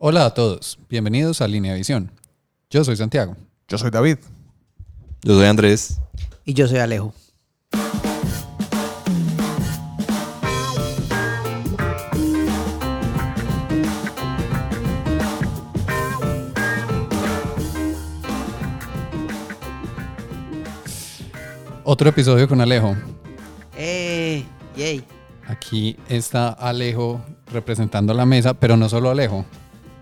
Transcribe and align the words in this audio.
Hola 0.00 0.26
a 0.26 0.30
todos, 0.30 0.78
bienvenidos 0.88 1.40
a 1.40 1.48
Línea 1.48 1.74
Visión. 1.74 2.12
Yo 2.70 2.84
soy 2.84 2.94
Santiago. 2.94 3.36
Yo 3.66 3.78
soy 3.78 3.90
David. 3.90 4.18
Yo 5.24 5.34
soy 5.34 5.46
Andrés. 5.46 6.00
Y 6.44 6.54
yo 6.54 6.68
soy 6.68 6.78
Alejo. 6.78 7.12
Otro 21.82 22.08
episodio 22.08 22.48
con 22.48 22.60
Alejo. 22.60 22.96
¡Eh! 23.76 24.44
¡Yay! 24.76 25.02
Aquí 25.48 25.96
está 26.08 26.50
Alejo 26.50 27.20
representando 27.50 28.14
la 28.14 28.26
mesa, 28.26 28.54
pero 28.54 28.76
no 28.76 28.88
solo 28.88 29.10
Alejo. 29.10 29.44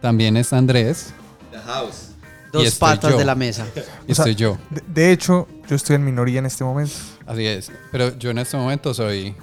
También 0.01 0.37
está 0.37 0.59
Andrés 0.59 1.13
The 1.51 1.59
House. 1.59 2.11
Dos 2.53 2.75
patas 2.77 3.13
yo. 3.13 3.19
de 3.19 3.25
la 3.25 3.35
mesa. 3.35 3.67
y 4.07 4.13
O 4.13 4.15
sea, 4.15 4.25
estoy 4.25 4.35
yo. 4.35 4.59
De, 4.71 4.83
de 4.87 5.13
hecho, 5.13 5.49
yo 5.69 5.77
estoy 5.77 5.97
en 5.97 6.05
minoría 6.05 6.39
en 6.39 6.47
este 6.47 6.65
momento. 6.65 6.95
Así 7.27 7.45
es. 7.47 7.71
Pero 7.91 8.17
yo 8.19 8.31
en 8.31 8.39
este 8.39 8.57
momento 8.57 8.95
soy, 8.95 9.35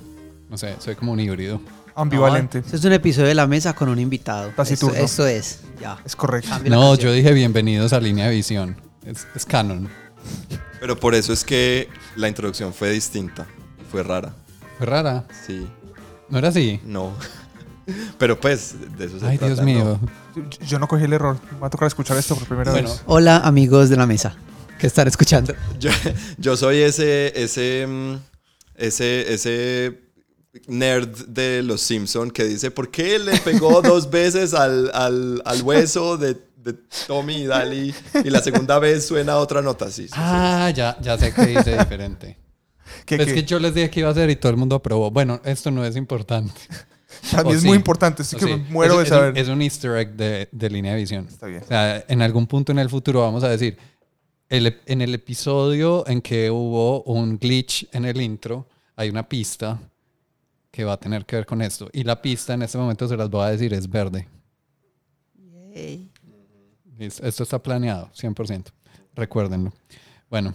no 0.49 0.57
sé, 0.57 0.75
soy 0.79 0.95
como 0.95 1.11
un 1.11 1.19
híbrido. 1.19 1.61
Ambivalente. 1.95 2.59
No, 2.59 2.65
este 2.65 2.77
es 2.77 2.85
un 2.85 2.93
episodio 2.93 3.27
de 3.27 3.35
la 3.35 3.45
mesa 3.45 3.73
con 3.73 3.89
un 3.89 3.99
invitado. 3.99 4.49
Esto, 4.49 4.55
Taciturno. 4.55 4.97
esto 4.97 5.27
es. 5.27 5.61
Ya. 5.79 5.99
Es 6.03 6.15
correcto. 6.15 6.49
No, 6.65 6.95
yo 6.95 7.11
dije 7.11 7.33
bienvenidos 7.33 7.93
a 7.93 7.99
Línea 7.99 8.29
Visión. 8.29 8.75
Es, 9.05 9.27
es 9.35 9.45
canon. 9.45 9.89
Pero 10.79 10.99
por 10.99 11.13
eso 11.13 11.33
es 11.33 11.43
que 11.43 11.87
la 12.15 12.27
introducción 12.27 12.73
fue 12.73 12.89
distinta. 12.89 13.45
Fue 13.91 14.01
rara. 14.01 14.33
Fue 14.77 14.87
rara. 14.87 15.25
Sí. 15.45 15.67
¿No 16.29 16.39
era 16.39 16.47
así? 16.47 16.79
No. 16.83 17.13
Pero 18.17 18.39
pues, 18.39 18.75
de 18.97 19.05
eso 19.05 19.19
se 19.19 19.25
Ay, 19.25 19.37
trata, 19.37 19.53
Dios 19.53 19.65
mío. 19.65 19.99
Yo, 20.35 20.65
yo 20.65 20.79
no 20.79 20.87
cogí 20.87 21.03
el 21.03 21.13
error. 21.13 21.37
Me 21.51 21.59
va 21.59 21.67
a 21.67 21.69
tocar 21.69 21.87
escuchar 21.87 22.17
esto 22.17 22.35
por 22.35 22.47
primera 22.47 22.71
Bueno. 22.71 22.89
vez. 22.89 23.03
Hola, 23.05 23.37
amigos 23.37 23.89
de 23.89 23.97
la 23.97 24.05
mesa 24.05 24.35
que 24.79 24.87
están 24.87 25.07
escuchando. 25.07 25.53
Yo, 25.79 25.91
yo 26.37 26.57
soy 26.57 26.79
ese, 26.79 27.31
ese, 27.41 27.85
mm, 27.87 28.15
ese, 28.75 29.33
ese 29.33 30.01
nerd 30.67 31.27
de 31.27 31.63
los 31.63 31.81
Simpson 31.81 32.29
que 32.31 32.43
dice, 32.43 32.69
¿por 32.69 32.91
qué 32.91 33.17
le 33.19 33.37
pegó 33.39 33.81
dos 33.83 34.09
veces 34.09 34.53
al, 34.53 34.91
al, 34.93 35.41
al 35.45 35.61
hueso 35.61 36.17
de, 36.17 36.35
de 36.57 36.73
Tommy 37.07 37.43
y 37.43 37.45
Dali 37.45 37.95
y 38.25 38.29
la 38.29 38.41
segunda 38.41 38.77
vez 38.79 39.05
suena 39.07 39.37
otra 39.37 39.61
nota? 39.61 39.87
Sí, 39.89 40.03
sí, 40.03 40.07
sí. 40.09 40.13
Ah, 40.17 40.69
ya, 40.75 40.97
ya 41.01 41.17
sé 41.17 41.33
que 41.33 41.45
dice 41.45 41.77
diferente. 41.77 42.37
Que, 43.05 43.15
es 43.15 43.25
que 43.25 43.33
que 43.35 43.43
yo 43.43 43.59
les 43.59 43.73
dije 43.73 43.89
que 43.89 44.01
iba 44.01 44.09
a 44.09 44.11
hacer 44.11 44.29
y 44.29 44.35
todo 44.35 44.51
el 44.51 44.57
mundo 44.57 44.75
aprobó. 44.75 45.09
Bueno, 45.11 45.39
esto 45.45 45.71
no 45.71 45.85
es 45.85 45.95
importante. 45.95 46.59
Para 47.31 47.43
mí 47.43 47.49
o 47.51 47.53
es 47.55 47.61
sí. 47.61 47.67
muy 47.67 47.77
importante. 47.77 48.23
O 48.23 48.25
que 48.25 48.39
sí. 48.39 48.45
me 48.45 48.57
muero 48.57 48.93
es, 48.93 48.97
de 48.99 49.03
es 49.05 49.11
un- 49.11 49.17
saber. 49.17 49.37
Es 49.37 49.47
un, 49.49 49.61
easter 49.61 49.97
egg 49.97 50.13
de, 50.15 50.49
de 50.51 50.69
línea 50.69 50.93
de 50.93 50.99
visión. 50.99 51.27
Está 51.27 51.47
bien. 51.47 51.61
O 51.63 51.67
sea, 51.67 52.03
en 52.07 52.21
algún 52.21 52.47
punto 52.47 52.71
en 52.71 52.79
el 52.79 52.89
futuro 52.89 53.21
vamos 53.21 53.43
a 53.43 53.49
decir, 53.49 53.77
el 54.49 54.79
en 54.85 55.01
el 55.01 55.13
episodio 55.15 56.05
en 56.07 56.21
que 56.21 56.51
hubo 56.51 57.01
un 57.03 57.37
glitch 57.39 57.87
en 57.91 58.05
el 58.05 58.19
intro, 58.21 58.67
hay 58.95 59.09
una 59.09 59.27
pista 59.27 59.79
que 60.71 60.83
va 60.83 60.93
a 60.93 60.97
tener 60.99 61.25
que 61.25 61.35
ver 61.37 61.45
con 61.45 61.61
esto. 61.61 61.89
Y 61.93 62.03
la 62.03 62.21
pista 62.21 62.53
en 62.53 62.63
este 62.63 62.77
momento 62.77 63.07
se 63.07 63.15
las 63.15 63.29
voy 63.29 63.45
a 63.45 63.49
decir, 63.49 63.73
es 63.73 63.87
verde. 63.89 64.27
Yay. 65.73 66.09
Es- 66.99 67.19
Esto 67.19 67.43
está 67.43 67.61
planeado, 67.61 68.09
100%. 68.15 68.65
Recuérdenlo. 69.15 69.71
Bueno, 70.29 70.53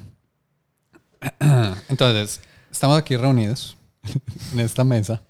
entonces, 1.89 2.41
estamos 2.71 2.99
aquí 2.99 3.17
reunidos 3.17 3.77
en 4.53 4.61
esta 4.61 4.85
mesa. 4.85 5.23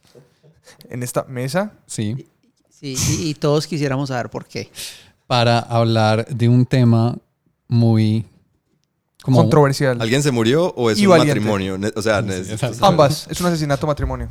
En 0.91 1.03
esta 1.03 1.25
mesa, 1.25 1.73
Sí, 1.87 2.27
Sí, 2.71 2.97
y, 3.21 3.31
y 3.31 3.35
todos 3.35 3.67
quisiéramos 3.67 4.09
saber 4.09 4.31
por 4.31 4.47
qué. 4.47 4.71
para 5.27 5.59
hablar 5.59 6.27
de 6.29 6.49
un 6.49 6.65
tema 6.65 7.17
muy 7.67 8.25
como 9.23 9.39
controversial. 9.39 10.01
¿Alguien 10.01 10.23
se 10.23 10.31
murió 10.31 10.73
o 10.77 10.91
es 10.91 10.99
Y 10.99 11.07
un 11.07 11.11
valiente. 11.11 11.35
matrimonio? 11.41 11.79
O 11.97 12.03
sea, 12.03 12.23
Sí. 12.23 12.55
Ambas. 12.81 13.27
Es 13.31 13.41
un 13.41 13.49
asesinato 13.49 13.87
matrimonio. 13.87 14.29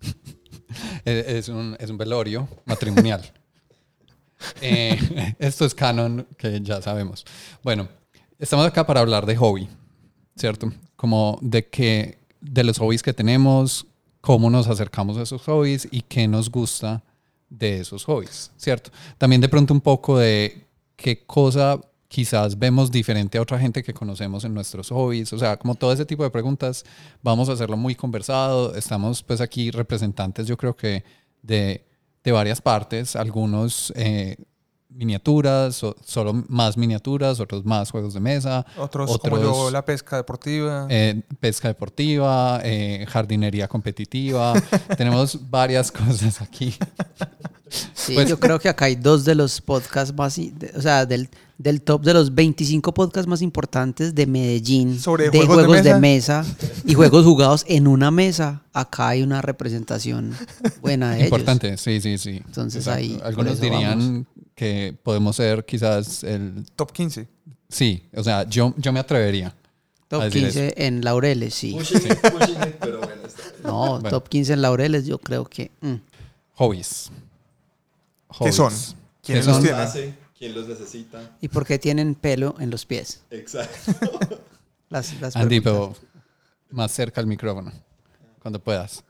es, 1.04 1.26
es 1.26 1.48
un, 1.48 1.76
es 1.80 1.90
un 1.90 1.98
velorio 1.98 2.48
matrimonial. 2.66 3.22
Eh, 4.62 5.34
esto 5.38 5.66
es 5.66 5.74
canon 5.74 6.26
que 6.38 6.60
ya 6.62 6.80
sabemos. 6.80 7.26
Bueno, 7.62 7.88
estamos 8.38 8.64
acá 8.66 8.86
para 8.86 9.00
hablar 9.00 9.26
de 9.26 9.36
hobby, 9.36 9.68
¿cierto? 10.34 10.72
Como 10.96 11.38
de 11.42 11.68
que 11.68 12.18
de 12.40 12.64
los 12.64 12.78
hobbies 12.78 13.02
que 13.02 13.12
tenemos, 13.12 13.86
cómo 14.20 14.50
nos 14.50 14.68
acercamos 14.68 15.16
a 15.16 15.22
esos 15.22 15.42
hobbies 15.42 15.88
y 15.90 16.02
qué 16.02 16.28
nos 16.28 16.50
gusta 16.50 17.02
de 17.48 17.80
esos 17.80 18.04
hobbies, 18.04 18.52
¿cierto? 18.56 18.90
También 19.18 19.40
de 19.40 19.48
pronto 19.48 19.74
un 19.74 19.80
poco 19.80 20.18
de 20.18 20.66
qué 20.96 21.24
cosa 21.24 21.80
quizás 22.08 22.58
vemos 22.58 22.90
diferente 22.90 23.38
a 23.38 23.42
otra 23.42 23.58
gente 23.58 23.82
que 23.82 23.94
conocemos 23.94 24.44
en 24.44 24.52
nuestros 24.52 24.90
hobbies, 24.90 25.32
o 25.32 25.38
sea, 25.38 25.56
como 25.56 25.74
todo 25.74 25.92
ese 25.92 26.04
tipo 26.04 26.24
de 26.24 26.30
preguntas, 26.30 26.84
vamos 27.22 27.48
a 27.48 27.52
hacerlo 27.52 27.76
muy 27.76 27.94
conversado, 27.94 28.74
estamos 28.74 29.22
pues 29.22 29.40
aquí 29.40 29.70
representantes 29.70 30.46
yo 30.46 30.56
creo 30.56 30.74
que 30.74 31.04
de, 31.42 31.86
de 32.24 32.32
varias 32.32 32.60
partes, 32.60 33.16
algunos 33.16 33.92
eh, 33.96 34.36
miniaturas, 34.90 35.82
o 35.84 35.96
solo 36.04 36.44
más 36.48 36.76
miniaturas, 36.76 37.40
otros 37.40 37.64
más 37.64 37.90
juegos 37.90 38.14
de 38.14 38.20
mesa, 38.20 38.66
Otros, 38.76 39.10
Otros- 39.10 39.30
como 39.40 39.42
yo, 39.42 39.70
la 39.70 39.84
pesca 39.84 40.16
deportiva. 40.16 40.86
eh, 40.90 41.22
pesca 41.40 41.68
deportiva, 41.68 42.60
eh, 42.64 43.06
jardinería 43.08 43.68
competitiva. 43.68 44.52
Tenemos 44.98 45.50
varias 45.50 45.90
cosas 45.90 46.40
aquí. 46.42 46.74
Sí, 47.94 48.14
Pues- 48.14 48.28
yo 48.28 48.38
creo 48.40 48.58
que 48.58 48.68
acá 48.68 48.86
hay 48.86 48.96
dos 48.96 49.24
de 49.24 49.34
los 49.34 49.60
podcasts 49.60 50.14
más, 50.14 50.36
de- 50.36 50.72
o 50.76 50.82
sea, 50.82 51.06
del, 51.06 51.28
del 51.56 51.82
top 51.82 52.02
de 52.02 52.14
los 52.14 52.34
25 52.34 52.92
podcasts 52.92 53.28
más 53.28 53.42
importantes 53.42 54.14
de 54.14 54.26
Medellín, 54.26 54.98
Sobre 54.98 55.30
de 55.30 55.46
juegos 55.46 55.82
de 55.84 55.92
de 55.94 56.00
mesa 56.00 56.44
y 56.84 56.94
juegos 56.94 57.24
jugados 57.24 57.64
en 57.68 57.86
una 57.86 58.10
mesa. 58.10 58.62
Acá 58.72 59.08
hay 59.08 59.22
una 59.22 59.40
representación 59.42 60.34
buena 60.80 61.10
de 61.10 61.16
ellos. 61.18 61.26
Importante, 61.26 61.76
sí, 61.76 62.00
sí, 62.00 62.18
sí. 62.18 62.42
Entonces 62.44 62.86
Exacto. 62.86 62.98
ahí, 63.00 63.20
Algunos 63.22 63.60
dirían 63.60 64.26
que 64.60 64.94
podemos 65.02 65.36
ser 65.36 65.64
quizás 65.64 66.22
el... 66.22 66.66
Top 66.76 66.92
15. 66.92 67.26
Sí, 67.70 68.06
o 68.14 68.22
sea, 68.22 68.46
yo, 68.46 68.74
yo 68.76 68.92
me 68.92 69.00
atrevería. 69.00 69.54
Top 70.06 70.24
decir 70.24 70.42
15 70.42 70.74
en 70.86 71.02
Laureles, 71.02 71.54
sí. 71.54 71.72
Pushing 71.72 71.96
it, 72.12 72.20
pushing 72.30 72.56
it, 72.68 72.74
pero 72.78 72.98
bueno. 72.98 73.22
No, 73.64 73.90
Bueno. 73.92 74.10
top 74.10 74.28
15 74.28 74.52
en 74.52 74.60
Laureles, 74.62 75.06
yo 75.06 75.18
creo 75.18 75.46
que. 75.46 75.70
mm. 75.80 75.94
Hobbies. 76.56 77.10
¿Qué 78.44 78.52
son? 78.52 78.66
Hobbies. 78.70 78.96
¿Quiénes 79.22 79.44
¿Qué 79.46 79.48
los 79.50 79.56
son? 79.56 79.62
tienen? 79.64 79.80
hace? 79.80 80.14
¿Quién 80.38 80.54
los 80.54 80.68
necesita? 80.68 81.36
¿Y 81.40 81.48
por 81.48 81.64
qué 81.66 81.78
tienen 81.78 82.14
pelo 82.14 82.54
en 82.58 82.68
los 82.70 82.84
pies? 82.84 83.22
Exacto. 83.30 83.92
Las, 84.90 85.18
las 85.20 85.36
Andy, 85.36 85.60
preguntas. 85.60 85.98
pero 86.00 86.16
más 86.70 86.90
cerca 86.92 87.20
al 87.20 87.26
micrófono, 87.28 87.72
cuando 88.42 88.58
puedas. 88.60 89.04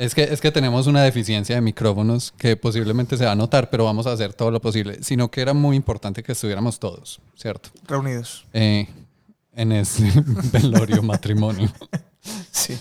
Es 0.00 0.14
que, 0.14 0.22
es 0.22 0.40
que 0.40 0.50
tenemos 0.50 0.86
una 0.86 1.02
deficiencia 1.02 1.54
de 1.56 1.60
micrófonos 1.60 2.32
que 2.38 2.56
posiblemente 2.56 3.18
se 3.18 3.26
va 3.26 3.32
a 3.32 3.34
notar, 3.34 3.68
pero 3.68 3.84
vamos 3.84 4.06
a 4.06 4.12
hacer 4.12 4.32
todo 4.32 4.50
lo 4.50 4.58
posible. 4.58 5.02
Sino 5.02 5.30
que 5.30 5.42
era 5.42 5.52
muy 5.52 5.76
importante 5.76 6.22
que 6.22 6.32
estuviéramos 6.32 6.78
todos, 6.78 7.20
¿cierto? 7.36 7.68
Reunidos. 7.86 8.46
Eh, 8.54 8.88
en 9.54 9.72
ese 9.72 10.10
velorio 10.52 11.02
matrimonio. 11.02 11.70
Sí. 12.50 12.78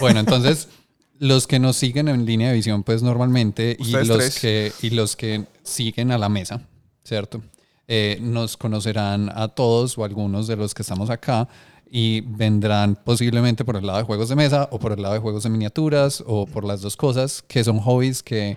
Bueno, 0.00 0.20
entonces, 0.20 0.68
los 1.18 1.46
que 1.46 1.58
nos 1.58 1.76
siguen 1.76 2.08
en 2.08 2.24
línea 2.24 2.48
de 2.48 2.54
visión, 2.54 2.82
pues 2.82 3.02
normalmente, 3.02 3.76
y 3.78 3.90
los, 3.90 4.08
tres. 4.08 4.40
que, 4.40 4.72
y 4.80 4.88
los 4.88 5.16
que 5.16 5.44
siguen 5.62 6.12
a 6.12 6.16
la 6.16 6.30
mesa, 6.30 6.62
¿cierto? 7.04 7.42
Eh, 7.88 8.16
nos 8.22 8.56
conocerán 8.56 9.30
a 9.34 9.48
todos 9.48 9.98
o 9.98 10.04
algunos 10.04 10.46
de 10.46 10.56
los 10.56 10.72
que 10.72 10.80
estamos 10.80 11.10
acá 11.10 11.46
y 11.94 12.22
vendrán 12.22 12.96
posiblemente 12.96 13.66
por 13.66 13.76
el 13.76 13.86
lado 13.86 13.98
de 13.98 14.04
juegos 14.04 14.30
de 14.30 14.34
mesa 14.34 14.66
o 14.72 14.78
por 14.78 14.92
el 14.92 15.02
lado 15.02 15.12
de 15.12 15.20
juegos 15.20 15.42
de 15.42 15.50
miniaturas 15.50 16.24
o 16.26 16.46
por 16.46 16.64
las 16.64 16.80
dos 16.80 16.96
cosas, 16.96 17.44
que 17.46 17.62
son 17.62 17.80
hobbies 17.80 18.22
que 18.22 18.56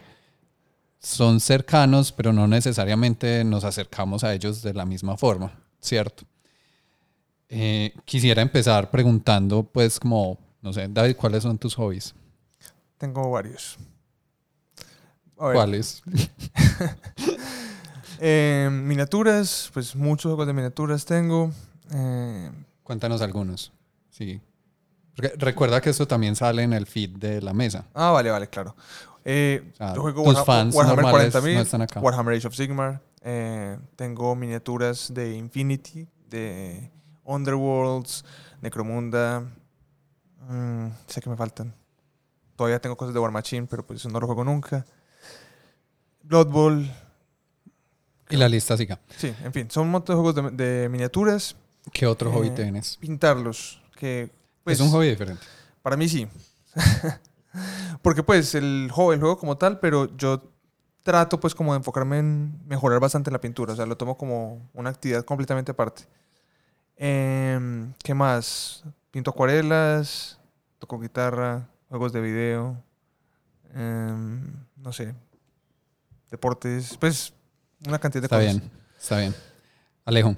son 1.00 1.42
cercanos, 1.42 2.14
pero 2.14 2.32
no 2.32 2.48
necesariamente 2.48 3.44
nos 3.44 3.66
acercamos 3.66 4.24
a 4.24 4.34
ellos 4.34 4.62
de 4.62 4.74
la 4.74 4.86
misma 4.86 5.18
forma, 5.18 5.52
¿cierto? 5.82 6.24
Eh, 7.50 7.94
quisiera 8.06 8.42
empezar 8.42 8.90
preguntando, 8.90 9.64
pues, 9.64 10.00
como, 10.00 10.40
no 10.62 10.72
sé, 10.72 10.88
David, 10.90 11.18
¿cuáles 11.18 11.44
son 11.44 11.58
tus 11.58 11.76
hobbies? 11.76 12.16
Tengo 12.98 13.30
varios. 13.32 13.76
¿Cuáles? 15.36 16.02
eh, 18.22 18.70
miniaturas, 18.72 19.70
pues 19.74 19.94
muchos 19.94 20.30
juegos 20.30 20.48
de 20.48 20.54
miniaturas 20.54 21.04
tengo. 21.04 21.52
Eh, 21.94 22.50
Cuéntanos 22.86 23.22
algunos. 23.22 23.74
Sí. 24.12 24.40
Porque 25.16 25.34
recuerda 25.38 25.82
que 25.82 25.90
esto 25.90 26.08
también 26.08 26.36
sale 26.38 26.64
en 26.64 26.72
el 26.72 26.86
feed 26.86 27.18
de 27.18 27.42
la 27.42 27.52
mesa. 27.54 27.88
ah, 27.94 28.12
vale, 28.12 28.30
vale, 28.32 28.48
claro. 28.50 28.76
Eh, 29.26 29.72
O 29.74 29.76
sea, 29.76 29.94
yo 29.96 30.02
juego 30.02 30.24
tus 30.24 30.36
Warha- 30.36 30.46
fans 30.46 30.76
Warhammer 30.76 31.04
normales 31.04 31.34
40.000, 31.36 31.96
no. 31.96 32.02
Warhammer 32.02 32.36
Age 32.38 32.48
of 32.48 32.56
Sigmar. 32.56 33.02
eh, 33.22 33.78
tengo 33.98 34.36
miniaturas 34.36 35.12
de 35.14 35.36
Infinity, 35.36 36.08
de 36.30 36.92
Underworlds, 37.24 38.24
Necromunda. 38.62 39.44
mm, 40.48 40.88
sé 41.08 41.22
que 41.22 41.30
me 41.32 41.36
faltan. 41.36 41.74
Todavía 42.56 42.80
tengo 42.80 42.96
cosas 42.96 43.14
de 43.16 43.20
War 43.20 43.32
Machine, 43.32 43.66
pero 43.68 43.86
pues 43.86 44.00
eso 44.00 44.10
no 44.10 44.20
lo 44.20 44.28
juego 44.28 44.44
nunca. 44.44 44.86
Blood 46.22 46.48
Bowl. 46.52 46.88
Y 48.30 48.38
la 48.38 48.48
lista 48.50 48.78
siga. 48.78 49.00
Sí, 49.18 49.34
en 49.44 49.54
fin, 49.54 49.70
son 49.72 49.86
un 49.86 49.92
montón 49.92 50.16
de 50.16 50.22
juegos 50.22 50.56
de, 50.56 50.64
de 50.82 50.90
miniaturas. 50.90 51.56
¿Qué 51.94 52.06
otro 52.08 52.32
hobby 52.32 52.48
Eh, 52.48 52.52
tienes? 52.52 52.98
Pintarlos, 52.98 53.82
que 53.96 54.30
pues, 54.64 54.80
es 54.80 54.86
un 54.86 54.92
hobby 54.92 55.10
diferente. 55.10 55.44
Para 55.82 55.96
mí 55.98 56.08
sí. 56.10 56.28
Porque 58.02 58.24
pues 58.24 58.54
el 58.56 58.90
juego, 58.92 59.14
el 59.14 59.20
juego 59.20 59.38
como 59.38 59.58
tal, 59.58 59.80
pero 59.80 60.16
yo 60.18 60.52
trato 61.04 61.40
pues 61.40 61.54
como 61.56 61.74
de 61.74 61.78
enfocarme 61.78 62.20
en 62.20 62.60
mejorar 62.68 63.00
bastante 63.00 63.32
la 63.32 63.40
pintura. 63.40 63.74
O 63.74 63.76
sea, 63.76 63.86
lo 63.86 63.96
tomo 63.98 64.18
como 64.18 64.70
una 64.74 64.90
actividad 64.90 65.24
completamente 65.24 65.72
aparte. 65.72 66.04
Em, 66.98 67.94
¿Qué 68.04 68.14
más? 68.14 68.84
Pinto 69.12 69.32
acuarelas, 69.32 70.40
toco 70.80 71.00
guitarra, 71.00 71.70
juegos 71.90 72.12
de 72.12 72.22
video, 72.22 72.82
em, 73.74 74.42
no 74.78 74.92
sé, 74.92 75.14
deportes, 76.30 76.98
pues 77.00 77.34
una 77.88 78.00
cantidad 78.00 78.22
de 78.22 78.26
Está 78.26 78.38
cosas. 78.40 78.56
bien, 78.56 78.72
está 79.00 79.18
bien. 79.20 79.36
Alejo, 80.06 80.36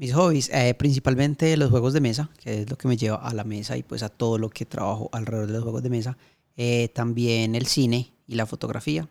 Mis 0.00 0.14
hobbies, 0.14 0.48
eh, 0.48 0.72
principalmente 0.72 1.54
los 1.58 1.68
juegos 1.68 1.92
de 1.92 2.00
mesa, 2.00 2.30
que 2.42 2.62
es 2.62 2.70
lo 2.70 2.78
que 2.78 2.88
me 2.88 2.96
lleva 2.96 3.16
a 3.16 3.34
la 3.34 3.44
mesa 3.44 3.76
y 3.76 3.82
pues 3.82 4.02
a 4.02 4.08
todo 4.08 4.38
lo 4.38 4.48
que 4.48 4.64
trabajo 4.64 5.10
alrededor 5.12 5.48
de 5.48 5.52
los 5.52 5.62
juegos 5.62 5.82
de 5.82 5.90
mesa. 5.90 6.16
Eh, 6.56 6.88
también 6.94 7.54
el 7.54 7.66
cine 7.66 8.10
y 8.26 8.36
la 8.36 8.46
fotografía. 8.46 9.10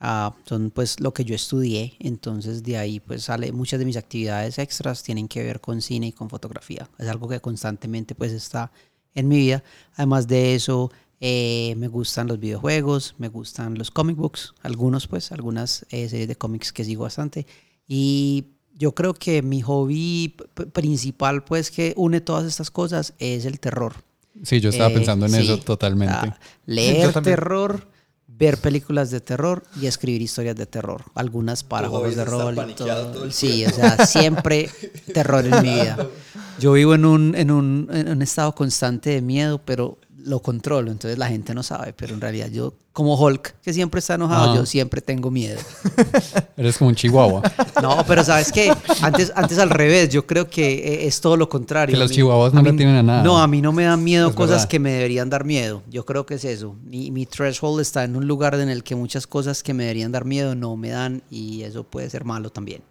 Ah, 0.00 0.34
son 0.44 0.72
pues 0.72 0.98
lo 0.98 1.14
que 1.14 1.24
yo 1.24 1.36
estudié, 1.36 1.94
entonces 2.00 2.64
de 2.64 2.76
ahí 2.76 2.98
pues 2.98 3.22
sale 3.22 3.52
muchas 3.52 3.78
de 3.78 3.84
mis 3.84 3.96
actividades 3.96 4.58
extras 4.58 5.04
tienen 5.04 5.28
que 5.28 5.44
ver 5.44 5.60
con 5.60 5.80
cine 5.80 6.08
y 6.08 6.12
con 6.12 6.28
fotografía. 6.28 6.90
Es 6.98 7.06
algo 7.06 7.28
que 7.28 7.38
constantemente 7.38 8.16
pues 8.16 8.32
está 8.32 8.72
en 9.14 9.28
mi 9.28 9.36
vida. 9.36 9.62
Además 9.94 10.26
de 10.26 10.56
eso, 10.56 10.90
eh, 11.20 11.76
me 11.76 11.86
gustan 11.86 12.26
los 12.26 12.40
videojuegos, 12.40 13.14
me 13.18 13.28
gustan 13.28 13.78
los 13.78 13.92
comic 13.92 14.16
books, 14.16 14.54
algunos 14.62 15.06
pues, 15.06 15.30
algunas 15.30 15.86
eh, 15.90 16.08
series 16.08 16.26
de 16.26 16.34
cómics 16.34 16.72
que 16.72 16.82
sigo 16.82 17.04
bastante. 17.04 17.46
Y 17.86 18.55
yo 18.78 18.92
creo 18.92 19.14
que 19.14 19.42
mi 19.42 19.62
hobby 19.62 20.34
principal 20.72 21.42
pues 21.44 21.70
que 21.70 21.94
une 21.96 22.20
todas 22.20 22.44
estas 22.46 22.70
cosas 22.70 23.14
es 23.18 23.44
el 23.46 23.58
terror. 23.58 23.94
sí, 24.42 24.60
yo 24.60 24.68
estaba 24.70 24.90
Eh, 24.90 24.94
pensando 24.94 25.26
en 25.26 25.32
sí, 25.32 25.38
eso 25.38 25.58
totalmente. 25.58 26.14
ah, 26.14 26.38
leer 26.66 27.12
terror, 27.22 27.88
ver 28.28 28.58
películas 28.58 29.10
de 29.10 29.20
terror 29.20 29.62
y 29.80 29.86
escribir 29.86 30.20
historias 30.20 30.56
de 30.56 30.66
terror. 30.66 31.04
Algunas 31.14 31.64
para 31.64 31.88
juegos 31.88 32.16
de 32.16 32.24
rol. 32.26 32.54
y 32.70 32.74
todo. 32.74 33.30
Sí, 33.30 33.64
o 33.64 33.70
sea, 33.70 34.04
siempre 34.06 34.68
terror 35.14 35.46
en 35.46 35.62
mi 35.62 35.70
vida. 35.70 35.96
Yo 36.60 36.72
vivo 36.72 36.94
en 36.94 37.04
un, 37.06 37.34
en, 37.34 37.50
un, 37.50 37.88
en 37.92 38.08
un 38.08 38.22
estado 38.22 38.54
constante 38.54 39.10
de 39.10 39.22
miedo, 39.22 39.60
pero 39.64 39.98
lo 40.26 40.40
controlo, 40.40 40.90
entonces 40.90 41.16
la 41.18 41.28
gente 41.28 41.54
no 41.54 41.62
sabe, 41.62 41.92
pero 41.92 42.12
en 42.12 42.20
realidad 42.20 42.48
yo, 42.50 42.74
como 42.92 43.14
Hulk, 43.14 43.54
que 43.62 43.72
siempre 43.72 44.00
está 44.00 44.14
enojado, 44.14 44.52
Ah. 44.52 44.56
yo 44.56 44.66
siempre 44.66 45.00
tengo 45.00 45.30
miedo. 45.30 45.60
Eres 46.56 46.76
como 46.78 46.88
un 46.88 46.96
chihuahua. 46.96 47.42
No, 47.82 48.04
pero 48.08 48.24
sabes 48.24 48.50
que 48.50 48.72
antes, 49.02 49.32
antes 49.36 49.58
al 49.58 49.70
revés, 49.70 50.08
yo 50.08 50.26
creo 50.26 50.48
que 50.48 50.74
eh, 51.04 51.06
es 51.06 51.20
todo 51.20 51.36
lo 51.36 51.48
contrario. 51.48 51.92
Que 51.94 51.98
los 52.00 52.10
mí- 52.10 52.16
chihuahuas 52.16 52.52
no 52.54 52.62
le 52.62 52.72
tienen 52.72 52.96
a 52.96 53.02
nada. 53.02 53.22
No, 53.22 53.38
a 53.38 53.46
mí 53.46 53.60
no 53.62 53.72
me 53.72 53.84
dan 53.84 54.02
miedo 54.02 54.30
Es 54.30 54.34
cosas 54.34 54.56
verdad. 54.56 54.68
que 54.68 54.78
me 54.80 54.92
deberían 54.92 55.30
dar 55.30 55.44
miedo. 55.44 55.82
Yo 55.90 56.04
creo 56.06 56.24
que 56.26 56.34
es 56.34 56.44
eso. 56.44 56.74
Mi, 56.84 57.10
mi 57.10 57.26
threshold 57.26 57.80
está 57.80 58.02
en 58.04 58.16
un 58.16 58.26
lugar 58.26 58.54
en 58.56 58.68
el 58.70 58.82
que 58.82 58.94
muchas 58.96 59.26
cosas 59.26 59.62
que 59.62 59.74
me 59.74 59.84
deberían 59.84 60.10
dar 60.10 60.24
miedo 60.24 60.54
no 60.54 60.74
me 60.76 60.88
dan 60.88 61.22
y 61.30 61.62
eso 61.62 61.84
puede 61.84 62.08
ser 62.10 62.24
malo 62.24 62.50
también. 62.50 62.82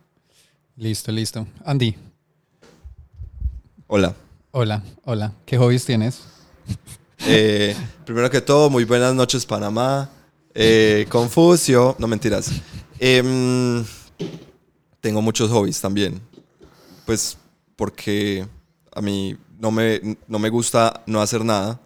listo, 0.77 1.11
listo. 1.11 1.47
Andy, 1.65 1.95
Hola. 3.87 4.15
hola, 4.51 4.83
hola. 5.03 5.33
¿Qué 5.45 5.57
hobbies 5.57 5.83
tienes? 5.85 6.21
Eh, 7.27 7.75
primero 8.05 8.29
que 8.29 8.39
todo, 8.39 8.69
muy 8.69 8.83
buenas 8.83 9.15
noches, 9.15 9.45
Panamá. 9.45 10.09
Eh, 10.53 11.07
Confucio. 11.09 11.95
No 11.97 12.07
mentiras. 12.07 12.51
Em, 12.99 13.83
tengo 15.01 15.21
muchos 15.21 15.49
hobbies 15.49 15.81
también. 15.81 16.21
Pues 17.05 17.37
porque 17.75 18.45
a 18.93 19.01
mí 19.01 19.35
no 19.59 19.71
me, 19.71 20.17
no 20.27 20.37
me 20.37 20.49
gusta 20.49 21.03
no 21.07 21.19
hacer 21.19 21.43
nada. 21.43 21.79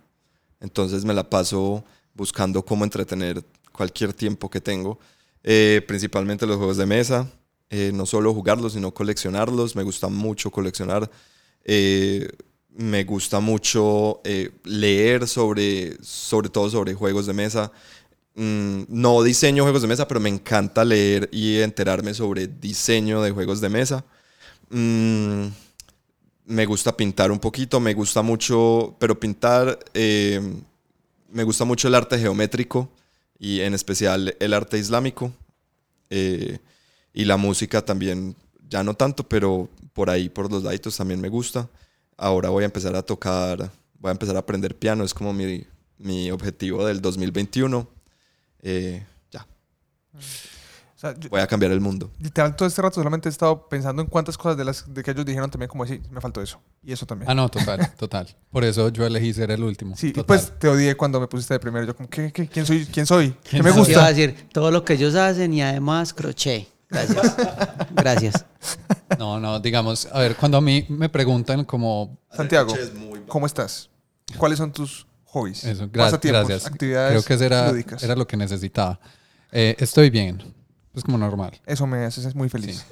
Entonces 0.59 1.05
me 1.05 1.13
la 1.13 1.29
paso 1.29 1.83
buscando 2.13 2.63
cómo 2.63 2.83
entretener 2.83 3.41
cualquier 3.71 4.13
tiempo 4.13 4.49
que 4.49 4.59
tengo. 4.59 4.99
Eh, 5.41 5.81
principalmente 5.87 6.45
los 6.45 6.57
juegos 6.57 6.77
de 6.77 6.85
mesa. 6.85 7.27
No 7.93 8.05
solo 8.07 8.33
jugarlos, 8.33 8.73
sino 8.73 8.93
coleccionarlos. 8.93 9.75
Me 9.75 9.83
gusta 9.83 10.09
mucho 10.09 10.51
coleccionar. 10.51 11.09
Me 12.79 13.03
gusta 13.03 13.41
mucho 13.41 14.21
eh, 14.23 14.51
leer 14.63 15.27
sobre, 15.27 16.01
sobre 16.01 16.47
todo 16.47 16.69
sobre 16.69 16.93
juegos 16.93 17.25
de 17.25 17.33
mesa. 17.33 17.73
Mm, 18.35 18.83
no 18.87 19.21
diseño 19.21 19.63
juegos 19.63 19.81
de 19.81 19.89
mesa, 19.89 20.07
pero 20.07 20.21
me 20.21 20.29
encanta 20.29 20.85
leer 20.85 21.27
y 21.33 21.57
enterarme 21.57 22.13
sobre 22.13 22.47
diseño 22.47 23.21
de 23.21 23.31
juegos 23.31 23.59
de 23.59 23.67
mesa. 23.67 24.05
Mm, 24.69 25.47
me 26.45 26.65
gusta 26.65 26.95
pintar 26.95 27.33
un 27.33 27.39
poquito, 27.39 27.81
me 27.81 27.93
gusta 27.93 28.21
mucho, 28.21 28.95
pero 28.97 29.19
pintar, 29.19 29.77
eh, 29.93 30.39
me 31.29 31.43
gusta 31.43 31.65
mucho 31.65 31.89
el 31.89 31.95
arte 31.95 32.17
geométrico 32.17 32.89
y 33.37 33.59
en 33.59 33.73
especial 33.73 34.37
el 34.39 34.53
arte 34.53 34.77
islámico. 34.77 35.33
Eh, 36.09 36.59
y 37.13 37.25
la 37.25 37.35
música 37.35 37.83
también, 37.83 38.37
ya 38.69 38.85
no 38.85 38.93
tanto, 38.93 39.27
pero 39.27 39.67
por 39.91 40.09
ahí, 40.09 40.29
por 40.29 40.49
los 40.49 40.63
laditos 40.63 40.95
también 40.95 41.19
me 41.19 41.27
gusta. 41.27 41.67
Ahora 42.19 42.49
voy 42.49 42.63
a 42.63 42.65
empezar 42.65 42.95
a 42.95 43.01
tocar, 43.01 43.71
voy 43.99 44.09
a 44.09 44.11
empezar 44.11 44.35
a 44.35 44.39
aprender 44.39 44.77
piano, 44.77 45.03
es 45.03 45.13
como 45.13 45.31
mi, 45.33 45.65
mi 45.97 46.29
objetivo 46.31 46.85
del 46.85 47.01
2021. 47.01 47.87
Eh, 48.61 49.05
ya, 49.31 49.47
O 50.13 50.19
sea, 50.99 51.13
yo- 51.17 51.29
voy 51.29 51.39
a 51.39 51.47
cambiar 51.47 51.71
el 51.71 51.79
mundo. 51.79 52.11
literal, 52.19 52.55
todo 52.57 52.67
este 52.67 52.81
rato 52.81 52.95
solamente 52.95 53.29
he 53.29 53.31
estado 53.31 53.69
pensando 53.69 54.01
en 54.01 54.07
cuántas 54.09 54.37
cosas 54.37 54.57
de 54.57 54.65
las 54.65 54.93
de 54.93 55.01
que 55.01 55.11
ellos 55.11 55.25
dijeron 55.25 55.49
también 55.49 55.69
como 55.69 55.83
así, 55.85 56.01
me 56.11 56.19
faltó 56.19 56.41
eso. 56.41 56.59
Y 56.83 56.91
eso 56.91 57.05
también. 57.05 57.31
Ah, 57.31 57.33
no, 57.35 57.47
total, 57.47 57.93
total. 57.97 58.27
Por 58.51 58.65
eso 58.65 58.89
yo 58.89 59.05
elegí 59.05 59.33
ser 59.33 59.51
el 59.51 59.63
último. 59.63 59.95
Sí, 59.95 60.07
y 60.07 60.11
total. 60.11 60.25
pues 60.25 60.59
te 60.59 60.67
odié 60.67 60.95
cuando 60.97 61.21
me 61.21 61.27
pusiste 61.27 61.53
de 61.53 61.59
primero. 61.61 61.85
Yo 61.85 61.95
como, 61.95 62.09
¿qué, 62.09 62.33
qué, 62.33 62.47
quién 62.49 62.65
soy? 62.65 62.85
¿Quién 62.85 63.05
soy? 63.05 63.29
¿Qué 63.43 63.51
¿Quién 63.51 63.63
me 63.63 63.71
soy? 63.71 63.85
Te 63.85 63.91
iba 63.93 64.01
a 64.03 64.09
gusta? 64.09 64.21
decir 64.21 64.49
todo 64.51 64.71
lo 64.71 64.83
que 64.83 64.93
ellos 64.95 65.15
hacen 65.15 65.53
y 65.53 65.61
además 65.61 66.13
crochet. 66.13 66.67
Gracias. 66.89 67.35
Gracias. 67.95 68.45
No, 69.17 69.39
no, 69.39 69.59
digamos, 69.59 70.07
a 70.11 70.19
ver, 70.19 70.35
cuando 70.35 70.57
a 70.57 70.61
mí 70.61 70.85
me 70.89 71.09
preguntan 71.09 71.63
como... 71.65 72.17
Santiago, 72.31 72.73
Es 72.75 72.91
¿cómo 73.27 73.45
estás? 73.45 73.89
¿Cuáles 74.37 74.57
son 74.57 74.71
tus 74.71 75.05
hobbies? 75.25 75.63
Eso, 75.63 75.85
gra- 75.87 76.19
gracias. 76.21 76.65
actividades 76.65 77.11
Creo 77.11 77.23
que 77.23 77.33
eso 77.35 77.43
era, 77.45 77.71
lúdicas. 77.71 78.01
era 78.03 78.15
lo 78.15 78.25
que 78.27 78.37
necesitaba. 78.37 78.99
Eh, 79.51 79.75
estoy 79.79 80.09
bien, 80.09 80.41
pues 80.91 81.03
como 81.03 81.17
normal. 81.17 81.59
Eso 81.65 81.85
me 81.87 82.05
hace 82.05 82.33
muy 82.35 82.49
feliz. 82.49 82.85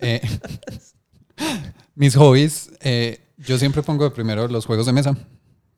Eh, 0.00 0.20
mis 1.94 2.14
hobbies, 2.16 2.70
eh, 2.80 3.20
yo 3.38 3.58
siempre 3.58 3.82
pongo 3.82 4.04
de 4.04 4.10
primero 4.10 4.46
los 4.48 4.66
juegos 4.66 4.86
de 4.86 4.92
mesa, 4.92 5.16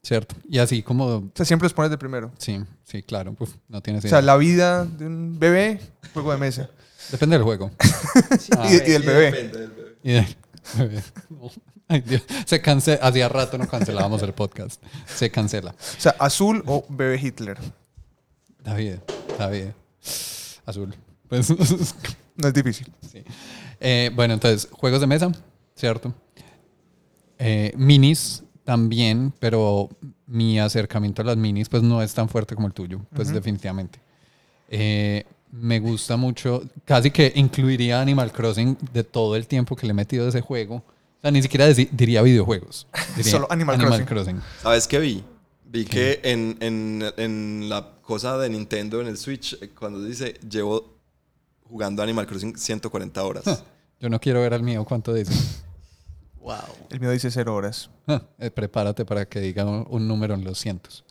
¿cierto? 0.03 0.35
Y 0.49 0.59
así 0.59 0.83
como, 0.83 1.07
O 1.07 1.33
sea, 1.35 1.45
siempre 1.47 1.67
los 1.67 1.75
pones 1.75 1.91
de 1.91 1.99
primero. 1.99 2.33
sí, 2.39 2.61
sí, 2.85 3.03
claro, 3.03 3.35
uf, 3.39 3.55
no 3.69 3.81
tienes 3.83 4.05
O 4.05 4.09
sea, 4.09 4.23
la 4.23 4.37
vida 4.37 4.85
de 4.85 5.07
un 5.07 5.39
bebé, 5.39 5.81
juego 6.15 6.33
de 6.33 6.39
mesa. 6.39 6.71
Depende 7.13 7.37
del 7.37 7.45
juego. 7.45 7.71
Ah, 8.59 8.69
y, 8.71 8.75
y 8.75 8.79
del 8.79 9.03
bebé. 9.03 9.29
y 10.03 10.13
del 10.13 10.27
bebé. 10.77 11.03
No. 11.31 11.51
Ay, 11.89 12.01
Dios. 12.01 12.23
Se 12.47 12.61
cancela, 12.61 13.07
hacía 13.07 13.29
rato 13.29 13.59
no 13.59 13.69
cancelábamos 13.69 14.23
el 14.23 14.33
podcast. 14.33 14.83
Se 15.07 15.31
cancela. 15.31 15.73
O 15.73 16.01
sea, 16.01 16.15
azul 16.19 16.63
o 16.67 16.85
bebé 16.89 17.21
Hitler. 17.21 17.59
David, 18.65 18.97
David. 19.39 19.67
Azul. 20.65 20.95
Pues, 21.29 21.49
No 22.37 22.49
es 22.49 22.55
difícil. 22.55 22.91
Sí. 23.11 23.23
Eh, 23.79 24.11
bueno, 24.15 24.35
entonces, 24.35 24.69
juegos 24.73 25.01
de 25.01 25.07
mesa, 25.07 25.31
¿cierto? 25.75 26.15
Eh, 27.39 27.73
minis 27.77 28.43
también, 28.65 29.35
pero 29.39 29.91
mi 30.27 30.59
acercamiento 30.59 31.21
a 31.23 31.25
las 31.27 31.37
minis 31.37 31.69
pues 31.69 31.83
no 31.83 32.01
es 32.01 32.15
tan 32.15 32.29
fuerte 32.29 32.55
como 32.55 32.69
el 32.69 32.73
tuyo, 32.73 33.01
pues 33.15 33.33
definitivamente. 33.33 34.01
Eh, 34.69 35.25
me 35.53 35.79
gusta 35.81 36.17
mucho, 36.17 36.63
casi 36.85 37.11
que 37.11 37.31
incluiría 37.37 38.01
Animal 38.01 38.33
Crossing 38.33 38.77
de 38.93 39.05
todo 39.05 39.37
el 39.37 39.47
tiempo 39.47 39.77
que 39.77 39.87
le 39.87 39.91
he 39.91 39.95
metido 39.95 40.25
a 40.25 40.31
ese 40.31 40.41
juego. 40.41 40.77
O 40.77 41.21
sea, 41.21 41.31
ni 41.31 41.43
siquiera 41.43 41.67
diría 41.69 42.23
videojuegos. 42.23 42.89
Diría 43.17 43.31
Solo 43.31 43.47
Animal 43.51 44.05
Crossing. 44.07 44.41
¿Sabes 44.63 44.89
qué 44.89 44.99
vi? 44.99 45.23
Vi 45.67 45.85
que 45.85 46.21
en, 46.25 46.57
en, 46.61 47.05
en 47.17 47.69
la 47.69 47.97
cosa 48.03 48.39
de 48.39 48.49
Nintendo, 48.49 49.01
en 49.01 49.07
el 49.07 49.19
Switch, 49.19 49.57
eh, 49.61 49.71
cuando 49.79 50.03
dice 50.03 50.35
llevo 50.49 50.97
jugando 51.65 52.03
Animal 52.03 52.27
Crossing 52.27 52.57
140 52.57 53.23
horas. 53.23 53.45
Yo 54.01 54.09
no 54.09 54.19
quiero 54.19 54.41
ver 54.41 54.55
al 54.55 54.63
mío 54.63 54.85
cuánto 54.85 55.15
dice. 55.15 55.33
Wow. 56.43 56.57
El 56.91 56.99
mío 56.99 57.13
dice 57.13 57.31
cero 57.31 57.55
horas. 57.55 57.89
Ah, 58.09 58.21
eh, 58.41 58.51
prepárate 58.51 59.05
para 59.05 59.27
que 59.27 59.39
diga 59.39 59.65
un, 59.65 59.87
un 59.89 60.09
número 60.09 60.35
en 60.35 60.43
los 60.43 60.59
cientos. 60.59 61.05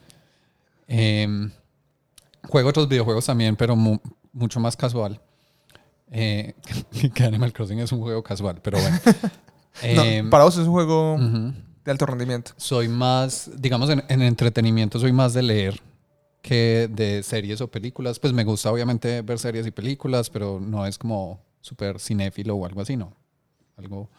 Em, 0.90 1.50
juego 2.50 2.68
otros 2.68 2.90
videojuegos 2.90 3.28
también, 3.28 3.56
pero 3.56 3.78
mucho 4.34 4.60
más 4.60 4.76
casual. 4.78 5.20
Eh, 6.12 6.54
que 7.14 7.24
Animal 7.24 7.54
Crossing 7.54 7.80
es 7.80 7.92
un 7.92 8.02
juego 8.02 8.22
casual, 8.24 8.60
pero 8.62 8.80
bueno. 8.80 9.00
No, 9.96 10.04
Em, 10.04 10.30
para 10.30 10.44
vos 10.44 10.56
es 10.58 10.68
un 10.68 10.74
juego 10.74 11.14
ujú. 11.14 11.54
de 11.86 11.92
alto 11.92 12.06
rendimiento. 12.06 12.52
Soy 12.58 12.90
más, 12.90 13.50
digamos, 13.56 13.90
en, 13.90 14.04
en 14.10 14.22
entretenimiento 14.22 15.00
soy 15.00 15.14
más 15.14 15.34
de 15.34 15.42
leer 15.44 15.82
que 16.42 16.90
de 16.92 17.24
series 17.24 17.62
o 17.62 17.70
películas. 17.72 18.20
Pues 18.20 18.34
me 18.34 18.44
gusta 18.44 18.70
obviamente 18.70 19.22
ver 19.22 19.40
series 19.40 19.66
y 19.66 19.72
películas, 19.72 20.30
pero 20.30 20.60
no 20.60 20.86
es 20.86 20.98
como 20.98 21.40
súper 21.62 22.00
cinéfilo 22.02 22.56
o 22.56 22.66
algo 22.66 22.82
así, 22.82 22.98
no. 22.98 23.14
Algo 23.78 24.10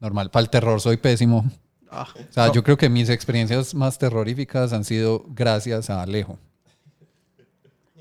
normal. 0.00 0.30
Para 0.32 0.42
el 0.42 0.50
terror 0.50 0.80
soy 0.80 0.96
pésimo. 0.96 1.48
Ah, 1.88 2.08
O 2.28 2.32
sea, 2.32 2.46
No. 2.48 2.52
yo 2.54 2.64
creo 2.64 2.76
que 2.76 2.88
mis 2.88 3.08
experiencias 3.08 3.76
más 3.76 3.98
terroríficas 3.98 4.72
han 4.72 4.82
sido 4.84 5.24
gracias 5.28 5.88
a 5.88 6.02
Alejo. 6.02 6.36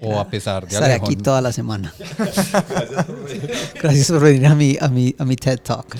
O 0.01 0.19
a 0.19 0.27
pesar 0.29 0.67
de 0.67 0.73
estaré 0.73 0.93
aquí 0.93 1.15
toda 1.15 1.41
la 1.41 1.51
semana. 1.53 1.93
Gracias 3.81 4.07
por 4.11 4.21
venir 4.21 4.45
a 4.47 4.55
mi, 4.55 4.77
a 4.79 4.87
mi, 4.87 5.15
a 5.17 5.25
mi 5.25 5.35
TED 5.35 5.59
Talk. 5.61 5.95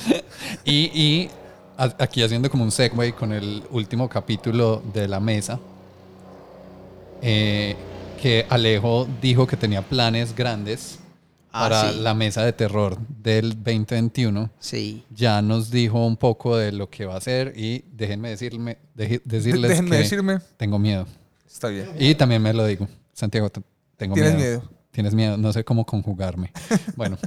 Y, 0.66 0.92
y 0.94 1.30
aquí 1.78 2.22
haciendo 2.22 2.50
como 2.50 2.64
un 2.64 2.72
segue 2.72 3.14
con 3.14 3.32
el 3.32 3.64
último 3.72 4.08
capítulo 4.10 4.84
de 4.94 5.08
la 5.08 5.20
mesa, 5.20 5.60
eh, 7.22 7.75
que 8.22 8.46
Alejo 8.50 9.08
dijo 9.22 9.48
que 9.48 9.58
tenía 9.58 9.82
planes 9.82 10.36
grandes 10.36 11.00
Ah, 11.58 11.70
para 11.70 11.94
sí. 11.94 12.00
la 12.02 12.14
mesa 12.14 12.44
de 12.44 12.52
terror 12.52 12.98
del 13.24 13.52
2021. 13.64 14.50
Sí. 14.60 15.06
Ya 15.16 15.42
nos 15.42 15.72
dijo 15.72 16.06
un 16.06 16.18
poco 16.18 16.58
de 16.58 16.74
lo 16.74 16.90
que 16.90 17.06
va 17.06 17.14
a 17.14 17.18
hacer 17.18 17.54
y 17.56 17.86
déjenme 17.94 18.28
decirme, 18.32 18.78
deje- 18.94 19.22
decirles 19.24 19.70
Déjenme 19.70 19.92
que 19.92 19.98
decirme. 20.04 20.40
tengo 20.58 20.78
miedo. 20.78 21.08
Está 21.50 21.70
bien. 21.70 21.88
Y 21.98 22.14
también 22.16 22.42
me 22.42 22.52
lo 22.52 22.66
digo, 22.66 22.90
Santiago, 23.14 23.50
tengo 23.98 24.16
¿Tienes 24.16 24.36
miedo. 24.36 24.60
miedo? 24.60 24.72
Tienes 24.92 25.14
miedo, 25.14 25.38
no 25.38 25.52
sé 25.52 25.64
cómo 25.66 25.86
conjugarme. 25.86 26.52
bueno, 26.96 27.18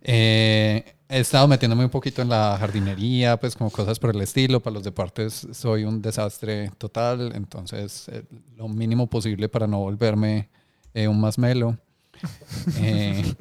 eh, 0.00 0.96
he 1.08 1.20
estado 1.20 1.46
metiéndome 1.46 1.84
un 1.84 1.90
poquito 1.90 2.22
en 2.22 2.28
la 2.30 2.56
jardinería, 2.58 3.36
pues 3.38 3.54
como 3.54 3.70
cosas 3.70 3.98
por 3.98 4.14
el 4.14 4.20
estilo. 4.22 4.60
Para 4.60 4.74
los 4.74 4.82
deportes 4.82 5.46
soy 5.52 5.84
un 5.84 6.02
desastre 6.02 6.70
total, 6.78 7.32
entonces 7.34 8.08
eh, 8.08 8.24
lo 8.56 8.66
mínimo 8.68 9.06
posible 9.08 9.48
para 9.48 9.66
no 9.66 9.78
volverme 9.80 10.48
eh, 10.94 11.08
un 11.08 11.20
masmelo. 11.20 11.78
Eh, 12.80 13.34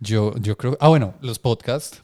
yo, 0.00 0.36
yo 0.36 0.56
creo, 0.58 0.76
ah 0.80 0.88
bueno, 0.88 1.14
los 1.22 1.38
podcasts. 1.38 2.02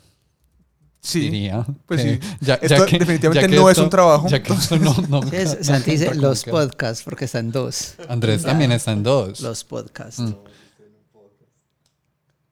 Sí. 1.03 1.21
diría. 1.21 1.65
pues 1.87 2.03
sí. 2.03 2.21
ya- 2.41 2.55
Esto 2.57 2.77
ya 2.77 2.87
que- 2.87 2.99
definitivamente 2.99 3.41
ya 3.43 3.49
que 3.49 3.57
no 3.57 3.71
es 3.71 3.79
un 3.79 3.89
trabajo, 3.91 4.29
Ya 4.29 4.43
que 4.43 4.53
esto 4.53 4.77
no, 4.79 4.95
no- 5.09 5.23
Sí, 5.23 5.37
es- 5.37 5.57
no 5.59 5.65
Santi 5.65 5.91
dice 5.93 6.15
los 6.15 6.45
que- 6.45 6.51
podcasts 6.51 7.03
porque 7.05 7.25
están 7.25 7.51
dos. 7.51 7.95
Andrés 8.09 8.43
también 8.43 8.71
está 8.73 8.93
en 8.93 9.03
dos. 9.03 9.41
Los 9.41 9.65
podcasts. 9.65 10.21
Mm. 10.21 10.35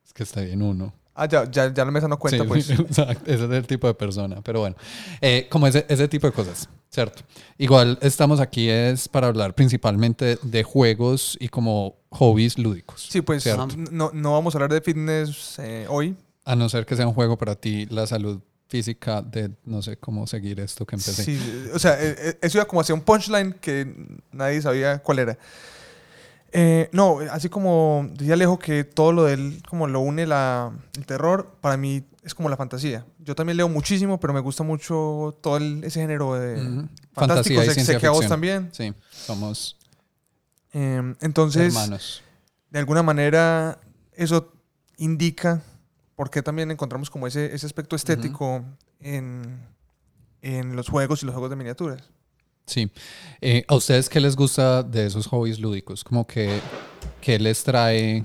Es 0.06 0.12
que 0.12 0.22
está 0.22 0.40
bien 0.40 0.62
uno. 0.62 0.92
Ah, 1.14 1.26
ya, 1.26 1.50
ya, 1.50 1.72
ya 1.74 1.84
la 1.84 1.90
mesa 1.90 2.06
no 2.06 2.16
cuenta, 2.18 2.44
Sí, 2.44 2.48
pues. 2.48 2.70
exacto. 2.78 3.24
Ese 3.30 3.44
es 3.44 3.50
el 3.50 3.66
tipo 3.66 3.86
de 3.88 3.94
persona. 3.94 4.40
Pero 4.42 4.60
bueno, 4.60 4.76
eh, 5.20 5.46
como 5.50 5.66
ese, 5.66 5.84
ese 5.88 6.06
tipo 6.06 6.28
de 6.28 6.32
cosas, 6.32 6.68
¿cierto? 6.90 7.22
Igual 7.58 7.98
estamos 8.02 8.38
aquí 8.40 8.68
es 8.70 9.08
para 9.08 9.26
hablar 9.26 9.54
principalmente 9.54 10.38
de 10.42 10.62
juegos 10.62 11.36
y 11.40 11.48
como 11.48 11.96
hobbies 12.10 12.56
lúdicos. 12.56 13.08
Sí, 13.10 13.20
pues 13.20 13.44
no, 13.90 14.10
no 14.14 14.32
vamos 14.32 14.54
a 14.54 14.58
hablar 14.58 14.72
de 14.72 14.80
fitness 14.80 15.58
eh, 15.58 15.86
hoy. 15.88 16.14
A 16.48 16.56
no 16.56 16.68
ser 16.70 16.86
que 16.86 16.96
sea 16.96 17.06
un 17.06 17.12
juego 17.12 17.36
para 17.36 17.56
ti, 17.56 17.84
la 17.90 18.06
salud 18.06 18.40
física 18.68 19.20
de 19.20 19.50
no 19.66 19.82
sé 19.82 19.98
cómo 19.98 20.26
seguir 20.26 20.60
esto 20.60 20.86
que 20.86 20.96
empecé. 20.96 21.24
Sí, 21.24 21.38
o 21.74 21.78
sea, 21.78 22.02
eh, 22.02 22.16
eh, 22.18 22.38
eso 22.40 22.56
iba 22.56 22.64
como 22.66 22.80
hacia 22.80 22.94
un 22.94 23.02
punchline 23.02 23.52
que 23.60 23.94
nadie 24.32 24.62
sabía 24.62 24.98
cuál 25.00 25.18
era. 25.18 25.38
Eh, 26.50 26.88
no, 26.92 27.18
así 27.30 27.50
como 27.50 28.08
decía 28.14 28.32
Alejo 28.32 28.58
que 28.58 28.84
todo 28.84 29.12
lo 29.12 29.24
de 29.24 29.34
él, 29.34 29.62
como 29.68 29.86
lo 29.88 30.00
une 30.00 30.26
la, 30.26 30.72
el 30.96 31.04
terror, 31.04 31.54
para 31.60 31.76
mí 31.76 32.02
es 32.22 32.34
como 32.34 32.48
la 32.48 32.56
fantasía. 32.56 33.04
Yo 33.18 33.34
también 33.34 33.58
leo 33.58 33.68
muchísimo, 33.68 34.18
pero 34.18 34.32
me 34.32 34.40
gusta 34.40 34.62
mucho 34.62 35.36
todo 35.42 35.58
el- 35.58 35.84
ese 35.84 36.00
género 36.00 36.34
de 36.34 36.54
Ujú. 36.62 36.88
fantástico. 37.12 37.56
Fantasía 37.60 37.64
y 37.64 37.74
Sé, 37.74 37.84
sé 37.92 37.98
que 37.98 38.06
a 38.06 38.10
vos 38.10 38.26
también. 38.26 38.70
Sí, 38.72 38.94
somos 39.10 39.76
Eh, 40.72 41.14
entonces, 41.20 41.74
hermanos. 41.74 42.22
de 42.70 42.78
alguna 42.78 43.02
manera, 43.02 43.78
eso 44.14 44.52
indica 44.96 45.62
por 46.18 46.30
qué 46.30 46.42
también 46.42 46.68
encontramos 46.72 47.10
como 47.10 47.28
ese, 47.28 47.54
ese 47.54 47.64
aspecto 47.64 47.94
estético 47.94 48.64
en, 48.98 49.64
en 50.42 50.74
los 50.74 50.88
juegos 50.88 51.22
y 51.22 51.26
los 51.26 51.32
juegos 51.32 51.48
de 51.48 51.54
miniaturas. 51.54 52.10
Sí. 52.66 52.90
Eh, 53.40 53.64
¿A 53.68 53.76
ustedes 53.76 54.08
qué 54.08 54.18
les 54.18 54.34
gusta 54.34 54.82
de 54.82 55.06
esos 55.06 55.28
hobbies 55.28 55.60
lúdicos? 55.60 56.02
Como 56.02 56.26
que, 56.26 56.58
¿qué 57.20 57.38
les 57.38 57.62
trae 57.62 58.24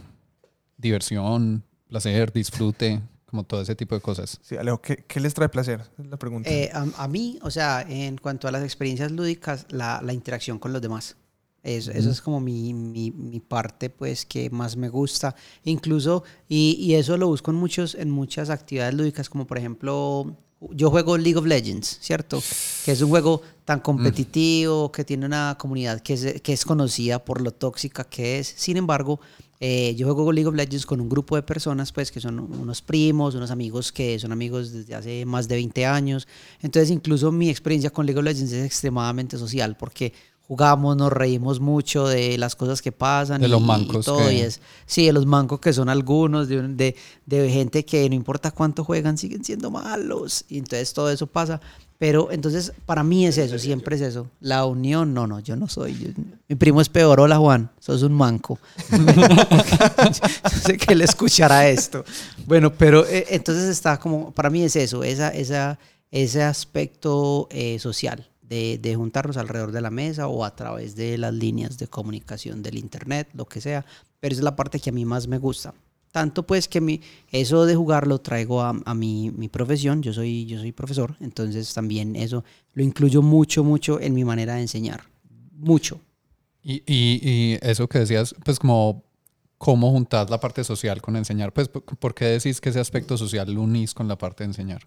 diversión, 0.75 1.63
placer, 1.87 2.33
disfrute, 2.33 2.99
como 3.27 3.43
todo 3.43 3.61
ese 3.61 3.75
tipo 3.75 3.93
de 3.93 4.01
cosas? 4.01 4.39
Sí, 4.41 4.57
Alejo, 4.57 4.81
¿qué, 4.81 5.05
qué 5.07 5.19
les 5.19 5.35
trae 5.35 5.49
placer? 5.49 5.81
Es 5.99 6.07
la 6.07 6.17
pregunta. 6.17 6.49
Eh, 6.49 6.71
a, 6.73 6.87
a 6.97 7.07
mí, 7.07 7.37
o 7.43 7.51
sea, 7.51 7.85
en 7.87 8.17
cuanto 8.17 8.47
a 8.47 8.51
las 8.51 8.63
experiencias 8.63 9.11
lúdicas, 9.11 9.67
la, 9.69 10.01
la 10.01 10.13
interacción 10.13 10.57
con 10.57 10.73
los 10.73 10.81
demás. 10.81 11.15
Eso, 11.63 11.91
eso 11.91 12.11
es 12.11 12.21
como 12.21 12.41
mi, 12.41 12.73
mi, 12.73 13.11
mi 13.11 13.39
parte, 13.39 13.89
pues, 13.89 14.25
que 14.25 14.49
más 14.49 14.75
me 14.75 14.89
gusta. 14.89 15.33
Incluso, 15.63 16.23
y, 16.49 16.75
y 16.77 16.95
eso 16.95 17.17
lo 17.17 17.27
busco 17.27 17.51
en, 17.51 17.57
muchos, 17.57 17.95
en 17.95 18.11
muchas 18.11 18.49
actividades 18.49 18.93
lúdicas, 18.93 19.29
como 19.29 19.47
por 19.47 19.57
ejemplo, 19.57 20.35
yo 20.71 20.89
juego 20.89 21.17
League 21.17 21.37
of 21.37 21.45
Legends, 21.45 21.99
¿cierto? 22.01 22.41
Que 22.85 22.91
es 22.91 23.01
un 23.01 23.09
juego 23.09 23.41
tan 23.65 23.79
competitivo, 23.79 24.91
que 24.91 25.03
tiene 25.03 25.25
una 25.25 25.55
comunidad 25.57 26.01
que 26.01 26.13
es, 26.13 26.41
que 26.41 26.53
es 26.53 26.65
conocida 26.65 27.23
por 27.23 27.41
lo 27.41 27.51
tóxica 27.51 28.03
que 28.03 28.39
es. 28.39 28.47
Sin 28.47 28.77
embargo, 28.77 29.19
eh, 29.59 29.95
yo 29.95 30.13
juego 30.13 30.31
League 30.31 30.47
of 30.47 30.55
Legends 30.55 30.85
con 30.85 30.99
un 30.99 31.09
grupo 31.09 31.35
de 31.35 31.43
personas, 31.43 31.91
pues, 31.91 32.11
que 32.11 32.19
son 32.19 32.39
unos 32.39 32.81
primos, 32.81 33.35
unos 33.35 33.51
amigos 33.51 33.91
que 33.91 34.19
son 34.19 34.31
amigos 34.31 34.71
desde 34.71 34.95
hace 34.95 35.25
más 35.25 35.47
de 35.47 35.55
20 35.55 35.85
años. 35.85 36.27
Entonces, 36.61 36.91
incluso 36.91 37.31
mi 37.31 37.49
experiencia 37.49 37.89
con 37.89 38.05
League 38.05 38.19
of 38.19 38.25
Legends 38.25 38.51
es 38.51 38.65
extremadamente 38.65 39.37
social, 39.37 39.77
porque 39.77 40.13
jugamos, 40.47 40.95
nos 40.97 41.11
reímos 41.11 41.59
mucho 41.59 42.07
de 42.07 42.37
las 42.37 42.55
cosas 42.55 42.81
que 42.81 42.91
pasan. 42.91 43.41
De 43.41 43.47
y- 43.47 43.51
los 43.51 43.61
y 43.61 43.65
mancos 43.65 44.05
todo, 44.05 44.27
que- 44.27 44.33
y 44.35 44.39
es, 44.41 44.59
sí, 44.85 45.05
de 45.05 45.13
los 45.13 45.25
mancos 45.25 45.59
que 45.59 45.73
son 45.73 45.89
algunos, 45.89 46.47
de, 46.47 46.61
de, 46.67 46.95
de 47.25 47.49
gente 47.49 47.85
que 47.85 48.07
no 48.09 48.15
importa 48.15 48.51
cuánto 48.51 48.83
juegan, 48.83 49.17
siguen 49.17 49.43
siendo 49.43 49.71
malos. 49.71 50.45
Y 50.49 50.57
entonces 50.59 50.93
todo 50.93 51.09
eso 51.09 51.27
pasa. 51.27 51.59
Pero 51.99 52.31
entonces, 52.33 52.73
para 52.85 53.01
mí 53.01 53.25
es 53.25 53.37
eso, 53.37 53.57
siempre 53.57 53.95
es 53.95 54.01
eso. 54.01 54.27
La 54.41 54.65
unión, 54.65 55.13
no, 55.13 55.25
no, 55.25 55.39
yo 55.39 55.55
no 55.55 55.69
soy. 55.69 55.93
yo- 55.97 56.09
mi 56.49 56.55
primo 56.55 56.81
es 56.81 56.89
peor. 56.89 57.21
Hola, 57.21 57.37
Juan, 57.37 57.71
sos 57.79 58.03
un 58.03 58.11
manco. 58.13 58.59
yo 58.91 60.59
sé 60.63 60.77
que 60.77 60.93
él 60.93 61.01
escuchará 61.01 61.69
esto. 61.69 62.03
Bueno, 62.45 62.73
pero 62.73 63.05
eh, 63.07 63.25
entonces 63.29 63.69
está 63.69 63.97
como, 63.99 64.31
para 64.31 64.49
mí 64.49 64.63
es 64.63 64.75
eso, 64.75 65.03
esa, 65.03 65.29
esa, 65.29 65.79
ese 66.11 66.43
aspecto 66.43 67.47
eh, 67.51 67.79
social. 67.79 68.27
De, 68.49 68.77
de 68.77 68.95
juntarnos 68.95 69.37
alrededor 69.37 69.71
de 69.71 69.81
la 69.81 69.89
mesa 69.89 70.27
o 70.27 70.43
a 70.43 70.53
través 70.53 70.95
de 70.95 71.17
las 71.17 71.33
líneas 71.33 71.77
de 71.77 71.87
comunicación 71.87 72.61
del 72.61 72.77
internet, 72.77 73.29
lo 73.33 73.45
que 73.45 73.61
sea, 73.61 73.85
pero 74.19 74.33
esa 74.33 74.41
es 74.41 74.43
la 74.43 74.55
parte 74.55 74.79
que 74.79 74.89
a 74.89 74.93
mí 74.93 75.05
más 75.05 75.27
me 75.27 75.37
gusta. 75.37 75.73
Tanto 76.11 76.43
pues 76.43 76.67
que 76.67 76.79
mi, 76.79 77.01
eso 77.31 77.65
de 77.65 77.75
jugar 77.75 78.05
lo 78.05 78.19
traigo 78.19 78.61
a, 78.61 78.75
a 78.85 78.93
mi, 78.93 79.31
mi 79.31 79.47
profesión, 79.47 80.03
yo 80.03 80.13
soy, 80.13 80.45
yo 80.45 80.59
soy 80.59 80.71
profesor, 80.71 81.15
entonces 81.21 81.73
también 81.73 82.15
eso 82.15 82.43
lo 82.73 82.83
incluyo 82.83 83.21
mucho, 83.21 83.63
mucho 83.63 83.99
en 83.99 84.13
mi 84.13 84.23
manera 84.23 84.55
de 84.55 84.61
enseñar. 84.61 85.03
Mucho. 85.53 85.99
Y, 86.61 86.83
y, 86.85 87.19
y 87.23 87.59
eso 87.61 87.87
que 87.87 87.99
decías, 87.99 88.35
pues 88.43 88.59
como 88.59 89.03
cómo 89.57 89.91
juntar 89.91 90.29
la 90.29 90.41
parte 90.41 90.63
social 90.65 91.01
con 91.01 91.15
enseñar, 91.15 91.53
pues 91.53 91.69
¿por 91.69 92.13
qué 92.13 92.25
decís 92.25 92.59
que 92.59 92.69
ese 92.69 92.81
aspecto 92.81 93.17
social 93.17 93.53
lo 93.53 93.61
unís 93.61 93.93
con 93.93 94.09
la 94.09 94.17
parte 94.17 94.43
de 94.43 94.49
enseñar? 94.49 94.81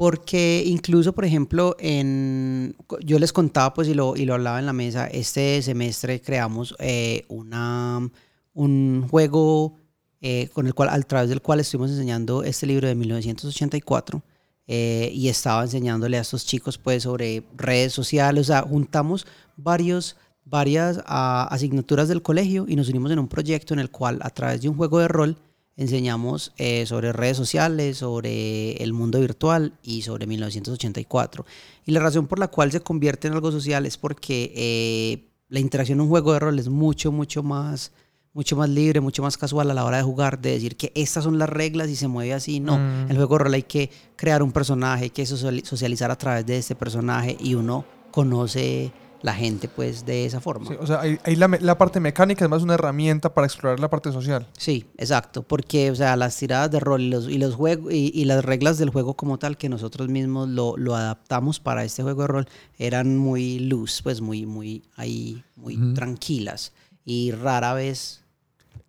Porque 0.00 0.62
incluso, 0.64 1.12
por 1.12 1.26
ejemplo, 1.26 1.76
en, 1.78 2.74
yo 3.04 3.18
les 3.18 3.34
contaba 3.34 3.74
pues 3.74 3.86
y 3.86 3.92
lo, 3.92 4.16
y 4.16 4.24
lo 4.24 4.32
hablaba 4.32 4.58
en 4.58 4.64
la 4.64 4.72
mesa, 4.72 5.06
este 5.08 5.60
semestre 5.60 6.22
creamos 6.22 6.74
eh, 6.78 7.26
una, 7.28 8.10
un 8.54 9.06
juego 9.10 9.76
eh, 10.22 10.48
con 10.54 10.66
el 10.66 10.72
cual, 10.72 10.88
a 10.88 10.98
través 11.02 11.28
del 11.28 11.42
cual 11.42 11.60
estuvimos 11.60 11.90
enseñando 11.90 12.44
este 12.44 12.66
libro 12.66 12.88
de 12.88 12.94
1984 12.94 14.22
eh, 14.68 15.10
y 15.12 15.28
estaba 15.28 15.64
enseñándole 15.64 16.16
a 16.16 16.22
estos 16.22 16.46
chicos 16.46 16.78
pues 16.78 17.02
sobre 17.02 17.42
redes 17.58 17.92
sociales, 17.92 18.48
o 18.48 18.52
sea, 18.54 18.62
juntamos 18.62 19.26
varios, 19.58 20.16
varias 20.46 21.02
ah, 21.04 21.46
asignaturas 21.50 22.08
del 22.08 22.22
colegio 22.22 22.64
y 22.66 22.74
nos 22.74 22.88
unimos 22.88 23.10
en 23.10 23.18
un 23.18 23.28
proyecto 23.28 23.74
en 23.74 23.80
el 23.80 23.90
cual 23.90 24.18
a 24.22 24.30
través 24.30 24.62
de 24.62 24.70
un 24.70 24.76
juego 24.76 24.98
de 24.98 25.08
rol 25.08 25.36
enseñamos 25.80 26.52
eh, 26.58 26.84
sobre 26.86 27.12
redes 27.12 27.36
sociales, 27.36 27.96
sobre 27.98 28.74
el 28.82 28.92
mundo 28.92 29.18
virtual 29.18 29.72
y 29.82 30.02
sobre 30.02 30.26
1984. 30.26 31.44
Y 31.86 31.92
la 31.92 32.00
razón 32.00 32.26
por 32.26 32.38
la 32.38 32.48
cual 32.48 32.70
se 32.70 32.80
convierte 32.80 33.28
en 33.28 33.34
algo 33.34 33.50
social 33.50 33.86
es 33.86 33.96
porque 33.96 34.52
eh, 34.54 35.28
la 35.48 35.58
interacción 35.60 35.96
en 35.98 36.02
un 36.02 36.08
juego 36.08 36.32
de 36.34 36.38
rol 36.38 36.58
es 36.58 36.68
mucho, 36.68 37.10
mucho 37.12 37.42
más, 37.42 37.92
mucho 38.34 38.56
más 38.56 38.68
libre, 38.68 39.00
mucho 39.00 39.22
más 39.22 39.36
casual 39.38 39.70
a 39.70 39.74
la 39.74 39.84
hora 39.84 39.96
de 39.96 40.02
jugar, 40.02 40.38
de 40.40 40.50
decir 40.52 40.76
que 40.76 40.92
estas 40.94 41.24
son 41.24 41.38
las 41.38 41.48
reglas 41.48 41.88
y 41.88 41.96
se 41.96 42.06
mueve 42.08 42.34
así. 42.34 42.60
No, 42.60 42.76
Mm. 42.78 43.02
en 43.04 43.10
el 43.10 43.16
juego 43.16 43.38
de 43.38 43.44
rol 43.44 43.54
hay 43.54 43.62
que 43.64 43.90
crear 44.16 44.42
un 44.42 44.52
personaje, 44.52 45.04
hay 45.04 45.10
que 45.10 45.24
social- 45.26 45.62
socializar 45.64 46.10
a 46.10 46.16
través 46.16 46.44
de 46.46 46.58
este 46.58 46.74
personaje 46.76 47.36
y 47.40 47.54
uno 47.54 47.84
conoce 48.10 48.92
la 49.22 49.34
gente 49.34 49.68
pues 49.68 50.04
de 50.04 50.24
esa 50.24 50.40
forma. 50.40 50.66
Sí, 50.66 50.76
o 50.80 50.86
sea, 50.86 51.00
ahí, 51.00 51.18
la, 51.36 51.48
la 51.60 51.76
parte 51.76 52.00
mecánica 52.00 52.44
es 52.44 52.50
más 52.50 52.62
una 52.62 52.74
herramienta 52.74 53.34
para 53.34 53.46
explorar 53.46 53.78
la 53.78 53.90
parte 53.90 54.12
social. 54.12 54.46
Sí, 54.56 54.86
exacto, 54.96 55.42
porque 55.42 55.90
o 55.90 55.94
sea, 55.94 56.16
las 56.16 56.36
tiradas 56.36 56.70
de 56.70 56.80
rol 56.80 57.02
y 57.02 57.10
los, 57.10 57.28
y 57.28 57.38
los 57.38 57.54
juegos 57.54 57.92
y, 57.92 58.10
y 58.14 58.24
las 58.24 58.44
reglas 58.44 58.78
del 58.78 58.90
juego 58.90 59.14
como 59.14 59.38
tal 59.38 59.58
que 59.58 59.68
nosotros 59.68 60.08
mismos 60.08 60.48
lo, 60.48 60.76
lo 60.76 60.94
adaptamos 60.94 61.60
para 61.60 61.84
este 61.84 62.02
juego 62.02 62.22
de 62.22 62.28
rol 62.28 62.48
eran 62.78 63.16
muy 63.18 63.58
loose, 63.58 64.02
pues 64.02 64.20
muy 64.20 64.46
muy 64.46 64.82
ahí 64.96 65.42
muy 65.56 65.76
Ujú. 65.76 65.94
tranquilas 65.94 66.72
y 67.04 67.32
rara 67.32 67.74
vez 67.74 68.22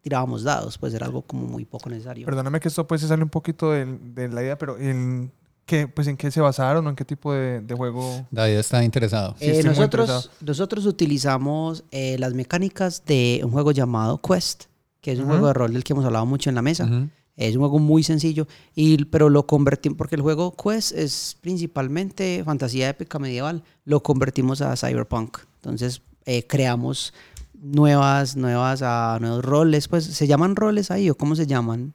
tirábamos 0.02 0.44
dados, 0.44 0.78
pues 0.78 0.94
era 0.94 1.06
algo 1.06 1.22
como 1.22 1.46
muy 1.46 1.66
poco 1.66 1.90
necesario. 1.90 2.26
Perdóname 2.26 2.60
que 2.60 2.70
esto 2.70 2.88
pues 2.88 3.02
se 3.02 3.08
sale 3.08 3.24
un 3.24 3.30
poquito 3.30 3.72
de, 3.72 3.86
de 3.86 4.30
la 4.30 4.42
idea, 4.42 4.58
pero 4.58 4.78
en 4.78 5.32
qué, 5.66 5.88
pues, 5.88 6.08
¿en 6.08 6.18
qué 6.18 6.32
se 6.32 6.42
basaron 6.42 6.86
o 6.86 6.90
en 6.90 6.96
qué 6.96 7.06
tipo 7.06 7.34
de, 7.34 7.62
de 7.62 7.76
juego? 7.76 8.26
David 8.32 8.56
está 8.56 8.84
interesado. 8.84 9.36
Sí, 9.40 9.46
Eh, 9.46 9.52
estoy 9.52 9.64
muy 9.70 9.76
nosotros, 9.78 10.08
interesado. 10.10 10.36
nosotros 10.46 10.86
utilizamos 10.86 11.84
eh, 11.92 12.18
las 12.20 12.34
mecánicas 12.34 13.04
de 13.06 13.42
un 13.44 13.52
juego 13.52 13.72
llamado 13.72 14.20
Quest, 14.22 14.66
que 15.02 15.12
es 15.14 15.20
un 15.20 15.26
juego 15.28 15.48
de 15.48 15.54
rol 15.54 15.74
del 15.74 15.84
que 15.84 15.94
hemos 15.94 16.06
hablado 16.06 16.26
mucho 16.26 16.50
en 16.50 16.56
la 16.56 16.62
mesa. 16.62 16.90
Es 17.38 17.56
un 17.56 17.62
juego 17.62 17.80
muy 17.80 18.04
sencillo, 18.04 18.46
y, 18.76 19.06
pero 19.06 19.30
lo 19.30 19.48
convertimos, 19.48 19.98
porque 19.98 20.16
el 20.16 20.22
juego 20.22 20.54
Quest 20.56 20.92
es 20.92 21.38
principalmente 21.42 22.44
fantasía 22.46 22.90
épica 22.90 23.18
medieval, 23.20 23.64
lo 23.86 24.04
convertimos 24.04 24.62
a 24.62 24.76
cyberpunk. 24.76 25.38
Entonces 25.56 26.02
eh, 26.26 26.46
creamos 26.46 27.14
nuevas, 27.60 28.36
nuevas, 28.36 28.82
ah, 28.84 29.18
nuevos 29.22 29.44
roles, 29.46 29.88
pues 29.88 30.04
se 30.06 30.28
llaman 30.28 30.56
roles 30.56 30.92
ahí 30.92 31.10
o 31.10 31.16
cómo 31.16 31.36
se 31.36 31.48
llaman 31.48 31.94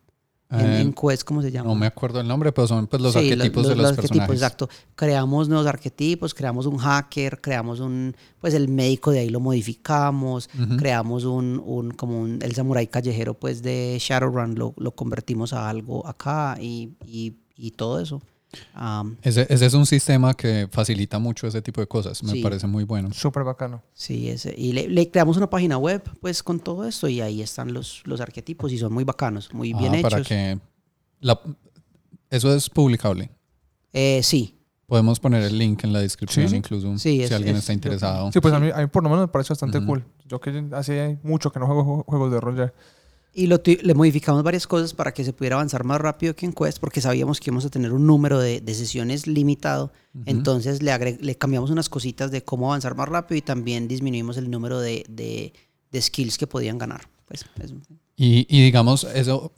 en, 0.50 0.60
Eh, 0.60 0.80
en 0.80 0.92
Quest, 0.92 1.24
¿cómo 1.24 1.42
se 1.42 1.50
llaman? 1.50 1.68
no 1.72 1.74
me 1.74 1.86
acuerdo 1.86 2.20
el 2.20 2.28
nombre, 2.28 2.52
pero 2.52 2.68
son 2.68 2.86
pues, 2.86 3.02
los 3.02 3.12
Sí, 3.14 3.18
arquetipos 3.32 3.66
de 3.68 3.74
los, 3.74 3.86
arquetipos, 3.86 4.08
personajes. 4.10 4.36
exacto. 4.36 4.68
Creamos 4.94 5.48
nuevos 5.48 5.66
arquetipos, 5.66 6.34
creamos 6.34 6.66
un 6.66 6.76
hacker, 6.78 7.40
creamos 7.40 7.80
un, 7.80 8.14
pues 8.40 8.54
el 8.54 8.68
médico 8.68 9.10
de 9.10 9.20
ahí 9.20 9.28
lo 9.30 9.40
modificamos, 9.40 10.48
creamos 10.78 11.24
un, 11.24 11.60
un 11.64 11.90
como 11.90 12.20
un, 12.20 12.38
el 12.42 12.54
samurái 12.54 12.86
callejero 12.86 13.34
pues 13.34 13.62
de 13.62 13.96
Shadowrun, 14.00 14.54
lo, 14.56 14.72
lo 14.76 14.92
convertimos 14.92 15.52
a 15.52 15.68
algo 15.68 16.06
acá 16.06 16.56
y, 16.60 16.90
y, 17.06 17.34
y 17.56 17.72
todo 17.72 17.98
eso. 18.00 18.22
Am, 18.75 19.16
Ese, 19.22 19.46
ese 19.48 19.66
es 19.66 19.75
un 19.75 19.86
sistema 19.86 20.34
que 20.34 20.68
facilita 20.70 21.18
mucho 21.18 21.46
ese 21.46 21.62
tipo 21.62 21.80
de 21.80 21.86
cosas. 21.86 22.22
Me 22.22 22.32
Sí. 22.32 22.42
parece 22.42 22.66
muy 22.66 22.84
bueno. 22.84 23.12
Súper 23.12 23.44
bacano. 23.44 23.82
sí, 23.94 24.28
ese, 24.28 24.54
y 24.56 24.72
le, 24.72 24.88
le 24.88 25.10
creamos 25.10 25.36
una 25.36 25.48
página 25.50 25.78
web 25.78 26.02
pues 26.20 26.42
con 26.42 26.60
todo 26.60 26.86
esto 26.86 27.08
y 27.08 27.20
ahí 27.20 27.42
están 27.42 27.72
los, 27.72 28.02
los 28.04 28.20
arquetipos 28.20 28.72
y 28.72 28.78
son 28.78 28.92
muy 28.92 29.04
bacanos, 29.04 29.52
muy 29.54 29.72
bien 29.72 29.94
Ah, 29.94 29.98
hechos. 29.98 30.10
para 30.10 30.22
que 30.25 30.58
la- 31.20 31.40
eso 32.30 32.54
es 32.54 32.68
publicable. 32.70 33.30
Eh, 33.92 34.20
sí, 34.22 34.52
Podemos 34.88 35.18
poner 35.18 35.42
el 35.42 35.58
link 35.58 35.82
en 35.82 35.92
la 35.92 35.98
descripción 35.98 36.46
Sí, 36.46 36.50
sí. 36.50 36.56
incluso 36.58 36.96
Sí, 36.98 37.26
si 37.26 37.34
alguien 37.34 37.56
es- 37.56 37.62
está 37.62 37.72
interesado. 37.72 38.30
Sí, 38.30 38.38
pues 38.40 38.54
A, 38.54 38.60
mí, 38.60 38.70
a 38.72 38.78
mí 38.78 38.86
por 38.86 39.02
lo 39.02 39.08
menos 39.08 39.25
me 39.25 39.28
parece 39.32 39.48
bastante 39.52 39.84
cool. 39.84 40.04
Yo 40.28 40.40
que 40.40 40.64
hace 40.75 41.18
mucho 41.25 41.50
que 41.50 41.58
no 41.58 41.66
juego 41.66 41.84
ju- 41.84 42.04
juegos 42.06 42.30
de 42.30 42.40
rol 42.40 42.56
ya. 42.56 42.72
Y 43.38 43.48
lo 43.48 43.60
le 43.82 43.92
modificamos 43.94 44.42
varias 44.42 44.66
cosas 44.66 44.94
para 44.94 45.12
que 45.12 45.22
se 45.22 45.34
pudiera 45.34 45.56
avanzar 45.56 45.84
más 45.84 46.00
rápido 46.00 46.34
que 46.34 46.46
en 46.46 46.54
Quest, 46.54 46.78
porque 46.78 47.02
sabíamos 47.02 47.38
que 47.38 47.50
íbamos 47.50 47.66
a 47.66 47.68
tener 47.70 47.92
un 47.92 48.06
número 48.06 48.38
de, 48.40 48.62
de 48.62 48.74
sesiones 48.74 49.26
limitado. 49.26 49.92
Entonces 50.24 50.82
le, 50.82 51.18
le 51.20 51.34
cambiamos 51.36 51.68
unas 51.70 51.90
cositas 51.90 52.30
de 52.30 52.42
cómo 52.42 52.68
avanzar 52.68 52.96
más 52.96 53.08
rápido 53.10 53.36
y 53.36 53.42
también 53.42 53.88
disminuimos 53.88 54.38
el 54.38 54.50
número 54.50 54.80
de, 54.80 55.04
de- 55.10 55.52
de 55.92 56.02
skills 56.02 56.38
que 56.38 56.46
podían 56.46 56.78
ganar. 56.78 57.08
Pues, 57.28 57.44
es- 57.62 57.74
Y, 58.16 58.46
y 58.48 58.64
digamos, 58.64 59.04
eso 59.04 59.52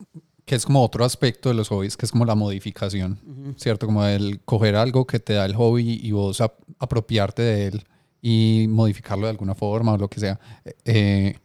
que 0.45 0.57
es 0.57 0.65
como 0.67 0.83
otro 0.83 1.05
aspecto 1.05 1.49
de 1.51 1.55
los 1.55 1.69
hobbies, 1.69 1.97
que 1.97 2.05
es 2.07 2.11
como 2.11 2.25
la 2.25 2.35
modificación, 2.35 3.21
¿cierto? 3.59 3.87
Como 3.87 4.05
el 4.05 4.41
coger 4.45 4.75
algo 4.75 5.07
que 5.07 5.21
te 5.21 5.35
da 5.35 5.45
el 5.45 5.55
hobby 5.55 6.01
y 6.03 6.11
vos 6.11 6.41
ap- 6.41 6.59
apropiarte 6.81 7.43
de 7.43 7.67
él 7.69 7.85
y 8.21 8.67
modificarlo 8.69 9.27
de 9.27 9.31
alguna 9.31 9.55
forma 9.55 9.93
o 9.93 9.99
lo 9.99 10.09
que 10.09 10.19
sea. 10.21 10.41
Eh, 10.85 11.37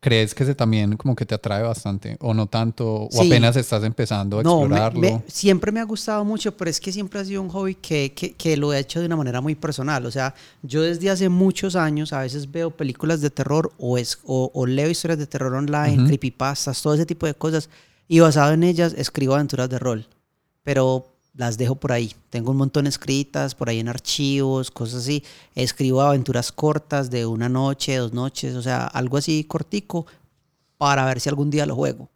¿Crees 0.00 0.32
que 0.32 0.44
ese 0.44 0.54
también 0.54 0.96
como 0.96 1.16
que 1.16 1.26
te 1.26 1.34
atrae 1.34 1.60
bastante 1.64 2.16
o 2.20 2.32
no 2.32 2.46
tanto? 2.46 3.06
¿O 3.06 3.08
Sí. 3.10 3.26
apenas 3.26 3.56
estás 3.56 3.82
empezando 3.82 4.38
a 4.38 4.42
No, 4.44 4.58
me- 4.58 4.62
explorarlo? 4.66 5.00
me- 5.00 5.22
siempre 5.26 5.72
me 5.72 5.80
ha 5.80 5.84
gustado 5.84 6.24
mucho, 6.24 6.56
pero 6.56 6.70
es 6.70 6.78
que 6.78 6.92
siempre 6.92 7.18
ha 7.18 7.24
sido 7.24 7.42
un 7.42 7.48
hobby 7.48 7.74
que, 7.74 8.12
que, 8.14 8.32
que 8.34 8.56
lo 8.56 8.72
he 8.72 8.78
hecho 8.78 9.00
de 9.00 9.06
una 9.06 9.16
manera 9.16 9.40
muy 9.40 9.56
personal. 9.56 10.06
O 10.06 10.10
sea, 10.12 10.36
yo 10.62 10.82
desde 10.82 11.10
hace 11.10 11.28
muchos 11.28 11.74
años 11.74 12.12
a 12.12 12.20
veces 12.20 12.48
veo 12.52 12.70
películas 12.70 13.20
de 13.20 13.30
terror 13.30 13.72
o, 13.76 13.98
es, 13.98 14.20
o, 14.24 14.52
o 14.54 14.66
leo 14.66 14.88
historias 14.88 15.18
de 15.18 15.26
terror 15.26 15.52
online, 15.52 15.96
Ujú. 15.98 16.06
creepypastas, 16.06 16.80
todo 16.80 16.94
ese 16.94 17.04
tipo 17.04 17.26
de 17.26 17.34
cosas. 17.34 17.68
Y 18.06 18.20
basado 18.20 18.52
en 18.52 18.62
ellas 18.62 18.94
escribo 18.96 19.34
aventuras 19.34 19.68
de 19.68 19.80
rol. 19.80 20.06
Pero 20.62 21.06
las 21.38 21.56
dejo 21.56 21.76
por 21.76 21.92
ahí. 21.92 22.12
Tengo 22.30 22.50
un 22.50 22.58
montón 22.58 22.86
escritas 22.86 23.54
por 23.54 23.68
ahí 23.68 23.78
en 23.78 23.88
archivos, 23.88 24.70
cosas 24.70 25.02
así. 25.02 25.22
Escribo 25.54 26.02
aventuras 26.02 26.50
cortas 26.52 27.10
de 27.10 27.24
una 27.24 27.48
noche, 27.48 27.96
dos 27.96 28.12
noches, 28.12 28.56
o 28.56 28.62
sea, 28.62 28.86
algo 28.86 29.16
así 29.16 29.44
cortico 29.44 30.04
para 30.76 31.06
ver 31.06 31.20
si 31.20 31.28
algún 31.28 31.48
día 31.48 31.64
lo 31.64 31.76
juego. 31.76 32.10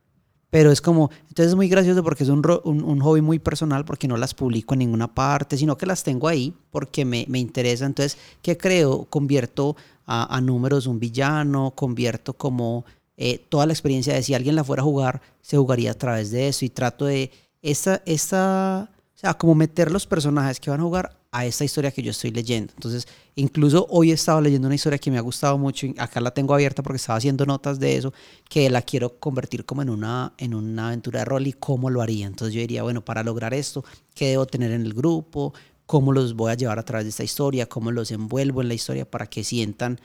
Pero 0.51 0.71
es 0.71 0.83
como, 0.83 1.11
entonces 1.29 1.47
es 1.47 1.55
muy 1.55 1.69
gracioso 1.69 2.03
porque 2.03 2.25
es 2.25 2.31
un, 2.31 2.43
un, 2.65 3.01
hobby 3.01 3.23
muy 3.23 3.39
personal 3.39 3.85
porque 3.85 4.09
no 4.09 4.17
las 4.17 4.35
publico 4.35 4.75
en 4.75 4.81
ninguna 4.81 5.15
parte, 5.15 5.57
sino 5.57 5.79
que 5.79 5.87
las 5.87 6.03
tengo 6.03 6.29
ahí 6.29 6.53
porque 6.71 7.05
me, 7.05 7.25
me 7.29 7.39
interesa. 7.39 7.87
Entonces, 7.87 8.19
¿qué 8.43 8.59
creo? 8.59 9.05
Convierto 9.05 9.77
a, 10.05 10.37
a 10.37 10.41
números 10.41 10.87
un 10.87 10.99
villano, 10.99 11.71
convierto 11.71 12.35
como 12.35 12.85
eh, 13.17 13.39
toda 13.49 13.67
la 13.67 13.73
experiencia 13.73 14.15
de 14.15 14.23
si 14.23 14.35
alguien 14.35 14.57
la 14.57 14.65
fuera 14.65 14.83
a 14.83 14.85
jugar, 14.85 15.23
se 15.41 15.57
jugaría 15.57 15.93
a 15.93 15.95
través 15.95 16.33
de 16.33 16.49
eso 16.49 16.65
y 16.65 16.71
trato 16.71 17.05
de 17.05 17.31
esta, 17.63 18.03
esta, 18.05 18.91
sea, 19.23 19.35
como 19.35 19.55
meter 19.55 19.91
los 19.91 20.07
personajes 20.07 20.59
que 20.59 20.69
van 20.69 20.81
a 20.81 20.83
jugar 20.83 21.17
a 21.31 21.47
esta 21.47 21.65
historia 21.65 21.91
que 21.93 22.03
yo 22.03 22.11
estoy 22.11 22.31
leyendo. 22.31 22.73
Entonces, 22.75 23.07
incluso 23.37 23.87
hoy 23.89 24.11
he 24.11 24.15
estado 24.15 24.41
leyendo 24.41 24.67
una 24.67 24.75
historia 24.75 24.99
que 24.99 25.11
me 25.11 25.19
ha 25.19 25.21
gustado 25.23 25.57
mucho, 25.57 25.87
acá 25.97 26.21
la 26.21 26.33
tengo 26.33 26.53
abierta 26.55 26.83
porque 26.83 26.97
estaba 26.97 27.17
haciendo 27.19 27.47
notas 27.47 27.79
de 27.79 27.97
eso, 27.97 28.13
que 28.49 28.69
la 28.69 28.83
quiero 28.83 29.19
convertir 29.21 29.65
como 29.65 29.81
en 29.83 29.91
una, 29.91 30.35
en 30.39 30.55
una 30.55 30.89
aventura 30.89 31.21
de 31.21 31.25
rol 31.25 31.47
y 31.47 31.53
cómo 31.53 31.89
lo 31.89 32.03
haría. 32.03 32.27
Entonces 32.27 32.55
yo 32.55 32.61
diría, 32.61 32.83
bueno, 32.83 33.05
para 33.05 33.23
lograr 33.23 33.55
esto, 33.55 33.85
¿qué 34.15 34.31
debo 34.31 34.47
tener 34.47 34.73
en 34.73 34.83
el 34.83 34.93
grupo? 34.93 35.55
¿Cómo 35.87 36.13
los 36.13 36.35
voy 36.35 36.51
a 36.51 36.55
llevar 36.55 36.79
a 36.81 36.85
través 36.85 37.05
de 37.05 37.11
esta 37.11 37.25
historia? 37.25 37.67
¿Cómo 37.67 37.93
los 37.93 38.11
envuelvo 38.11 38.61
en 38.61 38.69
la 38.69 38.75
historia 38.75 39.09
para 39.09 39.27
que 39.27 39.45
sientan 39.45 40.01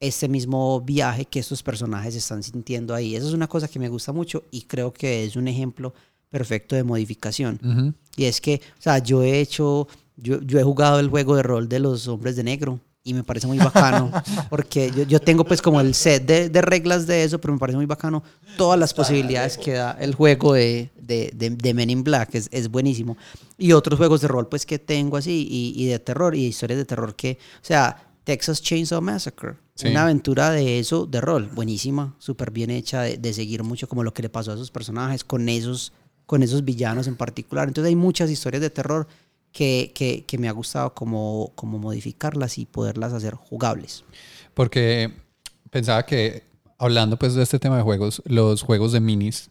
este 0.00 0.28
mismo 0.28 0.80
viaje 0.80 1.26
que 1.26 1.38
estos 1.38 1.62
personajes 1.62 2.16
están 2.16 2.42
sintiendo 2.42 2.94
ahí? 2.94 3.14
Eso 3.14 3.28
es 3.28 3.34
una 3.34 3.48
cosa 3.48 3.68
que 3.68 3.78
me 3.78 3.88
gusta 3.88 4.12
mucho 4.12 4.44
y 4.50 4.62
creo 4.62 4.92
que 4.92 5.24
es 5.24 5.36
un 5.36 5.46
ejemplo 5.46 5.94
perfecto 6.32 6.74
de 6.74 6.82
modificación. 6.82 7.94
Y 8.16 8.24
es 8.24 8.40
que, 8.40 8.60
o 8.78 8.82
sea, 8.82 8.98
yo 8.98 9.22
he 9.22 9.38
hecho, 9.40 9.86
yo, 10.16 10.40
yo 10.42 10.58
he 10.58 10.64
jugado 10.64 10.98
el 10.98 11.08
juego 11.08 11.36
de 11.36 11.44
rol 11.44 11.68
de 11.68 11.78
los 11.78 12.08
hombres 12.08 12.34
de 12.34 12.42
negro 12.42 12.80
y 13.04 13.14
me 13.14 13.22
parece 13.24 13.46
muy 13.46 13.58
bacano 13.58 14.10
porque 14.50 14.90
yo, 14.96 15.02
yo 15.04 15.18
tengo 15.20 15.44
pues 15.44 15.60
como 15.62 15.80
el 15.80 15.94
set 15.94 16.24
de, 16.24 16.48
de 16.48 16.62
reglas 16.62 17.06
de 17.06 17.22
eso, 17.24 17.40
pero 17.40 17.52
me 17.52 17.58
parece 17.60 17.76
muy 17.76 17.86
bacano 17.86 18.22
todas 18.56 18.78
las 18.78 18.94
posibilidades 18.94 19.58
que 19.58 19.72
da 19.72 19.92
el 20.00 20.14
juego 20.14 20.54
de, 20.54 20.90
de, 21.00 21.30
de, 21.34 21.50
de 21.50 21.74
Men 21.74 21.90
in 21.90 22.02
Black, 22.04 22.34
es, 22.34 22.48
es 22.52 22.68
buenísimo. 22.68 23.16
Y 23.58 23.72
otros 23.72 23.98
juegos 23.98 24.20
de 24.20 24.28
rol 24.28 24.48
pues 24.48 24.64
que 24.66 24.78
tengo 24.78 25.16
así 25.16 25.46
y, 25.50 25.72
y 25.82 25.86
de 25.86 25.98
terror 25.98 26.34
y 26.34 26.46
historias 26.46 26.78
de 26.78 26.84
terror 26.84 27.14
que, 27.14 27.38
o 27.60 27.64
sea, 27.64 28.08
Texas 28.24 28.62
Chainsaw 28.62 29.00
Massacre, 29.02 29.54
Sí. 29.74 29.88
una 29.88 30.02
aventura 30.02 30.50
de 30.50 30.78
eso, 30.78 31.06
de 31.06 31.20
rol, 31.22 31.48
buenísima, 31.54 32.14
súper 32.18 32.50
bien 32.50 32.68
hecha, 32.70 33.00
de, 33.00 33.16
de 33.16 33.32
seguir 33.32 33.62
mucho 33.64 33.88
como 33.88 34.04
lo 34.04 34.12
que 34.12 34.20
le 34.20 34.28
pasó 34.28 34.50
a 34.52 34.54
esos 34.54 34.70
personajes 34.70 35.24
con 35.24 35.48
esos 35.48 35.94
con 36.26 36.42
esos 36.42 36.64
villanos 36.64 37.06
en 37.06 37.16
particular. 37.16 37.68
Entonces 37.68 37.88
hay 37.88 37.96
muchas 37.96 38.30
historias 38.30 38.60
de 38.60 38.70
terror 38.70 39.06
que, 39.52 39.92
que, 39.94 40.24
que 40.24 40.38
me 40.38 40.48
ha 40.48 40.52
gustado 40.52 40.94
como, 40.94 41.52
como 41.54 41.78
modificarlas 41.78 42.58
y 42.58 42.66
poderlas 42.66 43.12
hacer 43.12 43.34
jugables. 43.34 44.04
Porque 44.54 45.12
pensaba 45.70 46.04
que 46.04 46.44
hablando 46.78 47.18
pues 47.18 47.34
de 47.34 47.42
este 47.42 47.58
tema 47.58 47.76
de 47.76 47.82
juegos, 47.82 48.22
los 48.26 48.62
juegos 48.62 48.92
de 48.92 49.00
minis, 49.00 49.50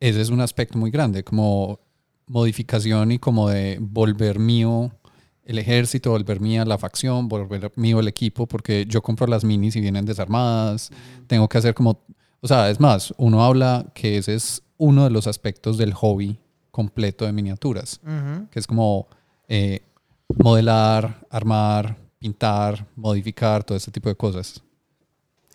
ese 0.00 0.20
es 0.20 0.30
un 0.30 0.40
aspecto 0.40 0.78
muy 0.78 0.90
grande, 0.90 1.24
como 1.24 1.80
modificación 2.26 3.12
y 3.12 3.18
como 3.18 3.48
de 3.48 3.78
volver 3.80 4.38
mío 4.38 4.92
el 5.44 5.58
ejército, 5.58 6.10
volver 6.10 6.40
mía 6.40 6.64
la 6.66 6.76
facción, 6.76 7.26
volver 7.26 7.72
mío 7.76 8.00
el 8.00 8.08
equipo, 8.08 8.46
porque 8.46 8.84
yo 8.86 9.00
compro 9.00 9.26
las 9.26 9.44
minis 9.44 9.76
y 9.76 9.80
vienen 9.80 10.04
desarmadas, 10.04 10.90
tengo 11.26 11.48
que 11.48 11.58
hacer 11.58 11.74
como, 11.74 12.04
o 12.40 12.46
sea, 12.46 12.68
es 12.68 12.78
más, 12.78 13.14
uno 13.16 13.42
habla 13.42 13.86
que 13.94 14.18
ese 14.18 14.34
es 14.34 14.62
uno 14.78 15.04
de 15.04 15.10
los 15.10 15.26
aspectos 15.26 15.76
del 15.78 15.92
hobby 15.92 16.38
completo 16.70 17.24
de 17.26 17.32
miniaturas, 17.32 18.00
que 18.50 18.58
es 18.58 18.66
como 18.66 19.08
eh, 19.48 19.82
modelar, 20.38 21.26
armar, 21.30 21.96
pintar, 22.18 22.86
modificar, 22.96 23.64
todo 23.64 23.76
ese 23.76 23.90
tipo 23.90 24.08
de 24.08 24.14
cosas. 24.14 24.62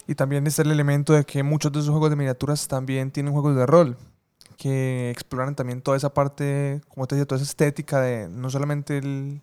Y 0.07 0.15
también 0.15 0.45
está 0.47 0.61
el 0.63 0.71
elemento 0.71 1.13
de 1.13 1.23
que 1.23 1.43
muchos 1.43 1.71
de 1.71 1.79
esos 1.79 1.91
juegos 1.91 2.09
de 2.09 2.15
miniaturas 2.17 2.67
también 2.67 3.09
tienen 3.11 3.31
juegos 3.31 3.55
de 3.55 3.65
rol, 3.65 3.97
que 4.57 5.09
exploran 5.11 5.55
también 5.55 5.81
toda 5.81 5.95
esa 5.97 6.13
parte, 6.13 6.81
como 6.89 7.07
te 7.07 7.15
decía, 7.15 7.25
toda 7.25 7.41
esa 7.41 7.49
estética 7.49 8.01
de 8.01 8.27
no 8.27 8.49
solamente 8.49 8.97
el, 8.97 9.41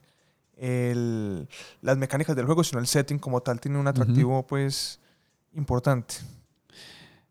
el- 0.59 1.49
las 1.81 1.97
mecánicas 1.97 2.37
del 2.37 2.45
juego, 2.47 2.63
sino 2.65 2.79
el 2.81 2.87
setting 2.87 3.19
como 3.19 3.41
tal 3.41 3.59
tiene 3.61 3.79
un 3.79 3.89
atractivo 3.89 4.47
pues 4.47 5.01
importante. 5.55 6.17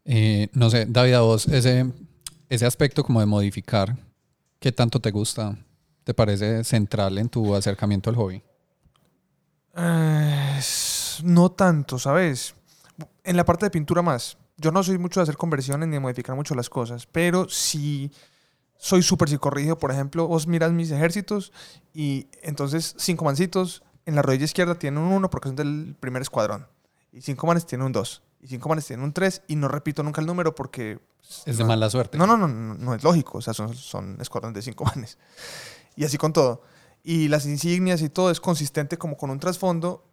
Eh, 0.05 0.49
no 0.53 0.69
sé, 0.71 0.85
David, 0.87 1.13
a 1.13 1.21
vos, 1.21 1.47
ese, 1.47 1.91
ese 2.49 2.65
aspecto 2.65 3.03
como 3.03 3.19
de 3.19 3.25
modificar, 3.25 3.95
¿qué 4.59 4.71
tanto 4.71 4.99
te 4.99 5.11
gusta? 5.11 5.57
¿Te 6.03 6.13
parece 6.13 6.63
central 6.63 7.17
en 7.19 7.29
tu 7.29 7.55
acercamiento 7.55 8.09
al 8.09 8.15
hobby? 8.15 8.43
Eh, 9.75 10.59
no 11.23 11.51
tanto, 11.51 11.99
¿sabes? 11.99 12.55
En 13.23 13.37
la 13.37 13.45
parte 13.45 13.67
de 13.67 13.69
pintura 13.69 14.01
más. 14.01 14.37
Yo 14.57 14.71
no 14.71 14.83
soy 14.83 14.97
mucho 14.97 15.19
de 15.19 15.23
hacer 15.23 15.37
conversiones 15.37 15.87
ni 15.87 15.93
de 15.93 15.99
modificar 15.99 16.35
mucho 16.35 16.55
las 16.55 16.69
cosas, 16.69 17.05
pero 17.05 17.47
sí 17.47 18.11
soy 18.77 19.03
súper 19.03 19.29
psicorrígido. 19.29 19.77
Por 19.77 19.91
ejemplo, 19.91 20.27
vos 20.27 20.47
miras 20.47 20.71
mis 20.71 20.91
ejércitos 20.91 21.53
y 21.93 22.27
entonces 22.41 22.95
cinco 22.97 23.25
mancitos 23.25 23.83
en 24.05 24.15
la 24.15 24.21
rodilla 24.21 24.45
izquierda 24.45 24.75
tienen 24.75 25.01
un 25.01 25.13
uno 25.13 25.29
porque 25.29 25.49
son 25.49 25.55
del 25.55 25.95
primer 25.99 26.23
escuadrón 26.23 26.67
y 27.11 27.21
cinco 27.21 27.47
manes 27.47 27.65
tienen 27.65 27.85
un 27.85 27.91
dos. 27.91 28.23
Y 28.41 28.47
cinco 28.47 28.69
manes 28.69 28.85
tienen 28.85 29.03
un 29.03 29.13
3 29.13 29.43
y 29.47 29.55
no 29.55 29.67
repito 29.67 30.03
nunca 30.03 30.21
el 30.21 30.27
número 30.27 30.55
porque... 30.55 30.99
Es 31.45 31.57
de 31.57 31.63
mala 31.63 31.89
suerte. 31.89 32.17
No, 32.17 32.25
no, 32.25 32.37
no, 32.37 32.47
no, 32.47 32.75
no 32.75 32.95
es 32.95 33.03
lógico. 33.03 33.37
O 33.37 33.41
sea, 33.41 33.53
son, 33.53 33.75
son 33.75 34.17
escuadrones 34.19 34.55
de 34.55 34.61
cinco 34.61 34.85
manes. 34.95 35.17
Y 35.95 36.05
así 36.05 36.17
con 36.17 36.33
todo. 36.33 36.63
Y 37.03 37.27
las 37.27 37.45
insignias 37.45 38.01
y 38.01 38.09
todo 38.09 38.31
es 38.31 38.39
consistente 38.39 38.97
como 38.97 39.17
con 39.17 39.29
un 39.29 39.39
trasfondo 39.39 40.05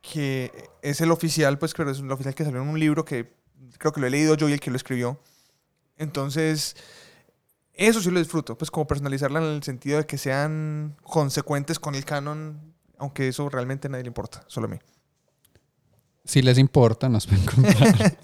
que 0.00 0.70
es 0.82 1.00
el 1.00 1.10
oficial, 1.10 1.58
pues 1.58 1.72
creo 1.72 1.86
que 1.86 1.92
es 1.92 2.00
el 2.00 2.10
oficial 2.12 2.34
que 2.34 2.44
salió 2.44 2.60
en 2.60 2.68
un 2.68 2.78
libro 2.78 3.04
que 3.04 3.32
creo 3.78 3.92
que 3.92 4.00
lo 4.00 4.06
he 4.06 4.10
leído 4.10 4.34
yo 4.36 4.48
y 4.48 4.52
el 4.52 4.60
que 4.60 4.70
lo 4.70 4.76
escribió. 4.76 5.18
Entonces, 5.96 6.76
eso 7.72 8.00
sí 8.00 8.10
lo 8.10 8.18
disfruto, 8.18 8.58
pues 8.58 8.70
como 8.70 8.86
personalizarla 8.86 9.40
en 9.40 9.46
el 9.46 9.62
sentido 9.62 9.98
de 9.98 10.06
que 10.06 10.18
sean 10.18 10.96
consecuentes 11.02 11.78
con 11.78 11.94
el 11.94 12.04
canon, 12.04 12.74
aunque 12.98 13.28
eso 13.28 13.48
realmente 13.48 13.88
a 13.88 13.90
nadie 13.90 14.04
le 14.04 14.08
importa, 14.08 14.44
solo 14.46 14.66
a 14.66 14.70
mí. 14.70 14.78
Si 16.24 16.40
les 16.40 16.56
importa, 16.58 17.08
nos 17.08 17.26
pueden 17.26 17.44
contar. 17.44 18.16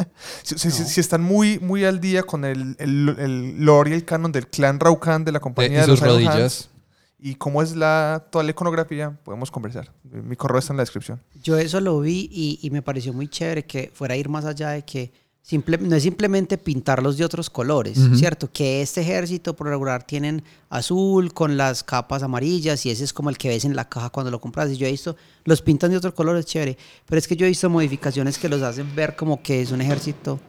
Si, 0.43 0.59
si- 0.59 0.71
si- 0.71 0.85
si 0.85 1.01
están 1.01 1.23
muy, 1.23 1.59
muy 1.59 1.85
al 1.85 2.01
día 2.01 2.23
con 2.23 2.45
el, 2.45 2.75
el, 2.79 3.15
el 3.19 3.65
lore 3.65 3.91
y 3.91 3.95
el 3.95 4.05
canon 4.05 4.33
del 4.33 4.47
clan 4.49 4.81
Raucan 4.81 5.25
de 5.25 5.33
la 5.33 5.39
De- 5.39 5.43
compañía 5.43 5.79
y 5.79 5.81
de, 5.83 5.87
los 5.87 5.99
sus 5.99 6.09
Hands, 6.09 6.15
rodillas. 6.15 6.71
y 7.19 7.35
cómo 7.35 7.61
es 7.63 7.77
la, 7.77 8.27
toda 8.31 8.43
la 8.45 8.51
iconografía, 8.53 9.11
podemos 9.23 9.51
conversar. 9.51 9.93
Mi 10.05 10.35
correo 10.37 10.59
está 10.59 10.73
en 10.73 10.79
la 10.79 10.83
descripción. 10.83 11.21
Yo 11.43 11.59
eso 11.59 11.81
lo 11.81 12.01
vi 12.01 12.29
y, 12.33 12.59
y 12.63 12.71
me 12.71 12.81
pareció 12.81 13.13
muy 13.13 13.29
chévere 13.29 13.67
que 13.67 13.91
fuera 13.95 14.15
a 14.15 14.17
ir 14.17 14.31
más 14.31 14.47
allá 14.47 14.71
de 14.71 14.83
que 14.83 15.13
simple, 15.43 15.79
no 15.79 15.97
es 15.97 16.03
simplemente 16.03 16.59
pintarlos 16.59 17.17
de 17.17 17.25
otros 17.25 17.51
colores. 17.51 17.99
¿cierto? 18.15 18.51
Que 18.53 18.83
este 18.83 19.01
ejército 19.01 19.55
por 19.55 19.69
regular 19.69 20.05
tienen 20.05 20.43
azul 20.69 21.33
con 21.33 21.57
las 21.57 21.83
capas 21.83 22.23
amarillas 22.23 22.85
y 22.87 22.91
ese 22.91 23.05
es 23.05 23.13
como 23.13 23.31
el 23.31 23.39
que 23.39 23.49
ves 23.49 23.65
en 23.65 23.77
la 23.77 23.89
caja 23.89 24.11
cuando 24.11 24.31
lo 24.31 24.41
compras. 24.41 24.71
Y 24.71 24.77
yo 24.77 24.87
he 24.87 24.91
visto, 24.91 25.17
los 25.45 25.63
pintan 25.63 25.91
de 25.91 25.97
otros 25.97 26.15
colores, 26.15 26.47
chévere. 26.47 26.77
Pero 27.07 27.19
es 27.19 27.27
que 27.27 27.37
yo 27.37 27.47
he 27.47 27.49
visto 27.49 27.69
modificaciones 27.71 28.39
que 28.39 28.49
los 28.49 28.63
hacen 28.63 28.95
ver 28.95 29.17
como 29.17 29.43
que 29.43 29.63
es 29.63 29.71
un 29.71 29.81
ejército 29.81 30.41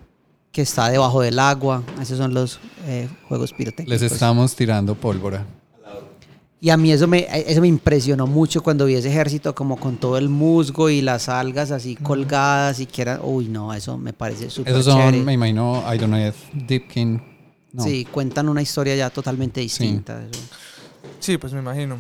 que 0.51 0.61
está 0.61 0.89
debajo 0.89 1.21
del 1.21 1.39
agua. 1.39 1.83
Esos 2.01 2.17
son 2.17 2.33
los 2.33 2.59
eh, 2.85 3.07
juegos 3.27 3.53
pirotécnicos. 3.53 4.01
Les 4.01 4.11
estamos 4.11 4.55
tirando 4.55 4.95
pólvora. 4.95 5.45
Y 6.63 6.69
a 6.69 6.77
mí 6.77 6.91
eso 6.91 7.07
me, 7.07 7.25
eso 7.49 7.59
me 7.59 7.67
impresionó 7.67 8.27
mucho 8.27 8.61
cuando 8.61 8.85
vi 8.85 8.93
ese 8.93 9.09
ejército 9.09 9.55
como 9.55 9.77
con 9.79 9.97
todo 9.97 10.15
el 10.19 10.29
musgo 10.29 10.91
y 10.91 11.01
las 11.01 11.27
algas 11.27 11.71
así 11.71 11.95
colgadas 11.95 12.79
y 12.79 12.85
que 12.85 13.01
eran, 13.01 13.19
uy 13.23 13.47
no, 13.47 13.73
eso 13.73 13.97
me 13.97 14.13
parece 14.13 14.47
súper 14.51 14.71
Esos 14.73 14.85
son, 14.85 14.97
chévere. 14.99 15.23
me 15.23 15.33
imagino, 15.33 15.83
Idoneth, 15.91 16.35
Dipkin. 16.53 17.19
No. 17.73 17.83
Sí, 17.83 18.05
cuentan 18.05 18.47
una 18.47 18.61
historia 18.61 18.95
ya 18.95 19.09
totalmente 19.09 19.59
distinta. 19.59 20.21
Sí, 21.19 21.39
pues 21.39 21.51
me 21.51 21.61
imagino. 21.61 21.97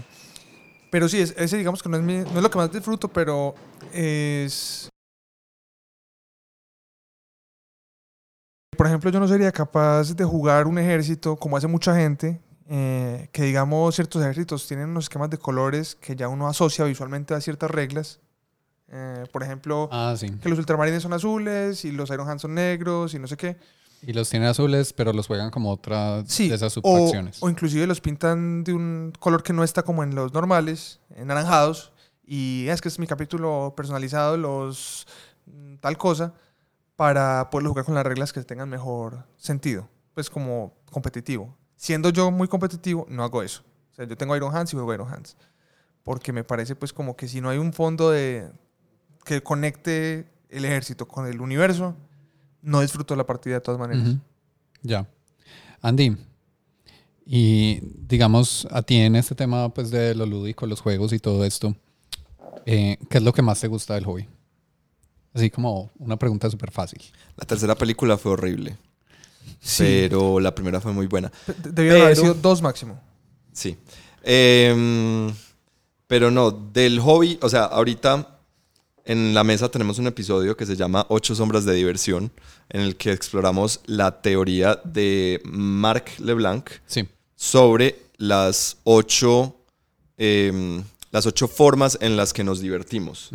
Pero 0.91 1.09
sí, 1.09 1.17
es- 1.21 1.33
ese 1.37 1.57
digamos 1.57 1.81
que 1.81 1.89
no 1.89 1.97
es, 1.97 2.03
mi- 2.03 2.17
no 2.19 2.37
es 2.37 2.43
lo 2.43 2.51
que 2.51 2.57
más 2.59 2.71
disfruto, 2.71 3.07
pero 3.07 3.55
es... 3.91 4.89
Por 8.77 8.85
ejemplo, 8.85 9.09
yo 9.09 9.19
no 9.19 9.27
sería 9.27 9.51
capaz 9.51 10.13
de 10.15 10.23
jugar 10.23 10.67
un 10.67 10.77
ejército 10.77 11.35
como 11.35 11.57
hace 11.57 11.65
mucha 11.67 11.95
gente, 11.95 12.39
eh, 12.73 13.27
que 13.33 13.43
digamos 13.43 13.95
ciertos 13.95 14.21
ejércitos 14.21 14.65
tienen 14.65 14.89
unos 14.89 15.05
esquemas 15.05 15.29
de 15.29 15.37
colores 15.37 15.95
que 15.95 16.15
ya 16.15 16.29
uno 16.29 16.47
asocia 16.47 16.85
visualmente 16.85 17.33
a 17.33 17.41
ciertas 17.41 17.69
reglas. 17.69 18.19
Eh, 18.87 19.25
por 19.33 19.43
ejemplo, 19.43 19.89
Ah, 19.91 20.15
sí. 20.17 20.29
que 20.41 20.47
los 20.47 20.57
ultramarines 20.57 21.03
son 21.03 21.11
azules 21.11 21.83
y 21.83 21.91
los 21.91 22.09
Iron 22.11 22.29
Hands 22.29 22.41
son 22.41 22.53
negros 22.55 23.13
y 23.13 23.19
no 23.19 23.27
sé 23.27 23.35
qué. 23.35 23.57
Y 24.03 24.13
los 24.13 24.29
tienen 24.29 24.47
azules, 24.47 24.93
pero 24.93 25.11
los 25.11 25.27
juegan 25.27 25.51
como 25.51 25.69
otra 25.71 26.23
Sí, 26.25 26.47
de 26.49 26.55
esas 26.55 26.77
o, 26.77 26.81
subfacciones. 26.81 27.43
o 27.43 27.49
inclusive 27.49 27.85
los 27.87 27.99
pintan 27.99 28.63
de 28.63 28.73
un 28.73 29.13
color 29.19 29.43
que 29.43 29.51
no 29.53 29.63
está 29.65 29.83
como 29.83 30.03
en 30.03 30.15
los 30.15 30.33
normales, 30.33 30.99
anaranjados, 31.19 31.91
y 32.25 32.67
"Ah, 32.69 32.73
es 32.73 32.81
que 32.81 32.87
es 32.87 32.99
mi 32.99 33.05
capítulo 33.07 33.73
personalizado, 33.75 34.37
los 34.37 35.05
mm, 35.45 35.75
tal 35.81 35.97
cosa, 35.97 36.33
para 36.95 37.49
poder 37.49 37.67
jugar 37.67 37.83
con 37.85 37.95
las 37.95 38.05
reglas 38.05 38.31
que 38.31 38.41
tengan 38.43 38.69
mejor 38.69 39.25
sentido, 39.37 39.89
pues 40.13 40.29
como 40.29 40.73
competitivo. 40.89 41.57
Siendo 41.81 42.11
yo 42.11 42.29
muy 42.29 42.47
competitivo, 42.47 43.07
no 43.09 43.23
hago 43.23 43.41
eso. 43.41 43.63
O 43.91 43.95
sea, 43.95 44.05
yo 44.05 44.15
tengo 44.15 44.35
Iron 44.35 44.55
Hands 44.55 44.71
y 44.71 44.75
juego 44.75 44.93
Iron 44.93 45.11
Hands, 45.11 45.35
porque 46.03 46.31
me 46.31 46.43
parece 46.43 46.75
pues 46.75 46.93
como 46.93 47.15
que 47.15 47.27
si 47.27 47.41
no 47.41 47.49
hay 47.49 47.57
un 47.57 47.73
fondo 47.73 48.11
de 48.11 48.51
que 49.25 49.41
conecte 49.41 50.27
el 50.49 50.63
ejército 50.65 51.07
con 51.07 51.25
el 51.25 51.41
universo, 51.41 51.95
no 52.61 52.81
disfruto 52.81 53.15
la 53.15 53.25
partida 53.25 53.55
de 53.55 53.61
todas 53.61 53.79
maneras. 53.79 54.15
Ya. 54.83 55.09
Andy, 55.81 56.15
y 57.25 57.79
digamos, 57.81 58.67
a 58.69 58.83
ti 58.83 58.97
en 58.97 59.15
este 59.15 59.33
tema 59.33 59.73
pues 59.73 59.89
de 59.89 60.13
lo 60.13 60.27
lúdico, 60.27 60.67
los 60.67 60.81
juegos 60.81 61.13
y 61.13 61.17
todo 61.17 61.43
esto, 61.45 61.75
eh, 62.67 62.99
¿qué 63.09 63.17
es 63.17 63.23
lo 63.23 63.33
que 63.33 63.41
más 63.41 63.59
te 63.59 63.67
gusta 63.67 63.95
del 63.95 64.05
hobby? 64.05 64.27
Así 65.33 65.49
como 65.49 65.89
una 65.97 66.15
pregunta 66.15 66.47
súper 66.47 66.69
fácil. 66.69 67.01
La 67.37 67.47
tercera 67.47 67.73
película 67.73 68.19
fue 68.19 68.33
horrible, 68.33 68.77
Sí. 69.59 69.83
pero 70.09 70.39
la 70.39 70.53
primera 70.55 70.81
fue 70.81 70.91
muy 70.91 71.07
buena. 71.07 71.31
De- 71.45 71.71
Debieron 71.71 72.01
haber 72.03 72.17
sido 72.17 72.33
dos 72.33 72.61
máximo. 72.61 72.99
Sí. 73.53 73.77
Em, 74.23 75.31
pero 76.07 76.31
no, 76.31 76.51
del 76.51 76.99
hobby, 76.99 77.37
o 77.41 77.49
sea, 77.49 77.65
ahorita 77.65 78.39
en 79.05 79.33
la 79.33 79.43
mesa 79.43 79.69
tenemos 79.69 79.97
un 79.99 80.07
episodio 80.07 80.55
que 80.55 80.65
se 80.65 80.75
llama 80.75 81.05
Ocho 81.09 81.35
sombras 81.35 81.65
de 81.65 81.73
diversión, 81.73 82.31
en 82.69 82.81
el 82.81 82.95
que 82.95 83.11
exploramos 83.11 83.81
la 83.85 84.21
teoría 84.21 84.79
de 84.83 85.41
Marc 85.45 86.19
Leblanc 86.19 86.69
Sí. 86.85 87.07
sobre 87.35 87.99
las 88.17 88.77
ocho, 88.83 89.55
em, 90.17 90.83
las 91.11 91.25
ocho 91.25 91.47
formas 91.47 91.97
en 92.01 92.15
las 92.15 92.31
que 92.33 92.43
nos 92.43 92.59
divertimos. 92.61 93.31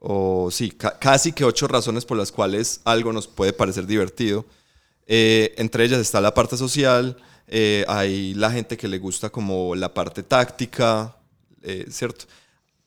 O 0.00 0.50
sí, 0.50 0.70
ca- 0.70 0.98
casi 0.98 1.32
que 1.32 1.44
ocho 1.44 1.66
razones 1.68 2.04
por 2.04 2.18
las 2.18 2.30
cuales 2.32 2.80
algo 2.84 3.12
nos 3.12 3.26
puede 3.28 3.52
parecer 3.52 3.86
divertido. 3.86 4.44
Eh, 5.06 5.54
entre 5.58 5.84
ellas 5.84 6.00
está 6.00 6.20
la 6.20 6.32
parte 6.34 6.56
social, 6.56 7.16
eh, 7.46 7.84
hay 7.88 8.34
la 8.34 8.50
gente 8.50 8.76
que 8.76 8.88
le 8.88 8.98
gusta 8.98 9.30
como 9.30 9.74
la 9.74 9.92
parte 9.92 10.22
táctica, 10.22 11.16
eh, 11.62 11.86
¿cierto? 11.90 12.24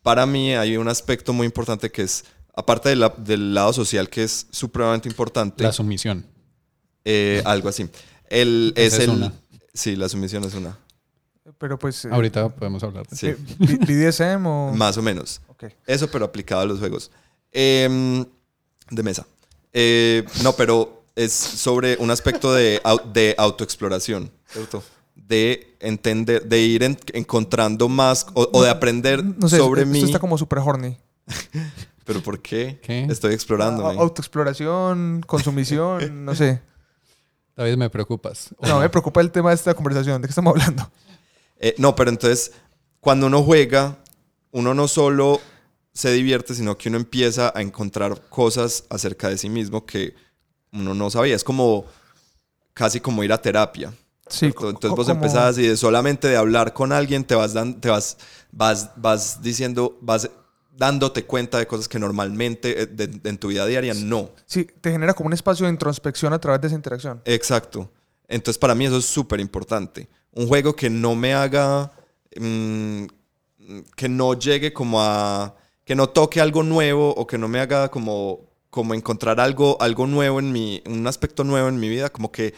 Para 0.02 0.26
mí 0.26 0.54
hay 0.56 0.78
un 0.78 0.88
aspecto 0.88 1.34
muy 1.34 1.46
importante 1.46 1.92
que 1.92 2.02
es, 2.04 2.26
aparte 2.56 2.90
de 2.90 2.96
la- 2.96 3.14
del 3.18 3.54
lado 3.54 3.74
social 3.74 4.10
que 4.10 4.24
es 4.24 4.48
supremamente 4.52 5.08
importante, 5.10 5.64
La 5.64 5.72
sumisión. 5.72 6.26
eh, 7.06 7.42
algo 7.46 7.70
así. 7.70 7.88
El, 8.30 8.74
es 8.76 8.94
es 8.94 9.00
el, 9.02 9.10
una. 9.12 9.34
Sí, 9.74 9.96
la 9.96 10.10
sumisión 10.10 10.44
es 10.44 10.54
una. 10.54 10.78
Pero 11.60 11.78
pues. 11.80 12.04
eh, 12.06 12.10
Ahorita 12.12 12.50
podemos 12.50 12.84
hablar 12.84 13.06
Sí. 13.12 13.34
BDSM 13.60 14.46
o. 14.46 14.74
Más 14.74 14.98
o 14.98 15.02
menos. 15.02 15.40
Ok. 15.48 15.66
Eso, 15.86 16.10
pero 16.12 16.26
aplicado 16.26 16.62
a 16.62 16.66
los 16.66 16.80
juegos. 16.80 17.10
Em, 17.52 18.26
de 18.90 19.04
mesa. 19.04 19.26
Eh, 19.72 20.26
no, 20.44 20.54
pero 20.54 20.97
es 21.18 21.34
sobre 21.34 21.98
un 21.98 22.10
aspecto 22.12 22.54
de, 22.54 22.82
de 23.14 23.36
autoexploración, 23.38 24.32
¿cierto? 24.50 24.82
De 25.16 25.76
entender, 25.82 26.46
de 26.48 26.60
ir 26.62 26.84
en- 26.84 26.98
encontrando 27.14 27.90
más 27.90 28.26
o, 28.34 28.48
o 28.54 28.64
de 28.64 28.70
aprender 28.70 29.24
No 29.24 29.50
sé, 29.50 29.58
sobre 29.58 29.82
esto 29.82 29.92
mí. 29.94 30.04
está 30.04 30.20
como 30.20 30.38
super 30.38 30.60
horny. 30.60 30.98
¿Pero 32.06 32.22
por 32.22 32.42
qué? 32.42 32.80
¿Qué? 32.82 33.04
Estoy 33.10 33.34
explorando. 33.34 33.86
Autoexploración, 33.86 35.24
consumición, 35.28 36.24
no 36.26 36.36
sé. 36.36 36.62
David, 37.56 37.76
me 37.78 37.90
preocupas. 37.90 38.54
¿O 38.60 38.68
No, 38.68 38.80
me 38.80 38.90
preocupa 38.90 39.20
el 39.20 39.32
tema 39.32 39.50
de 39.50 39.56
esta 39.56 39.74
conversación. 39.74 40.22
¿De 40.22 40.28
qué 40.28 40.32
estamos 40.32 40.54
hablando? 40.54 40.90
Eh, 41.60 41.74
no, 41.80 41.96
pero 41.96 42.10
entonces, 42.12 42.52
cuando 43.00 43.26
uno 43.28 43.44
juega, 43.44 43.98
uno 44.52 44.74
no 44.74 44.88
solo 44.88 45.42
se 45.92 46.12
divierte, 46.12 46.54
sino 46.54 46.78
que 46.78 46.90
uno 46.90 46.98
empieza 47.00 47.52
a 47.56 47.62
encontrar 47.62 48.22
cosas 48.30 48.86
acerca 48.90 49.30
de 49.30 49.38
sí 49.40 49.50
mismo 49.50 49.86
que 49.86 50.14
uno 50.74 50.94
no 50.94 51.10
sabía. 51.10 51.36
Es 51.36 51.44
como 51.44 51.86
casi 52.74 53.00
como 53.00 53.24
ir 53.24 53.32
a 53.34 53.42
terapia. 53.42 53.94
Sí, 54.30 54.48
Entonces 54.48 54.90
vos 54.92 55.08
como- 55.08 55.12
empezás 55.12 55.58
y 55.58 55.68
de 55.68 55.78
solamente 55.78 56.28
de 56.28 56.36
hablar 56.38 56.74
con 56.74 56.92
alguien 56.92 57.24
te 57.24 57.34
vas, 57.36 57.54
dan- 57.54 57.80
te 57.80 57.90
vas, 57.90 58.18
vas, 58.52 58.92
vas 58.98 59.42
diciendo, 59.42 59.98
vas 60.02 60.30
dándote 60.76 61.24
cuenta 61.26 61.58
de 61.58 61.66
cosas 61.66 61.88
que 61.88 61.98
normalmente 61.98 62.84
eh, 62.84 62.86
de- 62.86 63.08
de- 63.08 63.30
en 63.30 63.38
tu 63.38 63.48
vida 63.48 63.66
diaria 63.66 63.94
no. 63.96 64.30
Sí, 64.46 64.68
te 64.82 64.92
genera 64.92 65.14
como 65.14 65.28
un 65.28 65.34
espacio 65.34 65.66
de 65.66 65.72
introspección 65.72 66.34
a 66.34 66.40
través 66.40 66.62
de 66.62 66.68
esa 66.68 66.76
interacción. 66.76 67.22
Exacto. 67.26 67.90
Entonces 68.28 68.58
para 68.60 68.76
mí 68.76 68.86
eso 68.86 68.98
es 68.98 69.06
súper 69.06 69.40
importante. 69.40 70.08
Un 70.34 70.48
juego 70.48 70.76
que 70.76 70.90
no 70.90 71.16
me 71.16 71.34
haga, 71.34 71.92
mm, 72.40 73.06
que 73.96 74.10
no 74.10 74.34
llegue 74.34 74.72
como 74.74 75.02
a, 75.02 75.56
que 75.84 75.96
no 75.96 76.10
toque 76.10 76.42
algo 76.42 76.64
nuevo 76.64 77.14
o 77.16 77.26
que 77.26 77.38
no 77.38 77.48
me 77.48 77.60
haga 77.60 77.90
como, 77.90 78.42
como 78.70 78.94
encontrar 78.94 79.40
algo, 79.40 79.78
algo 79.82 80.08
nuevo 80.08 80.40
en 80.40 80.52
mi, 80.52 80.84
un 80.86 81.08
aspecto 81.08 81.44
nuevo 81.44 81.68
en 81.68 81.80
mi 81.80 81.90
vida, 81.90 82.10
como 82.10 82.32
que, 82.32 82.54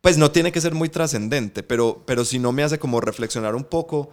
pues 0.00 0.18
no 0.18 0.30
tiene 0.30 0.52
que 0.52 0.60
ser 0.60 0.74
muy 0.74 0.88
trascendente, 0.88 1.62
pero, 1.62 2.02
pero 2.06 2.24
si 2.24 2.38
no 2.38 2.52
me 2.52 2.62
hace 2.62 2.78
como 2.78 3.00
reflexionar 3.00 3.54
un 3.54 3.64
poco, 3.64 4.10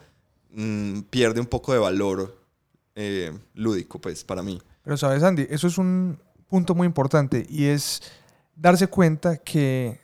mm, 0.51 1.01
pierde 1.09 1.39
un 1.39 1.47
poco 1.47 1.73
de 1.73 1.79
valor 1.79 2.39
eh, 2.95 3.37
lúdico, 3.55 3.99
pues 3.99 4.23
para 4.23 4.43
mí. 4.43 4.61
Pero 4.83 4.97
sabes, 4.97 5.23
Andy, 5.23 5.47
eso 5.49 5.67
es 5.67 5.77
un 5.77 6.19
punto 6.47 6.75
muy 6.75 6.85
importante 6.85 7.45
y 7.49 7.65
es 7.65 8.01
darse 8.55 8.87
cuenta 8.87 9.37
que 9.37 9.99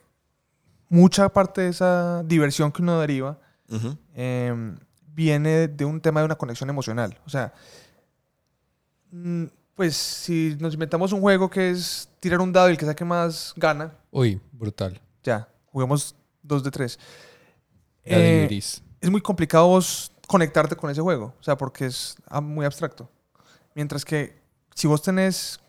mucha 0.88 1.28
parte 1.28 1.62
de 1.62 1.68
esa 1.68 2.22
diversión 2.24 2.72
que 2.72 2.82
uno 2.82 2.98
deriva 3.00 3.38
Ujú. 3.68 3.96
eh, 4.14 4.74
viene 5.14 5.68
de 5.68 5.84
un 5.84 6.00
tema 6.00 6.20
de 6.20 6.26
una 6.26 6.36
conexión 6.36 6.70
emocional. 6.70 7.18
O 7.26 7.30
sea, 7.30 7.52
mm, 9.10 9.44
Pues 9.78 9.96
si 9.96 10.56
nos 10.58 10.74
inventamos 10.74 11.12
un 11.12 11.20
juego 11.20 11.48
que 11.48 11.70
es 11.70 12.08
tirar 12.18 12.40
un 12.40 12.52
dado 12.52 12.66
y 12.68 12.72
el 12.72 12.76
que 12.76 12.84
saque 12.84 13.04
más 13.04 13.52
gana, 13.54 13.94
Uy, 14.10 14.40
brutal. 14.50 15.00
ya, 15.22 15.48
juguemos 15.66 16.16
dos 16.42 16.64
de 16.64 16.72
tres. 16.72 16.98
Eh, 18.02 18.48
es 19.00 19.08
muy 19.08 19.20
complicado 19.20 19.68
vos 19.68 20.10
conectarte 20.26 20.74
con 20.74 20.90
ese 20.90 21.00
juego, 21.00 21.32
o 21.38 21.42
sea, 21.44 21.56
porque 21.56 21.86
es 21.86 22.16
ah, 22.26 22.40
muy 22.40 22.66
abstracto. 22.66 23.08
Mientras 23.72 24.04
que 24.04 24.42
si 24.74 24.88
vos 24.88 25.00
tenés 25.00 25.60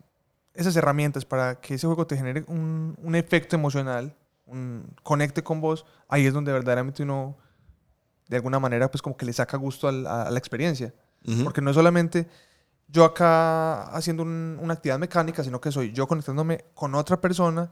esas 0.56 0.76
herramientas 0.76 1.24
para 1.24 1.62
que 1.62 1.76
ese 1.76 1.86
juego 1.86 2.08
te 2.08 2.18
genere 2.18 2.44
un, 2.48 2.98
un 3.04 3.14
efecto 3.14 3.56
emocional, 3.56 4.16
un 4.48 4.92
conecte 5.04 5.44
con 5.44 5.62
vos, 5.62 5.86
ahí 6.08 6.26
es 6.26 6.34
donde 6.34 6.52
verdaderamente 6.52 7.04
uno, 7.04 7.38
de 8.28 8.38
alguna 8.38 8.60
manera, 8.60 8.90
pues 8.90 9.04
como 9.04 9.16
que 9.16 9.28
le 9.28 9.34
saca 9.34 9.56
gusto 9.56 9.88
a, 9.88 10.24
a 10.24 10.32
la 10.32 10.40
experiencia. 10.40 10.96
Porque 11.44 11.62
no 11.62 11.70
es 11.70 11.76
solamente 11.76 12.28
yo 12.92 13.06
acá 13.06 13.84
haciendo 13.96 14.24
un- 14.24 14.58
una 14.62 14.74
actividad 14.74 15.00
mecánica, 15.00 15.44
sino 15.44 15.62
que 15.62 15.72
soy 15.72 15.92
yo 15.92 16.08
conectándome 16.08 16.66
con 16.74 16.96
otra 16.96 17.22
persona 17.22 17.72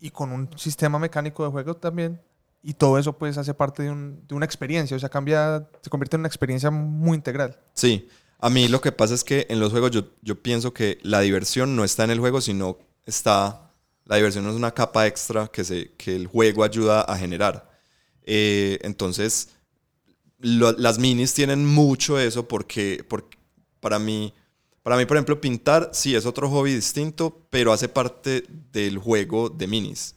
y 0.00 0.10
con 0.10 0.32
un 0.32 0.48
sistema 0.58 0.98
mecánico 0.98 1.44
de 1.44 1.50
juego 1.50 1.74
también. 1.76 2.20
Y 2.62 2.72
todo 2.74 2.98
eso 2.98 3.12
pues 3.18 3.36
hace 3.36 3.52
parte 3.52 3.82
de, 3.82 3.90
un- 3.90 4.26
de 4.26 4.34
una 4.34 4.46
experiencia, 4.46 4.96
o 4.96 5.00
sea, 5.00 5.08
cambia, 5.10 5.68
se 5.82 5.90
convierte 5.90 6.16
en 6.16 6.20
una 6.20 6.28
experiencia 6.28 6.70
muy 6.70 7.16
integral. 7.16 7.58
Sí, 7.74 8.08
a 8.38 8.48
mí 8.48 8.68
lo 8.68 8.80
que 8.80 8.90
pasa 8.92 9.12
es 9.14 9.22
que 9.22 9.46
en 9.50 9.60
los 9.60 9.70
juegos 9.70 9.90
yo, 9.90 10.02
yo 10.22 10.40
pienso 10.42 10.72
que 10.72 10.98
la 11.02 11.20
diversión 11.20 11.76
no 11.76 11.84
está 11.84 12.04
en 12.04 12.10
el 12.10 12.20
juego, 12.20 12.40
sino 12.40 12.78
está... 13.04 13.60
La 14.06 14.16
diversión 14.16 14.46
es 14.48 14.54
una 14.54 14.70
capa 14.72 15.06
extra 15.06 15.46
que, 15.48 15.64
se, 15.64 15.92
que 15.96 16.14
el 16.14 16.26
juego 16.26 16.62
ayuda 16.62 17.00
a 17.02 17.16
generar. 17.16 17.70
Eh, 18.22 18.78
entonces, 18.82 19.50
lo- 20.38 20.72
las 20.72 20.98
minis 20.98 21.32
tienen 21.34 21.64
mucho 21.66 22.18
eso 22.18 22.46
porque, 22.46 23.04
porque 23.08 23.38
para 23.80 23.98
mí, 23.98 24.34
para 24.84 24.96
mí, 24.96 25.04
por 25.06 25.16
ejemplo, 25.16 25.40
pintar 25.40 25.90
sí 25.92 26.14
es 26.14 26.24
otro 26.26 26.48
hobby 26.48 26.72
distinto, 26.74 27.44
pero 27.50 27.72
hace 27.72 27.88
parte 27.88 28.44
del 28.72 28.98
juego 28.98 29.48
de 29.48 29.66
minis. 29.66 30.14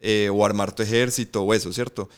Eh, 0.00 0.30
o 0.32 0.44
armar 0.44 0.72
tu 0.74 0.82
ejército 0.82 1.42
o 1.42 1.52
eso, 1.54 1.72
¿cierto? 1.72 2.08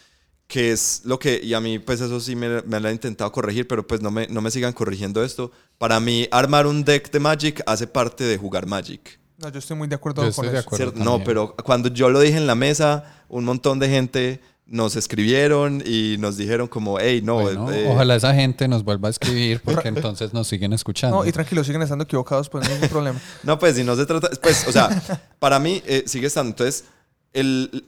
Que 0.47 0.71
es 0.73 1.03
lo 1.05 1.19
que, 1.19 1.41
y 1.43 1.55
a 1.55 1.61
mí 1.61 1.79
pues 1.79 2.01
eso 2.01 2.21
sí 2.21 2.37
me, 2.37 2.61
me 2.63 2.79
lo 2.79 2.89
han 2.89 2.95
intentado 2.95 3.33
corregir, 3.33 3.67
pero 3.67 3.87
pues 3.87 4.01
no 4.01 4.11
me, 4.11 4.27
no 4.29 4.41
me 4.41 4.51
sigan 4.51 4.73
corrigiendo 4.73 5.25
esto. 5.25 5.51
Para 5.79 5.99
mí 5.99 6.29
armar 6.31 6.67
un 6.67 6.85
deck 6.85 7.11
de 7.11 7.19
Magic 7.21 7.63
hace 7.67 7.87
parte 7.87 8.23
de 8.25 8.37
jugar 8.39 8.67
Magic. 8.67 9.19
No, 9.39 9.51
yo 9.51 9.59
estoy 9.59 9.77
muy 9.77 9.87
de 9.89 9.95
acuerdo 9.97 10.23
Yo 10.23 10.33
con 10.35 10.47
estoy 10.47 10.49
de 10.49 10.59
eso. 10.59 10.67
acuerdo. 10.67 10.85
¿cierto? 10.85 10.99
también. 10.99 11.19
No, 11.19 11.25
pero 11.25 11.55
cuando 11.57 11.89
yo 11.89 12.11
lo 12.11 12.21
dije 12.21 12.37
en 12.37 12.47
la 12.47 12.55
mesa, 12.55 13.25
un 13.29 13.45
montón 13.45 13.79
de 13.79 13.89
gente 13.89 14.41
nos 14.67 14.97
escribieron 14.97 15.81
y 15.87 16.17
nos 16.19 16.37
dijeron 16.37 16.67
como, 16.67 16.99
hey, 16.99 17.21
no, 17.23 17.41
Bueno, 17.41 17.71
eh, 17.71 17.87
ojalá 17.89 18.17
esa 18.17 18.35
gente 18.35 18.67
nos 18.67 18.83
vuelva 18.83 19.07
a 19.09 19.11
escribir 19.13 19.61
porque 19.65 19.87
entonces 19.89 20.33
nos 20.33 20.49
siguen 20.49 20.73
escuchando. 20.73 21.19
No, 21.19 21.25
y 21.27 21.31
tranquilo, 21.33 21.63
siguen 21.63 21.83
estando 21.83 22.03
equivocados, 22.05 22.49
pues 22.49 22.65
no 22.65 22.69
hay 22.71 22.75
ningún 22.75 22.89
problema. 22.91 23.21
No, 23.45 23.59
pues 23.59 23.77
si 23.77 23.85
no 23.85 23.95
se 23.95 24.07
trata, 24.07 24.29
pues, 24.43 24.67
o 24.67 24.73
sea, 24.73 24.89
para 25.39 25.59
mí 25.61 25.81
eh, 25.87 26.03
sigue 26.07 26.27
estando. 26.27 26.51
Entonces, 26.51 26.85
el, 27.33 27.85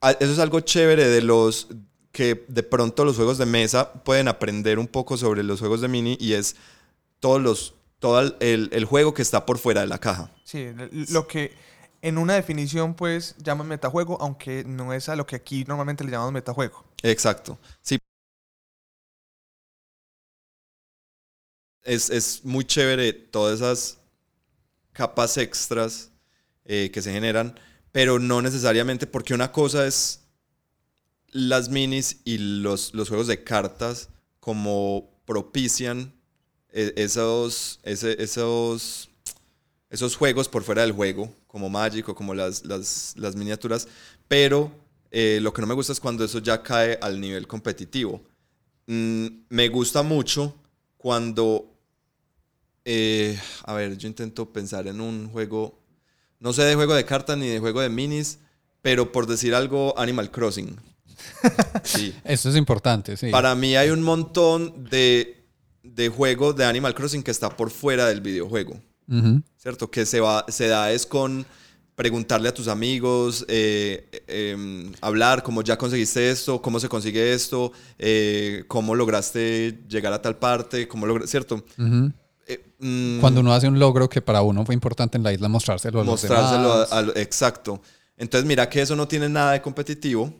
a- 0.00 0.12
eso 0.12 0.32
es 0.32 0.38
algo 0.38 0.60
chévere 0.60 1.08
de 1.08 1.22
los 1.22 1.66
que 2.12 2.44
de 2.46 2.62
pronto 2.62 3.04
los 3.04 3.16
juegos 3.16 3.38
de 3.38 3.46
mesa 3.46 3.92
pueden 3.92 4.28
aprender 4.28 4.78
un 4.78 4.86
poco 4.86 5.16
sobre 5.16 5.42
los 5.42 5.58
juegos 5.60 5.80
de 5.80 5.88
mini 5.88 6.16
y 6.20 6.34
es 6.34 6.54
todos 7.18 7.40
los, 7.42 7.74
todo 7.98 8.20
el, 8.20 8.36
el- 8.40 8.68
el 8.72 8.84
juego 8.84 9.12
que 9.12 9.22
está 9.22 9.44
por 9.44 9.58
fuera 9.58 9.80
de 9.80 9.86
la 9.88 9.98
caja. 9.98 10.30
Sí, 10.44 10.68
lo 11.10 11.26
que 11.26 11.52
en 12.02 12.18
una 12.18 12.34
definición 12.34 12.94
pues 12.94 13.36
llaman 13.38 13.68
metajuego, 13.68 14.18
aunque 14.20 14.64
no 14.64 14.92
es 14.92 15.08
a 15.08 15.16
lo 15.16 15.24
que 15.24 15.36
aquí 15.36 15.64
normalmente 15.66 16.04
le 16.04 16.10
llamamos 16.10 16.32
metajuego. 16.32 16.84
Exacto. 17.02 17.58
Sí. 17.80 17.98
Es, 21.84 22.10
es 22.10 22.44
muy 22.44 22.64
chévere 22.64 23.12
todas 23.12 23.60
esas 23.60 23.98
capas 24.92 25.36
extras 25.36 26.10
eh, 26.64 26.90
que 26.92 27.02
se 27.02 27.12
generan, 27.12 27.58
pero 27.92 28.18
no 28.18 28.42
necesariamente 28.42 29.06
porque 29.06 29.34
una 29.34 29.52
cosa 29.52 29.86
es 29.86 30.20
las 31.28 31.68
minis 31.70 32.20
y 32.24 32.38
los, 32.38 32.94
los 32.94 33.08
juegos 33.08 33.26
de 33.26 33.42
cartas 33.42 34.10
como 34.38 35.10
propician 35.24 36.12
eh, 36.72 36.92
esos, 36.96 37.80
esos, 37.84 39.10
esos 39.92 40.16
juegos 40.16 40.48
por 40.48 40.64
fuera 40.64 40.80
del 40.80 40.92
juego, 40.92 41.30
como 41.46 41.68
Magic 41.68 42.08
o 42.08 42.14
como 42.14 42.34
las, 42.34 42.64
las, 42.64 43.12
las 43.14 43.36
miniaturas, 43.36 43.86
pero 44.26 44.72
eh, 45.10 45.38
lo 45.42 45.52
que 45.52 45.60
no 45.60 45.68
me 45.68 45.74
gusta 45.74 45.92
es 45.92 46.00
cuando 46.00 46.24
eso 46.24 46.38
ya 46.38 46.62
cae 46.62 46.98
al 47.02 47.20
nivel 47.20 47.46
competitivo. 47.46 48.22
Mm, 48.86 49.26
me 49.50 49.68
gusta 49.68 50.02
mucho 50.02 50.54
cuando, 50.96 51.66
eh, 52.86 53.38
a 53.64 53.74
ver, 53.74 53.98
yo 53.98 54.08
intento 54.08 54.50
pensar 54.50 54.86
en 54.86 54.98
un 54.98 55.28
juego, 55.28 55.78
no 56.40 56.54
sé 56.54 56.62
de 56.62 56.74
juego 56.74 56.94
de 56.94 57.04
cartas 57.04 57.36
ni 57.36 57.48
de 57.48 57.58
juego 57.58 57.82
de 57.82 57.90
minis, 57.90 58.38
pero 58.80 59.12
por 59.12 59.26
decir 59.26 59.54
algo, 59.54 59.96
Animal 59.98 60.30
Crossing. 60.30 60.74
Sí. 61.84 62.14
Esto 62.24 62.48
es 62.48 62.56
importante, 62.56 63.16
sí. 63.16 63.30
Para 63.30 63.54
mí 63.54 63.76
hay 63.76 63.90
un 63.90 64.02
montón 64.02 64.84
de, 64.88 65.44
de 65.82 66.08
juego 66.08 66.52
de 66.52 66.64
Animal 66.64 66.94
Crossing 66.94 67.22
que 67.22 67.30
está 67.30 67.54
por 67.54 67.70
fuera 67.70 68.06
del 68.06 68.20
videojuego. 68.22 68.80
Ujú. 69.12 69.42
¿cierto? 69.58 69.90
Que 69.90 70.06
se, 70.06 70.20
va, 70.20 70.44
se 70.48 70.66
da 70.68 70.90
es 70.92 71.06
con 71.06 71.44
preguntarle 71.94 72.48
a 72.48 72.54
tus 72.54 72.68
amigos, 72.68 73.44
eh, 73.48 74.08
eh, 74.26 74.90
hablar 75.02 75.42
como 75.42 75.62
ya 75.62 75.76
conseguiste 75.76 76.30
esto, 76.30 76.60
cómo 76.62 76.80
se 76.80 76.88
consigue 76.88 77.32
esto, 77.34 77.70
eh, 77.98 78.64
cómo 78.66 78.94
lograste 78.94 79.84
llegar 79.88 80.12
a 80.12 80.20
tal 80.22 80.36
parte, 80.38 80.88
cómo 80.88 81.06
logra- 81.06 81.26
¿cierto? 81.26 81.56
Ujú. 81.78 82.10
Eh, 82.48 82.64
mm, 82.80 83.20
Cuando 83.20 83.40
uno 83.40 83.52
hace 83.52 83.68
un 83.68 83.78
logro 83.78 84.08
que 84.08 84.20
para 84.22 84.42
uno 84.42 84.64
fue 84.64 84.74
importante 84.74 85.16
en 85.18 85.22
la 85.22 85.32
isla, 85.32 85.48
mostrárselo 85.48 86.00
a 86.00 86.04
los 86.04 86.12
mostrárselo 86.12 86.72
a- 86.72 86.74
demás. 86.76 86.92
a 86.92 87.02
lo- 87.02 87.16
exacto. 87.16 87.80
Entonces 88.16 88.48
mira 88.48 88.68
que 88.68 88.80
eso 88.80 88.96
no 88.96 89.06
tiene 89.06 89.28
nada 89.28 89.52
de 89.52 89.60
competitivo 89.62 90.32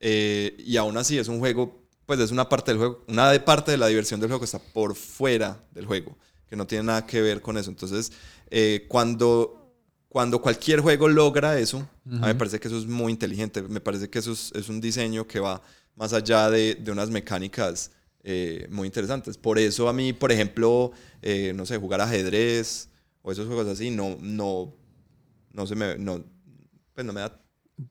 eh, 0.00 0.56
y 0.58 0.76
aún 0.78 0.96
así 0.96 1.18
es 1.18 1.28
un 1.28 1.38
juego, 1.38 1.82
pues 2.06 2.18
es 2.20 2.30
una 2.30 2.48
parte 2.48 2.70
del 2.70 2.78
juego, 2.78 3.04
una 3.08 3.30
de 3.30 3.40
parte 3.40 3.70
de 3.70 3.76
la 3.76 3.86
diversión 3.88 4.20
del 4.20 4.28
juego 4.30 4.40
que 4.40 4.44
está 4.46 4.58
por 4.58 4.94
fuera 4.94 5.60
del 5.72 5.86
juego, 5.86 6.16
que 6.54 6.58
no 6.58 6.66
tiene 6.68 6.84
nada 6.84 7.04
que 7.04 7.20
ver 7.20 7.40
con 7.42 7.56
eso. 7.58 7.68
Entonces 7.68 8.12
eh, 8.48 8.86
cuando, 8.88 9.72
cuando 10.08 10.40
cualquier 10.40 10.80
juego 10.80 11.08
logra 11.08 11.58
eso, 11.58 11.78
a 12.06 12.10
mí 12.10 12.20
me 12.20 12.34
parece 12.36 12.60
que 12.60 12.68
eso 12.68 12.78
es 12.78 12.86
muy 12.86 13.10
inteligente, 13.12 13.60
me 13.62 13.80
parece 13.80 14.08
que 14.08 14.20
eso 14.20 14.30
es, 14.32 14.52
es 14.54 14.68
un 14.68 14.80
diseño 14.80 15.26
que 15.26 15.40
va 15.40 15.60
más 15.96 16.12
allá 16.12 16.48
de, 16.50 16.76
de 16.76 16.92
unas 16.92 17.10
mecánicas 17.10 17.90
eh, 18.22 18.68
muy 18.70 18.86
interesantes. 18.86 19.36
Por 19.36 19.58
eso 19.58 19.88
a 19.88 19.92
mí, 19.92 20.12
por 20.12 20.30
ejemplo, 20.30 20.92
eh, 21.22 21.52
no 21.56 21.66
sé, 21.66 21.76
jugar 21.76 22.00
ajedrez 22.00 22.88
o 23.22 23.32
esos 23.32 23.46
juegos 23.46 23.66
así, 23.66 23.90
no, 23.90 24.16
no, 24.20 24.72
no 25.52 25.66
se 25.66 25.74
me, 25.74 25.98
no, 25.98 26.22
pues 26.94 27.04
no 27.04 27.12
me 27.12 27.20
da 27.20 27.40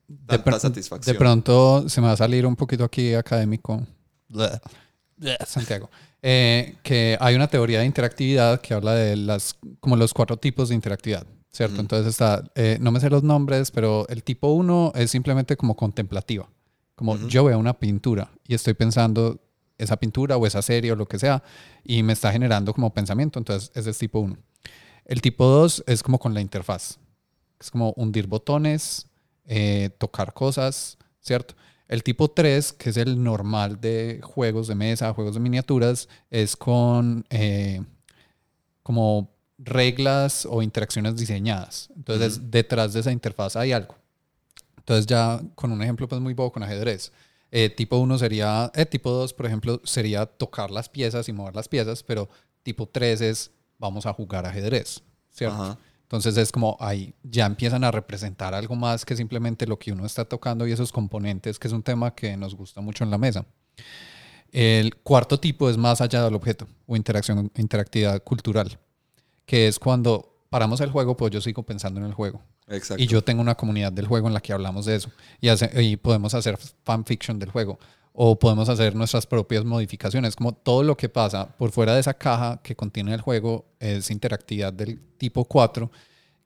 de, 0.08 0.38
tanta 0.38 0.56
pr- 0.56 0.60
satisfacción. 0.60 1.14
de 1.14 1.18
pronto 1.18 1.86
se 1.90 2.00
me 2.00 2.06
va 2.06 2.14
a 2.14 2.16
salir 2.16 2.46
un 2.46 2.56
poquito 2.56 2.84
aquí 2.84 3.12
académico. 3.14 3.86
Bleh. 4.28 4.58
Santiago. 5.46 5.90
Eh, 6.22 6.76
que 6.82 7.18
hay 7.20 7.34
una 7.34 7.48
teoría 7.48 7.80
de 7.80 7.86
interactividad 7.86 8.60
que 8.60 8.72
habla 8.74 8.94
de 8.94 9.16
las 9.16 9.56
como 9.80 9.96
los 9.96 10.14
cuatro 10.14 10.38
tipos 10.38 10.70
de 10.70 10.74
interactividad, 10.74 11.26
¿cierto? 11.52 11.80
Entonces 11.80 12.06
está, 12.08 12.44
eh, 12.54 12.78
no 12.80 12.90
me 12.92 13.00
sé 13.00 13.10
los 13.10 13.22
nombres, 13.22 13.70
pero 13.70 14.08
el 14.08 14.22
tipo 14.22 14.48
uno 14.52 14.90
es 14.94 15.10
simplemente 15.10 15.56
como 15.56 15.76
contemplativa. 15.76 16.48
Como 16.94 17.18
yo 17.28 17.44
veo 17.44 17.58
una 17.58 17.78
pintura 17.78 18.30
y 18.46 18.54
estoy 18.54 18.74
pensando 18.74 19.40
esa 19.76 19.96
pintura 19.96 20.36
o 20.36 20.46
esa 20.46 20.62
serie 20.62 20.92
o 20.92 20.96
lo 20.96 21.06
que 21.06 21.18
sea 21.18 21.42
y 21.82 22.02
me 22.02 22.12
está 22.12 22.32
generando 22.32 22.72
como 22.72 22.94
pensamiento, 22.94 23.38
entonces 23.38 23.70
ese 23.74 23.90
es 23.90 23.98
tipo 23.98 24.20
uno. 24.20 24.38
El 25.04 25.20
tipo 25.20 25.44
dos 25.44 25.84
es 25.86 26.02
como 26.02 26.18
con 26.18 26.32
la 26.32 26.40
interfaz. 26.40 26.98
Es 27.60 27.70
como 27.70 27.92
hundir 27.96 28.26
botones, 28.26 29.08
eh, 29.46 29.90
tocar 29.98 30.32
cosas, 30.32 30.96
¿cierto? 31.20 31.54
El 31.88 32.02
tipo 32.02 32.30
3, 32.30 32.72
que 32.72 32.90
es 32.90 32.96
el 32.96 33.22
normal 33.22 33.80
de 33.80 34.20
juegos 34.22 34.68
de 34.68 34.74
mesa, 34.74 35.12
juegos 35.12 35.34
de 35.34 35.40
miniaturas, 35.40 36.08
es 36.30 36.56
con 36.56 37.26
eh, 37.30 37.82
como 38.82 39.30
reglas 39.58 40.46
o 40.50 40.62
interacciones 40.62 41.16
diseñadas. 41.16 41.90
Entonces, 41.96 42.50
detrás 42.50 42.92
de 42.92 43.00
esa 43.00 43.12
interfaz 43.12 43.56
hay 43.56 43.72
algo. 43.72 43.96
Entonces, 44.78 45.06
ya 45.06 45.40
con 45.54 45.72
un 45.72 45.82
ejemplo 45.82 46.08
pues 46.08 46.20
muy 46.20 46.34
bobo 46.34 46.52
con 46.52 46.62
ajedrez. 46.62 47.12
Eh, 47.50 47.70
tipo 47.70 47.98
1 47.98 48.18
sería, 48.18 48.70
eh, 48.74 48.84
tipo 48.84 49.10
2, 49.10 49.32
por 49.32 49.46
ejemplo, 49.46 49.80
sería 49.84 50.26
tocar 50.26 50.70
las 50.70 50.88
piezas 50.88 51.28
y 51.28 51.32
mover 51.32 51.54
las 51.54 51.68
piezas, 51.68 52.02
pero 52.02 52.28
tipo 52.62 52.86
3 52.88 53.20
es 53.20 53.50
vamos 53.78 54.06
a 54.06 54.12
jugar 54.12 54.44
ajedrez, 54.44 55.02
¿cierto? 55.30 55.78
Entonces 56.04 56.36
es 56.36 56.52
como 56.52 56.76
ahí 56.80 57.14
ya 57.22 57.46
empiezan 57.46 57.82
a 57.84 57.90
representar 57.90 58.54
algo 58.54 58.76
más 58.76 59.04
que 59.04 59.16
simplemente 59.16 59.66
lo 59.66 59.78
que 59.78 59.90
uno 59.92 60.06
está 60.06 60.24
tocando 60.24 60.66
y 60.66 60.72
esos 60.72 60.92
componentes, 60.92 61.58
que 61.58 61.66
es 61.68 61.72
un 61.74 61.82
tema 61.82 62.14
que 62.14 62.36
nos 62.36 62.54
gusta 62.54 62.80
mucho 62.80 63.02
en 63.04 63.10
la 63.10 63.18
mesa. 63.18 63.44
El 64.52 64.94
cuarto 64.96 65.40
tipo 65.40 65.68
es 65.68 65.76
más 65.76 66.00
allá 66.00 66.22
del 66.22 66.34
objeto 66.34 66.68
o 66.86 66.94
interacción, 66.96 67.50
interactividad 67.56 68.22
cultural, 68.22 68.78
que 69.46 69.66
es 69.66 69.78
cuando 69.78 70.36
paramos 70.50 70.80
el 70.80 70.90
juego, 70.90 71.16
pues 71.16 71.32
yo 71.32 71.40
sigo 71.40 71.64
pensando 71.64 71.98
en 72.00 72.06
el 72.06 72.14
juego. 72.14 72.40
Exacto. 72.68 73.02
Y 73.02 73.06
yo 73.08 73.22
tengo 73.24 73.42
una 73.42 73.56
comunidad 73.56 73.92
del 73.92 74.06
juego 74.06 74.28
en 74.28 74.34
la 74.34 74.40
que 74.40 74.52
hablamos 74.52 74.86
de 74.86 74.96
eso 74.96 75.10
y, 75.40 75.48
hace- 75.48 75.82
y 75.82 75.96
podemos 75.96 76.34
hacer 76.34 76.56
fanfiction 76.84 77.38
del 77.38 77.50
juego. 77.50 77.78
O 78.16 78.38
podemos 78.38 78.68
hacer 78.68 78.94
nuestras 78.94 79.26
propias 79.26 79.64
modificaciones. 79.64 80.36
Como 80.36 80.52
todo 80.52 80.84
lo 80.84 80.96
que 80.96 81.08
pasa 81.08 81.48
por 81.56 81.72
fuera 81.72 81.94
de 81.94 82.00
esa 82.00 82.14
caja 82.14 82.60
que 82.62 82.76
contiene 82.76 83.12
el 83.12 83.20
juego 83.20 83.66
es 83.80 84.10
interactividad 84.10 84.72
del 84.72 85.00
tipo 85.18 85.44
4 85.44 85.90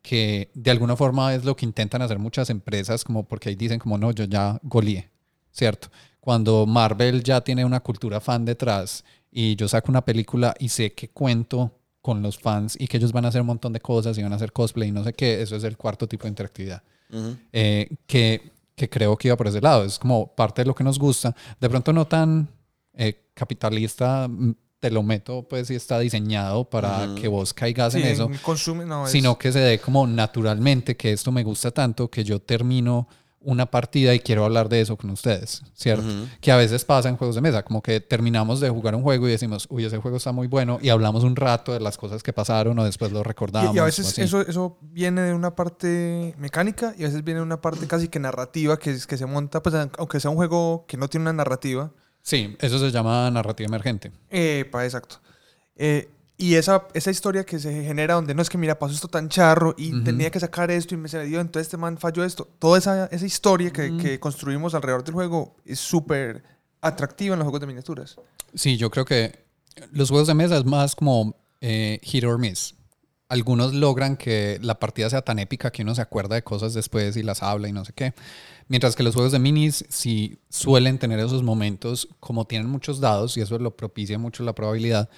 que 0.02 0.50
de 0.54 0.70
alguna 0.70 0.96
forma 0.96 1.34
es 1.34 1.44
lo 1.44 1.54
que 1.54 1.66
intentan 1.66 2.00
hacer 2.00 2.18
muchas 2.18 2.48
empresas, 2.48 3.04
como 3.04 3.24
porque 3.24 3.50
ahí 3.50 3.54
dicen 3.56 3.78
como 3.78 3.98
no, 3.98 4.10
yo 4.12 4.24
ya 4.24 4.58
goleé, 4.62 5.10
¿cierto? 5.52 5.88
Cuando 6.20 6.64
Marvel 6.66 7.22
ya 7.22 7.42
tiene 7.42 7.64
una 7.64 7.80
cultura 7.80 8.18
fan 8.18 8.46
detrás 8.46 9.04
y 9.30 9.56
yo 9.56 9.68
saco 9.68 9.90
una 9.90 10.04
película 10.04 10.54
y 10.58 10.70
sé 10.70 10.92
que 10.92 11.10
cuento 11.10 11.72
con 12.00 12.22
los 12.22 12.38
fans 12.38 12.76
y 12.80 12.86
que 12.86 12.96
ellos 12.96 13.12
van 13.12 13.26
a 13.26 13.28
hacer 13.28 13.42
un 13.42 13.48
montón 13.48 13.74
de 13.74 13.80
cosas 13.80 14.16
y 14.16 14.22
van 14.22 14.32
a 14.32 14.36
hacer 14.36 14.52
cosplay 14.52 14.88
y 14.88 14.92
no 14.92 15.04
sé 15.04 15.12
qué, 15.12 15.42
eso 15.42 15.56
es 15.56 15.64
el 15.64 15.76
cuarto 15.76 16.06
tipo 16.06 16.22
de 16.22 16.30
interactividad. 16.30 16.82
Eh, 17.52 17.88
que, 18.06 18.52
que, 18.78 18.88
creo 18.88 19.16
que 19.16 19.28
iba 19.28 19.36
por 19.36 19.48
ese 19.48 19.60
lado, 19.60 19.84
es 19.84 19.98
como 19.98 20.34
parte 20.34 20.62
de 20.62 20.66
lo 20.66 20.74
que 20.74 20.84
nos 20.84 20.98
gusta, 20.98 21.34
de 21.60 21.68
pronto 21.68 21.92
no 21.92 22.06
tan 22.06 22.48
eh, 22.94 23.28
capitalista 23.34 24.28
te 24.80 24.90
lo 24.90 25.02
meto, 25.02 25.46
pues, 25.48 25.66
si 25.66 25.74
está 25.74 25.98
diseñado 25.98 26.70
para 26.70 27.14
que 27.20 27.26
vos 27.26 27.52
caigas 27.52 27.94
en 27.96 28.04
eso. 28.04 28.30
Consume, 28.42 28.84
Sino 29.06 29.36
que 29.36 29.50
se 29.50 29.58
dé 29.58 29.80
como 29.80 30.06
naturalmente, 30.06 30.96
que 30.96 31.12
esto 31.12 31.32
me 31.32 31.42
gusta 31.42 31.72
tanto, 31.72 32.08
que 32.08 32.22
yo 32.22 32.40
termino 32.40 33.08
una 33.40 33.66
partida 33.66 34.14
y 34.14 34.20
quiero 34.20 34.44
hablar 34.44 34.68
de 34.68 34.80
eso 34.80 34.96
con 34.96 35.10
ustedes, 35.10 35.62
¿cierto? 35.74 36.04
Que 36.40 36.50
a 36.50 36.56
veces 36.56 36.84
pasa 36.84 37.08
en 37.08 37.16
juegos 37.16 37.36
de 37.36 37.40
mesa, 37.40 37.62
como 37.62 37.82
que 37.82 38.00
terminamos 38.00 38.60
de 38.60 38.68
jugar 38.68 38.94
un 38.94 39.02
juego 39.02 39.28
y 39.28 39.30
decimos, 39.30 39.66
uy, 39.70 39.84
ese 39.84 39.98
juego 39.98 40.16
está 40.16 40.32
muy 40.32 40.48
bueno, 40.48 40.78
y 40.82 40.88
hablamos 40.88 41.24
un 41.24 41.36
rato 41.36 41.72
de 41.72 41.80
las 41.80 41.96
cosas 41.96 42.22
que 42.22 42.32
pasaron 42.32 42.78
o 42.78 42.84
después 42.84 43.12
lo 43.12 43.22
recordamos. 43.22 43.74
Y, 43.74 43.78
a 43.78 43.84
veces 43.84 44.18
eso, 44.18 44.40
eso 44.40 44.78
viene 44.82 45.22
de 45.22 45.34
una 45.34 45.54
parte 45.54 46.34
mecánica 46.38 46.94
y 46.98 47.04
a 47.04 47.06
veces 47.06 47.22
viene 47.22 47.40
de 47.40 47.46
una 47.46 47.60
parte 47.60 47.86
casi 47.86 48.08
que 48.08 48.18
narrativa 48.18 48.78
que, 48.78 48.96
que 49.06 49.16
se 49.16 49.26
monta, 49.26 49.62
pues 49.62 49.74
aunque 49.96 50.20
sea 50.20 50.30
un 50.30 50.36
juego 50.36 50.84
que 50.88 50.96
no 50.96 51.08
tiene 51.08 51.22
una 51.22 51.32
narrativa, 51.32 51.92
Sí, 52.28 52.58
eso 52.60 52.78
se 52.78 52.90
llama 52.90 53.30
narrativa 53.30 53.68
emergente. 53.68 54.12
Epa, 54.28 54.84
exacto. 54.84 55.18
Eh, 55.76 56.10
y 56.40 56.54
esa, 56.54 56.86
esa 56.94 57.10
historia 57.10 57.44
que 57.44 57.58
se 57.58 57.82
genera 57.82 58.14
donde 58.14 58.32
no 58.32 58.40
es 58.40 58.48
que, 58.48 58.56
mira, 58.56 58.78
pasó 58.78 58.94
esto 58.94 59.08
tan 59.08 59.28
charro 59.28 59.74
y 59.76 60.04
tenía 60.04 60.30
que 60.30 60.38
sacar 60.38 60.70
esto 60.70 60.94
y 60.94 60.96
me 60.96 61.08
se 61.08 61.24
dio, 61.24 61.40
entonces 61.40 61.66
este 61.66 61.76
man 61.76 61.98
falló 61.98 62.24
esto. 62.24 62.48
Toda 62.60 62.78
esa, 62.78 63.06
esa 63.06 63.26
historia 63.26 63.72
que, 63.72 63.96
que 63.96 64.20
construimos 64.20 64.72
alrededor 64.74 65.02
del 65.02 65.14
juego 65.14 65.56
es 65.64 65.80
súper 65.80 66.44
atractiva 66.80 67.34
en 67.34 67.40
los 67.40 67.46
juegos 67.46 67.60
de 67.60 67.66
miniaturas. 67.66 68.16
Sí, 68.54 68.76
yo 68.76 68.88
creo 68.88 69.04
que 69.04 69.44
los 69.90 70.10
juegos 70.10 70.28
de 70.28 70.34
mesa 70.34 70.56
es 70.56 70.64
más 70.64 70.94
como 70.94 71.34
eh, 71.60 71.98
hit 72.04 72.22
or 72.22 72.38
miss. 72.38 72.76
Algunos 73.28 73.74
logran 73.74 74.16
que 74.16 74.58
la 74.62 74.78
partida 74.78 75.10
sea 75.10 75.22
tan 75.22 75.40
épica 75.40 75.72
que 75.72 75.82
uno 75.82 75.94
se 75.94 76.02
acuerda 76.02 76.36
de 76.36 76.44
cosas 76.44 76.72
después 76.72 77.16
y 77.16 77.24
las 77.24 77.42
habla 77.42 77.68
y 77.68 77.72
no 77.72 77.84
sé 77.84 77.92
qué. 77.92 78.14
Mientras 78.68 78.94
que 78.94 79.02
los 79.02 79.14
juegos 79.14 79.32
de 79.32 79.38
minis 79.38 79.84
sí 79.88 80.38
suelen 80.48 80.98
tener 80.98 81.18
esos 81.18 81.42
momentos, 81.42 82.08
como 82.20 82.46
tienen 82.46 82.70
muchos 82.70 83.00
dados, 83.00 83.36
y 83.36 83.40
eso 83.40 83.58
lo 83.58 83.76
propicia 83.76 84.18
mucho 84.18 84.44
la 84.44 84.54
probabilidad 84.54 85.10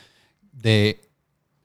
de 0.52 1.10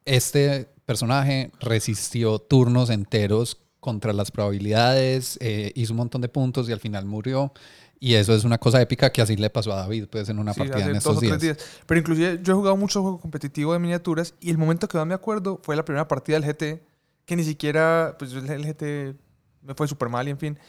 este 0.05 0.69
personaje 0.85 1.51
resistió 1.59 2.39
turnos 2.39 2.89
enteros 2.89 3.61
contra 3.79 4.13
las 4.13 4.31
probabilidades, 4.31 5.37
eh, 5.41 5.71
hizo 5.75 5.93
un 5.93 5.97
montón 5.97 6.21
de 6.21 6.29
puntos 6.29 6.69
y 6.69 6.71
al 6.71 6.79
final 6.79 7.05
murió. 7.05 7.51
Y 7.99 8.15
eso 8.15 8.35
es 8.35 8.43
una 8.43 8.57
cosa 8.57 8.81
épica 8.81 9.11
que 9.11 9.21
así 9.21 9.35
le 9.35 9.49
pasó 9.49 9.73
a 9.73 9.77
David, 9.77 10.07
pues, 10.11 10.27
en 10.29 10.37
una 10.37 10.53
partida 10.53 10.85
en 10.85 10.95
estos 10.95 11.19
días. 11.21 11.39
días. 11.39 11.57
Pero 11.85 11.99
inclusive 11.99 12.39
yo 12.43 12.53
he 12.53 12.55
jugado 12.55 12.77
mucho 12.77 13.01
juego 13.01 13.19
competitivo 13.19 13.73
de 13.73 13.79
miniaturas 13.79 14.33
y 14.41 14.49
el 14.49 14.57
momento 14.57 14.87
que 14.87 14.97
más 14.97 15.07
me 15.07 15.13
acuerdo 15.13 15.59
fue 15.63 15.75
la 15.75 15.85
primera 15.85 16.07
partida 16.07 16.39
del 16.39 16.45
GT, 16.45 16.83
que 17.25 17.35
ni 17.35 17.43
siquiera, 17.43 18.15
pues 18.19 18.33
el 18.33 18.65
GT 18.65 19.15
me 19.61 19.73
fue 19.75 19.87
súper 19.87 20.09
mal 20.09 20.27
y 20.27 20.31
en 20.31 20.37
fin 20.37 20.59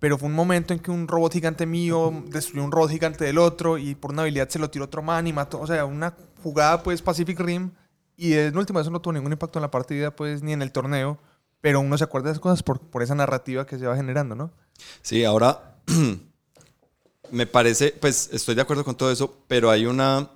pero 0.00 0.16
fue 0.16 0.28
un 0.28 0.34
momento 0.34 0.72
en 0.72 0.80
que 0.80 0.90
un 0.90 1.06
robot 1.06 1.34
gigante 1.34 1.66
mío 1.66 2.24
destruyó 2.28 2.64
un 2.64 2.72
robot 2.72 2.90
gigante 2.90 3.24
del 3.24 3.38
otro 3.38 3.76
y 3.76 3.94
por 3.94 4.10
una 4.10 4.22
habilidad 4.22 4.48
se 4.48 4.58
lo 4.58 4.70
tiró 4.70 4.86
otro 4.86 5.02
man 5.02 5.26
y 5.26 5.32
mató, 5.32 5.60
o 5.60 5.66
sea, 5.66 5.84
una 5.84 6.14
jugada 6.42 6.82
pues 6.82 7.02
Pacific 7.02 7.38
Rim 7.38 7.70
y 8.20 8.34
en 8.34 8.56
última 8.58 8.82
eso 8.82 8.90
no 8.90 9.00
tuvo 9.00 9.14
ningún 9.14 9.32
impacto 9.32 9.58
en 9.58 9.62
la 9.62 9.70
partida 9.70 10.14
pues 10.14 10.42
ni 10.42 10.52
en 10.52 10.60
el 10.60 10.72
torneo, 10.72 11.18
pero 11.62 11.80
uno 11.80 11.96
se 11.96 12.04
acuerda 12.04 12.26
de 12.26 12.32
esas 12.32 12.42
cosas 12.42 12.62
por, 12.62 12.78
por 12.78 13.02
esa 13.02 13.14
narrativa 13.14 13.66
que 13.66 13.78
se 13.78 13.86
va 13.86 13.96
generando, 13.96 14.34
¿no? 14.34 14.52
Sí, 15.00 15.24
ahora 15.24 15.78
me 17.30 17.46
parece, 17.46 17.94
pues 17.98 18.28
estoy 18.30 18.54
de 18.54 18.60
acuerdo 18.60 18.84
con 18.84 18.94
todo 18.94 19.10
eso, 19.10 19.42
pero 19.48 19.70
hay 19.70 19.86
una, 19.86 20.28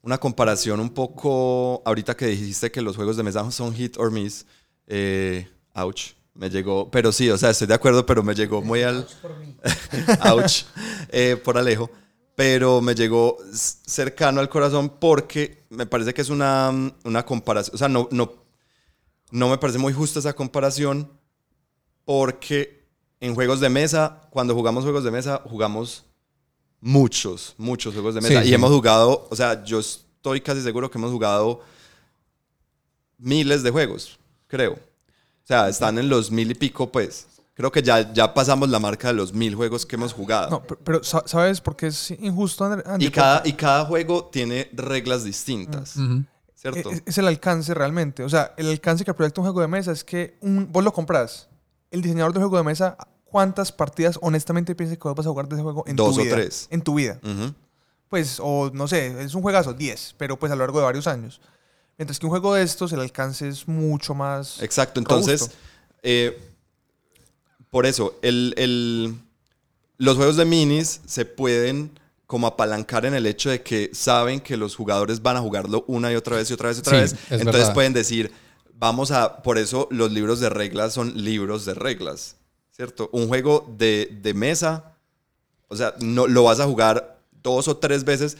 una 0.00 0.18
comparación 0.18 0.78
un 0.78 0.90
poco, 0.90 1.82
ahorita 1.84 2.16
que 2.16 2.26
dijiste 2.26 2.70
que 2.70 2.80
los 2.82 2.94
juegos 2.94 3.16
de 3.16 3.24
mesa 3.24 3.50
son 3.50 3.74
hit 3.74 3.96
or 3.98 4.12
miss, 4.12 4.46
eh, 4.86 5.48
ouch 5.74 6.14
me 6.34 6.50
llegó, 6.50 6.88
pero 6.90 7.10
sí, 7.10 7.28
o 7.30 7.36
sea, 7.36 7.50
estoy 7.50 7.66
de 7.66 7.74
acuerdo, 7.74 8.06
pero 8.06 8.22
me 8.22 8.34
llegó 8.34 8.62
muy 8.62 8.82
al... 8.82 9.08
Ouch, 10.30 10.64
eh, 11.08 11.36
por 11.42 11.58
Alejo. 11.58 11.90
Pero 12.36 12.80
me 12.80 12.94
llegó 12.94 13.38
cercano 13.52 14.40
al 14.40 14.48
corazón 14.48 14.88
porque 15.00 15.64
me 15.70 15.86
parece 15.86 16.14
que 16.14 16.20
es 16.20 16.28
una, 16.28 16.70
una 17.04 17.24
comparación, 17.24 17.74
o 17.74 17.78
sea, 17.78 17.88
no, 17.88 18.08
no, 18.12 18.32
no 19.30 19.48
me 19.48 19.58
parece 19.58 19.78
muy 19.78 19.92
justa 19.92 20.20
esa 20.20 20.34
comparación 20.34 21.10
porque 22.04 22.86
en 23.20 23.34
juegos 23.34 23.60
de 23.60 23.68
mesa, 23.68 24.20
cuando 24.30 24.54
jugamos 24.54 24.84
juegos 24.84 25.02
de 25.02 25.10
mesa, 25.10 25.42
jugamos 25.44 26.04
muchos, 26.80 27.54
muchos 27.56 27.94
juegos 27.94 28.14
de 28.14 28.20
mesa. 28.20 28.44
y 28.44 28.54
hemos 28.54 28.70
jugado, 28.70 29.26
o 29.30 29.34
sea, 29.34 29.64
yo 29.64 29.80
estoy 29.80 30.40
casi 30.40 30.62
seguro 30.62 30.90
que 30.90 30.98
hemos 30.98 31.10
jugado 31.10 31.62
miles 33.18 33.62
de 33.62 33.70
juegos, 33.70 34.18
creo. 34.46 34.72
O 34.74 35.46
sea, 35.46 35.68
están 35.68 35.98
en 35.98 36.08
los 36.08 36.30
mil 36.30 36.50
y 36.50 36.54
pico, 36.54 36.90
pues. 36.90 37.26
Creo 37.56 37.72
que 37.72 37.82
ya, 37.82 38.12
ya 38.12 38.34
pasamos 38.34 38.68
la 38.68 38.78
marca 38.78 39.08
de 39.08 39.14
los 39.14 39.32
mil 39.32 39.54
juegos 39.54 39.86
que 39.86 39.96
hemos 39.96 40.12
jugado. 40.12 40.50
No, 40.50 40.62
pero, 40.62 41.02
¿sabes 41.02 41.62
por 41.62 41.74
qué 41.74 41.86
es 41.86 42.10
injusto, 42.10 42.64
Andy? 42.64 43.06
Y 43.06 43.10
cada, 43.10 43.40
y 43.46 43.54
cada 43.54 43.86
juego 43.86 44.26
tiene 44.26 44.68
reglas 44.74 45.24
distintas. 45.24 45.94
¿Cierto? 46.54 46.90
Es, 46.90 47.02
es, 47.06 47.16
el 47.16 47.26
alcance 47.26 47.72
realmente. 47.72 48.24
O 48.24 48.28
sea, 48.28 48.52
el 48.58 48.68
alcance 48.68 49.06
que 49.06 49.14
proyecta 49.14 49.40
un 49.40 49.46
juego 49.46 49.62
de 49.62 49.68
mesa 49.68 49.90
es 49.90 50.04
que 50.04 50.36
un, 50.42 50.70
vos 50.70 50.84
lo 50.84 50.92
compras. 50.92 51.48
El 51.90 52.02
diseñador 52.02 52.34
del 52.34 52.42
juego 52.42 52.58
de 52.58 52.64
mesa, 52.64 52.98
¿cuántas 53.24 53.72
partidas 53.72 54.18
honestamente 54.20 54.74
piensas 54.74 54.98
que 54.98 55.08
vas 55.08 55.26
a 55.26 55.30
jugar 55.30 55.48
de 55.48 55.54
ese 55.54 55.62
juego 55.62 55.82
en 55.86 55.96
Dos 55.96 56.14
tu 56.14 56.20
vida? 56.20 56.30
Dos 56.30 56.32
o 56.32 56.42
tres. 56.42 56.68
En 56.70 56.82
tu 56.82 56.94
vida. 56.94 57.20
Pues, 58.10 58.38
o 58.38 58.70
no 58.74 58.86
sé, 58.86 59.22
es 59.22 59.34
un 59.34 59.40
juegazo, 59.40 59.72
10, 59.72 60.16
pero 60.18 60.38
pues 60.38 60.52
a 60.52 60.56
lo 60.56 60.60
largo 60.60 60.78
de 60.78 60.84
varios 60.84 61.06
años. 61.06 61.40
Mientras 61.96 62.18
que 62.18 62.26
un 62.26 62.30
juego 62.30 62.52
de 62.52 62.62
estos, 62.62 62.92
el 62.92 63.00
alcance 63.00 63.48
es 63.48 63.66
mucho 63.66 64.14
más. 64.14 64.62
Exacto, 64.62 65.00
entonces, 65.00 65.50
eh, 66.02 66.54
por 67.76 67.84
eso, 67.84 68.18
el, 68.22 69.14
los 69.98 70.16
juegos 70.16 70.38
de 70.38 70.46
minis 70.46 71.02
se 71.04 71.26
pueden 71.26 71.90
como 72.26 72.46
apalancar 72.46 73.04
en 73.04 73.12
el 73.12 73.26
hecho 73.26 73.50
de 73.50 73.60
que 73.60 73.90
saben 73.92 74.40
que 74.40 74.56
los 74.56 74.74
jugadores 74.74 75.20
van 75.20 75.36
a 75.36 75.42
jugarlo 75.42 75.84
una 75.86 76.10
y 76.10 76.14
otra 76.14 76.36
vez 76.36 76.48
y 76.48 76.54
otra 76.54 76.70
vez 76.70 76.78
y 76.78 76.80
otra 76.80 77.00
vez. 77.00 77.14
Entonces 77.28 77.68
pueden 77.68 77.92
decir, 77.92 78.32
vamos 78.72 79.10
a, 79.10 79.42
por 79.42 79.58
eso 79.58 79.88
los 79.90 80.10
libros 80.10 80.40
de 80.40 80.48
reglas 80.48 80.94
son 80.94 81.22
libros 81.22 81.66
de 81.66 81.74
reglas, 81.74 82.36
¿cierto? 82.70 83.10
Un 83.12 83.28
juego 83.28 83.70
de, 83.76 84.08
de 84.22 84.32
mesa, 84.32 84.96
o 85.68 85.76
sea, 85.76 85.94
no, 86.00 86.26
lo 86.26 86.44
vas 86.44 86.60
a 86.60 86.64
jugar 86.64 87.20
dos 87.42 87.68
o 87.68 87.76
tres 87.76 88.04
veces 88.04 88.38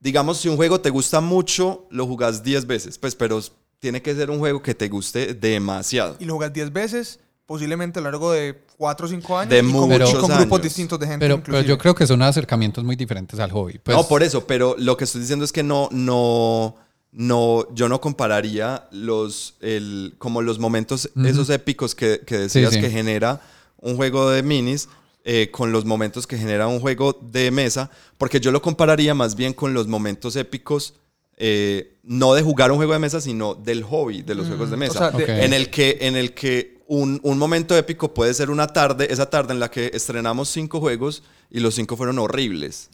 digamos, 0.00 0.38
si 0.38 0.48
un 0.48 0.56
juego 0.56 0.80
te 0.80 0.90
gusta 0.90 1.20
mucho, 1.20 1.86
lo 1.90 2.04
jugás 2.08 2.42
10 2.42 2.66
veces, 2.66 2.98
pues, 2.98 3.14
pero 3.14 3.40
tiene 3.78 4.02
que 4.02 4.12
ser 4.12 4.28
un 4.28 4.40
juego 4.40 4.60
que 4.60 4.74
te 4.74 4.88
guste 4.88 5.34
demasiado. 5.34 6.16
Y 6.18 6.24
lo 6.24 6.32
jugás 6.32 6.52
10 6.52 6.72
veces, 6.72 7.20
posiblemente 7.52 7.98
a 7.98 8.02
lo 8.02 8.10
largo 8.10 8.32
de 8.32 8.64
4 8.78 9.04
o 9.04 9.08
5 9.10 9.38
años. 9.38 9.50
De 9.50 9.58
y 9.58 9.72
con, 9.72 9.86
muchos 9.86 10.38
grupos 10.38 10.62
distintos 10.62 10.98
de 10.98 11.06
gente. 11.06 11.38
Pero, 11.44 11.60
yo 11.60 11.76
creo 11.76 11.94
que 11.94 12.06
son 12.06 12.22
acercamientos 12.22 12.82
muy 12.82 12.96
diferentes 12.96 13.38
al 13.40 13.50
hobby. 13.50 13.78
Pues. 13.78 13.94
No, 13.94 14.08
por 14.08 14.22
eso, 14.22 14.46
pero 14.46 14.74
lo 14.78 14.96
que 14.96 15.04
estoy 15.04 15.20
diciendo 15.20 15.44
es 15.44 15.52
que 15.52 15.62
no, 15.62 15.90
no, 15.92 16.76
no, 17.10 17.66
yo 17.74 17.90
no 17.90 18.00
compararía 18.00 18.88
los, 18.90 19.56
el, 19.60 20.14
como 20.16 20.40
los 20.40 20.58
momentos, 20.58 21.10
esos 21.26 21.50
épicos 21.50 21.94
que, 21.94 22.22
que 22.24 22.38
decías 22.38 22.74
que 22.74 22.88
genera 22.88 23.42
un 23.76 23.96
juego 23.96 24.30
de 24.30 24.42
minis 24.42 24.88
eh, 25.22 25.50
con 25.50 25.72
los 25.72 25.84
momentos 25.84 26.26
que 26.26 26.38
genera 26.38 26.68
un 26.68 26.80
juego 26.80 27.12
de 27.20 27.50
mesa, 27.50 27.90
porque 28.16 28.40
yo 28.40 28.50
lo 28.50 28.62
compararía 28.62 29.12
más 29.12 29.36
bien 29.36 29.52
con 29.52 29.74
los 29.74 29.88
momentos 29.88 30.36
épicos, 30.36 30.94
eh, 31.36 31.94
no 32.02 32.34
de 32.34 32.42
jugar 32.42 32.70
un 32.70 32.76
juego 32.76 32.92
de 32.92 32.98
mesa, 32.98 33.20
sino 33.20 33.54
del 33.54 33.82
hobby 33.84 34.22
de 34.22 34.34
los 34.34 34.46
juegos 34.46 34.70
de 34.70 34.76
mm, 34.76 34.80
mesa, 34.80 35.12
en 35.16 35.52
el 35.52 35.70
que, 35.70 35.98
en 36.00 36.16
el 36.16 36.34
que 36.34 36.78
un, 36.86 37.20
un, 37.22 37.38
momento 37.38 37.76
épico 37.76 38.12
puede 38.12 38.34
ser 38.34 38.50
una 38.50 38.66
tarde, 38.66 39.08
esa 39.10 39.30
tarde 39.30 39.52
en 39.52 39.60
la 39.60 39.70
que 39.70 39.90
estrenamos 39.94 40.48
cinco 40.48 40.80
juegos 40.80 41.22
y 41.50 41.60
los 41.60 41.74
cinco 41.74 41.96
fueron 41.96 42.18
horribles. 42.18 42.90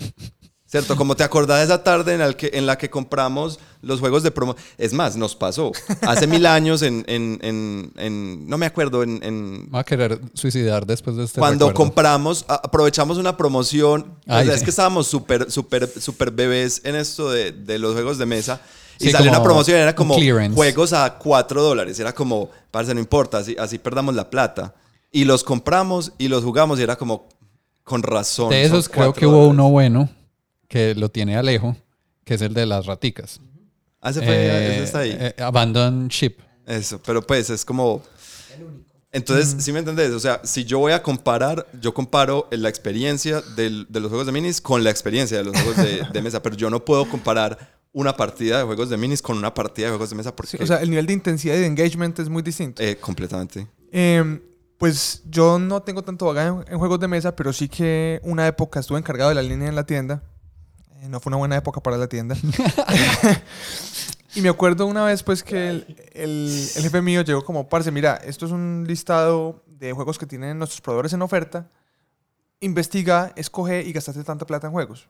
¿Cierto? 0.68 0.96
Como 0.96 1.16
te 1.16 1.24
acordás 1.24 1.60
de 1.60 1.64
esa 1.64 1.82
tarde 1.82 2.12
en, 2.12 2.20
el 2.20 2.36
que, 2.36 2.50
en 2.52 2.66
la 2.66 2.76
que 2.76 2.90
compramos 2.90 3.58
los 3.80 4.00
juegos 4.00 4.22
de 4.22 4.30
promo. 4.30 4.54
Es 4.76 4.92
más, 4.92 5.16
nos 5.16 5.34
pasó. 5.34 5.72
Hace 6.02 6.26
mil 6.26 6.44
años 6.44 6.82
en, 6.82 7.06
en, 7.08 7.90
en, 7.96 8.46
no 8.46 8.58
me 8.58 8.66
acuerdo, 8.66 9.02
en... 9.02 9.66
Va 9.74 9.78
a 9.78 9.84
querer 9.84 10.20
suicidar 10.34 10.84
después 10.84 11.16
de 11.16 11.24
este 11.24 11.40
Cuando 11.40 11.72
compramos, 11.72 12.44
aprovechamos 12.46 13.16
una 13.16 13.34
promoción. 13.34 14.12
Es 14.26 14.62
que 14.62 14.68
estábamos 14.68 15.06
súper, 15.06 15.50
súper, 15.50 15.88
súper 15.88 16.32
bebés 16.32 16.82
en 16.84 16.96
esto 16.96 17.30
de, 17.30 17.52
de, 17.52 17.78
los 17.78 17.94
juegos 17.94 18.18
de 18.18 18.26
mesa. 18.26 18.60
Y 18.98 19.10
salió 19.10 19.30
una 19.30 19.42
promoción, 19.42 19.78
era 19.78 19.94
como 19.94 20.16
juegos 20.54 20.92
a 20.92 21.16
cuatro 21.16 21.62
dólares. 21.62 21.98
Era 21.98 22.14
como, 22.14 22.50
parece, 22.70 22.92
no 22.92 23.00
importa, 23.00 23.38
así, 23.38 23.56
así 23.58 23.78
perdamos 23.78 24.14
la 24.14 24.28
plata. 24.28 24.74
Y 25.10 25.24
los 25.24 25.44
compramos 25.44 26.12
y 26.18 26.28
los 26.28 26.44
jugamos 26.44 26.78
y 26.78 26.82
era 26.82 26.96
como, 26.96 27.26
con 27.84 28.02
razón. 28.02 28.50
De 28.50 28.64
esos 28.64 28.90
creo 28.90 29.14
que 29.14 29.26
hubo 29.26 29.48
uno 29.48 29.70
bueno 29.70 30.10
que 30.68 30.94
lo 30.94 31.08
tiene 31.10 31.36
Alejo, 31.36 31.76
que 32.24 32.34
es 32.34 32.42
el 32.42 32.54
de 32.54 32.66
las 32.66 32.86
raticas. 32.86 33.40
Ah, 34.00 34.10
ese 34.10 34.20
fue, 34.22 34.28
Eh, 34.34 34.74
ese 34.74 34.82
está 34.84 34.98
ahí. 35.00 35.16
eh, 35.18 35.34
Abandon 35.42 36.08
Ship. 36.08 36.36
Eso, 36.66 37.00
pero 37.04 37.22
pues 37.26 37.50
es 37.50 37.64
como... 37.64 38.02
Entonces, 39.10 39.64
¿sí 39.64 39.72
me 39.72 39.78
entendés? 39.78 40.10
O 40.10 40.20
sea, 40.20 40.40
si 40.44 40.64
yo 40.64 40.78
voy 40.80 40.92
a 40.92 41.02
comparar, 41.02 41.66
yo 41.80 41.94
comparo 41.94 42.46
la 42.50 42.68
experiencia 42.68 43.40
del- 43.56 43.86
de 43.88 44.00
los 44.00 44.10
juegos 44.10 44.26
de 44.26 44.32
minis 44.32 44.60
con 44.60 44.84
la 44.84 44.90
experiencia 44.90 45.38
de 45.38 45.44
los 45.44 45.54
juegos 45.56 45.76
de, 45.78 46.04
de 46.12 46.22
mesa, 46.22 46.42
pero 46.42 46.54
yo 46.56 46.68
no 46.68 46.84
puedo 46.84 47.08
comparar 47.08 47.78
una 47.92 48.14
partida 48.14 48.58
de 48.58 48.64
juegos 48.64 48.90
de 48.90 48.98
minis 48.98 49.22
con 49.22 49.38
una 49.38 49.54
partida 49.54 49.86
de 49.86 49.92
juegos 49.92 50.10
de 50.10 50.16
mesa 50.16 50.36
porque... 50.36 50.58
Sí, 50.58 50.62
o 50.62 50.66
sea, 50.66 50.82
el 50.82 50.90
nivel 50.90 51.06
de 51.06 51.14
intensidad 51.14 51.54
y 51.56 51.60
de 51.60 51.66
engagement 51.66 52.18
es 52.18 52.28
muy 52.28 52.42
distinto. 52.42 52.82
eh, 52.82 52.96
completamente. 52.96 53.66
Em, 53.90 54.42
pues 54.76 55.22
yo 55.24 55.58
no 55.58 55.80
tengo 55.82 56.02
tanto 56.02 56.26
bagaje 56.26 56.48
en, 56.48 56.64
en 56.74 56.78
juegos 56.78 57.00
de 57.00 57.08
mesa, 57.08 57.34
pero 57.34 57.54
sí 57.54 57.66
que 57.68 58.20
una 58.24 58.46
época 58.46 58.78
estuve 58.80 58.98
encargado 58.98 59.30
de 59.30 59.36
la 59.36 59.42
línea 59.42 59.68
en 59.68 59.74
la 59.74 59.86
tienda. 59.86 60.22
Eh, 61.00 61.08
no 61.08 61.20
fue 61.20 61.30
una 61.30 61.36
buena 61.36 61.56
época 61.56 61.80
para 61.80 61.96
la 61.96 62.08
tienda. 62.08 62.36
y 64.34 64.40
me 64.40 64.48
acuerdo 64.48 64.86
una 64.86 65.04
vez 65.04 65.22
pues 65.22 65.42
que 65.42 65.68
el, 65.70 65.96
el- 66.12 66.68
el 66.76 66.82
jefe 66.82 67.02
mío 67.02 67.22
llegó 67.22 67.44
como, 67.44 67.68
parce, 67.68 67.90
mira, 67.90 68.16
esto 68.16 68.46
es 68.46 68.52
un 68.52 68.84
listado 68.86 69.62
de 69.66 69.92
juegos 69.92 70.18
que 70.18 70.26
tienen 70.26 70.58
nuestros 70.58 70.80
proveedores 70.80 71.12
en 71.12 71.22
oferta. 71.22 71.68
Investiga, 72.60 73.32
escoge 73.36 73.82
y 73.82 73.92
gastaste 73.92 74.24
tanta 74.24 74.46
plata 74.46 74.66
en 74.66 74.72
juegos. 74.72 75.08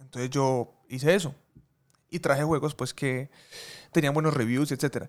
Entonces 0.00 0.30
yo 0.30 0.72
hice 0.88 1.14
eso. 1.14 1.34
Y 2.10 2.20
traje 2.20 2.42
juegos 2.44 2.74
pues 2.74 2.94
que 2.94 3.30
tenían 3.92 4.14
buenos 4.14 4.34
reviews, 4.34 4.70
etcétera. 4.72 5.08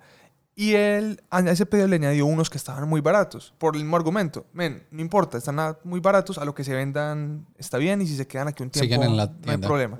Y 0.56 0.74
él 0.74 1.24
a 1.30 1.40
ese 1.40 1.66
pedido 1.66 1.88
le 1.88 1.96
añadió 1.96 2.26
unos 2.26 2.50
que 2.50 2.58
estaban 2.58 2.88
muy 2.88 3.00
baratos, 3.02 3.54
por 3.58 3.76
el 3.76 3.84
mismo 3.84 3.96
argumento. 3.98 4.46
Men, 4.54 4.86
no 4.92 5.02
importa, 5.02 5.38
están 5.38 5.60
a- 5.60 5.78
muy 5.84 6.00
baratos, 6.02 6.38
a 6.38 6.46
lo 6.46 6.54
que 6.54 6.64
se 6.64 6.74
vendan 6.74 7.48
está 7.58 7.78
bien 7.78 8.02
y 8.02 8.08
si 8.08 8.16
se 8.18 8.28
quedan 8.28 8.50
aquí 8.50 8.62
un 8.62 8.70
tiempo 8.70 8.84
Siguen 8.86 9.04
en 9.04 9.18
la 9.18 9.28
no 9.28 9.52
hay 9.52 9.58
problema. 9.58 10.00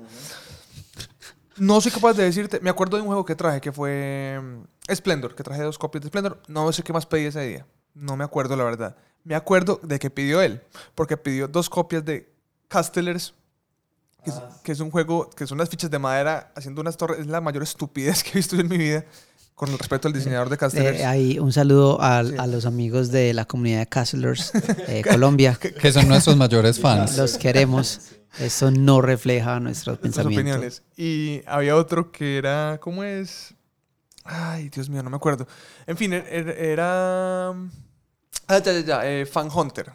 No 1.58 1.80
soy 1.80 1.92
capaz 1.92 2.14
de 2.14 2.24
decirte, 2.24 2.60
me 2.60 2.70
acuerdo 2.70 2.96
de 2.96 3.02
un 3.02 3.08
juego 3.08 3.24
que 3.24 3.34
traje 3.34 3.60
que 3.60 3.72
fue 3.72 4.40
mm, 4.88 4.92
Splendor, 4.94 5.34
que 5.34 5.42
traje 5.42 5.62
dos 5.62 5.78
copias 5.78 6.02
de 6.02 6.08
Splendor, 6.08 6.40
no 6.48 6.72
sé 6.72 6.82
qué 6.82 6.92
más 6.92 7.04
pedí 7.06 7.26
ese 7.26 7.40
día, 7.46 7.66
no 7.94 8.16
me 8.16 8.24
acuerdo 8.24 8.56
la 8.56 8.64
verdad. 8.64 8.96
Me 9.24 9.34
acuerdo 9.34 9.78
de 9.82 9.98
que 9.98 10.10
pidió 10.10 10.40
él, 10.40 10.62
porque 10.94 11.16
pidió 11.16 11.48
dos 11.48 11.68
copias 11.68 12.04
de 12.04 12.32
Castellers, 12.68 13.34
que, 14.24 14.30
es, 14.30 14.36
que 14.64 14.72
es 14.72 14.80
un 14.80 14.90
juego 14.90 15.28
que 15.30 15.46
son 15.46 15.58
unas 15.58 15.68
fichas 15.68 15.90
de 15.90 15.98
madera 15.98 16.52
haciendo 16.56 16.80
unas 16.80 16.96
torres, 16.96 17.20
es 17.20 17.26
la 17.26 17.40
mayor 17.40 17.62
estupidez 17.62 18.22
que 18.24 18.30
he 18.30 18.34
visto 18.34 18.56
en 18.56 18.68
mi 18.68 18.78
vida, 18.78 19.04
con 19.54 19.76
respecto 19.78 20.08
al 20.08 20.14
diseñador 20.14 20.48
de 20.48 20.56
Castellers. 20.58 21.00
Eh, 21.00 21.04
ahí 21.04 21.38
un 21.38 21.52
saludo 21.52 22.00
a, 22.02 22.24
Sí. 22.24 22.34
a 22.38 22.46
los 22.46 22.66
amigos 22.66 23.10
de 23.12 23.32
la 23.34 23.44
comunidad 23.44 23.78
de 23.80 23.86
Castlers 23.88 24.52
eh, 24.88 25.02
Colombia. 25.08 25.56
Que 25.60 25.92
son 25.92 26.08
nuestros 26.08 26.36
mayores 26.36 26.80
fans. 26.80 27.16
Los 27.16 27.38
queremos. 27.38 28.00
Eso 28.38 28.70
no 28.70 29.02
refleja 29.02 29.60
nuestros 29.60 30.00
nuestras 30.00 30.24
pensamientos. 30.26 30.52
opiniones. 30.54 30.82
Y 30.96 31.42
había 31.46 31.76
otro 31.76 32.10
que 32.10 32.38
era, 32.38 32.78
¿cómo 32.80 33.04
es? 33.04 33.54
Ay, 34.24 34.68
Dios 34.70 34.88
mío, 34.88 35.02
no 35.02 35.10
me 35.10 35.16
acuerdo. 35.16 35.46
En 35.86 35.96
fin, 35.96 36.12
er- 36.12 36.26
er- 36.30 36.56
era... 36.56 37.48
Ah, 37.50 38.58
ya, 38.58 38.72
ya, 38.72 38.80
ya, 38.80 39.06
eh, 39.06 39.26
Fan 39.26 39.48
Hunter. 39.54 39.92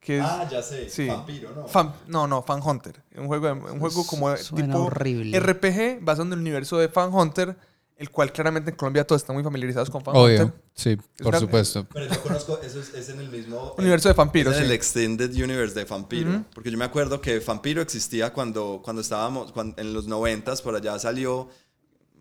Que 0.00 0.18
es... 0.18 0.24
Ah, 0.24 0.46
ya 0.50 0.62
sé. 0.62 0.88
sí. 0.90 1.06
Vampiro, 1.06 1.52
¿no? 1.54 1.68
Fan- 1.68 1.92
no, 2.08 2.26
no, 2.26 2.42
Fan 2.42 2.60
Hunter. 2.64 3.00
Un 3.16 3.26
juego, 3.28 3.52
un 3.52 3.78
juego 3.80 4.06
como 4.06 4.36
Suena 4.36 4.66
tipo 4.66 4.84
horrible. 4.86 5.38
RPG 5.38 6.04
basado 6.04 6.26
en 6.26 6.32
el 6.32 6.38
universo 6.40 6.78
de 6.78 6.88
Fan 6.88 7.12
Hunter, 7.14 7.56
el 7.96 8.10
cual 8.10 8.30
claramente 8.32 8.70
en 8.70 8.76
Colombia 8.76 9.06
todos 9.06 9.22
están 9.22 9.34
muy 9.34 9.42
familiarizados 9.42 9.88
con 9.90 10.02
Fan 10.04 10.14
Obvio, 10.16 10.52
sí, 10.74 10.96
por 11.18 11.28
una- 11.28 11.40
supuesto. 11.40 11.86
Pero 11.92 12.06
yo 12.12 12.22
conozco, 12.22 12.60
eso 12.62 12.78
es, 12.80 12.92
es 12.94 13.08
en 13.08 13.20
el 13.20 13.30
mismo... 13.30 13.74
Universo 13.78 14.08
de 14.08 14.14
vampiros, 14.14 14.52
Es 14.54 14.58
en 14.60 14.66
sí. 14.66 14.70
el 14.70 14.74
Extended 14.76 15.30
Universe 15.32 15.74
de 15.74 15.84
Vampiro. 15.86 16.30
Ujú. 16.30 16.44
Porque 16.54 16.70
yo 16.70 16.76
me 16.76 16.84
acuerdo 16.84 17.20
que 17.20 17.38
Vampiro 17.40 17.80
existía 17.80 18.32
cuando, 18.34 18.80
cuando 18.84 19.00
estábamos, 19.00 19.52
cuan- 19.52 19.74
en 19.78 19.94
los 19.94 20.06
noventas, 20.06 20.60
por 20.62 20.74
allá 20.76 20.98
salió 20.98 21.48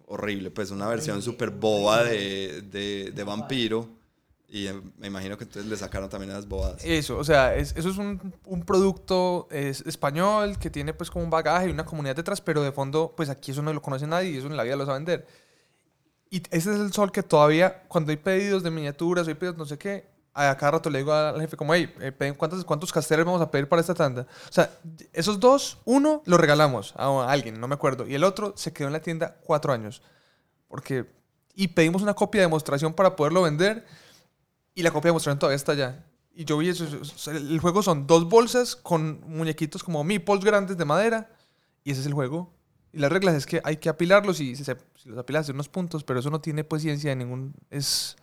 horrible, 0.07 0.51
pues 0.51 0.71
una 0.71 0.87
versión 0.87 1.21
súper 1.21 1.49
boba 1.49 2.03
de, 2.03 2.61
de, 2.61 3.11
de 3.13 3.23
Vampiro. 3.23 3.89
Y 4.47 4.67
eh, 4.67 4.81
me 4.99 5.07
imagino 5.07 5.37
que 5.37 5.43
entonces 5.43 5.69
le 5.69 5.75
sacaron 5.75 6.07
también 6.07 6.29
esas 6.31 6.47
bobadas. 6.47 6.85
Eso, 6.85 7.17
o 7.17 7.23
sea, 7.25 7.55
es- 7.55 7.73
eso 7.75 7.89
es 7.89 7.97
un, 7.97 8.33
un 8.45 8.63
producto 8.63 9.47
es, 9.51 9.81
español 9.85 10.57
que 10.59 10.69
tiene 10.69 10.93
pues 10.93 11.09
como 11.11 11.25
un 11.25 11.31
bagaje 11.31 11.67
y 11.67 11.71
una 11.71 11.83
comunidad 11.85 12.15
detrás, 12.15 12.39
pero 12.39 12.61
de 12.61 12.71
fondo, 12.71 13.13
pues 13.17 13.27
aquí 13.29 13.51
eso 13.51 13.61
no 13.61 13.73
lo 13.73 13.81
conoce 13.81 14.07
nadie 14.07 14.29
y 14.29 14.37
eso 14.37 14.47
en 14.47 14.55
la 14.55 14.63
vida 14.63 14.75
lo 14.77 14.85
va 14.85 14.93
a 14.93 14.97
vender. 14.97 15.27
Y 16.35 16.43
ese 16.51 16.73
es 16.73 16.81
el 16.81 16.91
sol 16.91 17.13
que 17.13 17.23
todavía, 17.23 17.83
cuando 17.87 18.11
hay 18.11 18.17
pedidos 18.17 18.61
de 18.61 18.69
miniaturas, 18.69 19.25
hay 19.25 19.35
pedidos 19.35 19.55
no 19.57 19.65
sé 19.65 19.77
qué, 19.77 20.05
a 20.33 20.57
cada 20.57 20.71
rato 20.73 20.89
le 20.89 20.97
digo 20.97 21.13
al 21.13 21.39
jefe 21.39 21.55
como, 21.55 21.73
hey, 21.73 21.89
eh, 22.01 22.33
¿cuántos, 22.37 22.65
¿cuántos 22.65 22.91
casteles 22.91 23.25
vamos 23.25 23.41
a 23.41 23.49
pedir 23.49 23.69
para 23.69 23.79
esta 23.79 23.93
tanda? 23.93 24.27
O 24.49 24.51
sea, 24.51 24.69
esos 25.13 25.39
dos, 25.39 25.77
uno 25.85 26.21
lo 26.25 26.37
regalamos 26.37 26.93
a 26.97 27.31
alguien, 27.31 27.57
no 27.57 27.69
me 27.69 27.75
acuerdo, 27.75 28.05
y 28.05 28.15
el 28.15 28.25
otro 28.25 28.53
se 28.57 28.73
quedó 28.73 28.87
en 28.87 28.91
la 28.93 28.99
tienda 29.01 29.37
cuatro 29.45 29.71
años. 29.71 30.01
Porque, 30.67 31.05
y 31.53 31.69
pedimos 31.69 32.01
una 32.01 32.13
copia 32.13 32.41
de 32.41 32.47
demostración 32.47 32.93
para 32.93 33.15
poderlo 33.15 33.43
vender 33.43 33.85
y 34.73 34.83
la 34.83 34.89
copia 34.91 35.03
de 35.07 35.11
demostración 35.11 35.39
todavía 35.39 35.55
está 35.55 35.71
allá. 35.71 36.03
Y 36.33 36.43
yo 36.43 36.57
vi 36.57 36.67
eso- 36.67 36.85
El 37.31 37.61
juego 37.61 37.81
son 37.81 38.07
dos 38.07 38.27
bolsas 38.27 38.75
con 38.75 39.21
muñequitos 39.25 39.85
como 39.85 40.03
meeples 40.03 40.43
grandes 40.43 40.75
de 40.75 40.83
madera. 40.83 41.29
Y 41.85 41.91
ese 41.91 42.01
es 42.01 42.07
el 42.07 42.13
juego. 42.13 42.51
Y 42.95 42.99
las 42.99 43.11
reglas 43.11 43.35
es 43.35 43.45
que 43.45 43.61
hay 43.65 43.75
que 43.75 43.89
apilarlos 43.89 44.39
y 44.39 44.55
se- 44.55 44.63
si 44.95 45.09
los 45.09 45.17
apilas 45.17 45.49
unos 45.49 45.67
puntos, 45.67 46.03
pero 46.05 46.19
eso 46.21 46.29
no 46.29 46.39
tiene 46.39 46.63
pues 46.63 46.81
ciencia 46.81 47.09
de 47.09 47.17
ningún... 47.17 47.53
Es... 47.69 48.15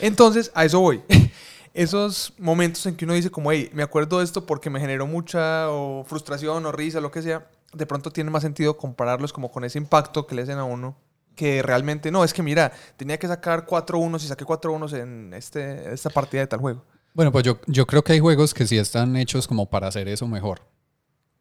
Entonces, 0.00 0.52
a 0.54 0.64
eso 0.66 0.80
voy. 0.80 1.02
Esos 1.74 2.34
momentos 2.38 2.84
en 2.84 2.94
que 2.94 3.06
uno 3.06 3.14
dice 3.14 3.30
como, 3.30 3.50
hey, 3.50 3.70
me 3.72 3.82
acuerdo 3.82 4.18
de 4.18 4.24
esto 4.24 4.44
porque 4.44 4.68
me 4.68 4.78
generó 4.78 5.06
mucha 5.06 5.66
frustración 6.04 6.66
o 6.66 6.72
risa, 6.72 7.00
lo 7.00 7.10
que 7.10 7.22
sea, 7.22 7.48
de 7.72 7.86
pronto 7.86 8.10
tiene 8.10 8.28
más 8.30 8.42
sentido 8.42 8.76
compararlos 8.76 9.32
como 9.32 9.50
con 9.50 9.64
ese 9.64 9.78
impacto 9.78 10.26
que 10.26 10.34
le 10.34 10.42
hacen 10.42 10.58
a 10.58 10.64
uno 10.64 10.94
que 11.34 11.62
realmente 11.62 12.10
no, 12.10 12.24
es 12.24 12.34
que 12.34 12.42
mira, 12.42 12.70
tenía 12.98 13.18
que 13.18 13.26
sacar 13.26 13.64
4 13.64 13.98
unos 13.98 14.22
y 14.22 14.28
saqué 14.28 14.44
4 14.44 14.70
unos 14.70 14.92
en 14.92 15.32
este, 15.32 15.90
esta 15.94 16.10
partida 16.10 16.42
de 16.42 16.46
tal 16.46 16.60
juego. 16.60 16.84
Bueno, 17.14 17.32
pues 17.32 17.44
yo, 17.44 17.58
yo 17.66 17.86
creo 17.86 18.04
que 18.04 18.12
hay 18.12 18.20
juegos 18.20 18.52
que 18.52 18.66
sí 18.66 18.76
están 18.76 19.16
hechos 19.16 19.48
como 19.48 19.70
para 19.70 19.86
hacer 19.88 20.08
eso 20.08 20.28
mejor. 20.28 20.60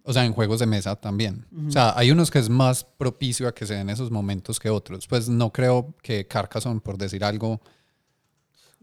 O 0.04 0.14
sea, 0.14 0.26
en 0.26 0.34
juegos 0.34 0.60
de 0.60 0.66
mesa 0.66 0.96
también. 0.96 1.46
O 1.68 1.72
sea, 1.72 1.94
hay 1.96 2.10
unos 2.12 2.32
que 2.32 2.40
es 2.40 2.50
más 2.50 2.84
propicio 2.84 3.48
a 3.48 3.54
que 3.54 3.66
se 3.66 3.76
den 3.76 3.90
esos 3.90 4.10
momentos 4.10 4.60
que 4.60 4.70
otros. 4.70 5.08
Pues 5.08 5.30
no 5.30 5.52
creo 5.52 5.94
que 6.02 6.26
Carcassonne, 6.28 6.80
por 6.80 6.98
decir 6.98 7.24
algo, 7.24 7.62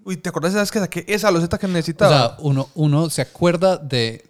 Uy, 0.05 0.17
¿te 0.17 0.29
acuerdas 0.29 0.55
de 0.55 0.61
esas 0.61 0.71
que 0.71 0.79
saqué? 0.79 1.05
Esa 1.09 1.31
loseta 1.31 1.59
que 1.59 1.67
O 1.67 1.71
necesitaba. 1.71 2.29
sea, 2.29 2.37
uno, 2.41 2.69
uno 2.77 3.11
se 3.11 3.21
acuerda 3.21 3.77
de 3.77 4.25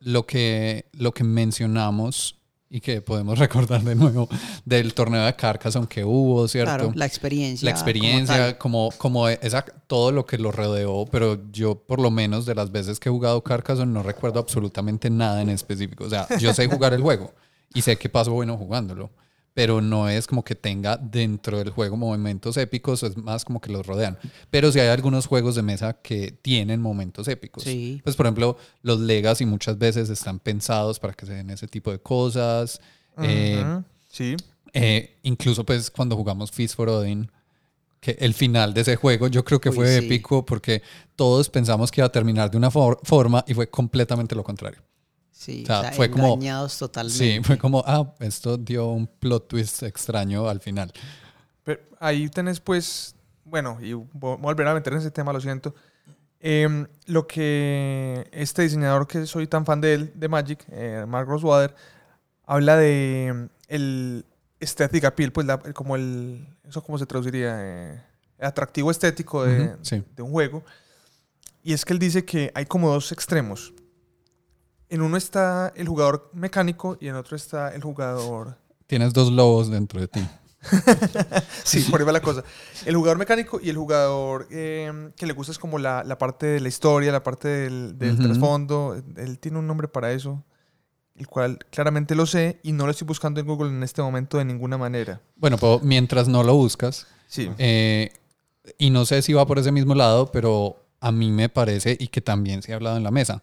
lo 0.00 0.26
que, 0.26 0.86
lo 0.92 1.12
que 1.14 1.24
mencionamos 1.24 2.36
y 2.72 2.80
que 2.80 3.02
podemos 3.02 3.38
recordar 3.38 3.82
de 3.82 3.94
nuevo 3.94 4.28
del 4.64 4.94
torneo 4.94 5.24
de 5.26 5.36
Carcassonne 5.36 5.86
que 5.86 6.04
hubo, 6.04 6.48
¿cierto? 6.48 6.72
Claro, 6.72 6.92
la 6.94 7.04
experiencia. 7.04 7.66
La 7.66 7.72
como 7.72 7.80
experiencia, 7.80 8.36
tal. 8.36 8.58
como, 8.58 8.90
como, 8.96 9.28
esa, 9.28 9.62
todo 9.86 10.10
lo 10.10 10.24
que 10.24 10.38
lo 10.38 10.50
rodeó, 10.50 11.06
pero 11.12 11.38
yo 11.52 11.74
por 11.74 12.00
lo 12.00 12.10
menos 12.10 12.46
de 12.46 12.54
las 12.54 12.72
veces 12.72 12.98
que 12.98 13.10
he 13.10 13.12
jugado 13.12 13.42
Carcassonne 13.44 13.92
no 13.92 14.02
recuerdo 14.02 14.40
absolutamente 14.40 15.10
nada 15.10 15.42
en 15.42 15.50
específico. 15.50 16.04
O 16.04 16.10
sea, 16.10 16.26
yo 16.38 16.54
sé 16.54 16.66
jugar 16.66 16.94
el 16.94 17.02
juego 17.02 17.34
y 17.74 17.82
sé 17.82 17.98
que 17.98 18.08
paso 18.08 18.32
bueno 18.32 18.56
jugándolo, 18.56 19.10
pero 19.54 19.80
no 19.80 20.08
es 20.08 20.26
como 20.26 20.42
que 20.44 20.54
tenga 20.54 20.96
dentro 20.96 21.58
del 21.58 21.70
juego 21.70 21.96
momentos 21.96 22.56
épicos, 22.56 23.02
es 23.02 23.16
más 23.16 23.44
como 23.44 23.60
que 23.60 23.70
los 23.70 23.86
rodean. 23.86 24.18
Pero 24.50 24.72
sí 24.72 24.80
hay 24.80 24.88
algunos 24.88 25.26
juegos 25.26 25.54
de 25.54 25.62
mesa 25.62 25.94
que 26.02 26.32
tienen 26.32 26.80
momentos 26.80 27.28
épicos. 27.28 27.64
Sí. 27.64 28.00
Pues 28.02 28.16
por 28.16 28.26
ejemplo, 28.26 28.56
los 28.82 28.98
Legacy 29.00 29.44
muchas 29.44 29.76
veces 29.78 30.08
están 30.08 30.38
pensados 30.38 30.98
para 30.98 31.12
que 31.12 31.26
se 31.26 31.34
den 31.34 31.50
ese 31.50 31.68
tipo 31.68 31.90
de 31.90 31.98
cosas. 31.98 32.80
Eh, 33.18 33.62
sí. 34.08 34.36
eh, 34.72 35.18
incluso 35.22 35.64
pues 35.64 35.90
cuando 35.90 36.16
jugamos 36.16 36.50
Feast 36.50 36.74
for 36.76 36.88
Odin, 36.88 37.30
que 38.00 38.16
el 38.20 38.34
final 38.34 38.72
de 38.74 38.80
ese 38.80 38.96
juego 38.96 39.28
yo 39.28 39.44
creo 39.44 39.60
que 39.60 39.68
Uy, 39.68 39.74
fue 39.76 39.98
sí. 39.98 40.06
épico 40.06 40.44
porque 40.46 40.82
todos 41.14 41.48
pensamos 41.50 41.90
que 41.90 42.00
iba 42.00 42.06
a 42.06 42.12
terminar 42.12 42.50
de 42.50 42.56
una 42.56 42.70
for- 42.70 42.98
forma 43.04 43.44
y 43.46 43.54
fue 43.54 43.68
completamente 43.68 44.34
lo 44.34 44.42
contrario. 44.42 44.82
Sí, 45.44 45.64
o 45.64 45.66
sea, 45.66 45.78
o 45.78 45.82
sea, 45.82 45.92
fue 45.92 46.08
como- 46.10 46.34
engañados 46.34 46.78
totalmente. 46.78 47.18
Sí, 47.18 47.40
fue 47.42 47.58
como, 47.58 47.82
ah, 47.84 48.14
esto 48.20 48.56
dio 48.56 48.86
un 48.88 49.08
plot 49.08 49.48
twist 49.48 49.82
extraño 49.82 50.48
al 50.48 50.60
final. 50.60 50.92
Pero 51.64 51.80
ahí 51.98 52.28
tenés 52.28 52.60
pues, 52.60 53.16
bueno, 53.44 53.76
y 53.80 53.90
vo- 53.92 54.06
voy 54.12 54.34
a 54.34 54.36
volver 54.36 54.68
a 54.68 54.74
meter 54.74 54.92
en 54.92 55.00
ese 55.00 55.10
tema, 55.10 55.32
lo 55.32 55.40
siento. 55.40 55.74
Em, 56.38 56.86
lo 57.06 57.26
que 57.26 58.28
este 58.32 58.62
diseñador 58.62 59.06
que 59.08 59.26
soy 59.26 59.46
tan 59.48 59.64
fan 59.66 59.80
de 59.80 59.94
él, 59.94 60.12
de 60.14 60.28
Magic, 60.28 60.64
eh, 60.70 61.04
Mark 61.08 61.26
Rosewater, 61.28 61.74
habla 62.46 62.76
de 62.76 63.26
em, 63.26 63.48
el 63.68 64.24
aesthetic 64.60 65.04
appeal, 65.04 65.32
pues 65.32 65.46
la- 65.46 65.58
como 65.58 65.96
el, 65.96 66.46
eso 66.68 66.82
cómo 66.84 66.98
se 66.98 67.06
traduciría, 67.06 67.56
Eh, 67.60 68.00
el 68.38 68.46
atractivo 68.46 68.90
estético 68.92 69.44
de, 69.44 69.66
Ujú, 69.66 69.76
sí. 69.82 70.02
de 70.16 70.22
un 70.22 70.30
juego. 70.30 70.62
Y 71.64 71.72
es 71.72 71.84
que 71.84 71.92
él 71.92 71.98
dice 71.98 72.24
que 72.24 72.50
hay 72.54 72.66
como 72.66 72.90
dos 72.92 73.10
extremos. 73.12 73.72
En 74.92 75.00
uno 75.02 75.16
está 75.16 75.72
el 75.74 75.88
jugador 75.88 76.30
mecánico 76.34 76.96
y 77.00 77.08
en 77.08 77.14
otro 77.16 77.34
está 77.36 77.74
el 77.74 77.82
jugador 77.82 78.56
Tienes 78.86 79.12
dos 79.14 79.32
lobos 79.32 79.70
dentro 79.70 80.00
de 80.00 80.08
ti. 80.08 80.20
Sí, 81.64 81.80
por 81.90 82.00
ahí 82.00 82.06
va 82.06 82.12
la 82.12 82.20
cosa. 82.20 82.44
El 82.84 82.94
jugador 82.96 83.18
mecánico 83.18 83.58
y 83.62 83.70
el 83.70 83.76
jugador 83.76 84.46
eh, 84.50 85.10
que 85.16 85.26
le 85.26 85.32
gusta 85.32 85.52
es 85.52 85.58
como 85.58 85.78
la, 85.78 86.04
la 86.04 86.18
parte 86.18 86.46
de 86.46 86.60
la 86.60 86.68
historia, 86.68 87.10
la 87.12 87.22
parte 87.22 87.48
del, 87.48 87.98
del 87.98 88.18
trasfondo. 88.18 89.00
Él 89.16 89.38
tiene 89.38 89.58
un 89.58 89.66
nombre 89.66 89.88
para 89.88 90.12
eso. 90.12 90.44
el 91.16 91.26
cual 91.26 91.58
claramente 91.70 92.14
lo 92.14 92.26
sé 92.26 92.60
y 92.62 92.72
no 92.72 92.84
lo 92.84 92.90
estoy 92.90 93.06
buscando 93.06 93.40
en 93.40 93.46
Google 93.46 93.70
en 93.70 93.82
este 93.82 94.02
momento 94.02 94.38
de 94.38 94.44
ninguna 94.44 94.76
manera. 94.78 95.20
Bueno, 95.36 95.56
pues 95.58 95.82
mientras 95.82 96.28
no 96.28 96.42
lo 96.42 96.54
buscas, 96.54 97.06
Sí. 97.28 97.50
eh, 97.58 98.12
y 98.78 98.90
no 98.90 99.04
sé 99.04 99.22
si 99.22 99.32
va 99.32 99.46
por 99.46 99.58
ese 99.58 99.72
mismo 99.72 99.94
lado, 99.94 100.30
pero 100.32 100.76
a 101.00 101.10
mí 101.12 101.30
me 101.30 101.48
parece, 101.48 101.96
y 101.98 102.08
que 102.08 102.20
también 102.20 102.62
se 102.62 102.72
ha 102.72 102.76
hablado 102.76 102.96
en 102.96 103.02
la 103.02 103.10
mesa, 103.10 103.42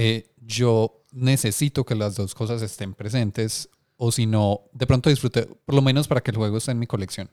eh, 0.00 0.30
yo 0.36 1.04
necesito 1.10 1.84
que 1.84 1.96
las 1.96 2.14
dos 2.14 2.32
cosas 2.32 2.62
estén 2.62 2.94
presentes, 2.94 3.68
o 3.96 4.12
si 4.12 4.26
no, 4.26 4.60
de 4.72 4.86
pronto 4.86 5.10
disfrute, 5.10 5.46
por 5.64 5.74
lo 5.74 5.82
menos 5.82 6.06
para 6.06 6.20
que 6.20 6.30
el 6.30 6.36
juego 6.36 6.56
esté 6.56 6.70
en 6.70 6.78
mi 6.78 6.86
colección, 6.86 7.28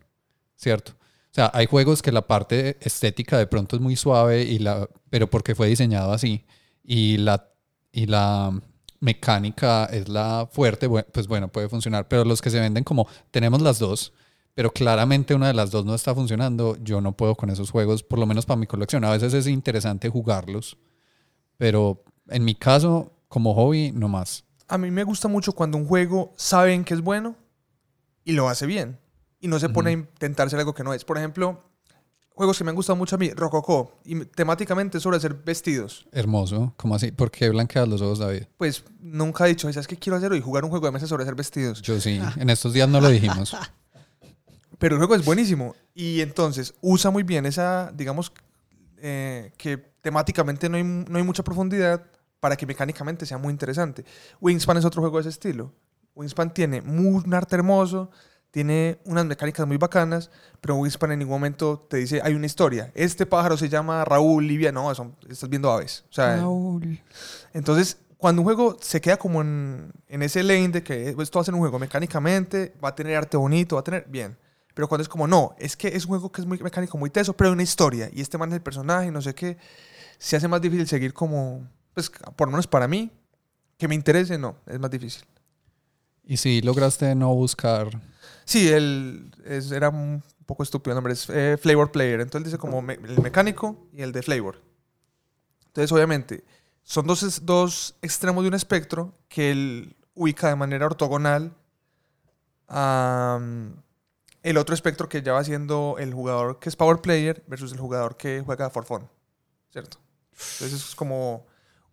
¿cierto? 0.55 0.93
O 0.93 1.35
sea, 1.35 1.51
hay 1.53 1.67
juegos 1.67 2.01
que 2.01 2.11
la 2.11 2.25
parte 2.25 2.77
estética 2.81 3.37
de 3.37 3.45
pronto 3.45 3.75
es 3.75 3.83
muy 3.83 3.95
suave, 3.95 4.41
y 4.41 4.57
la, 4.57 4.89
pero 5.11 5.29
porque 5.29 5.53
fue 5.53 5.67
diseñado 5.67 6.11
así, 6.11 6.43
y 6.83 7.17
la, 7.17 7.51
y 7.91 8.07
la 8.07 8.59
mecánica 8.99 9.85
es 9.85 10.09
la 10.09 10.49
fuerte, 10.51 10.89
pues 10.89 11.27
bueno, 11.27 11.49
puede 11.49 11.69
funcionar, 11.69 12.07
pero 12.07 12.25
los 12.25 12.41
que 12.41 12.49
se 12.49 12.59
venden 12.59 12.83
como 12.83 13.07
tenemos 13.29 13.61
las 13.61 13.77
dos, 13.77 14.11
pero 14.55 14.71
claramente 14.71 15.35
una 15.35 15.49
de 15.49 15.53
las 15.53 15.69
dos 15.69 15.85
no 15.85 15.93
está 15.93 16.15
funcionando, 16.15 16.77
yo 16.81 16.99
no 16.99 17.11
puedo 17.15 17.35
con 17.35 17.51
esos 17.51 17.69
juegos, 17.69 18.01
por 18.01 18.17
lo 18.17 18.25
menos 18.25 18.47
para 18.47 18.59
mi 18.59 18.65
colección. 18.65 19.03
A 19.03 19.11
veces 19.11 19.35
es 19.35 19.45
interesante 19.45 20.09
jugarlos, 20.09 20.77
pero 21.57 22.03
en 22.29 22.43
mi 22.43 22.55
caso, 22.55 23.11
como 23.27 23.53
hobby, 23.53 23.91
no 23.91 24.07
más. 24.07 24.43
A 24.67 24.77
mí 24.77 24.91
me 24.91 25.03
gusta 25.03 25.27
mucho 25.27 25.53
cuando 25.53 25.77
un 25.77 25.85
juego 25.85 26.33
saben 26.35 26.83
que 26.83 26.93
es 26.93 27.01
bueno 27.01 27.35
y 28.23 28.33
lo 28.33 28.49
hace 28.49 28.65
bien. 28.65 28.99
Y 29.39 29.47
no 29.47 29.59
se 29.59 29.69
pone 29.69 29.91
a 29.91 29.93
intentar 29.93 30.47
hacer 30.47 30.57
algo 30.59 30.73
que 30.73 30.83
no 30.83 30.93
es. 30.93 31.05
Por 31.05 31.17
ejemplo, 31.17 31.61
juegos 32.35 32.57
que 32.57 32.63
me 32.63 32.71
han 32.71 32.75
gustado 32.75 32.95
mucho 32.95 33.15
a 33.15 33.19
mí, 33.19 33.29
Rococó, 33.31 33.99
y 34.03 34.25
temáticamente 34.25 34.99
sobre 34.99 35.17
hacer 35.17 35.35
vestidos. 35.35 36.07
Hermoso, 36.11 36.73
como 36.77 36.95
así? 36.95 37.11
¿Por 37.11 37.29
qué 37.29 37.49
blanqueas 37.49 37.87
los 37.87 38.01
ojos, 38.01 38.19
David? 38.19 38.43
Pues 38.57 38.83
nunca 38.99 39.45
he 39.45 39.49
dicho, 39.49 39.71
¿sabes 39.71 39.87
qué 39.87 39.97
quiero 39.97 40.17
hacer 40.17 40.31
hoy? 40.31 40.41
Jugar 40.41 40.63
un 40.63 40.71
juego 40.71 40.87
de 40.87 40.91
mesa 40.91 41.05
sobre 41.05 41.23
hacer 41.23 41.35
vestidos. 41.35 41.81
Yo 41.83 41.99
sí, 42.01 42.19
en 42.37 42.49
estos 42.49 42.73
días 42.73 42.89
no 42.89 42.99
lo 42.99 43.09
dijimos. 43.09 43.55
Pero 44.79 44.95
el 44.95 44.99
juego 44.99 45.15
es 45.15 45.23
buenísimo. 45.23 45.75
Y 45.93 46.21
entonces 46.21 46.73
usa 46.81 47.11
muy 47.11 47.23
bien 47.23 47.45
esa, 47.45 47.91
digamos, 47.95 48.31
eh, 48.97 49.51
que 49.57 49.77
temáticamente 50.01 50.69
no 50.69 50.77
hay, 50.77 50.83
no 50.83 51.17
hay 51.17 51.23
mucha 51.23 51.43
profundidad 51.43 52.03
para 52.45 52.55
que 52.55 52.67
mecánicamente 52.67 53.25
sea 53.25 53.39
muy 53.39 53.49
interesante. 53.49 54.05
Wingspan 54.39 54.77
es 54.77 54.85
otro 54.85 55.01
juego 55.01 55.17
de 55.17 55.21
ese 55.21 55.29
estilo. 55.29 55.73
Wingspan 56.13 56.53
tiene 56.53 56.79
muy, 56.79 57.23
un 57.25 57.33
arte 57.33 57.55
hermoso, 57.55 58.11
tiene 58.51 58.99
unas 59.05 59.25
mecánicas 59.25 59.65
muy 59.65 59.77
bacanas, 59.77 60.29
pero 60.61 60.75
Wingspan 60.75 61.13
en 61.13 61.17
ningún 61.17 61.33
momento 61.33 61.87
te 61.89 61.97
dice, 61.97 62.21
hay 62.23 62.35
una 62.35 62.45
historia. 62.45 62.91
Este 62.93 63.25
pájaro 63.25 63.57
se 63.57 63.67
llama 63.67 64.05
Raúl, 64.05 64.45
Livia, 64.45 64.71
no, 64.71 64.93
son, 64.93 65.15
estás 65.27 65.49
viendo 65.49 65.71
aves. 65.71 66.05
O 66.07 66.13
sea, 66.13 66.39
entonces, 67.51 67.97
cuando 68.15 68.43
un 68.43 68.45
juego 68.45 68.77
se 68.79 69.01
queda 69.01 69.17
como 69.17 69.41
en, 69.41 69.91
en 70.07 70.21
ese 70.21 70.43
lane 70.43 70.69
de 70.69 70.83
que 70.83 71.13
pues, 71.15 71.29
esto 71.29 71.39
va 71.39 71.41
a 71.41 71.45
ser 71.45 71.55
un 71.55 71.61
juego 71.61 71.79
mecánicamente, 71.79 72.75
va 72.83 72.89
a 72.89 72.95
tener 72.95 73.17
arte 73.17 73.37
bonito, 73.37 73.77
va 73.77 73.79
a 73.79 73.83
tener 73.83 74.05
bien. 74.07 74.37
Pero 74.75 74.87
cuando 74.87 75.01
es 75.01 75.09
como, 75.09 75.25
no, 75.25 75.55
es 75.57 75.75
que 75.75 75.87
es 75.87 76.05
un 76.05 76.09
juego 76.09 76.31
que 76.31 76.41
es 76.41 76.47
muy 76.47 76.59
mecánico, 76.59 76.95
muy 76.95 77.09
teso, 77.09 77.33
pero 77.33 77.49
hay 77.49 77.53
una 77.53 77.63
historia 77.63 78.07
y 78.13 78.21
este 78.21 78.37
man 78.37 78.49
es 78.49 78.55
el 78.57 78.61
personaje 78.61 79.09
no 79.09 79.23
sé 79.23 79.33
qué, 79.33 79.57
se 80.19 80.35
hace 80.35 80.47
más 80.47 80.61
difícil 80.61 80.87
seguir 80.87 81.11
como, 81.11 81.67
pues 81.95 82.11
por 82.35 82.47
lo 82.47 82.51
menos 82.51 82.67
para 82.67 82.87
mí, 82.87 83.09
que 83.77 83.87
me 83.87 83.95
interese, 83.95 84.37
no, 84.37 84.57
es 84.67 84.79
más 84.79 84.91
difícil. 84.91 85.25
Y 86.23 86.37
si 86.37 86.61
lograste 86.61 87.15
no 87.15 87.33
buscar, 87.33 87.89
Sí, 88.47 88.67
él 88.71 89.31
es- 89.43 89.71
era 89.71 89.89
un 89.89 90.21
poco 90.45 90.61
estúpido 90.61 90.91
el 90.91 90.95
nombre, 90.97 91.13
es 91.13 91.27
eh, 91.31 91.57
Flavor 91.59 91.91
Player. 91.91 92.21
Entonces 92.21 92.41
él 92.41 92.43
dice 92.51 92.57
como 92.59 92.79
me- 92.83 92.93
el 92.93 93.19
mecánico 93.19 93.87
y 93.91 94.03
el 94.03 94.11
de 94.11 94.21
Flavor. 94.21 94.61
Entonces, 95.67 95.91
obviamente, 95.91 96.43
son 96.83 97.07
dos, 97.07 97.43
dos 97.43 97.95
extremos 98.03 98.43
de 98.43 98.49
un 98.49 98.53
espectro 98.53 99.13
que 99.29 99.49
él 99.51 99.95
ubica 100.13 100.47
de 100.49 100.55
manera 100.55 100.85
ortogonal 100.85 101.55
a 102.67 103.39
mm, 103.41 103.71
el 104.43 104.57
otro 104.57 104.75
espectro 104.75 105.09
que 105.09 105.21
ya 105.23 105.33
va 105.33 105.43
siendo 105.43 105.95
el 105.97 106.13
jugador 106.13 106.59
que 106.59 106.69
es 106.69 106.75
Power 106.75 106.99
Player 107.01 107.43
versus 107.47 107.71
el 107.71 107.79
jugador 107.79 108.15
que 108.17 108.41
juega 108.45 108.69
for 108.69 108.85
fun. 108.85 109.09
¿Cierto? 109.71 109.97
Entonces 110.31 110.73
es 110.73 110.95
como 110.95 111.45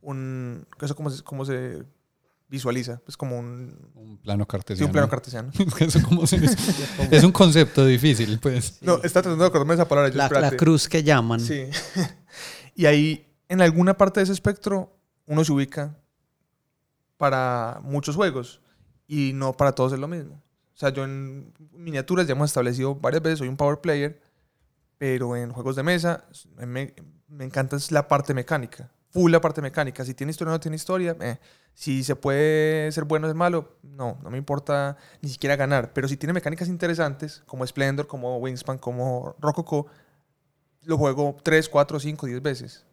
un... 0.03 0.67
Eso 0.81 0.95
como 0.95 1.11
se, 1.11 1.23
como 1.23 1.45
se 1.45 1.83
visualiza. 2.49 3.01
Es 3.09 3.17
como 3.17 3.39
un... 3.39 3.91
un 3.95 4.19
plano 4.19 4.45
Sí, 4.45 4.49
cartesiano. 4.49 4.87
un 4.87 4.93
plano 4.93 5.09
cartesiano. 5.09 5.51
Eso 5.81 6.03
como 6.03 6.27
se 6.27 6.37
es 7.11 7.25
un 7.25 7.33
concepto 7.33 7.87
difícil, 7.87 8.39
pues. 8.41 8.79
No, 8.83 8.97
está 8.97 9.23
tratando 9.23 9.45
de 9.45 9.49
acordarme 9.49 9.75
esa 9.75 9.89
palabra. 9.89 10.11
yo, 10.11 10.19
La, 10.19 10.29
la 10.29 10.51
cruz 10.57 10.89
que 10.89 11.03
llaman. 11.03 11.41
Sí. 11.41 11.65
y 12.75 12.85
ahí, 12.87 13.27
en 13.49 13.63
alguna 13.63 13.97
parte 13.97 14.21
de 14.21 14.25
ese 14.25 14.33
espectro, 14.33 14.95
uno 15.27 15.45
se 15.45 15.53
ubica 15.53 15.97
para 17.17 17.81
muchos 17.83 18.17
juegos 18.17 18.61
y 19.07 19.33
no 19.35 19.53
para 19.57 19.73
todos 19.73 19.93
es 19.93 19.99
lo 19.99 20.09
mismo. 20.09 20.35
O 20.75 20.77
sea, 20.77 20.91
yo 20.91 21.05
en 21.05 21.53
miniaturas 21.73 22.27
ya 22.27 22.33
hemos 22.33 22.51
establecido 22.51 22.95
varias 22.97 23.23
veces, 23.23 23.39
soy 23.39 23.49
un 23.49 23.57
power 23.57 23.81
player, 23.81 24.21
pero 24.99 25.37
en 25.37 25.53
juegos 25.53 25.77
de 25.77 25.83
mesa 25.85 26.25
me, 26.57 26.95
me 27.29 27.45
encanta 27.45 27.77
es 27.77 27.93
la 27.93 28.09
parte 28.09 28.35
mecánica. 28.35 28.91
Full 29.13 29.31
la 29.31 29.41
parte 29.41 29.61
mecánica. 29.61 30.05
Si 30.05 30.15
tiene 30.15 30.31
historia 30.31 30.51
o 30.53 30.55
no 30.55 30.61
tiene 30.61 30.77
historia, 30.77 31.17
eh. 31.21 31.39
si 31.75 32.03
se 32.03 32.17
puede 32.17 32.91
ser 32.93 33.05
bueno 33.05 33.27
o 33.27 33.31
ser 33.31 33.37
malo, 33.37 33.77
no, 33.83 34.19
no 34.23 34.31
me 34.31 34.39
importa 34.39 34.97
ni 35.21 35.29
siquiera 35.29 35.55
ganar. 35.55 35.93
Pero 35.93 36.09
si 36.09 36.17
tiene 36.17 36.33
mecánicas 36.33 36.69
interesantes, 36.69 37.43
como 37.47 37.67
Splendor, 37.67 38.07
como 38.07 38.39
Wingspan, 38.39 38.79
como 38.79 39.37
Rococo, 39.39 39.87
lo 40.85 40.97
juego 40.97 41.37
3, 41.43 41.69
4, 41.69 42.01
5, 42.01 42.27
10 42.27 42.43
veces. 42.43 42.85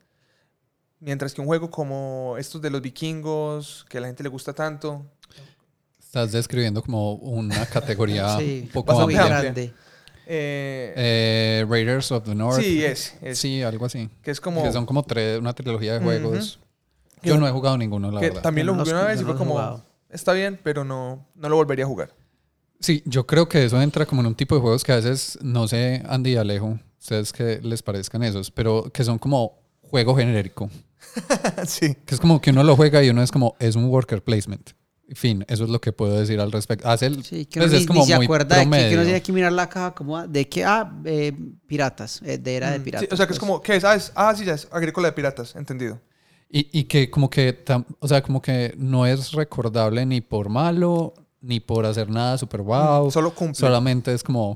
Mientras 0.99 1.34
que 1.34 1.39
un 1.39 1.47
juego 1.47 1.72
como 1.72 2.36
estos 2.38 2.61
de 2.61 2.70
los 2.70 2.82
vikingos, 2.82 3.86
que 3.89 3.97
a 3.97 4.01
la 4.01 4.07
gente 4.07 4.24
le 4.24 4.30
gusta 4.30 4.53
tanto, 4.53 5.05
Estás 6.09 6.32
describiendo 6.32 6.82
como 6.82 7.13
una 7.13 7.67
categoría 7.67 8.36
Sí, 8.39 8.61
un 8.63 8.70
poco 8.70 8.99
amplia. 8.99 9.28
grande. 9.28 9.74
Eh, 10.30 10.93
Eh, 10.95 11.65
Raiders 11.67 12.11
of 12.11 12.23
the 12.23 12.36
North. 12.36 12.59
sí, 12.61 12.84
es, 12.86 13.15
es. 13.21 13.38
Sí, 13.39 13.61
algo 13.63 13.86
así. 13.86 14.09
Que 14.21 14.32
es 14.32 14.39
como... 14.39 14.63
Que 14.63 14.71
son 14.71 14.86
como 14.86 15.03
tres, 15.03 15.39
una 15.39 15.53
trilogía 15.53 15.93
de 15.95 15.99
juegos. 15.99 16.59
Que 17.21 17.30
Yo 17.30 17.38
no- 17.38 17.47
he 17.47 17.51
jugado 17.51 17.77
ninguno, 17.77 18.11
la 18.11 18.19
que 18.21 18.27
verdad. 18.30 18.41
también 18.41 18.67
lo 18.67 18.75
jugué 18.75 18.91
una 18.91 19.03
vez 19.05 19.19
y 19.21 19.23
fue 19.25 19.36
como... 19.36 19.51
jugado. 19.51 19.86
Está 20.09 20.34
bien, 20.34 20.59
pero 20.63 20.84
no, 20.86 21.27
no 21.36 21.49
lo 21.49 21.55
volvería 21.55 21.86
a 21.86 21.88
jugar. 21.88 22.13
Sí, 22.80 23.03
yo 23.05 23.27
creo 23.27 23.49
que 23.49 23.65
eso 23.65 23.82
entra 23.82 24.05
como 24.05 24.21
en 24.21 24.27
un 24.27 24.36
tipo 24.36 24.55
de 24.55 24.61
juegos 24.61 24.84
que 24.84 24.91
a 24.93 24.95
veces, 24.95 25.38
no 25.41 25.67
sé, 25.67 26.01
Andy 26.07 26.32
y 26.32 26.36
Alejo, 26.38 26.80
ustedes 26.97 27.34
que 27.34 27.59
les 27.61 27.84
parezcan 27.84 28.23
esos, 28.23 28.49
pero 28.51 28.84
que 28.93 29.03
son 29.03 29.19
como 29.19 29.59
juego 29.82 30.15
genérico. 30.15 30.69
sí. 31.67 31.95
Que 32.05 32.15
es 32.15 32.21
como 32.21 32.39
que 32.39 32.51
uno 32.51 32.63
lo 32.63 32.75
juega 32.75 33.03
y 33.03 33.09
uno 33.09 33.21
es 33.21 33.32
como, 33.32 33.55
es 33.59 33.75
un 33.75 33.86
worker 33.86 34.23
placement. 34.23 34.71
En 35.10 35.16
fin, 35.16 35.43
eso 35.47 35.64
es 35.64 35.72
lo 35.72 35.82
que 35.82 35.91
puedo 35.91 36.20
decir 36.20 36.39
al 36.39 36.51
respecto. 36.51 36.88
Hace 36.88 37.07
el, 37.07 37.24
Sí, 37.24 37.45
que 37.47 37.60
pues 37.60 37.72
uno 37.72 37.78
es 37.78 37.82
ni, 37.82 37.88
como 37.88 37.99
ni 38.01 38.05
se 38.05 38.16
muy 38.16 38.26
acuerda 38.26 38.57
de 38.57 38.62
que, 38.62 38.70
que 38.70 38.70
promedio. 38.70 39.03
tiene 39.03 39.22
que 39.24 39.34
mirar 39.34 39.51
la 39.51 39.68
caja 39.68 39.95
como 39.95 40.16
ah, 40.18 40.28
de 40.28 40.47
que, 40.47 40.64
ah, 40.64 40.93
eh, 41.03 41.34
piratas, 41.66 42.22
eh, 42.24 42.38
de 42.38 42.55
era 42.55 42.70
de 42.70 42.78
Mm, 42.78 42.82
sí, 42.82 42.86
piratas. 42.86 43.14
o 43.14 43.18
sea, 43.18 43.26
que 43.26 43.34
es 43.34 43.39
pues. 43.39 43.49
como... 43.49 43.60
¿Qué 43.62 43.76
es? 43.76 43.84
Ah, 43.84 43.95
es- 43.95 44.12
ah, 44.16 44.36
sí, 44.38 44.45
ya 44.45 44.53
es 44.53 44.68
agrícola 44.72 45.07
de 45.07 45.14
piratas. 45.14 45.55
Entendido. 45.55 45.99
Y, 46.47 46.70
y 46.80 46.84
que 46.84 47.10
como 47.10 47.28
que, 47.30 47.66
tam- 47.66 47.86
o 47.99 48.07
sea, 48.07 48.22
como 48.22 48.39
que 48.39 48.76
no 48.78 49.07
es 49.07 49.32
recordable 49.32 50.05
ni 50.05 50.22
por 50.22 50.49
malo, 50.49 51.16
ni 51.41 51.60
por 51.60 51.88
hacer 51.88 52.07
nada 52.12 52.38
super 52.38 52.62
wow. 52.62 53.10
Solo 53.10 53.34
cumple. 53.34 53.55
Solamente 53.60 54.14
es 54.14 54.22
como, 54.22 54.55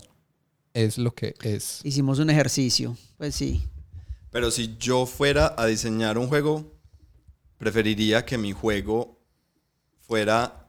es 0.76 1.00
lo 1.00 1.16
que 1.16 1.34
es. 1.42 1.80
Hicimos 1.84 2.20
un 2.20 2.30
ejercicio, 2.30 2.96
pues 3.18 3.34
sí. 3.34 3.64
Pero 4.30 4.52
si 4.52 4.76
yo 4.78 5.08
fuera 5.08 5.56
a 5.58 5.66
diseñar 5.66 6.20
un 6.20 6.28
juego, 6.28 6.72
preferiría 7.58 8.26
que 8.26 8.38
mi 8.38 8.52
juego 8.52 9.20
fuera... 10.08 10.68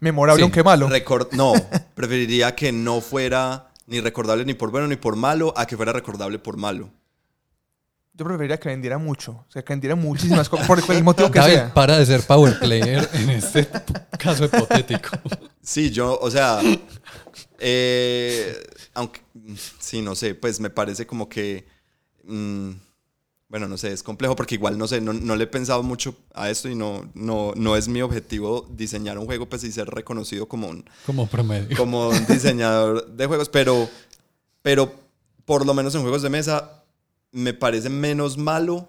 Memorable 0.00 0.38
Sí. 0.40 0.42
aunque 0.42 0.62
malo. 0.62 0.88
record- 0.88 1.32
no, 1.32 1.52
preferiría 1.94 2.54
que 2.54 2.72
no 2.72 3.00
fuera 3.00 3.70
ni 3.86 4.00
recordable 4.00 4.44
ni 4.44 4.54
por 4.54 4.70
bueno 4.70 4.86
ni 4.86 4.96
por 4.96 5.16
malo, 5.16 5.52
a 5.56 5.66
que 5.66 5.76
fuera 5.76 5.92
recordable 5.92 6.38
por 6.38 6.56
malo. 6.56 6.90
Yo 8.14 8.24
preferiría 8.24 8.58
que 8.58 8.68
vendiera 8.68 8.98
mucho. 8.98 9.44
O 9.48 9.50
sea, 9.50 9.62
que 9.62 9.72
vendiera 9.72 9.94
muchísimas 9.94 10.48
cosas. 10.48 10.66
Por 10.66 10.82
el 10.90 11.04
motivo 11.04 11.30
que 11.30 11.38
David, 11.38 11.54
sea. 11.54 11.74
para 11.74 11.98
de 11.98 12.06
ser 12.06 12.22
power 12.22 12.58
player 12.58 13.08
en 13.14 13.30
este 13.30 13.68
caso 14.18 14.44
hipotético. 14.46 15.10
Sí, 15.62 15.90
yo, 15.90 16.18
o 16.20 16.30
sea, 16.30 16.60
eh, 17.58 18.56
aunque, 18.94 19.20
sí, 19.78 20.02
no 20.02 20.14
sé, 20.14 20.34
pues 20.34 20.60
me 20.60 20.70
parece 20.70 21.06
como 21.06 21.28
que, 21.28 21.66
mm, 22.24 22.70
bueno, 23.48 23.66
no 23.66 23.78
sé, 23.78 23.92
es 23.92 24.02
complejo 24.02 24.36
porque 24.36 24.56
igual, 24.56 24.76
no 24.76 24.86
sé, 24.86 25.00
no, 25.00 25.12
no 25.14 25.34
le 25.36 25.44
he 25.44 25.46
pensado 25.46 25.82
mucho 25.82 26.14
a 26.34 26.50
esto 26.50 26.68
y 26.68 26.74
no, 26.74 27.10
no, 27.14 27.52
no 27.56 27.76
es 27.76 27.88
mi 27.88 28.02
objetivo 28.02 28.66
diseñar 28.70 29.18
un 29.18 29.24
juego, 29.26 29.48
pues 29.48 29.64
y 29.64 29.72
ser 29.72 29.88
reconocido 29.88 30.46
como 30.48 30.68
un, 30.68 30.84
Como 31.06 31.26
promedio. 31.26 31.76
como 31.76 32.08
un 32.10 32.26
diseñador 32.26 33.06
de 33.08 33.26
juegos, 33.26 33.48
pero, 33.48 33.88
pero 34.62 34.92
por 35.46 35.64
lo 35.64 35.72
menos 35.72 35.94
en 35.94 36.02
juegos 36.02 36.20
de 36.22 36.28
mesa 36.30 36.82
me 37.32 37.54
parece 37.54 37.88
menos 37.88 38.36
malo 38.36 38.88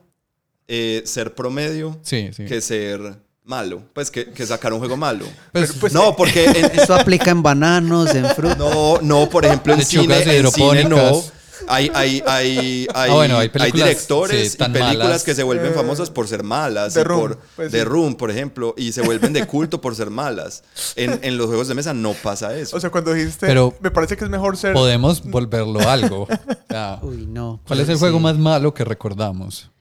eh, 0.68 1.04
ser 1.06 1.34
promedio 1.36 1.98
Sí, 2.04 2.30
sí. 2.34 2.46
que 2.46 2.60
ser 2.62 3.18
malo, 3.46 3.82
pues 3.94 4.12
que, 4.12 4.26
que 4.32 4.46
sacar 4.46 4.74
un 4.74 4.80
juego 4.80 4.98
malo. 4.98 5.26
Pues, 5.54 5.72
pues, 5.74 5.94
no, 5.94 6.16
porque 6.18 6.46
en- 6.46 6.66
Esto 6.80 6.94
aplica 6.96 7.32
en 7.32 7.42
bananos, 7.42 8.14
en 8.14 8.26
frutas. 8.36 8.58
no, 8.58 9.00
no, 9.02 9.30
por 9.30 9.46
ejemplo, 9.46 9.74
en 9.74 9.84
cine, 9.86 10.22
en 10.38 10.52
cine 10.52 10.84
no. 10.84 11.24
Hay, 11.68 11.92
hay, 11.94 12.24
hay, 12.26 12.88
hay, 12.94 13.10
Ah, 13.10 13.14
bueno, 13.14 13.38
hay 13.38 13.50
directores 13.72 14.52
sí, 14.52 14.58
y 14.60 14.64
películas 14.64 14.98
malas. 14.98 15.24
que 15.24 15.36
se 15.36 15.44
vuelven 15.44 15.72
Eh, 15.72 15.76
famosas 15.76 16.10
por 16.10 16.28
ser 16.28 16.44
malas. 16.44 16.94
The 16.94 17.04
Room, 17.04 17.20
por, 17.22 17.38
pues, 17.56 17.72
The 17.72 17.80
sí. 17.80 17.84
Room, 17.84 18.16
por 18.16 18.32
ejemplo, 18.32 18.74
y 18.78 18.92
se 18.92 19.02
vuelven 19.02 19.34
de 19.34 19.46
culto 19.48 19.82
por 19.82 19.96
ser 19.96 20.10
malas. 20.10 20.64
En, 20.96 21.20
en 21.24 21.38
los 21.38 21.48
juegos 21.48 21.68
de 21.68 21.76
mesa 21.76 21.94
no 21.94 22.14
pasa 22.14 22.56
eso. 22.58 22.78
O 22.78 22.80
sea, 22.80 22.90
cuando 22.90 23.14
dijiste, 23.14 23.46
Pero- 23.48 23.74
me 23.82 23.92
parece 23.92 24.16
que 24.18 24.24
es 24.24 24.30
mejor 24.30 24.56
ser... 24.58 24.74
Podemos 24.74 25.24
volverlo 25.24 25.80
algo. 25.88 26.28
Uy, 27.02 27.26
no. 27.28 27.60
¿Cuál 27.68 27.82
es 27.82 27.90
el 27.90 27.96
Sí. 27.96 28.00
juego 28.00 28.20
más 28.20 28.38
malo 28.38 28.74
que 28.74 28.84
recordamos? 28.86 29.72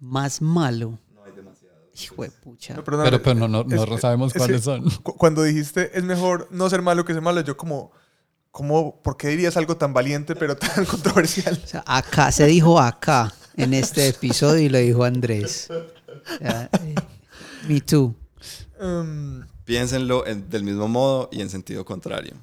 Más 0.00 0.40
malo. 0.40 0.98
No 1.14 1.24
hay 1.24 1.32
demasiado. 1.32 1.74
Hijo 2.00 2.22
de 2.22 2.30
pucha. 2.30 2.74
No, 2.74 2.84
Pero, 2.84 3.20
pero 3.22 3.34
no, 3.34 3.48
no, 3.48 3.64
no 3.64 3.94
es- 3.94 4.00
sabemos 4.00 4.32
es 4.34 4.38
cuáles 4.38 4.62
son. 4.62 4.88
cu- 5.02 5.16
Cuando 5.16 5.42
dijiste, 5.42 5.90
es 5.98 6.04
mejor 6.04 6.46
no 6.50 6.70
ser 6.70 6.80
malo 6.82 7.04
que 7.04 7.12
ser 7.12 7.22
malo, 7.22 7.40
yo 7.42 7.56
como... 7.56 7.90
como 8.50 9.00
¿Por 9.02 9.16
qué 9.16 9.28
dirías 9.28 9.56
algo 9.56 9.76
tan 9.76 9.92
valiente 9.92 10.34
pero 10.36 10.56
tan 10.56 10.84
controversial? 10.86 11.60
O 11.62 11.66
sea, 11.66 11.84
acá, 11.86 12.32
se 12.32 12.46
dijo 12.46 12.78
acá 12.80 13.32
en 13.56 13.74
este 13.74 14.08
episodio 14.08 14.60
y 14.64 14.68
lo 14.68 14.78
dijo 14.78 15.04
Andrés. 15.04 15.68
O 15.70 16.38
sea, 16.38 16.70
eh, 16.84 16.94
me 17.68 17.80
too. 17.80 18.14
Um, 18.80 19.42
Piénsenlo 19.64 20.26
en- 20.26 20.48
del 20.48 20.62
mismo 20.64 20.88
modo 20.88 21.28
y 21.32 21.40
en 21.40 21.50
sentido 21.50 21.84
contrario. 21.84 22.34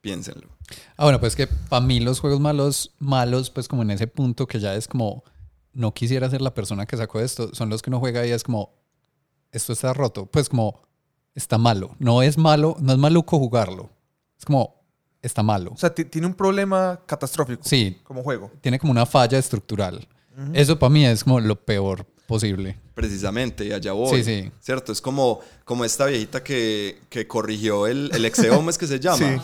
Piénsenlo. 0.00 0.48
Ah, 0.96 1.04
bueno, 1.04 1.20
pues 1.20 1.36
que 1.36 1.46
para 1.46 1.84
mí 1.84 2.00
los 2.00 2.20
juegos 2.20 2.40
malos, 2.40 2.92
malos, 2.98 3.50
pues 3.50 3.68
como 3.68 3.82
en 3.82 3.90
ese 3.90 4.06
punto 4.06 4.46
que 4.46 4.58
ya 4.60 4.74
es 4.74 4.88
como, 4.88 5.24
no 5.72 5.92
quisiera 5.94 6.28
ser 6.30 6.40
la 6.42 6.54
persona 6.54 6.86
que 6.86 6.96
sacó 6.96 7.20
esto, 7.20 7.54
son 7.54 7.68
los 7.68 7.82
que 7.82 7.90
uno 7.90 8.00
juega 8.00 8.26
y 8.26 8.30
es 8.30 8.42
como, 8.42 8.72
esto 9.52 9.72
está 9.72 9.92
roto, 9.92 10.26
pues 10.26 10.48
como, 10.48 10.80
está 11.34 11.58
malo. 11.58 11.94
No 11.98 12.22
es 12.22 12.36
malo, 12.38 12.76
no 12.80 12.92
es 12.92 12.98
maluco 12.98 13.38
jugarlo. 13.38 13.90
Es 14.38 14.44
como, 14.44 14.82
está 15.26 15.42
malo. 15.42 15.72
o 15.74 15.76
sea, 15.76 15.94
ti- 15.94 16.04
tiene 16.04 16.26
un 16.26 16.34
problema 16.34 17.00
catastrófico 17.06 17.62
Sí, 17.64 17.98
como 18.04 18.22
juego. 18.22 18.50
tiene 18.60 18.78
como 18.78 18.92
una 18.92 19.04
falla 19.06 19.38
estructural. 19.38 20.06
Eso 20.52 20.78
para 20.78 20.90
mí 20.90 21.04
es 21.06 21.24
como 21.24 21.40
lo 21.40 21.56
peor 21.56 22.04
posible. 22.26 22.78
Precisamente, 22.94 23.64
y 23.66 23.72
allá 23.72 23.92
voy. 23.92 24.22
Sí, 24.22 24.24
sí. 24.24 24.50
¿Cierto? 24.60 24.92
Es 24.92 25.00
como, 25.00 25.40
como 25.64 25.84
esta 25.84 26.06
viejita 26.06 26.42
que, 26.44 26.98
que 27.08 27.26
corrigió 27.26 27.86
el, 27.86 28.10
el 28.12 28.24
Exeomo, 28.24 28.68
es 28.70 28.76
que 28.78 28.86
se 28.86 29.00
llama. 29.00 29.42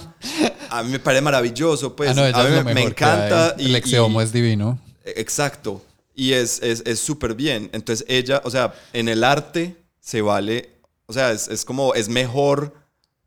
A 0.70 0.82
mí 0.82 0.90
me 0.90 0.98
parece 0.98 1.22
maravilloso, 1.22 1.94
pues. 1.96 2.10
ah, 2.10 2.14
no, 2.14 2.26
ella 2.26 2.38
a 2.40 2.44
mí 2.44 2.50
es 2.58 2.64
lo 2.64 2.74
me, 2.74 2.82
encanta. 2.82 3.54
y- 3.58 3.66
El 3.66 3.76
exeomo 3.76 4.20
y- 4.20 4.24
es 4.24 4.32
divino. 4.32 4.78
Exacto. 5.04 5.82
Y 6.14 6.32
es 6.32 6.60
es 6.62 6.82
es 6.86 6.98
súper 7.00 7.34
bien. 7.34 7.70
Entonces 7.72 8.04
ella, 8.08 8.42
o 8.44 8.50
sea, 8.50 8.74
en 8.92 9.08
el 9.08 9.24
arte 9.24 9.76
se 10.00 10.20
vale, 10.20 10.70
o 11.06 11.12
sea, 11.14 11.32
es, 11.32 11.48
es 11.48 11.64
como, 11.64 11.94
es 11.94 12.08
mejor 12.10 12.74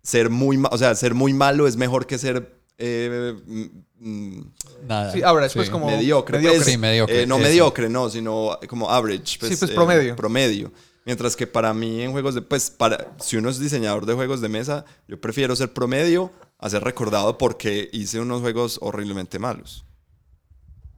ser 0.06 0.30
muy, 0.30 0.62
o 0.72 0.78
sea, 0.78 0.94
ser 0.96 1.14
muy 1.16 1.34
malo 1.34 1.68
es 1.68 1.76
mejor 1.76 2.06
que 2.06 2.18
ser 2.18 2.56
eh, 2.78 3.34
mm, 3.46 3.64
mm, 4.00 4.52
Nada. 4.88 5.12
Sí, 5.12 5.22
ahora 5.24 5.46
después 5.46 5.70
como- 5.70 5.88
mediocre. 5.88 6.38
mediocre. 6.38 6.60
pues. 6.60 6.72
Sí, 6.72 6.78
mediocre, 6.78 7.24
Eh, 7.24 7.26
no 7.28 7.36
eso. 7.38 7.44
mediocre, 7.44 7.90
no, 7.90 8.10
sino 8.10 8.58
como 8.70 8.90
average. 8.92 9.24
Sí, 9.26 9.38
pues, 9.40 9.64
eh, 9.64 9.68
promedio. 9.74 10.16
Promedio. 10.16 10.72
Mientras 11.06 11.36
que 11.36 11.48
para 11.48 11.74
mí 11.74 12.02
en 12.02 12.12
juegos 12.12 12.36
de, 12.36 12.42
pues, 12.42 12.70
para, 12.70 13.16
si 13.20 13.38
uno 13.38 13.50
es 13.50 13.60
diseñador 13.60 14.06
de 14.06 14.14
juegos 14.14 14.42
de 14.42 14.50
mesa, 14.50 14.86
yo 15.08 15.20
prefiero 15.22 15.56
ser 15.56 15.72
promedio 15.72 16.32
a 16.60 16.70
ser 16.70 16.84
recordado 16.84 17.38
porque 17.38 17.90
hice 17.94 18.20
unos 18.20 18.42
juegos 18.42 18.78
horriblemente 18.82 19.40
malos. 19.40 19.86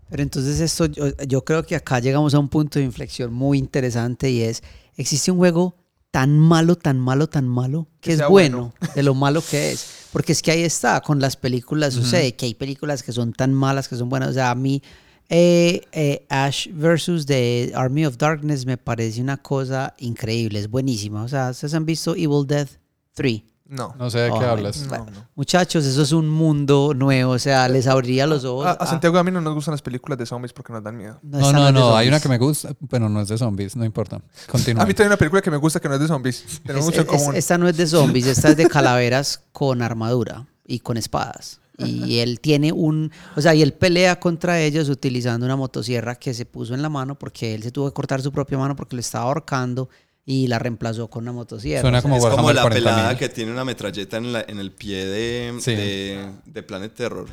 Pero 0.09 0.23
entonces 0.23 0.59
esto, 0.61 0.85
yo, 0.85 1.07
yo 1.27 1.43
creo 1.43 1.63
que 1.63 1.75
acá 1.75 1.99
llegamos 1.99 2.33
a 2.33 2.39
un 2.39 2.47
punto 2.49 2.79
de 2.79 2.85
inflexión 2.85 3.33
muy 3.33 3.57
interesante 3.57 4.29
y 4.31 4.41
es, 4.43 4.63
existe 4.95 5.31
un 5.31 5.37
juego 5.37 5.75
tan 6.17 6.39
malo, 6.39 6.75
tan 6.75 6.99
malo, 6.99 7.27
tan 7.27 7.47
malo, 7.47 7.85
que, 8.01 8.09
Que 8.09 8.23
es 8.23 8.27
bueno, 8.27 8.73
de 8.95 9.03
lo 9.03 9.13
malo 9.13 9.43
que 9.47 9.71
es. 9.71 9.85
Porque 10.11 10.31
es 10.31 10.41
que 10.41 10.49
ahí 10.49 10.63
está, 10.63 10.99
con 11.01 11.19
las 11.19 11.35
películas 11.35 11.93
sucede 11.93 12.33
que 12.33 12.47
hay 12.47 12.55
películas 12.55 13.03
que 13.03 13.11
son 13.11 13.33
tan 13.33 13.53
malas 13.53 13.87
que 13.87 13.95
son 13.95 14.09
buenas. 14.09 14.29
O 14.29 14.33
sea, 14.33 14.49
a 14.49 14.55
mí 14.55 14.81
eh, 15.29 15.81
eh, 15.91 16.25
Ash 16.29 16.69
versus 16.73 17.27
The 17.27 17.71
Army 17.75 18.07
of 18.07 18.17
Darkness 18.17 18.65
me 18.65 18.77
parece 18.77 19.21
una 19.21 19.37
cosa 19.37 19.93
increíble, 19.99 20.57
es 20.57 20.71
buenísima. 20.71 21.21
O 21.21 21.27
sea, 21.27 21.51
¿ustedes 21.51 21.75
han 21.75 21.85
visto 21.85 22.15
Evil 22.15 22.47
Dead 22.47 22.67
3? 23.13 23.43
No. 23.69 23.93
No 23.99 24.09
sé 24.09 24.19
de 24.19 24.29
qué 24.31 24.37
Ay, 24.39 24.45
hablas. 24.45 24.81
No, 24.87 24.97
no. 24.99 25.27
Muchachos, 25.35 25.85
eso 25.85 26.01
es 26.01 26.11
un 26.13 26.29
mundo 26.29 26.93
nuevo, 26.95 27.33
o 27.33 27.39
sea, 27.39 27.67
les 27.67 27.85
abriría 27.87 28.25
los 28.25 28.45
ojos. 28.45 28.65
A, 28.65 28.71
a 28.71 28.73
a- 28.73 28.87
Santiago 28.87 29.17
a 29.17 29.23
mí 29.23 29.31
no 29.31 29.41
nos 29.41 29.53
gustan 29.53 29.73
las 29.73 29.81
películas 29.81 30.17
de 30.17 30.25
zombies 30.25 30.53
porque 30.53 30.71
nos 30.73 30.83
dan 30.83 30.95
miedo. 30.97 31.19
No, 31.21 31.51
no, 31.51 31.71
no, 31.71 31.95
hay 31.97 32.07
una 32.07 32.19
que 32.19 32.29
me 32.29 32.37
gusta, 32.37 32.69
pero 32.89 33.09
no 33.09 33.19
es 33.21 33.27
de 33.27 33.37
zombies, 33.37 33.75
no 33.75 33.83
importa. 33.85 34.21
Continúa. 34.49 34.83
A 34.83 34.85
mí 34.85 34.93
también 34.93 35.07
hay 35.07 35.13
una 35.13 35.17
película 35.17 35.41
que 35.41 35.51
me 35.51 35.57
gusta 35.57 35.79
que 35.79 35.89
no 35.89 35.95
es 35.95 35.99
de 36.01 36.07
zombies. 36.07 36.43
Tenemos 36.65 36.87
Es- 36.89 36.95
mucho 36.97 37.01
en 37.09 37.15
es- 37.15 37.21
común. 37.23 37.35
esta 37.35 37.57
no 37.57 37.67
es 37.67 37.75
de 37.77 37.87
zombies, 37.87 38.25
esta 38.27 38.49
es 38.49 38.57
de 38.57 38.67
calaveras 38.67 39.41
con 39.51 39.81
armadura 39.81 40.45
y 40.65 40.79
con 40.79 40.97
espadas. 40.97 41.59
Y 41.79 42.17
él 42.21 42.39
tiene 42.39 42.71
un, 42.71 43.11
o 43.35 43.41
sea, 43.41 43.53
y 43.53 43.61
él 43.61 43.71
pelea 43.71 44.19
contra 44.19 44.59
ellos 44.59 44.89
utilizando 44.89 45.45
una 45.45 45.55
motosierra 45.55 46.15
que 46.15 46.33
se 46.33 46.43
puso 46.47 46.73
en 46.73 46.81
la 46.81 46.89
mano 46.89 47.19
porque 47.19 47.53
él 47.53 47.61
se 47.61 47.69
tuvo 47.71 47.85
que 47.87 47.93
cortar 47.93 48.19
su 48.23 48.31
propia 48.31 48.57
mano 48.57 48.75
porque 48.75 48.95
lo 48.95 48.99
estaba 48.99 49.25
ahorcando 49.25 49.87
y 50.29 50.47
la 50.47 50.59
reemplazó 50.59 51.09
con 51.09 51.23
una 51.23 51.31
motosierra. 51.31 51.81
Suena 51.81 51.99
O 51.99 52.01
sea, 52.01 52.09
como 52.11 52.27
es 52.27 52.35
como 52.35 52.51
la 52.51 52.63
40.000. 52.65 52.73
pelada 52.73 53.17
que 53.17 53.29
tiene 53.29 53.49
una 53.51 53.63
metralleta 53.63 54.17
en, 54.17 54.33
la- 54.33 54.45
en 54.45 54.59
el 54.59 54.71
pie 54.73 55.05
de, 55.05 55.53
Sí. 55.61 55.73
de, 55.73 56.31
de 56.45 56.63
Planet 56.63 56.93
Terror. 56.93 57.27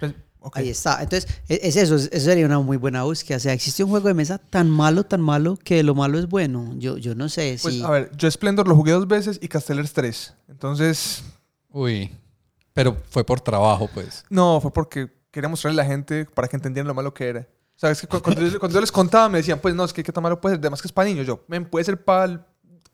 Pues. 0.00 0.14
Ahí 0.54 0.70
está. 0.70 1.00
Entonces, 1.02 1.30
e- 1.48 1.60
es 1.62 1.76
eso, 1.76 1.94
es- 1.94 2.08
eso 2.12 2.24
sería 2.24 2.46
una 2.46 2.58
muy 2.58 2.76
buena 2.76 3.04
búsqueda. 3.04 3.36
O 3.36 3.40
sea, 3.40 3.52
existe 3.52 3.84
un 3.84 3.90
juego 3.90 4.08
de 4.08 4.14
mesa 4.14 4.38
tan 4.38 4.68
malo, 4.68 5.04
tan 5.04 5.20
malo, 5.20 5.56
que 5.62 5.82
lo 5.82 5.94
malo 5.94 6.18
es 6.18 6.26
bueno. 6.28 6.72
Yo, 6.78 6.96
yo 6.98 7.14
no 7.14 7.28
sé 7.28 7.58
Pues, 7.62 7.74
si... 7.74 7.82
a 7.82 7.90
ver, 7.90 8.10
yo 8.16 8.28
Splendor 8.30 8.66
lo 8.66 8.74
jugué 8.74 8.92
dos 8.92 9.06
veces 9.06 9.38
y 9.40 9.46
Castellers 9.48 9.92
tres. 9.92 10.34
Entonces, 10.48 11.22
Uy, 11.70 12.10
pero 12.72 12.96
fue 13.10 13.24
por 13.24 13.40
trabajo, 13.40 13.88
pues. 13.92 14.24
no, 14.30 14.58
fue 14.60 14.72
porque 14.72 15.10
quería 15.30 15.48
mostrarle 15.48 15.80
a 15.80 15.84
la 15.84 15.90
gente 15.90 16.24
para 16.24 16.48
que 16.48 16.56
entendieran 16.56 16.88
lo 16.88 16.94
malo 16.94 17.14
que 17.14 17.28
era. 17.28 17.46
O 17.82 17.86
sea, 17.86 17.90
es 17.90 18.00
que 18.00 18.06
cu- 18.06 18.20
cuando, 18.22 18.46
yo, 18.46 18.60
cuando 18.60 18.76
yo 18.76 18.80
les 18.80 18.92
contaba 18.92 19.28
me 19.28 19.38
decían, 19.38 19.58
pues 19.60 19.74
no, 19.74 19.84
es 19.84 19.92
que 19.92 20.04
tan 20.04 20.22
malo 20.22 20.40
puede 20.40 20.54
ser, 20.54 20.60
además 20.60 20.80
que 20.80 20.86
es 20.86 20.92
para 20.92 21.08
niños. 21.08 21.26
Yo, 21.26 21.42
"Men, 21.48 21.64
puede 21.64 21.84
ser 21.84 22.04
para 22.04 22.46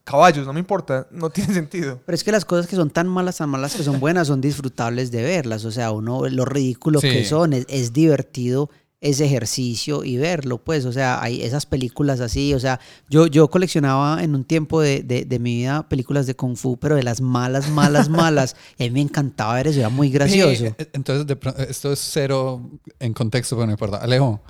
caballos, 0.02 0.46
no 0.46 0.54
me 0.54 0.60
importa, 0.60 1.06
no 1.10 1.28
tiene 1.30 1.52
sentido. 1.52 2.00
Pero 2.06 2.14
es 2.16 2.24
que 2.24 2.32
las 2.32 2.46
cosas 2.46 2.66
que 2.66 2.74
son 2.76 2.88
tan 2.88 3.06
malas, 3.06 3.36
tan 3.36 3.50
malas 3.50 3.74
que 3.74 3.82
son 3.82 4.00
buenas, 4.00 4.28
son 4.28 4.40
disfrutables 4.40 5.10
de 5.10 5.22
verlas. 5.22 5.66
O 5.66 5.70
sea, 5.70 5.90
uno, 5.92 6.26
lo 6.28 6.44
ridículo 6.46 7.00
Sí. 7.00 7.10
que 7.10 7.24
son, 7.26 7.52
es, 7.52 7.66
es 7.68 7.92
divertido 7.92 8.70
ese 9.02 9.26
ejercicio 9.26 10.02
y 10.04 10.16
verlo, 10.16 10.56
pues. 10.64 10.86
O 10.86 10.92
sea, 10.92 11.22
hay 11.22 11.42
esas 11.42 11.66
películas 11.66 12.20
así. 12.20 12.54
O 12.54 12.58
sea, 12.58 12.80
yo, 13.10 13.26
yo 13.26 13.48
coleccionaba 13.50 14.24
en 14.24 14.34
un 14.34 14.44
tiempo 14.44 14.80
de, 14.80 15.02
de, 15.02 15.26
de 15.26 15.38
mi 15.38 15.54
vida 15.56 15.86
películas 15.88 16.26
de 16.26 16.34
Kung 16.34 16.56
Fu, 16.56 16.78
pero 16.78 16.96
de 16.96 17.02
las 17.02 17.20
malas, 17.20 17.68
malas, 17.68 18.08
malas. 18.22 18.56
Y 18.78 18.84
a 18.84 18.86
mí 18.86 18.92
me 18.94 19.00
encantaba 19.02 19.52
ver 19.54 19.66
eso, 19.66 19.80
era 19.80 19.90
muy 19.90 20.08
gracioso. 20.08 20.64
Eh, 20.64 20.88
Entonces, 20.94 21.26
de 21.26 21.38
esto 21.68 21.92
es 21.92 22.00
cero 22.00 22.62
en 22.98 23.12
contexto, 23.12 23.54
pero 23.54 23.66
no 23.66 23.72
importa. 23.72 23.98
Alejo, 23.98 24.40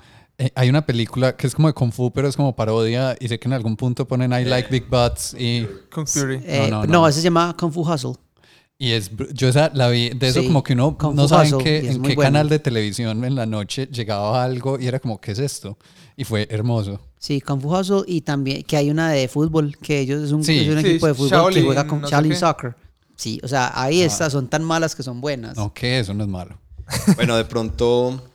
hay 0.55 0.69
una 0.69 0.85
película 0.85 1.35
que 1.35 1.47
es 1.47 1.55
como 1.55 1.67
de 1.67 1.73
Kung 1.73 1.91
Fu, 1.91 2.11
pero 2.11 2.27
es 2.27 2.35
como 2.35 2.55
parodia 2.55 3.15
y 3.19 3.27
sé 3.27 3.39
que 3.39 3.47
en 3.47 3.53
algún 3.53 3.75
punto 3.75 4.07
ponen 4.07 4.31
I 4.31 4.45
like 4.45 4.69
big 4.69 4.87
butts 4.89 5.35
y, 5.37 5.67
Kung 5.93 6.07
Fury. 6.07 6.41
Eh, 6.45 6.67
no, 6.69 6.85
no, 6.85 6.91
no. 7.01 7.07
ese 7.07 7.19
se 7.19 7.23
llama 7.25 7.55
Kung 7.59 7.71
Fu 7.73 7.81
Hustle. 7.81 8.13
y 8.77 8.91
es, 8.91 9.11
yo 9.33 9.49
esa 9.49 9.69
la 9.73 9.89
vi, 9.89 10.09
de 10.11 10.27
eso 10.29 10.39
Sí, 10.41 10.47
como 10.47 10.63
que 10.63 10.73
uno 10.73 10.97
Kung 10.97 11.15
no 11.15 11.23
Fu 11.23 11.27
sabe 11.29 11.49
en 11.49 11.57
qué, 11.57 11.77
en 11.91 12.01
bueno. 12.01 12.21
canal 12.21 12.47
de 12.49 12.59
televisión 12.59 13.23
en 13.25 13.35
la 13.35 13.45
noche 13.45 13.87
llegaba 13.91 14.41
algo 14.43 14.79
y 14.79 14.87
era 14.87 14.99
como, 14.99 15.19
¿qué 15.19 15.31
es 15.33 15.39
esto? 15.39 15.77
Y 16.15 16.23
fue 16.23 16.47
hermoso. 16.49 16.99
Sí, 17.17 17.41
Kung 17.41 17.61
Fu 17.61 17.75
Hustle 17.75 18.03
y 18.07 18.21
también 18.21 18.63
que 18.63 18.77
hay 18.77 18.89
una 18.89 19.09
de 19.11 19.27
fútbol, 19.27 19.77
que 19.77 19.99
ellos 19.99 20.23
es 20.23 20.31
un, 20.31 20.43
Sí. 20.43 20.59
es 20.59 20.69
un 20.69 20.81
Sí, 20.81 20.87
equipo 20.87 21.07
de 21.07 21.13
fútbol 21.13 21.53
que 21.53 21.61
juega 21.63 21.85
con 21.85 22.01
Shaolin. 22.01 22.35
Soccer. 22.35 22.75
Sí, 23.17 23.41
o 23.43 23.47
sea, 23.49 23.73
ahí 23.75 24.01
está, 24.01 24.29
son 24.29 24.47
tan 24.47 24.63
malas 24.63 24.95
que 24.95 25.03
son 25.03 25.19
buenas. 25.19 25.57
No, 25.57 25.73
que 25.73 25.99
eso 25.99 26.13
no 26.13 26.23
es 26.23 26.29
malo. 26.29 26.57
Bueno, 27.17 27.35
de 27.35 27.43
pronto. 27.43 28.28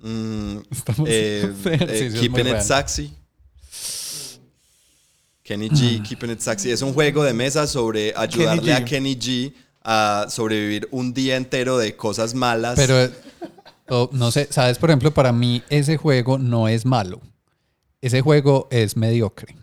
Mm, 0.00 0.56
Estamos- 0.70 1.08
eh, 1.10 1.52
eh, 1.64 2.12
Keeping 2.20 2.46
It. 2.48 2.60
Sexy. 2.60 3.12
Kenny 5.42 5.68
G, 5.68 6.02
Keeping 6.08 6.30
It 6.30 6.40
Sexy. 6.40 6.70
Es 6.70 6.82
un 6.82 6.92
juego 6.94 7.24
de 7.24 7.32
mesa 7.32 7.66
sobre 7.66 8.12
ayudarle 8.16 8.72
a 8.72 8.84
Kenny 8.84 9.16
G 9.16 9.52
a 9.82 10.26
sobrevivir 10.28 10.86
un 10.90 11.12
día 11.12 11.36
entero 11.36 11.78
de 11.78 11.96
cosas 11.96 12.34
malas. 12.34 12.76
Pero, 12.76 13.10
oh, 13.88 14.08
no 14.12 14.30
sé, 14.30 14.46
sabes, 14.50 14.78
por 14.78 14.90
ejemplo, 14.90 15.12
para 15.12 15.32
mí 15.32 15.62
ese 15.68 15.96
juego 15.96 16.38
no 16.38 16.68
es 16.68 16.84
malo. 16.86 17.20
Ese 18.00 18.20
juego 18.20 18.68
es 18.70 18.96
mediocre. 18.96 19.56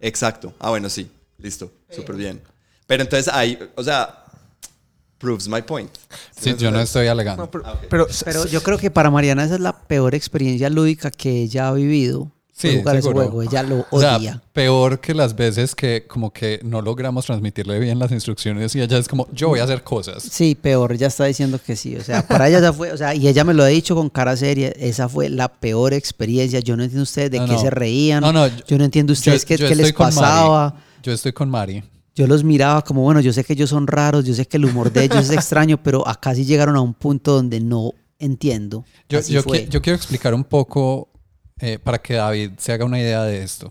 Exacto. 0.00 0.54
Ah, 0.58 0.70
bueno, 0.70 0.88
sí. 0.88 1.10
Listo. 1.38 1.70
Súper 1.90 2.16
bien. 2.16 2.40
Pero 2.86 3.02
entonces 3.02 3.32
ahí, 3.32 3.58
o 3.76 3.84
sea, 3.84 4.23
proves 5.24 5.48
my 5.48 5.62
point. 5.62 5.90
Sí, 6.38 6.54
yo 6.58 6.70
no 6.70 6.80
estoy 6.80 7.06
alegando. 7.06 7.44
No, 7.44 7.50
pero, 7.50 7.64
Ah, 7.66 7.80
pero- 7.88 8.06
Pero 8.24 8.46
yo 8.46 8.62
creo 8.62 8.78
que 8.78 8.90
para 8.90 9.10
Mariana 9.10 9.44
esa 9.44 9.54
es 9.54 9.60
la 9.60 9.72
peor 9.72 10.14
experiencia 10.14 10.68
lúdica 10.70 11.10
que 11.10 11.42
ella 11.42 11.68
ha 11.68 11.72
vivido. 11.72 12.30
Sí, 12.56 12.76
jugar 12.78 12.94
ese 12.96 13.10
juego. 13.10 13.42
Ella 13.42 13.64
lo 13.64 13.84
O 13.90 13.98
sea, 13.98 14.16
odia. 14.16 14.40
peor 14.52 15.00
que 15.00 15.12
las 15.12 15.34
veces 15.34 15.74
que 15.74 16.04
como 16.06 16.32
que 16.32 16.60
no 16.62 16.82
logramos 16.82 17.26
transmitirle 17.26 17.80
bien 17.80 17.98
las 17.98 18.12
instrucciones 18.12 18.72
y 18.76 18.80
ella 18.80 18.96
es 18.98 19.08
como, 19.08 19.26
yo 19.32 19.48
voy 19.48 19.58
a 19.58 19.64
hacer 19.64 19.82
cosas. 19.82 20.22
Sí, 20.22 20.54
peor, 20.54 20.92
ella 20.92 21.08
está 21.08 21.24
diciendo 21.24 21.58
que 21.64 21.74
sí. 21.74 21.96
O 21.96 22.04
sea, 22.04 22.24
para 22.28 22.48
ella 22.48 22.58
esa 22.58 22.72
fue, 22.72 22.92
o 22.92 22.96
sea, 22.96 23.12
y 23.12 23.26
ella 23.26 23.42
me 23.42 23.54
lo 23.54 23.64
ha 23.64 23.66
dicho 23.66 23.96
con 23.96 24.08
cara 24.08 24.36
seria, 24.36 24.68
esa 24.68 25.08
fue 25.08 25.30
la 25.30 25.48
peor 25.48 25.94
experiencia. 25.94 26.60
Yo 26.60 26.76
no 26.76 26.84
entiendo 26.84 27.02
ustedes 27.02 27.32
de 27.32 27.38
No, 27.40 27.46
qué 27.46 27.52
no. 27.54 27.60
se 27.60 27.70
reían. 27.70 28.20
No, 28.20 28.32
no, 28.32 28.46
yo, 28.46 28.78
no 28.78 28.84
entiendo 28.84 29.14
ustedes 29.14 29.44
qué, 29.44 29.56
yo 29.56 29.66
qué 29.66 29.74
les 29.74 29.86
Mari. 29.86 29.92
pasaba. 30.14 30.76
Yo 31.02 31.12
estoy 31.12 31.32
con 31.32 31.50
Mari. 31.50 31.82
Yo 32.14 32.26
los 32.26 32.44
miraba 32.44 32.82
como, 32.82 33.02
bueno, 33.02 33.20
yo 33.20 33.32
sé 33.32 33.42
que 33.44 33.54
ellos 33.54 33.70
son 33.70 33.86
raros, 33.86 34.24
yo 34.24 34.34
sé 34.34 34.46
que 34.46 34.56
el 34.56 34.64
humor 34.66 34.92
de 34.92 35.04
ellos 35.04 35.24
es 35.24 35.30
extraño, 35.36 35.82
pero 35.82 36.06
acá 36.06 36.34
sí 36.34 36.44
llegaron 36.44 36.76
a 36.76 36.80
un 36.80 36.94
punto 36.94 37.32
donde 37.34 37.60
no 37.60 37.92
entiendo. 38.18 38.84
Yo, 39.34 39.40
qui- 39.42 39.68
yo 39.68 39.82
quiero 39.82 39.96
explicar 39.96 40.32
un 40.34 40.44
poco 40.44 41.08
eh, 41.58 41.78
para 41.82 41.98
que 42.00 42.14
David 42.14 42.52
se 42.58 42.72
haga 42.72 42.84
una 42.84 43.00
idea 43.00 43.24
de 43.24 43.42
esto. 43.42 43.70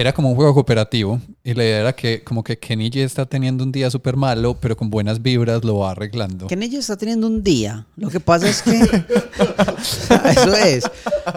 Era 0.00 0.14
como 0.14 0.30
un 0.30 0.34
juego 0.34 0.54
cooperativo 0.54 1.20
y 1.44 1.52
la 1.52 1.62
idea 1.62 1.80
era 1.80 1.92
que 1.94 2.24
como 2.24 2.42
que 2.42 2.58
está 3.04 3.26
teniendo 3.26 3.62
un 3.62 3.70
día 3.70 3.90
súper 3.90 4.16
malo, 4.16 4.56
pero 4.58 4.74
con 4.74 4.88
buenas 4.88 5.20
vibras 5.20 5.62
lo 5.62 5.80
va 5.80 5.90
arreglando. 5.90 6.46
Kennedy 6.46 6.76
está 6.76 6.96
teniendo 6.96 7.26
un 7.26 7.42
día. 7.42 7.86
Lo 7.96 8.08
que 8.08 8.18
pasa 8.18 8.48
es 8.48 8.62
que. 8.62 8.70
Eso 10.30 10.54
es. 10.56 10.90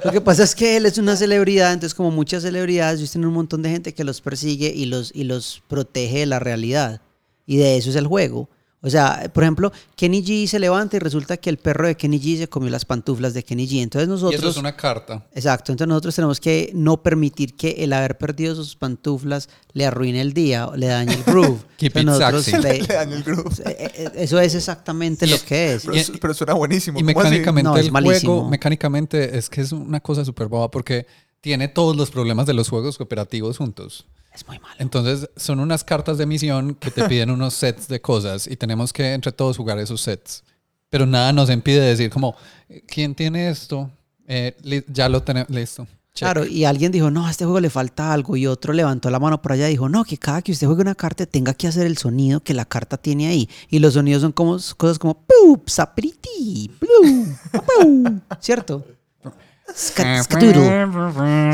Lo 0.05 0.13
que 0.13 0.21
pasa 0.21 0.43
es 0.43 0.55
que 0.55 0.77
él 0.77 0.85
es 0.85 0.97
una 0.97 1.17
celebridad, 1.17 1.73
entonces, 1.73 1.93
como 1.93 2.09
muchas 2.09 2.43
celebridades, 2.43 3.01
ellos 3.01 3.11
tienen 3.11 3.27
un 3.27 3.33
montón 3.33 3.63
de 3.63 3.69
gente 3.69 3.93
que 3.93 4.05
los 4.05 4.21
persigue 4.21 4.71
y 4.73 4.85
los, 4.85 5.11
y 5.13 5.25
los 5.25 5.61
protege 5.67 6.19
de 6.19 6.25
la 6.27 6.39
realidad. 6.39 7.01
Y 7.45 7.57
de 7.57 7.75
eso 7.75 7.89
es 7.89 7.97
el 7.97 8.07
juego. 8.07 8.47
O 8.85 8.89
sea, 8.89 9.31
por 9.33 9.43
ejemplo, 9.43 9.71
Kenny 9.95 10.21
G 10.21 10.45
se 10.45 10.59
levanta 10.59 10.97
y 10.97 10.99
resulta 10.99 11.37
que 11.37 11.49
el 11.49 11.57
perro 11.57 11.87
de 11.87 11.95
Kenny 11.95 12.19
G 12.19 12.37
se 12.37 12.49
comió 12.49 12.69
las 12.69 12.83
pantuflas 12.83 13.33
de 13.33 13.41
Kenny 13.43 13.65
G. 13.65 13.81
Entonces 13.81 14.07
Y 14.09 14.11
nosotros. 14.11 14.39
eso 14.41 14.49
es 14.49 14.57
una 14.57 14.75
carta. 14.75 15.25
Exacto, 15.33 15.71
entonces 15.71 15.87
nosotros 15.87 16.15
tenemos 16.15 16.39
que 16.41 16.69
no 16.73 17.01
permitir 17.01 17.55
que 17.55 17.71
el 17.83 17.93
haber 17.93 18.17
perdido 18.17 18.55
sus 18.55 18.75
pantuflas 18.75 19.47
le 19.71 19.85
arruine 19.85 20.19
el 20.19 20.33
día, 20.33 20.67
o 20.67 20.75
le 20.75 20.87
dañe 20.87 21.13
el 21.13 21.23
groove. 21.23 21.59
Keep 21.77 21.97
it 21.97 22.03
nosotros 22.05 22.45
le- 22.51 22.81
Le 22.81 22.87
daña 22.87 23.15
el 23.15 23.23
grupo. 23.23 23.49
eh, 23.65 23.91
eh, 23.95 24.09
Eso 24.15 24.39
es 24.39 24.53
exactamente 24.53 25.27
lo 25.27 25.37
que 25.39 25.75
es. 25.75 25.85
Pero, 25.85 25.97
Y- 25.97 26.17
pero 26.19 26.33
suena 26.33 26.53
buenísimo. 26.53 26.99
Y 26.99 27.03
mecánicamente 27.03 27.69
No, 27.69 27.77
es 27.77 27.85
el 27.85 27.91
malísimo. 27.93 28.33
juego, 28.35 28.49
mecánicamente 28.49 29.37
es 29.37 29.49
que 29.49 29.61
es 29.61 29.71
una 29.71 30.01
cosa 30.01 30.25
súper 30.25 30.47
boba 30.47 30.69
porque 30.69 31.07
tiene 31.43 31.67
todos 31.67 31.97
los 31.97 32.09
problemas 32.09 32.45
de 32.45 32.53
los 32.53 32.69
juegos 32.69 32.97
cooperativos 32.97 33.57
juntos. 33.57 34.05
Es 34.33 34.47
muy 34.47 34.59
malo. 34.59 34.75
Entonces 34.79 35.29
son 35.35 35.59
unas 35.59 35.83
cartas 35.83 36.17
de 36.17 36.25
misión 36.25 36.73
que 36.73 36.89
te 36.89 37.03
piden 37.03 37.31
unos 37.31 37.53
sets 37.53 37.89
de 37.89 37.99
cosas 37.99 38.47
y 38.47 38.55
tenemos 38.55 38.93
que 38.93 39.13
entre 39.13 39.33
todos 39.33 39.57
jugar 39.57 39.77
esos 39.77 39.99
sets. 39.99 40.45
Pero 40.89 41.05
nada 41.05 41.33
nos 41.33 41.49
impide 41.49 41.81
decir 41.81 42.09
como, 42.09 42.33
¿quién 42.87 43.13
tiene 43.13 43.49
esto? 43.49 43.91
Eh, 44.25 44.55
ya 44.87 45.09
lo 45.09 45.21
tenemos, 45.21 45.49
listo. 45.49 45.85
Check. 46.13 46.27
Claro, 46.27 46.45
y 46.45 46.63
alguien 46.63 46.93
dijo, 46.93 47.11
no, 47.11 47.27
a 47.27 47.31
este 47.31 47.43
juego 47.43 47.59
le 47.59 47.69
falta 47.69 48.13
algo, 48.13 48.37
y 48.37 48.47
otro 48.47 48.71
levantó 48.71 49.09
la 49.09 49.19
mano 49.19 49.41
por 49.41 49.51
allá 49.51 49.67
y 49.67 49.71
dijo, 49.71 49.89
no, 49.89 50.05
que 50.05 50.17
cada 50.17 50.43
que 50.43 50.51
usted 50.53 50.67
juegue 50.67 50.83
una 50.83 50.95
carta 50.95 51.25
tenga 51.25 51.55
que 51.55 51.67
hacer 51.67 51.87
el 51.87 51.97
sonido 51.97 52.39
que 52.39 52.53
la 52.53 52.63
carta 52.63 52.95
tiene 52.95 53.27
ahí. 53.27 53.49
Y 53.69 53.79
los 53.79 53.95
sonidos 53.95 54.21
son 54.21 54.31
como 54.31 54.57
cosas 54.77 54.97
como, 54.97 55.25
¡Pup! 55.25 55.67
¡Sapriti! 55.67 56.71
¡Plum! 56.79 58.21
¿Cierto? 58.39 58.85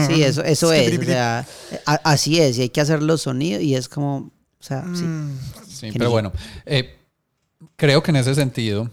Sí, 0.08 0.24
eso, 0.24 0.44
eso 0.44 0.74
es. 0.74 0.98
O 1.00 1.04
sea, 1.04 1.46
a- 1.86 2.02
así 2.04 2.40
es, 2.40 2.58
y 2.58 2.62
hay 2.64 2.70
que 2.70 2.82
hacer 2.82 3.02
los 3.02 3.22
sonidos, 3.22 3.62
y 3.64 3.76
es 3.76 3.88
como, 3.90 4.18
o 4.18 4.64
sea, 4.64 4.84
sí. 4.94 5.04
Mm, 5.04 5.38
Sí, 5.68 5.90
pero 5.98 6.10
bueno, 6.12 6.34
eh, 6.66 6.98
creo 7.78 8.04
que 8.04 8.12
en 8.12 8.18
ese 8.18 8.36
sentido, 8.36 8.90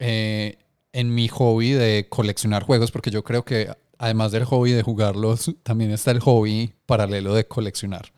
eh, 0.00 0.56
en 0.92 1.14
mi 1.14 1.28
hobby 1.28 1.70
de 1.72 2.06
coleccionar 2.08 2.64
juegos, 2.64 2.90
porque 2.90 3.10
yo 3.12 3.22
creo 3.22 3.44
que 3.44 3.70
además 3.98 4.32
del 4.32 4.44
hobby 4.44 4.72
de 4.72 4.82
jugarlos, 4.82 5.52
también 5.62 5.92
está 5.92 6.10
el 6.10 6.18
hobby 6.20 6.72
paralelo 6.86 7.34
de 7.34 7.46
coleccionar, 7.46 8.10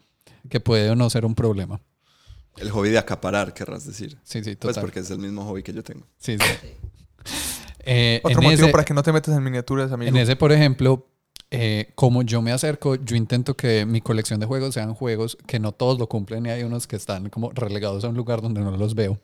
que 0.49 0.61
puede 0.61 0.89
o 0.91 0.97
no 0.97 1.11
ser 1.11 1.27
un 1.27 1.35
problema. 1.35 1.79
El 2.57 2.71
hobby 2.71 2.89
de 2.91 2.99
acaparar, 2.99 3.53
querrás 3.55 3.87
decir. 3.87 4.17
Sí, 4.25 4.43
sí, 4.43 4.57
Pues 4.57 4.75
total. 4.75 4.83
porque 4.83 5.01
es 5.01 5.11
el 5.11 5.19
mismo 5.19 5.45
hobby 5.45 5.63
que 5.63 5.73
yo 5.75 5.83
tengo. 5.83 6.07
Sí, 6.19 6.37
sí. 6.39 6.71
Eh, 7.85 8.21
Otro 8.25 8.39
en 8.41 8.45
motivo 8.45 8.63
ese- 8.65 8.73
para 8.73 8.85
que 8.85 8.95
no 8.95 9.03
te 9.03 9.13
metas 9.13 9.37
en 9.37 9.43
miniaturas, 9.43 9.91
amigo. 9.93 10.09
En 10.09 10.17
ese, 10.17 10.37
por 10.37 10.53
ejemplo, 10.53 11.07
eh, 11.51 11.91
como 11.95 12.23
yo 12.23 12.43
me 12.43 12.53
acerco, 12.53 12.95
yo 12.97 13.17
intento 13.17 13.57
que 13.57 13.85
mi 13.87 14.01
colección 14.01 14.39
de 14.41 14.47
juegos 14.47 14.75
sean 14.75 14.95
juegos 14.95 15.37
que 15.47 15.59
no 15.59 15.73
todos 15.73 15.99
lo 15.99 16.09
cumplen 16.09 16.47
y 16.47 16.51
hay 16.51 16.63
unos 16.63 16.87
que 16.87 16.97
están 16.97 17.29
como 17.31 17.51
relegados 17.53 18.05
a 18.05 18.09
un 18.09 18.17
lugar 18.17 18.41
donde 18.43 18.61
no 18.61 18.77
los 18.77 18.95
veo. 18.95 19.19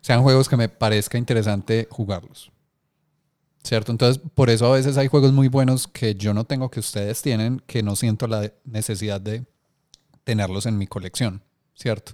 Sean 0.00 0.22
juegos 0.22 0.48
que 0.48 0.56
me 0.56 0.68
parezca 0.68 1.18
interesante 1.18 1.88
jugarlos. 1.90 2.50
¿Cierto? 3.62 3.92
Entonces, 3.92 4.22
por 4.34 4.50
eso 4.50 4.66
a 4.66 4.76
veces 4.76 4.98
hay 4.98 5.08
juegos 5.08 5.32
muy 5.32 5.48
buenos 5.48 5.88
que 5.88 6.14
yo 6.14 6.34
no 6.34 6.44
tengo 6.44 6.70
que 6.70 6.80
ustedes 6.80 7.22
tienen, 7.22 7.62
que 7.66 7.82
no 7.82 7.96
siento 7.96 8.26
la 8.26 8.52
necesidad 8.64 9.20
de 9.22 9.44
tenerlos 10.22 10.66
en 10.66 10.76
mi 10.76 10.86
colección. 10.86 11.42
¿Cierto? 11.74 12.12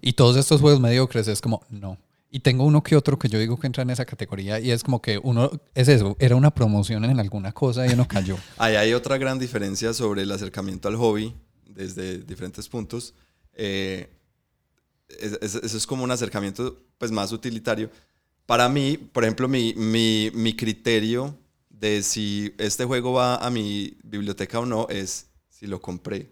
Y 0.00 0.12
todos 0.14 0.36
estos 0.36 0.60
juegos 0.60 0.80
mediocres 0.80 1.26
es 1.28 1.40
como, 1.40 1.60
no. 1.68 1.98
Y 2.34 2.40
tengo 2.40 2.64
uno 2.64 2.82
que 2.82 2.96
otro 2.96 3.18
que 3.18 3.28
yo 3.28 3.38
digo 3.38 3.58
que 3.60 3.66
entra 3.66 3.82
en 3.82 3.90
esa 3.90 4.06
categoría 4.06 4.58
y 4.58 4.70
es 4.70 4.82
como 4.82 5.02
que 5.02 5.18
uno, 5.22 5.50
es 5.74 5.86
eso, 5.88 6.16
era 6.18 6.34
una 6.34 6.50
promoción 6.50 7.04
en 7.04 7.20
alguna 7.20 7.52
cosa 7.52 7.86
y 7.86 7.92
uno 7.92 8.08
cayó. 8.08 8.36
Ahí 8.56 8.74
hay 8.74 8.94
otra 8.94 9.18
gran 9.18 9.38
diferencia 9.38 9.92
sobre 9.92 10.22
el 10.22 10.32
acercamiento 10.32 10.88
al 10.88 10.96
hobby 10.96 11.34
desde 11.68 12.18
diferentes 12.18 12.68
puntos. 12.70 13.12
Eh, 13.52 14.08
es- 15.20 15.38
es- 15.42 15.54
eso 15.56 15.76
es 15.76 15.86
como 15.86 16.04
un 16.04 16.10
acercamiento 16.10 16.78
pues, 16.96 17.10
más 17.12 17.32
utilitario. 17.32 17.90
Para 18.46 18.66
mí, 18.70 18.96
por 18.96 19.24
ejemplo, 19.24 19.46
mi, 19.46 19.74
mi, 19.74 20.30
mi 20.34 20.56
criterio 20.56 21.36
de 21.68 22.02
si 22.02 22.54
este 22.56 22.86
juego 22.86 23.12
va 23.12 23.36
a 23.36 23.50
mi 23.50 23.98
biblioteca 24.04 24.58
o 24.58 24.64
no 24.64 24.86
es 24.88 25.26
si 25.50 25.66
lo 25.66 25.82
compré. 25.82 26.30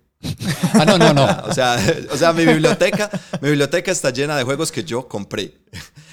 Ah, 0.74 0.84
no, 0.84 0.98
no, 0.98 1.12
no. 1.14 1.26
O 1.48 1.54
sea, 1.54 1.78
o 2.12 2.16
sea, 2.16 2.32
mi 2.32 2.44
biblioteca, 2.44 3.10
mi 3.40 3.48
biblioteca 3.48 3.90
está 3.90 4.10
llena 4.10 4.36
de 4.36 4.44
juegos 4.44 4.70
que 4.70 4.84
yo 4.84 5.08
compré. 5.08 5.54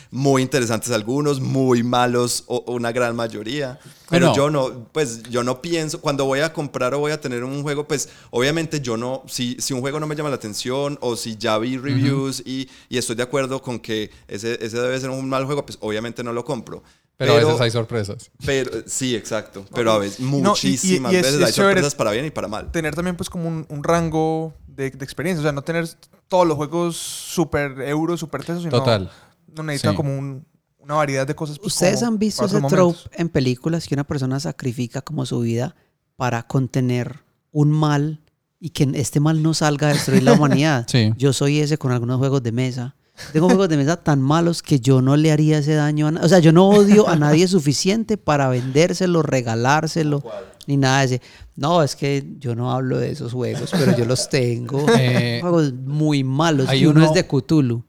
Muy 0.10 0.42
interesantes 0.42 0.92
algunos, 0.92 1.42
muy 1.42 1.84
malos 1.84 2.46
o 2.48 2.64
una 2.72 2.94
gran 2.94 3.14
mayoría. 3.16 3.78
Pero 4.10 4.28
No. 4.28 4.36
yo 4.36 4.50
no, 4.50 4.88
pues 4.94 5.24
yo 5.24 5.44
no 5.44 5.62
pienso, 5.62 6.00
cuando 6.00 6.24
voy 6.24 6.40
a 6.40 6.54
comprar 6.54 6.94
o 6.94 7.00
voy 7.00 7.12
a 7.12 7.20
tener 7.20 7.44
un 7.44 7.62
juego, 7.62 7.86
pues 7.90 8.08
obviamente 8.30 8.80
yo 8.80 8.96
no, 8.96 9.24
si, 9.28 9.58
si 9.60 9.74
un 9.74 9.82
juego 9.82 10.00
no 10.00 10.08
me 10.08 10.16
llama 10.16 10.30
la 10.30 10.36
atención 10.38 10.98
o 11.02 11.18
si 11.18 11.36
ya 11.36 11.58
vi 11.58 11.78
reviews 11.78 12.42
y, 12.46 12.70
y 12.88 12.98
estoy 12.98 13.18
de 13.18 13.24
acuerdo 13.24 13.62
con 13.62 13.80
que 13.80 14.10
ese, 14.30 14.58
ese 14.66 14.80
debe 14.80 14.98
ser 14.98 15.10
un 15.10 15.28
mal 15.28 15.44
juego, 15.44 15.66
pues 15.66 15.78
obviamente 15.82 16.24
no 16.24 16.32
lo 16.32 16.46
compro. 16.46 16.84
Pero, 17.18 17.34
a 17.34 17.36
veces 17.38 17.60
hay 17.62 17.72
sorpresas. 17.72 18.30
pero- 18.46 18.72
sí, 18.86 19.16
exacto. 19.16 19.66
Pero 19.74 19.92
a 19.92 19.98
veces, 19.98 20.20
y- 20.20 20.24
y- 20.24 20.26
muchísimas 20.28 21.12
y 21.12 21.16
es- 21.16 21.22
veces 21.24 21.40
y 21.40 21.44
es 21.44 21.48
hay 21.48 21.54
sorpresas 21.54 21.96
para 21.96 22.12
bien 22.12 22.26
y 22.26 22.30
para 22.32 22.48
mal. 22.48 22.72
Tener 22.72 22.94
también 22.96 23.16
pues 23.18 23.30
como 23.30 23.48
un, 23.48 23.66
un 23.70 23.84
rango 23.84 24.54
de, 24.68 24.92
de 24.92 25.04
experiencia. 25.04 25.40
O 25.42 25.44
sea, 25.44 25.52
no 25.52 25.64
tener 25.64 25.88
todos 26.28 26.46
los 26.48 26.56
juegos 26.58 26.96
super 26.96 27.82
euros, 27.82 28.20
super 28.20 28.42
pesos, 28.42 28.60
sino 28.64 28.72
Total. 28.78 29.10
no 29.56 29.64
necesita 29.64 29.92
Sí. 29.92 29.96
como 29.98 30.16
un- 30.18 30.46
una 30.80 30.94
variedad 30.96 31.26
de 31.28 31.36
cosas. 31.36 31.58
pues, 31.60 31.74
¿Ustedes 31.74 31.96
como 32.00 32.08
han 32.14 32.20
visto 32.20 32.46
ese 32.46 32.62
trope 32.62 32.98
en 33.14 33.30
películas 33.30 33.88
que 33.88 33.96
una 33.96 34.06
persona 34.06 34.40
sacrifica 34.40 35.02
como 35.02 35.26
su 35.26 35.40
vida 35.40 35.76
para 36.16 36.44
contener 36.48 37.24
un 37.52 37.72
mal 37.72 38.22
y 38.60 38.70
que 38.70 38.90
este 38.94 39.20
mal 39.20 39.42
no 39.44 39.54
salga 39.54 39.90
a 39.90 39.94
destruir 39.94 40.22
la 40.24 40.34
humanidad? 40.62 40.86
Sí. 40.88 41.14
Yo 41.18 41.34
soy 41.34 41.60
ese 41.60 41.78
con 41.80 41.92
algunos 41.92 42.20
juegos 42.20 42.44
de 42.44 42.52
mesa. 42.52 42.96
Tengo 43.34 43.48
juegos 43.48 43.68
de 43.70 43.78
mesa 43.78 43.98
tan 43.98 44.22
malos 44.22 44.62
que 44.62 44.80
yo 44.80 45.02
no 45.02 45.18
le 45.18 45.32
haría 45.32 45.58
ese 45.58 45.74
daño 45.74 46.08
a 46.08 46.12
nadie. 46.12 46.26
O 46.26 46.30
sea, 46.30 46.40
yo 46.40 46.52
no 46.52 46.70
odio 46.70 47.08
a 47.10 47.16
nadie 47.16 47.48
suficiente 47.48 48.18
para 48.18 48.48
vendérselo, 48.50 49.24
regalárselo, 49.24 50.24
ni 50.68 50.78
nada 50.78 51.00
de 51.00 51.06
ese. 51.06 51.22
No, 51.56 51.82
es 51.82 51.96
que 51.96 52.24
yo 52.40 52.54
no 52.56 52.72
hablo 52.72 53.00
de 53.00 53.12
esos 53.12 53.34
juegos, 53.34 53.72
pero 53.72 53.98
yo 53.98 54.06
los 54.06 54.30
tengo. 54.30 54.86
Eh, 55.00 55.40
juegos 55.42 55.74
muy 55.74 56.24
malos. 56.24 56.70
hay 56.70 56.82
Y 56.84 56.86
uno 56.86 57.00
uno- 57.02 57.08
es 57.10 57.14
de 57.14 57.26
Cthulhu. 57.28 57.84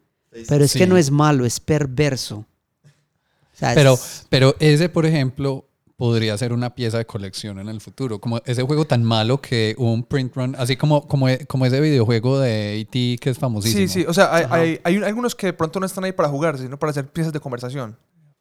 Pero 0.48 0.64
es 0.64 0.70
Sí. 0.72 0.78
que 0.78 0.86
no 0.86 0.96
es 0.96 1.10
malo, 1.10 1.44
es 1.44 1.60
perverso. 1.60 2.46
O 2.84 3.58
sea, 3.58 3.74
Pero, 3.74 3.94
es- 3.94 4.24
pero 4.28 4.54
ese, 4.60 4.88
por 4.88 5.04
ejemplo, 5.04 5.67
podría 5.98 6.38
ser 6.38 6.52
una 6.52 6.74
pieza 6.76 6.96
de 6.98 7.04
colección 7.06 7.58
en 7.58 7.68
el 7.68 7.80
futuro. 7.80 8.20
Como 8.20 8.40
ese 8.46 8.62
juego 8.62 8.84
tan 8.86 9.02
malo 9.02 9.40
que 9.42 9.74
un 9.78 10.04
print 10.04 10.34
run, 10.36 10.54
así 10.56 10.76
como, 10.76 11.06
como, 11.08 11.28
e- 11.28 11.44
como 11.46 11.66
ese 11.66 11.80
videojuego 11.80 12.38
de 12.38 12.80
E.T. 12.80 13.18
que 13.20 13.30
es 13.30 13.38
famosísimo. 13.38 13.80
Sí, 13.88 13.88
sí. 14.02 14.06
O 14.08 14.14
sea, 14.14 14.32
hay, 14.32 14.46
hay, 14.48 14.80
hay 14.84 14.96
un- 14.96 15.02
algunos 15.04 15.34
que 15.34 15.48
de 15.48 15.52
pronto 15.52 15.80
no 15.80 15.86
están 15.86 16.04
ahí 16.04 16.12
para 16.12 16.28
jugar, 16.28 16.56
sino 16.56 16.78
para 16.78 16.90
hacer 16.92 17.08
piezas 17.08 17.32
de 17.32 17.40
conversación. 17.40 17.96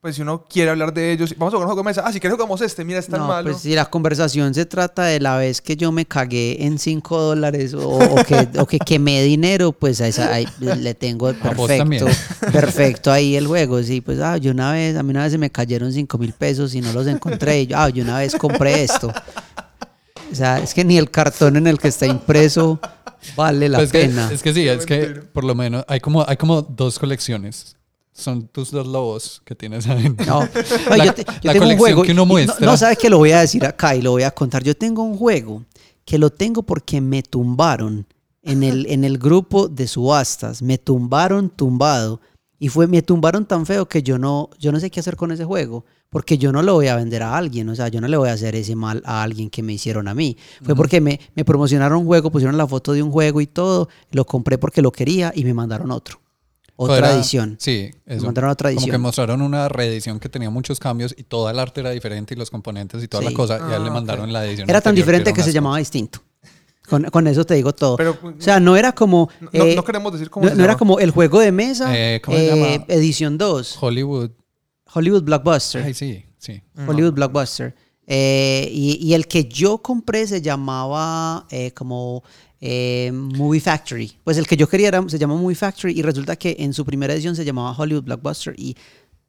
Pues 0.07 0.15
si 0.15 0.21
uno 0.21 0.45
quiere 0.49 0.71
hablar 0.71 0.93
de 0.93 1.11
ellos, 1.11 1.35
vamos 1.37 1.53
a 1.53 1.57
jugar 1.57 1.67
un 1.67 1.73
juego 1.73 1.81
de 1.81 1.89
mesa. 1.89 2.01
Ah, 2.05 2.13
si 2.13 2.21
quieres 2.21 2.37
jugamos 2.37 2.61
este, 2.61 2.85
mira, 2.85 2.97
es 2.99 3.07
tan 3.07 3.19
no, 3.19 3.27
malo. 3.27 3.51
pues 3.51 3.61
si 3.61 3.75
la 3.75 3.87
conversación 3.89 4.53
se 4.53 4.65
trata 4.65 5.03
de 5.03 5.19
la 5.19 5.35
vez 5.35 5.59
que 5.61 5.75
yo 5.75 5.91
me 5.91 6.05
cagué 6.05 6.63
en 6.65 6.79
5 6.79 7.21
dólares 7.21 7.73
o, 7.73 7.81
o 7.89 8.23
que, 8.23 8.47
o 8.57 8.65
que 8.65 8.79
quemé 8.79 9.21
dinero, 9.23 9.73
pues 9.73 9.99
a 9.99 10.07
esa, 10.07 10.33
ahí 10.33 10.47
le 10.61 10.93
tengo 10.93 11.27
A 11.27 11.33
vos 11.53 11.67
también. 11.67 12.05
perfecto, 12.05 12.51
perfecto 12.53 13.11
ahí 13.11 13.35
el 13.35 13.47
juego. 13.47 13.83
Sí, 13.83 13.99
pues 13.99 14.21
ah, 14.21 14.37
yo 14.37 14.51
una 14.51 14.71
vez, 14.71 14.95
a 14.95 15.03
mí 15.03 15.09
una 15.11 15.23
vez 15.23 15.33
se 15.33 15.37
me 15.37 15.49
cayeron 15.49 15.91
5 15.91 16.17
mil 16.17 16.31
pesos 16.31 16.73
y 16.73 16.79
no 16.79 16.93
los 16.93 17.05
encontré. 17.07 17.63
Y 17.63 17.67
yo, 17.67 17.77
ah, 17.77 17.89
yo 17.89 18.01
una 18.05 18.19
vez 18.19 18.33
compré 18.33 18.83
esto. 18.83 19.11
O 20.31 20.35
sea, 20.35 20.59
es 20.59 20.73
que 20.73 20.85
ni 20.85 20.97
el 20.97 21.11
cartón 21.11 21.57
en 21.57 21.67
el 21.67 21.79
que 21.79 21.89
está 21.89 22.05
impreso 22.05 22.79
vale 23.35 23.67
la 23.67 23.79
Pues 23.79 23.87
es 23.87 23.91
que- 23.91 24.07
pena. 24.07 24.29
es 24.31 24.41
que 24.41 24.53
sí, 24.53 24.67
es 24.69 24.85
que 24.85 25.05
por 25.33 25.43
lo 25.43 25.53
menos 25.53 25.83
hay 25.89 25.99
como, 25.99 26.25
hay 26.25 26.37
como 26.37 26.61
dos 26.61 26.97
colecciones. 26.97 27.73
Son 28.17 28.47
tus 28.47 28.71
dos 28.71 28.87
lobos 28.87 29.41
que 29.45 29.53
tienes 29.53 29.85
ahí. 29.87 30.09
No, 30.27 30.47
La- 30.95 31.05
yo, 31.05 31.13
te- 31.13 31.23
yo 31.23 31.31
la 31.43 31.53
tengo 31.53 31.65
un 31.65 31.77
colección 31.77 31.77
juego. 31.77 32.01
que 32.03 32.11
uno 32.13 32.21
no- 32.21 32.25
muestra. 32.25 32.65
No, 32.65 32.75
sabes 32.75 32.97
que 32.97 33.09
lo 33.11 33.19
voy 33.19 33.31
a 33.31 33.41
decir 33.41 33.63
acá 33.65 33.95
y 33.95 34.01
lo 34.01 34.11
voy 34.11 34.23
a 34.23 34.31
contar. 34.31 34.63
Yo 34.63 34.75
tengo 34.75 35.03
un 35.03 35.15
juego 35.17 35.63
que 36.03 36.17
lo 36.17 36.29
tengo 36.31 36.63
porque 36.63 36.99
me 36.99 37.21
tumbaron 37.21 38.07
en 38.41 38.63
el, 38.63 38.87
en 38.89 39.03
el 39.03 39.17
grupo 39.19 39.67
de 39.67 39.87
subastas. 39.87 40.61
Me 40.63 40.77
tumbaron 40.79 41.49
tumbado. 41.49 42.19
Y 42.59 42.69
fue, 42.69 42.87
me 42.87 43.03
tumbaron 43.03 43.45
tan 43.45 43.67
feo 43.67 43.87
que 43.87 44.01
yo 44.01 44.17
no, 44.17 44.49
yo 44.57 44.71
no 44.71 44.79
sé 44.79 44.89
qué 44.89 44.99
hacer 44.99 45.15
con 45.15 45.31
ese 45.31 45.45
juego. 45.45 45.85
Porque 46.09 46.39
yo 46.39 46.51
no 46.51 46.63
lo 46.63 46.73
voy 46.73 46.87
a 46.87 46.95
vender 46.95 47.21
a 47.21 47.37
alguien. 47.37 47.69
O 47.69 47.75
sea, 47.75 47.89
yo 47.89 48.01
no 48.01 48.07
le 48.07 48.17
voy 48.17 48.29
a 48.29 48.33
hacer 48.33 48.55
ese 48.55 48.75
mal 48.75 49.03
a 49.05 49.21
alguien 49.21 49.51
que 49.51 49.61
me 49.61 49.73
hicieron 49.73 50.07
a 50.07 50.15
mí. 50.15 50.37
Fue 50.63 50.73
porque 50.75 51.01
me, 51.01 51.19
me 51.35 51.45
promocionaron 51.45 51.99
un 51.99 52.05
juego, 52.07 52.31
pusieron 52.31 52.57
la 52.57 52.65
foto 52.65 52.93
de 52.93 53.03
un 53.03 53.11
juego 53.11 53.41
y 53.41 53.45
todo. 53.47 53.89
Lo 54.11 54.25
compré 54.25 54.57
porque 54.57 54.81
lo 54.81 54.91
quería 54.91 55.31
y 55.35 55.43
me 55.43 55.53
mandaron 55.53 55.91
otro. 55.91 56.19
Otra 56.77 57.11
edición. 57.13 57.57
Sí, 57.59 57.91
eso. 58.05 58.25
mandaron 58.25 58.49
otra 58.51 58.69
Como 58.69 58.79
que 58.79 58.83
edición. 58.85 59.01
mostraron 59.01 59.41
una 59.41 59.67
reedición 59.67 60.19
que 60.19 60.29
tenía 60.29 60.49
muchos 60.49 60.79
cambios 60.79 61.13
y 61.17 61.23
toda 61.23 61.51
el 61.51 61.59
arte 61.59 61.81
era 61.81 61.89
diferente 61.91 62.33
y 62.33 62.37
los 62.37 62.49
componentes 62.49 63.03
y 63.03 63.07
toda 63.07 63.23
la 63.23 63.33
cosa. 63.33 63.57
y 63.59 63.73
a 63.73 63.77
él 63.77 63.83
le 63.83 63.89
Ah, 63.89 63.93
mandaron 63.93 64.31
la 64.31 64.45
edición. 64.45 64.69
Era 64.69 64.79
tan 64.81 64.95
diferente 64.95 65.33
que 65.33 65.43
se 65.43 65.51
llamaba 65.51 65.77
distinto. 65.77 66.19
Con, 66.89 67.03
con 67.05 67.27
eso 67.27 67.43
te 67.45 67.55
digo 67.55 67.73
todo. 67.73 67.97
Pero 67.97 68.17
o 68.23 68.33
sea, 68.41 68.61
no 68.61 68.77
era 68.77 68.93
como... 68.93 69.29
no, 69.41 69.49
eh, 69.51 69.75
no 69.75 69.83
queremos 69.83 70.13
decir 70.13 70.29
cómo 70.29 70.45
no- 70.45 70.51
se 70.51 70.57
no 70.57 70.63
era 70.63 70.77
como 70.77 70.99
el 70.99 71.11
juego 71.11 71.39
de 71.41 71.51
mesa, 71.51 71.91
Eh, 71.93 72.21
¿cómo 72.23 72.37
se 72.37 72.45
eh, 72.45 72.49
llama? 72.77 72.85
edición 72.87 73.37
2, 73.37 73.77
Hollywood. 73.81 74.31
Hollywood 74.93 75.23
Blockbuster. 75.23 75.83
Ay, 75.83 75.93
sí, 75.93 76.23
sí. 76.37 76.61
No. 76.75 76.89
Hollywood 76.89 77.11
Blockbuster. 77.13 77.75
Eh, 78.09 78.69
y, 78.71 79.05
y 79.05 79.15
el 79.15 79.27
que 79.27 79.49
yo 79.49 79.79
compré 79.79 80.25
se 80.27 80.41
llamaba 80.41 81.45
eh, 81.51 81.71
como 81.71 82.23
eh, 82.61 83.11
Movie 83.13 83.61
Factory. 83.61 84.17
Pues 84.23 84.37
el 84.37 84.47
que 84.47 84.57
yo 84.57 84.67
quería 84.67 84.89
era, 84.89 85.07
se 85.07 85.19
llama 85.19 85.35
Movie 85.35 85.55
Factory 85.55 85.97
y 85.97 86.01
resulta 86.01 86.35
que 86.35 86.55
en 86.59 86.73
su 86.73 86.85
primera 86.85 87.13
edición 87.13 87.35
se 87.35 87.45
llamaba 87.45 87.75
Hollywood 87.77 88.03
Blockbuster 88.03 88.53
y 88.57 88.75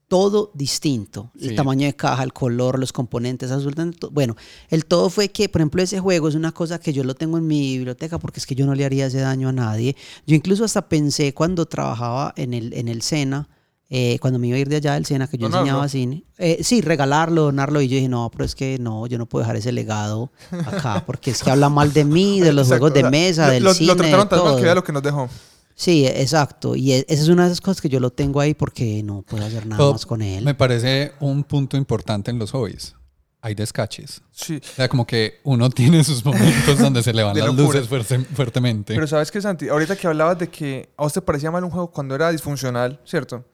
todo 0.09 0.51
distinto. 0.55 1.31
El 1.39 1.55
tamaño 1.55 1.87
de 1.87 1.95
caja, 1.95 2.23
el 2.23 2.33
color, 2.33 2.79
los 2.79 2.93
componentes, 2.93 3.51
absolutamente. 3.51 4.07
Bueno, 4.11 4.37
el 4.71 4.87
todo 4.87 5.11
fue 5.11 5.29
que, 5.29 5.51
por 5.51 5.61
ejemplo, 5.61 5.83
ese 5.83 6.01
juego 6.01 6.29
es 6.29 6.35
una 6.35 6.53
cosa 6.53 6.81
que 6.81 6.95
yo 6.95 7.05
lo 7.05 7.15
tengo 7.15 7.37
en 7.37 7.47
mi 7.47 7.77
biblioteca 7.77 8.19
porque 8.19 8.41
es 8.41 8.47
que 8.47 8.55
yo 8.55 8.65
no 8.65 8.75
le 8.75 8.87
haría 8.87 9.07
ese 9.07 9.19
daño 9.19 9.51
a 9.51 9.53
nadie. 9.53 9.97
Yo 10.27 10.35
incluso 10.35 10.65
hasta 10.65 10.89
pensé 10.89 11.35
cuando 11.35 11.67
trabajaba 11.67 12.33
en 12.37 12.55
el, 12.55 12.73
en 12.73 12.89
el 12.89 13.03
SENA, 13.03 13.49
eh, 13.91 14.19
cuando 14.21 14.39
me 14.39 14.49
iba 14.49 14.57
a 14.57 14.61
ir 14.61 14.69
de 14.69 14.77
allá 14.77 14.95
del 14.95 15.07
SENA, 15.07 15.27
que 15.29 15.39
yo 15.39 15.47
enseñaba 15.47 15.89
cine. 15.89 16.25
eh, 16.37 16.59
sí, 16.63 16.81
regalarlo, 16.83 17.43
donarlo. 17.45 17.81
Y 17.81 17.89
yo 17.89 17.97
dije, 17.97 18.09
no, 18.09 18.31
pero 18.31 18.45
es 18.45 18.55
que 18.55 18.79
no, 18.79 19.07
yo 19.07 19.17
no 19.19 19.27
puedo 19.27 19.43
dejar 19.43 19.57
ese 19.57 19.73
legado 19.73 20.31
acá 20.67 21.03
porque 21.07 21.31
es 21.31 21.43
que 21.43 21.51
habla 21.51 21.69
mal 21.69 21.93
de 21.93 22.05
mí, 22.05 22.41
de 22.41 22.53
los 22.53 22.67
Exacto, 22.69 22.81
juegos 22.83 22.95
de 22.95 23.01
o 23.01 23.03
sea, 23.03 23.11
mesa, 23.11 23.47
lo, 23.47 23.53
del 23.53 23.63
lo- 23.65 23.75
cine, 23.75 23.87
Lo 23.89 23.97
trataron 23.97 24.29
tan 24.29 24.45
mal 24.45 24.57
que 24.57 24.63
vea 24.63 24.75
lo 24.75 24.85
que 24.85 24.93
nos 24.93 25.03
dejó. 25.03 25.29
Sí, 25.75 26.07
exacto. 26.07 26.75
Y 26.77 26.93
e- 26.93 27.07
esa 27.09 27.23
es 27.23 27.29
una 27.29 27.45
de 27.45 27.49
esas 27.53 27.61
cosas 27.61 27.81
que 27.81 27.89
yo 27.89 28.01
lo 28.01 28.11
tengo 28.11 28.41
ahí 28.41 28.53
porque 28.55 29.03
no 29.05 29.23
puedo 29.23 29.45
hacer 29.47 29.65
nada 29.65 29.79
Pero 29.79 29.93
más 29.93 30.05
con 30.07 30.23
él. 30.23 30.45
Me 30.45 30.55
parece 30.55 31.13
un 31.21 31.45
punto 31.45 31.77
importante 31.77 32.31
en 32.31 32.39
los 32.39 32.51
hobbies. 32.51 32.95
Hay 33.41 33.55
descaches. 33.55 34.21
Sí. 34.33 34.57
O 34.61 34.75
sea, 34.77 34.89
como 34.89 35.07
que 35.07 35.35
uno 35.45 35.71
tiene 35.71 36.03
sus 36.03 36.25
momentos 36.25 36.79
donde 36.81 37.03
se 37.05 37.13
le 37.15 37.23
van 37.23 37.39
las 37.39 37.55
luces 37.55 37.89
fuerte- 37.89 38.19
fuertemente. 38.35 38.93
Pero 38.95 39.07
sabes 39.07 39.31
que 39.31 39.41
Santi, 39.41 39.69
ahorita 39.69 39.95
que 39.95 40.09
hablabas 40.09 40.39
de 40.41 40.49
que 40.49 40.89
a 40.97 41.05
vos 41.05 41.13
te 41.13 41.23
parecía 41.23 41.51
mal 41.53 41.63
un 41.63 41.71
juego 41.71 41.91
cuando 41.93 42.17
era 42.17 42.31
disfuncional, 42.33 43.01
¿cierto? 43.07 43.45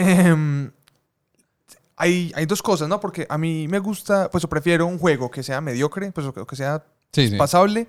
Em, 0.00 0.70
hay, 1.96 2.32
hay 2.34 2.46
dos 2.46 2.62
cosas, 2.62 2.88
¿no? 2.88 2.98
Porque 3.00 3.26
a 3.28 3.36
mí 3.36 3.68
me 3.68 3.78
gusta, 3.78 4.30
pues 4.30 4.46
prefiero 4.46 4.86
un 4.86 4.98
juego 4.98 5.30
que 5.30 5.42
sea 5.42 5.60
mediocre, 5.60 6.10
pues 6.12 6.26
o 6.26 6.32
que, 6.46 6.56
sea 6.56 6.82
sí, 7.12 7.28
sí. 7.28 7.36
pasable, 7.36 7.86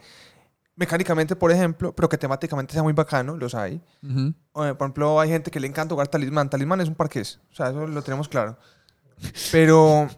mecánicamente, 0.75 1.35
por 1.35 1.51
ejemplo, 1.51 1.95
pero 1.95 2.09
que 2.09 2.17
temáticamente 2.17 2.73
sea 2.73 2.83
muy 2.83 2.93
bacano, 2.93 3.37
los 3.37 3.55
hay. 3.55 3.81
O, 4.53 4.65
eh, 4.65 4.75
por 4.75 4.85
ejemplo, 4.87 5.19
hay 5.19 5.29
gente 5.29 5.49
que 5.51 5.59
le 5.59 5.67
encanta 5.67 5.93
jugar 5.93 6.07
Talismán. 6.09 6.49
Talismán 6.49 6.81
es 6.81 6.89
un 6.89 6.95
parqués, 6.95 7.39
o 7.51 7.55
sea, 7.55 7.69
eso 7.69 7.87
lo 7.87 8.01
tenemos 8.01 8.27
claro. 8.27 8.57
Pero 9.51 10.09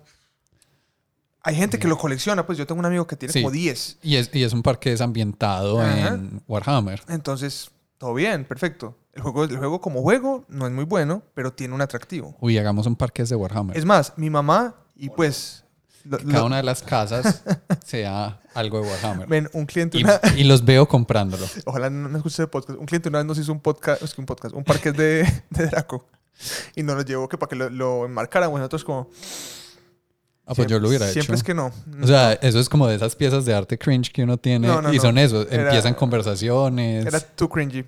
hay 1.44 1.56
gente 1.56 1.78
que 1.78 1.88
lo 1.88 1.98
colecciona, 1.98 2.46
pues 2.46 2.58
yo 2.58 2.66
tengo 2.66 2.80
un 2.80 2.86
amigo 2.86 3.06
que 3.06 3.16
tiene 3.18 3.34
Sí. 3.34 3.42
como 3.42 3.52
10. 3.52 4.00
Y 4.02 4.16
es, 4.16 4.30
y 4.34 4.44
es 4.44 4.54
un 4.54 4.64
parque 4.64 4.90
desambientado 4.92 5.82
Ajá. 5.82 6.08
en 6.16 6.42
Warhammer. 6.48 7.04
Entonces, 7.10 7.70
todo 7.98 8.14
bien, 8.14 8.46
perfecto. 8.46 8.98
El 9.14 9.22
juego, 9.22 9.44
el 9.44 9.58
juego 9.58 9.80
como 9.80 10.02
juego 10.02 10.44
no 10.48 10.66
es 10.66 10.74
muy 10.74 10.86
bueno, 10.86 11.22
pero 11.36 11.54
tiene 11.54 11.76
un 11.76 11.82
atractivo. 11.82 12.36
Uy, 12.42 12.58
hagamos 12.58 12.88
un 12.88 12.96
parque 12.96 13.24
de 13.24 13.36
Warhammer. 13.36 13.78
Es 13.78 13.86
más, 13.86 14.14
mi 14.18 14.30
mamá 14.30 14.76
y 14.96 15.10
pues... 15.10 15.64
lo- 16.04 16.18
Que 16.18 16.26
Cada 16.26 16.40
lo- 16.40 16.46
una 16.48 16.58
de 16.58 16.64
las 16.64 16.82
casas 16.82 17.44
sea 17.86 18.42
algo 18.56 18.82
de 18.82 18.90
Warhammer. 18.90 19.28
ven, 19.28 19.50
un 19.54 19.66
cliente 19.68 20.00
Y, 20.00 20.04
una... 20.04 20.20
y 20.36 20.44
los 20.46 20.66
veo 20.66 20.88
comprándolo. 20.88 21.46
Ojalá 21.66 21.90
no 21.92 22.10
me 22.10 22.18
escuche 22.18 22.34
ese 22.42 22.48
podcast. 22.48 22.80
Un 22.80 22.86
cliente 22.88 23.10
una 23.10 23.20
vez 23.20 23.28
nos 23.28 23.38
hizo 23.38 23.52
un 23.52 23.60
podcast, 23.60 24.02
es 24.02 24.14
que 24.16 24.22
un 24.22 24.26
podcast, 24.26 24.56
un 24.56 24.64
parque 24.64 24.92
de, 24.92 25.24
de 25.52 25.68
Draco. 25.68 26.08
Y 26.76 26.82
nos 26.82 26.96
lo 26.96 27.04
llevó 27.04 27.30
que 27.30 27.38
para 27.38 27.50
que 27.50 27.56
lo, 27.56 27.70
lo 27.70 28.06
enmarcáramos. 28.06 28.58
Nosotros 28.60 28.84
como... 28.84 29.10
Ah, 30.46 30.54
pues 30.56 30.68
yo 30.68 30.78
lo 30.80 30.90
hubiera 30.90 31.06
Siempre 31.08 31.24
hecho. 31.24 31.34
es 31.36 31.44
que 31.44 31.54
no. 31.54 31.72
O 32.02 32.08
sea, 32.08 32.34
eso 32.34 32.60
es 32.60 32.68
como 32.68 32.86
de 32.88 32.96
esas 32.96 33.16
piezas 33.16 33.46
de 33.46 33.54
arte 33.54 33.78
cringe 33.78 34.12
que 34.12 34.24
uno 34.24 34.38
tiene. 34.38 34.68
No, 34.68 34.82
no, 34.82 34.92
y 34.92 34.98
no. 34.98 35.02
son 35.02 35.18
eso. 35.18 35.48
Era- 35.50 35.66
Empiezan 35.66 35.94
conversaciones. 35.94 37.06
Era 37.06 37.20
too 37.22 37.48
cringy. 37.48 37.86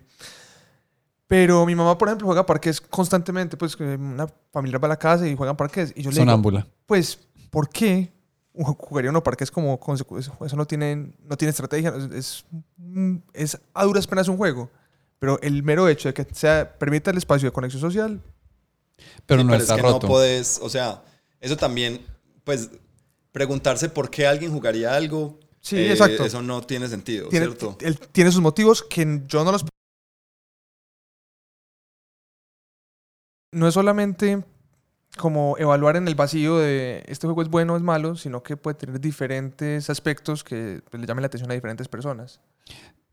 Pero 1.28 1.66
mi 1.66 1.74
mamá, 1.76 1.98
por 1.98 2.08
ejemplo, 2.08 2.28
juega 2.28 2.46
parques 2.46 2.80
constantemente. 2.80 3.58
Pues 3.58 3.76
que 3.76 3.84
una 3.84 4.28
familia 4.52 4.78
va 4.80 4.88
a 4.88 4.90
la 4.90 5.00
casa 5.00 5.28
y 5.28 5.36
juegan 5.36 5.58
parques. 5.58 5.92
Y 5.96 6.04
yo 6.04 6.12
le 6.12 6.16
digo, 6.16 6.26
sonámbula. 6.26 6.68
pues, 6.86 7.18
¿por 7.50 7.70
qué 7.70 8.12
jugaría 8.54 9.10
uno 9.10 9.22
parques 9.24 9.52
como 9.52 9.80
eso 10.46 10.56
no 10.56 10.66
tiene, 10.66 11.14
no 11.24 11.36
tiene 11.36 11.50
estrategia? 11.50 11.94
Es, 11.98 12.12
es, 12.14 12.46
mm, 12.78 13.16
es 13.34 13.60
a 13.74 13.84
duras 13.86 14.06
penas 14.08 14.28
un 14.28 14.38
juego. 14.38 14.70
Pero 15.18 15.40
el 15.42 15.64
mero 15.64 15.88
hecho 15.88 16.10
de 16.10 16.14
que 16.14 16.28
sea, 16.34 16.78
permita 16.78 17.10
el 17.10 17.18
espacio 17.18 17.48
de 17.48 17.54
conexión 17.54 17.82
social, 17.82 18.22
Pero 19.26 19.42
Sí, 19.42 19.46
no 19.48 19.52
pero 19.52 19.62
está 19.64 19.76
es 19.76 19.82
que 19.82 19.88
roto. 19.88 20.08
no 20.08 20.14
puedes, 20.14 20.60
o 20.62 20.70
sea, 20.70 21.04
eso 21.40 21.58
también, 21.58 22.06
pues, 22.44 22.70
preguntarse 23.32 23.90
por 23.90 24.10
qué 24.10 24.28
alguien 24.28 24.52
jugaría 24.52 24.94
algo. 24.96 25.40
Sí, 25.62 25.78
eh, 25.78 25.92
exacto. 25.92 26.24
Eso 26.26 26.42
no 26.42 26.62
tiene 26.62 26.88
sentido, 26.88 27.30
tiene, 27.30 27.48
¿cierto? 27.48 27.78
él 27.82 27.98
tiene 28.12 28.32
sus 28.32 28.42
motivos 28.42 28.84
que 28.84 29.24
yo 29.28 29.44
no 29.44 29.52
los... 29.52 29.66
No 33.56 33.70
es 33.70 33.74
solamente 33.74 34.44
como 35.16 35.56
evaluar 35.58 35.96
en 35.96 36.10
el 36.10 36.16
vacío 36.16 36.58
de 36.58 37.04
este 37.08 37.26
juego 37.26 37.42
es 37.42 37.50
bueno 37.50 37.74
o 37.74 37.78
es 37.78 37.84
malo, 37.84 38.18
sino 38.18 38.44
que 38.44 38.58
puede 38.58 38.76
tener 38.76 39.00
diferentes 39.00 39.90
aspectos 39.90 40.44
que 40.44 40.82
pues, 40.90 41.00
le 41.00 41.08
llamen 41.08 41.22
la 41.22 41.28
atención 41.28 41.50
a 41.50 41.54
diferentes 41.54 41.88
personas. 41.88 42.42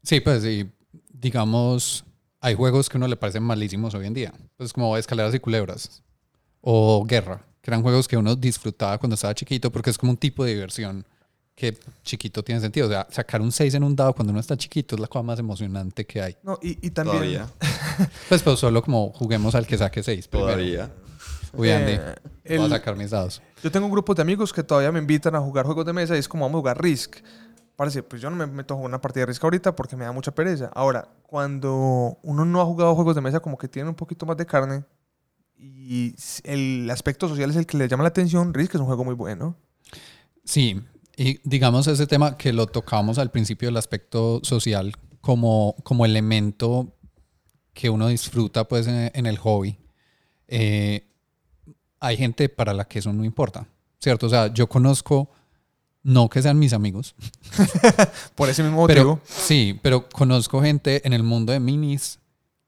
Sí, 0.02 0.20
pues 0.20 0.42
sí. 0.42 0.68
Digamos, 1.12 2.04
hay 2.40 2.56
juegos 2.56 2.88
que 2.88 2.96
a 2.96 2.98
uno 2.98 3.06
le 3.06 3.16
parecen 3.16 3.44
malísimos 3.44 3.94
hoy 3.94 4.06
en 4.06 4.14
día. 4.14 4.32
Pues 4.56 4.72
como 4.72 4.96
Escaleras 4.96 5.32
y 5.32 5.38
Culebras. 5.38 6.02
O 6.60 7.04
Guerra. 7.06 7.46
Que 7.60 7.70
eran 7.70 7.82
juegos 7.82 8.08
que 8.08 8.16
uno 8.16 8.34
disfrutaba 8.34 8.98
cuando 8.98 9.14
estaba 9.14 9.34
chiquito 9.34 9.70
porque 9.70 9.90
es 9.90 9.98
como 9.98 10.10
un 10.10 10.18
tipo 10.18 10.44
de 10.44 10.54
diversión 10.54 11.06
que 11.54 11.76
chiquito 12.02 12.42
tiene 12.42 12.60
sentido. 12.60 12.86
O 12.86 12.90
sea, 12.90 13.06
sacar 13.10 13.40
un 13.40 13.52
6 13.52 13.74
en 13.74 13.84
un 13.84 13.94
dado 13.94 14.14
cuando 14.14 14.30
uno 14.32 14.40
está 14.40 14.56
chiquito 14.56 14.94
es 14.96 15.00
la 15.00 15.06
cosa 15.06 15.22
más 15.22 15.38
emocionante 15.38 16.04
que 16.06 16.22
hay. 16.22 16.36
No, 16.42 16.58
y, 16.62 16.78
y 16.86 16.90
también... 16.90 17.16
Todavía. 17.18 17.48
Pues, 18.28 18.42
pues 18.42 18.58
solo 18.58 18.82
como 18.82 19.12
juguemos 19.12 19.54
al 19.54 19.66
que 19.66 19.76
saque 19.76 20.02
6 20.02 20.26
primero. 20.28 20.52
Todavía. 20.52 20.90
Uy, 21.52 21.70
Andy, 21.70 21.92
eh, 21.92 22.14
voy 22.48 22.58
a 22.58 22.64
el- 22.64 22.70
sacar 22.70 22.96
mis 22.96 23.10
dados. 23.10 23.42
Yo 23.62 23.70
tengo 23.70 23.84
un 23.84 23.92
grupo 23.92 24.14
de 24.14 24.22
amigos 24.22 24.50
que 24.52 24.62
todavía 24.62 24.90
me 24.90 24.98
invitan 24.98 25.34
a 25.34 25.40
jugar 25.40 25.66
juegos 25.66 25.84
de 25.84 25.92
mesa 25.92 26.16
y 26.16 26.18
es 26.18 26.26
como 26.26 26.44
vamos 26.46 26.58
a 26.58 26.60
jugar 26.60 26.82
Risk. 26.82 27.16
Parece, 27.76 28.02
pues 28.02 28.22
yo 28.22 28.30
no 28.30 28.36
me 28.36 28.46
meto 28.46 28.72
a 28.72 28.76
jugar 28.78 28.88
una 28.88 29.00
partida 29.00 29.22
de 29.22 29.26
Risk 29.26 29.44
ahorita 29.44 29.76
porque 29.76 29.94
me 29.96 30.06
da 30.06 30.12
mucha 30.12 30.34
pereza. 30.34 30.70
Ahora, 30.74 31.06
cuando 31.26 32.18
uno 32.22 32.46
no 32.46 32.60
ha 32.62 32.64
jugado 32.64 32.94
juegos 32.94 33.14
de 33.14 33.20
mesa, 33.20 33.40
como 33.40 33.58
que 33.58 33.68
tiene 33.68 33.90
un 33.90 33.94
poquito 33.94 34.24
más 34.24 34.38
de 34.38 34.46
carne 34.46 34.84
y 35.58 36.14
el 36.44 36.88
aspecto 36.90 37.28
social 37.28 37.50
es 37.50 37.56
el 37.56 37.66
que 37.66 37.76
le 37.76 37.86
llama 37.88 38.04
la 38.04 38.08
atención, 38.08 38.54
Risk 38.54 38.74
es 38.74 38.80
un 38.80 38.86
juego 38.86 39.04
muy 39.04 39.14
bueno. 39.14 39.54
Sí, 40.44 40.82
y 41.16 41.40
digamos 41.48 41.86
ese 41.86 42.06
tema 42.06 42.36
que 42.36 42.52
lo 42.52 42.66
tocamos 42.66 43.18
al 43.18 43.30
principio 43.30 43.68
del 43.68 43.76
aspecto 43.76 44.40
social 44.42 44.94
como, 45.20 45.76
como 45.82 46.04
elemento 46.04 46.94
que 47.72 47.90
uno 47.90 48.08
disfruta 48.08 48.68
pues 48.68 48.86
en, 48.86 49.10
en 49.14 49.26
el 49.26 49.38
hobby. 49.38 49.78
Eh, 50.48 51.06
hay 52.00 52.16
gente 52.16 52.48
para 52.48 52.74
la 52.74 52.84
que 52.84 52.98
eso 52.98 53.12
no 53.12 53.24
importa, 53.24 53.66
¿cierto? 54.00 54.26
O 54.26 54.28
sea, 54.28 54.52
yo 54.52 54.68
conozco, 54.68 55.30
no 56.02 56.28
que 56.28 56.42
sean 56.42 56.58
mis 56.58 56.72
amigos, 56.72 57.14
Por 58.34 58.48
ese 58.48 58.62
mismo 58.62 58.78
motivo. 58.78 58.98
pero 58.98 59.20
sí, 59.24 59.78
pero 59.82 60.08
conozco 60.08 60.60
gente 60.60 61.06
en 61.06 61.12
el 61.12 61.22
mundo 61.22 61.52
de 61.52 61.60
minis 61.60 62.18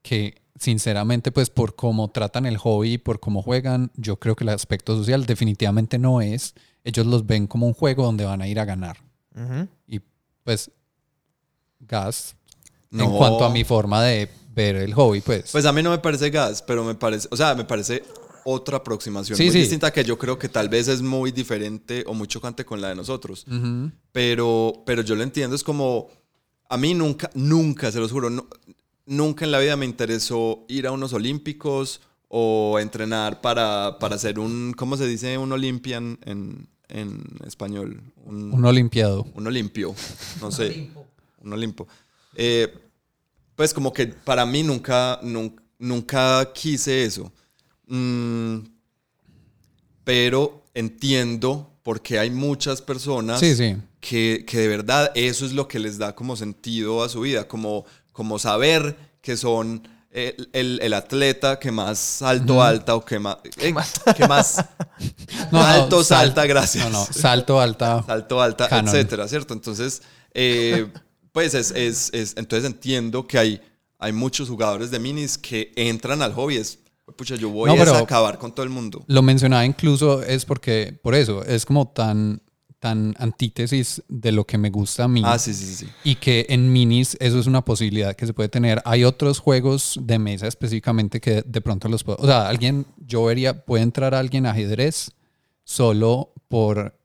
que 0.01 0.41
sinceramente 0.57 1.31
pues 1.33 1.49
por 1.49 1.75
cómo 1.75 2.07
tratan 2.07 2.45
el 2.45 2.57
hobby 2.57 2.97
por 2.97 3.19
cómo 3.19 3.41
juegan, 3.41 3.91
yo 3.95 4.17
creo 4.17 4.35
que 4.37 4.45
el 4.45 4.49
aspecto 4.49 4.95
social 4.95 5.25
definitivamente 5.25 5.99
no 5.99 6.21
es. 6.21 6.55
Ellos 6.85 7.05
los 7.05 7.25
ven 7.25 7.47
como 7.47 7.67
un 7.67 7.73
juego 7.73 8.03
donde 8.05 8.23
van 8.23 8.41
a 8.41 8.47
ir 8.47 8.59
a 8.59 8.63
ganar. 8.65 8.97
Ujú. 9.35 9.67
Y 9.87 9.99
pues, 10.45 10.71
gas, 11.79 12.35
en 12.91 12.99
No. 12.99 13.17
cuanto 13.17 13.43
a 13.43 13.49
mi 13.49 13.63
forma 13.63 14.01
de 14.03 14.29
ver 14.53 14.77
el 14.77 14.93
hobby, 14.93 15.19
pues. 15.21 15.51
Pues 15.51 15.65
a 15.65 15.73
mí 15.73 15.83
no 15.83 15.89
me 15.91 15.97
parece 15.97 16.29
gas, 16.29 16.61
pero 16.61 16.83
me 16.83 16.95
parece, 16.95 17.27
o 17.31 17.35
sea, 17.35 17.53
me 17.55 17.65
parece 17.65 18.03
otra 18.45 18.77
aproximación 18.77 19.35
Sí, 19.37 19.43
muy 19.45 19.51
sí. 19.53 19.59
distinta 19.59 19.91
que 19.91 20.03
yo 20.05 20.17
creo 20.17 20.37
que 20.39 20.47
tal 20.47 20.69
vez 20.69 20.87
es 20.87 21.01
muy 21.01 21.31
diferente 21.31 22.03
o 22.07 22.13
muy 22.13 22.27
chocante 22.27 22.63
con 22.63 22.79
la 22.79 22.89
de 22.89 22.95
nosotros. 22.95 23.45
Ujú. 23.47 23.91
Pero, 24.11 24.83
pero 24.85 25.01
yo 25.01 25.15
lo 25.15 25.23
entiendo, 25.23 25.55
es 25.55 25.63
como, 25.63 26.07
a 26.69 26.77
mí 26.77 26.93
nunca, 26.93 27.29
nunca, 27.33 27.91
se 27.91 27.99
los 27.99 28.11
juro, 28.11 28.29
no- 28.29 28.47
nunca 29.07 29.43
en 29.45 29.51
la 29.51 29.59
vida 29.59 29.75
me 29.75 29.85
interesó 29.85 30.63
ir 30.69 30.87
a 30.87 30.91
unos 30.91 31.11
olímpicos 31.13 32.01
o 32.27 32.77
entrenar 32.79 33.41
para, 33.41 33.97
para 33.99 34.17
ser 34.17 34.39
un, 34.39 34.73
¿cómo 34.77 34.95
se 34.97 35.07
dice? 35.07 35.37
Un 35.37 35.51
olympian 35.51 36.17
en, 36.25 36.67
en 36.89 37.23
español. 37.45 38.01
Un, 38.25 38.53
Un 38.53 38.65
olimpiado. 38.65 39.25
un 39.33 39.47
olimpio, 39.47 39.95
no 40.41 40.51
sé. 40.51 40.89
Un 41.41 41.53
olimpo. 41.53 41.87
Eh, 42.35 42.73
pues 43.55 43.73
como 43.73 43.93
que 43.93 44.07
para 44.07 44.45
mí 44.45 44.63
nunca, 44.63 45.19
nunca, 45.23 45.63
nunca 45.79 46.51
quise 46.53 47.03
eso. 47.05 47.31
Mm, 47.87 48.59
pero 50.03 50.63
entiendo 50.73 51.71
porque 51.83 52.19
hay 52.19 52.29
muchas 52.31 52.81
personas 52.81 53.39
Sí, 53.39 53.55
sí. 53.55 53.75
que, 53.99 54.43
que 54.47 54.57
de 54.59 54.67
verdad 54.67 55.11
eso 55.15 55.45
es 55.45 55.53
lo 55.53 55.67
que 55.67 55.79
les 55.79 55.97
da 55.97 56.15
como 56.15 56.35
sentido 56.35 57.03
a 57.03 57.09
su 57.09 57.21
vida, 57.21 57.47
como, 57.47 57.85
como 58.11 58.39
saber 58.39 58.95
que 59.21 59.37
son 59.37 59.87
el, 60.15 60.49
el- 60.53 60.79
el 60.81 60.93
atleta 60.93 61.59
que 61.59 61.71
más 61.71 62.21
alto, 62.21 62.61
alta 62.63 62.95
o 62.95 63.03
que 63.03 63.19
más... 63.19 63.37
eh, 63.57 63.73
que 64.15 64.27
más 64.27 64.55
No, 65.51 65.59
no, 65.59 65.63
alto, 65.65 66.03
sal- 66.03 66.27
salta, 66.27 66.45
gracias. 66.45 66.85
No, 66.85 66.89
no, 66.99 67.05
salto, 67.05 67.59
alta. 67.59 68.03
Salto, 68.05 68.41
alta, 68.41 68.69
Canon. 68.69 68.87
etcétera, 68.95 69.27
¿cierto? 69.27 69.53
Entonces, 69.53 70.01
eh, 70.33 70.87
pues 71.31 71.53
es, 71.53 71.71
es- 71.71 72.09
es- 72.13 72.33
entonces 72.37 72.65
entiendo 72.69 73.27
que 73.27 73.37
hay, 73.37 73.61
hay 73.99 74.13
muchos 74.13 74.47
jugadores 74.49 74.89
de 74.91 74.99
minis 74.99 75.37
que 75.37 75.71
entran 75.75 76.21
al 76.21 76.33
hobby. 76.33 76.57
Es, 76.57 76.79
pucha, 77.17 77.35
yo 77.35 77.49
voy 77.49 77.69
No, 77.75 77.81
a 77.93 77.97
acabar 77.99 78.37
con 78.37 78.53
todo 78.53 78.63
el 78.63 78.69
mundo. 78.69 79.03
Lo 79.07 79.21
mencionaba 79.21 79.65
incluso 79.65 80.23
es 80.23 80.45
porque, 80.45 80.97
por 81.03 81.13
eso, 81.13 81.43
es 81.43 81.65
como 81.65 81.87
tan, 81.89 82.41
tan 82.85 83.15
antítesis 83.17 84.03
de 84.09 84.31
lo 84.31 84.45
que 84.45 84.59
me 84.59 84.69
gusta 84.69 85.05
a 85.05 85.07
mí. 85.07 85.23
Ah, 85.25 85.39
sí, 85.39 85.55
sí, 85.55 85.73
sí. 85.73 85.87
Y 86.03 86.17
que 86.17 86.45
en 86.49 86.71
minis 86.71 87.17
eso 87.19 87.39
es 87.39 87.47
una 87.47 87.65
posibilidad 87.65 88.15
que 88.15 88.27
se 88.27 88.33
puede 88.35 88.47
tener. 88.47 88.79
Hay 88.85 89.03
otros 89.03 89.39
juegos 89.39 89.99
de 90.03 90.19
mesa 90.19 90.45
específicamente 90.45 91.19
que 91.19 91.41
de 91.41 91.61
pronto 91.61 91.89
los 91.89 92.03
puedo... 92.03 92.19
O 92.21 92.27
sea, 92.27 92.47
alguien, 92.47 92.85
yo 93.07 93.25
vería, 93.25 93.65
puede 93.65 93.81
entrar 93.81 94.13
alguien 94.13 94.45
a 94.45 94.51
ajedrez 94.51 95.09
solo 95.63 96.31
por... 96.47 96.95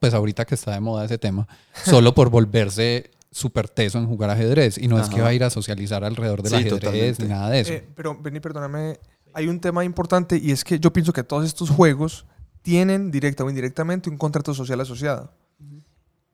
Pues 0.00 0.14
ahorita 0.14 0.46
que 0.46 0.56
está 0.56 0.72
de 0.72 0.80
moda 0.80 1.04
ese 1.04 1.16
tema, 1.16 1.46
solo 1.84 2.12
por 2.12 2.30
volverse 2.30 3.12
súper 3.30 3.68
teso 3.68 3.98
en 3.98 4.08
jugar 4.08 4.30
ajedrez. 4.30 4.78
Y 4.78 4.88
no 4.88 4.98
es 4.98 5.08
que 5.08 5.20
va 5.20 5.28
a 5.28 5.34
ir 5.34 5.44
a 5.44 5.50
socializar 5.50 6.02
alrededor 6.02 6.42
del 6.42 6.50
Sí, 6.50 6.56
ajedrez 6.56 6.80
totalmente. 6.80 7.22
ni 7.22 7.28
nada 7.28 7.50
de 7.50 7.60
eso. 7.60 7.72
Eh, 7.72 7.86
pero, 7.94 8.20
Benny, 8.20 8.40
perdóname, 8.40 8.98
hay 9.32 9.46
un 9.46 9.60
tema 9.60 9.84
importante 9.84 10.40
y 10.42 10.50
es 10.50 10.64
que 10.64 10.80
yo 10.80 10.92
pienso 10.92 11.12
que 11.12 11.22
todos 11.22 11.44
estos 11.44 11.70
juegos 11.70 12.26
tienen 12.62 13.10
directa 13.10 13.44
o 13.44 13.50
indirectamente 13.50 14.08
un 14.08 14.16
contrato 14.16 14.54
social 14.54 14.80
asociado. 14.80 15.30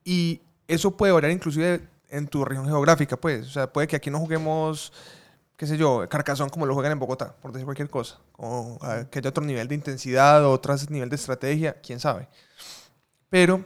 Y 0.04 0.40
eso 0.66 0.96
puede 0.96 1.12
variar 1.12 1.32
inclusive 1.32 1.86
en 2.10 2.28
tu 2.28 2.44
región 2.44 2.66
geográfica, 2.66 3.16
pues. 3.16 3.46
O 3.46 3.50
sea, 3.50 3.72
puede 3.72 3.86
que 3.86 3.96
aquí 3.96 4.10
no 4.10 4.18
juguemos, 4.18 4.92
qué 5.56 5.66
sé 5.66 5.76
yo, 5.76 6.08
carcazón 6.08 6.48
como 6.48 6.66
lo 6.66 6.74
juegan 6.74 6.92
en 6.92 6.98
Bogotá, 6.98 7.34
por 7.42 7.52
decir 7.52 7.64
cualquier 7.64 7.90
cosa. 7.90 8.18
O 8.36 8.78
ah, 8.82 9.04
que 9.10 9.18
haya 9.18 9.30
otro 9.30 9.44
nivel 9.44 9.68
de 9.68 9.74
intensidad 9.74 10.44
o 10.44 10.52
otro 10.52 10.74
nivel 10.88 11.08
de 11.08 11.16
estrategia, 11.16 11.80
quién 11.82 12.00
sabe. 12.00 12.28
Pero 13.28 13.64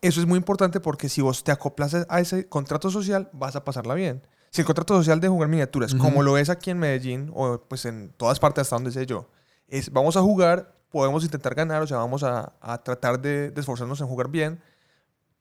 eso 0.00 0.20
es 0.20 0.26
muy 0.26 0.38
importante 0.38 0.80
porque 0.80 1.08
si 1.08 1.20
vos 1.20 1.42
te 1.44 1.52
acoplas 1.52 1.94
a 2.08 2.20
ese 2.20 2.48
contrato 2.48 2.90
social, 2.90 3.28
vas 3.32 3.56
a 3.56 3.64
pasarla 3.64 3.94
bien. 3.94 4.22
Si 4.50 4.62
el 4.62 4.66
contrato 4.66 4.96
social 4.96 5.20
de 5.20 5.28
jugar 5.28 5.48
miniaturas, 5.48 5.92
Ujú. 5.92 6.02
como 6.02 6.22
lo 6.22 6.38
es 6.38 6.48
aquí 6.48 6.70
en 6.70 6.78
Medellín, 6.78 7.30
o 7.34 7.60
pues 7.60 7.84
en 7.84 8.12
todas 8.16 8.40
partes 8.40 8.62
hasta 8.62 8.76
donde 8.76 8.92
sé 8.92 9.04
yo, 9.04 9.28
es 9.66 9.92
vamos 9.92 10.16
a 10.16 10.22
jugar, 10.22 10.74
podemos 10.90 11.24
intentar 11.24 11.54
ganar, 11.54 11.82
o 11.82 11.86
sea, 11.86 11.98
vamos 11.98 12.22
a, 12.22 12.52
a 12.60 12.82
tratar 12.82 13.20
de, 13.20 13.50
de 13.50 13.60
esforzarnos 13.60 14.00
en 14.00 14.06
jugar 14.06 14.28
bien, 14.28 14.60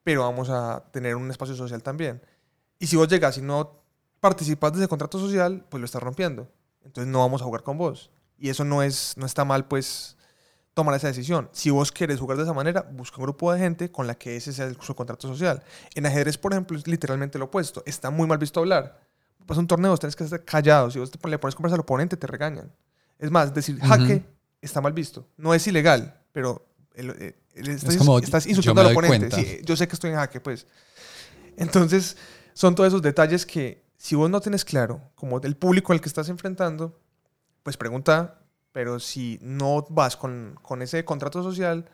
pero 0.03 0.21
vamos 0.21 0.49
a 0.49 0.83
tener 0.91 1.15
un 1.15 1.29
espacio 1.29 1.55
social 1.55 1.83
también. 1.83 2.21
Y 2.79 2.87
si 2.87 2.95
vos 2.95 3.07
llegas 3.07 3.37
y 3.37 3.41
no 3.41 3.81
participas 4.19 4.73
de 4.73 4.79
ese 4.79 4.87
contrato 4.87 5.19
social, 5.19 5.65
pues 5.69 5.79
lo 5.79 5.85
estás 5.85 6.01
rompiendo. 6.01 6.47
Entonces 6.83 7.11
no 7.11 7.19
vamos 7.19 7.41
a 7.41 7.45
jugar 7.45 7.63
con 7.63 7.77
vos. 7.77 8.11
Y 8.37 8.49
eso 8.49 8.63
no, 8.63 8.83
es, 8.83 9.15
no 9.17 9.25
está 9.25 9.45
mal, 9.45 9.67
pues, 9.67 10.15
tomar 10.73 10.95
esa 10.95 11.07
decisión. 11.07 11.49
Si 11.51 11.71
vos 11.71 11.91
quieres 11.91 12.19
jugar 12.19 12.37
de 12.37 12.43
esa 12.43 12.53
manera, 12.53 12.87
busca 12.91 13.17
un 13.17 13.23
grupo 13.23 13.51
de 13.51 13.59
gente 13.59 13.91
con 13.91 14.05
la 14.05 14.15
que 14.15 14.35
ese 14.35 14.53
sea 14.53 14.71
su 14.79 14.95
contrato 14.95 15.27
social. 15.27 15.63
En 15.95 16.05
ajedrez, 16.05 16.37
por 16.37 16.53
ejemplo, 16.53 16.77
es 16.77 16.87
literalmente 16.87 17.39
lo 17.39 17.45
opuesto. 17.45 17.83
Está 17.85 18.11
muy 18.11 18.27
mal 18.27 18.37
visto 18.37 18.59
hablar. 18.59 18.99
Pasa 19.45 19.59
un 19.59 19.67
torneo, 19.67 19.97
tenés 19.97 20.15
que 20.15 20.23
estar 20.23 20.43
callado. 20.43 20.91
Si 20.91 20.99
vos 20.99 21.09
te, 21.09 21.29
le 21.29 21.39
pones 21.39 21.55
conversa 21.55 21.75
al 21.75 21.81
oponente, 21.81 22.15
te 22.15 22.27
regañan. 22.27 22.71
Es 23.17 23.31
más, 23.31 23.53
decir 23.53 23.79
jaque 23.79 24.23
está 24.61 24.81
mal 24.81 24.93
visto. 24.93 25.27
No 25.37 25.53
es 25.53 25.65
ilegal, 25.67 26.19
pero 26.31 26.67
el- 26.95 27.09
eh, 27.11 27.35
el- 27.55 27.69
estás, 27.69 27.97
como, 27.97 28.19
estás 28.19 28.45
yo 28.45 28.49
insultando 28.51 28.81
al 28.81 28.91
oponente. 28.91 29.31
Sí, 29.31 29.59
yo 29.63 29.75
sé 29.75 29.87
que 29.87 29.93
estoy 29.95 30.09
en 30.11 30.15
jaque, 30.17 30.39
pues. 30.39 30.65
Entonces, 31.57 32.17
son 32.53 32.75
todos 32.75 32.87
esos 32.89 33.01
detalles 33.01 33.45
que 33.45 33.83
si 33.97 34.15
vos 34.15 34.29
no 34.29 34.41
tienes 34.41 34.63
claro, 34.63 35.01
como 35.15 35.39
del 35.39 35.55
público 35.55 35.93
al 35.93 36.01
que 36.01 36.07
estás 36.07 36.29
enfrentando, 36.29 36.99
pues 37.63 37.77
pregunta, 37.77 38.41
pero 38.71 38.99
si 38.99 39.39
no 39.41 39.85
vas 39.89 40.15
con, 40.15 40.57
con 40.61 40.81
ese 40.81 41.03
contrato 41.03 41.41
social, 41.43 41.89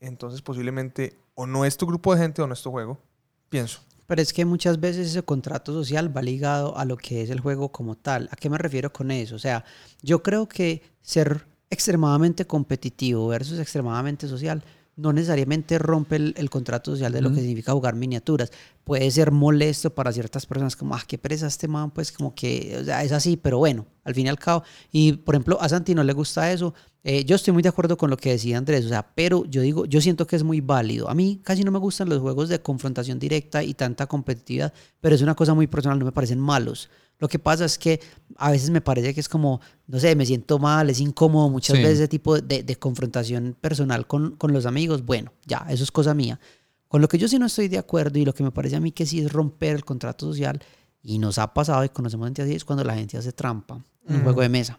entonces 0.00 0.42
posiblemente 0.42 1.18
o 1.34 1.46
no 1.46 1.64
es 1.64 1.76
tu 1.76 1.86
grupo 1.86 2.14
de 2.14 2.20
gente 2.20 2.42
o 2.42 2.46
no 2.46 2.52
es 2.54 2.62
tu 2.62 2.70
juego, 2.70 3.00
pienso. 3.48 3.80
Pero 4.06 4.22
es 4.22 4.32
que 4.32 4.44
muchas 4.44 4.80
veces 4.80 5.08
ese 5.08 5.22
contrato 5.22 5.72
social 5.72 6.14
va 6.16 6.22
ligado 6.22 6.76
a 6.78 6.84
lo 6.84 6.96
que 6.96 7.22
es 7.22 7.30
el 7.30 7.40
juego 7.40 7.70
como 7.72 7.94
tal. 7.96 8.28
¿A 8.32 8.36
qué 8.36 8.48
me 8.48 8.56
refiero 8.56 8.92
con 8.92 9.10
eso? 9.10 9.34
O 9.36 9.38
sea, 9.38 9.64
yo 10.02 10.22
creo 10.22 10.48
que 10.48 10.82
ser 11.02 11.46
extremadamente 11.70 12.46
competitivo 12.46 13.28
versus 13.28 13.58
extremadamente 13.58 14.28
social 14.28 14.64
no 14.98 15.12
necesariamente 15.12 15.78
rompe 15.78 16.16
el, 16.16 16.34
el 16.36 16.50
contrato 16.50 16.90
social 16.90 17.12
de 17.12 17.22
lo 17.22 17.30
que 17.30 17.36
significa 17.36 17.72
jugar 17.72 17.94
miniaturas. 17.94 18.50
Puede 18.82 19.08
ser 19.12 19.30
molesto 19.30 19.94
para 19.94 20.12
ciertas 20.12 20.44
personas, 20.44 20.74
como, 20.74 20.96
ah, 20.96 21.02
qué 21.06 21.16
pereza 21.18 21.46
este 21.46 21.68
man, 21.68 21.92
pues 21.92 22.10
como 22.10 22.34
que, 22.34 22.76
o 22.80 22.84
sea, 22.84 23.04
es 23.04 23.12
así, 23.12 23.36
pero 23.36 23.58
bueno, 23.58 23.86
al 24.08 24.14
fin 24.14 24.26
y 24.26 24.28
al 24.30 24.38
cabo. 24.38 24.64
Y 24.90 25.12
por 25.12 25.34
ejemplo, 25.34 25.58
a 25.60 25.68
Santi 25.68 25.94
no 25.94 26.02
le 26.02 26.12
gusta 26.12 26.50
eso. 26.50 26.74
Eh, 27.04 27.24
yo 27.24 27.36
estoy 27.36 27.52
muy 27.52 27.62
de 27.62 27.68
acuerdo 27.68 27.96
con 27.96 28.10
lo 28.10 28.16
que 28.16 28.30
decía 28.30 28.58
Andrés, 28.58 28.84
o 28.84 28.88
sea, 28.88 29.06
pero 29.14 29.44
yo 29.44 29.62
digo, 29.62 29.84
yo 29.86 30.00
siento 30.00 30.26
que 30.26 30.36
es 30.36 30.42
muy 30.42 30.60
válido. 30.60 31.08
A 31.08 31.14
mí 31.14 31.40
casi 31.44 31.62
no 31.62 31.70
me 31.70 31.78
gustan 31.78 32.08
los 32.08 32.20
juegos 32.20 32.48
de 32.48 32.60
confrontación 32.60 33.18
directa 33.18 33.62
y 33.62 33.72
tanta 33.74 34.06
competitividad, 34.06 34.72
pero 35.00 35.14
es 35.14 35.22
una 35.22 35.34
cosa 35.34 35.54
muy 35.54 35.66
personal, 35.68 35.98
no 35.98 36.04
me 36.04 36.12
parecen 36.12 36.40
malos. 36.40 36.90
Lo 37.20 37.28
que 37.28 37.38
pasa 37.38 37.64
es 37.64 37.78
que 37.78 38.00
a 38.36 38.50
veces 38.50 38.70
me 38.70 38.80
parece 38.80 39.12
que 39.14 39.20
es 39.20 39.28
como, 39.28 39.60
no 39.86 39.98
sé, 39.98 40.14
me 40.16 40.24
siento 40.26 40.58
mal, 40.58 40.88
es 40.90 41.00
incómodo 41.00 41.48
muchas 41.48 41.76
Sí. 41.76 41.82
veces 41.82 41.98
ese 42.00 42.08
tipo 42.08 42.40
de, 42.40 42.62
de 42.62 42.76
confrontación 42.76 43.56
personal 43.60 44.06
con, 44.06 44.36
con 44.36 44.52
los 44.52 44.66
amigos. 44.66 45.04
Bueno, 45.04 45.32
ya, 45.46 45.66
eso 45.68 45.84
es 45.84 45.90
cosa 45.90 46.14
mía. 46.14 46.38
Con 46.88 47.00
lo 47.02 47.08
que 47.08 47.18
yo 47.18 47.28
sí 47.28 47.38
no 47.38 47.46
estoy 47.46 47.68
de 47.68 47.78
acuerdo 47.78 48.18
y 48.18 48.24
lo 48.24 48.32
que 48.34 48.42
me 48.42 48.50
parece 48.50 48.76
a 48.76 48.80
mí 48.80 48.92
que 48.92 49.04
sí 49.06 49.20
es 49.20 49.32
romper 49.32 49.74
el 49.76 49.84
contrato 49.84 50.26
social, 50.26 50.60
y 51.02 51.18
nos 51.18 51.38
ha 51.38 51.52
pasado 51.54 51.84
y 51.84 51.88
conocemos 51.90 52.26
gente 52.26 52.42
así, 52.42 52.54
es 52.54 52.64
cuando 52.64 52.84
la 52.84 52.94
gente 52.94 53.16
hace 53.16 53.32
trampa 53.32 53.80
en 54.06 54.16
un 54.16 54.22
juego 54.22 54.40
de 54.42 54.48
mesa 54.48 54.78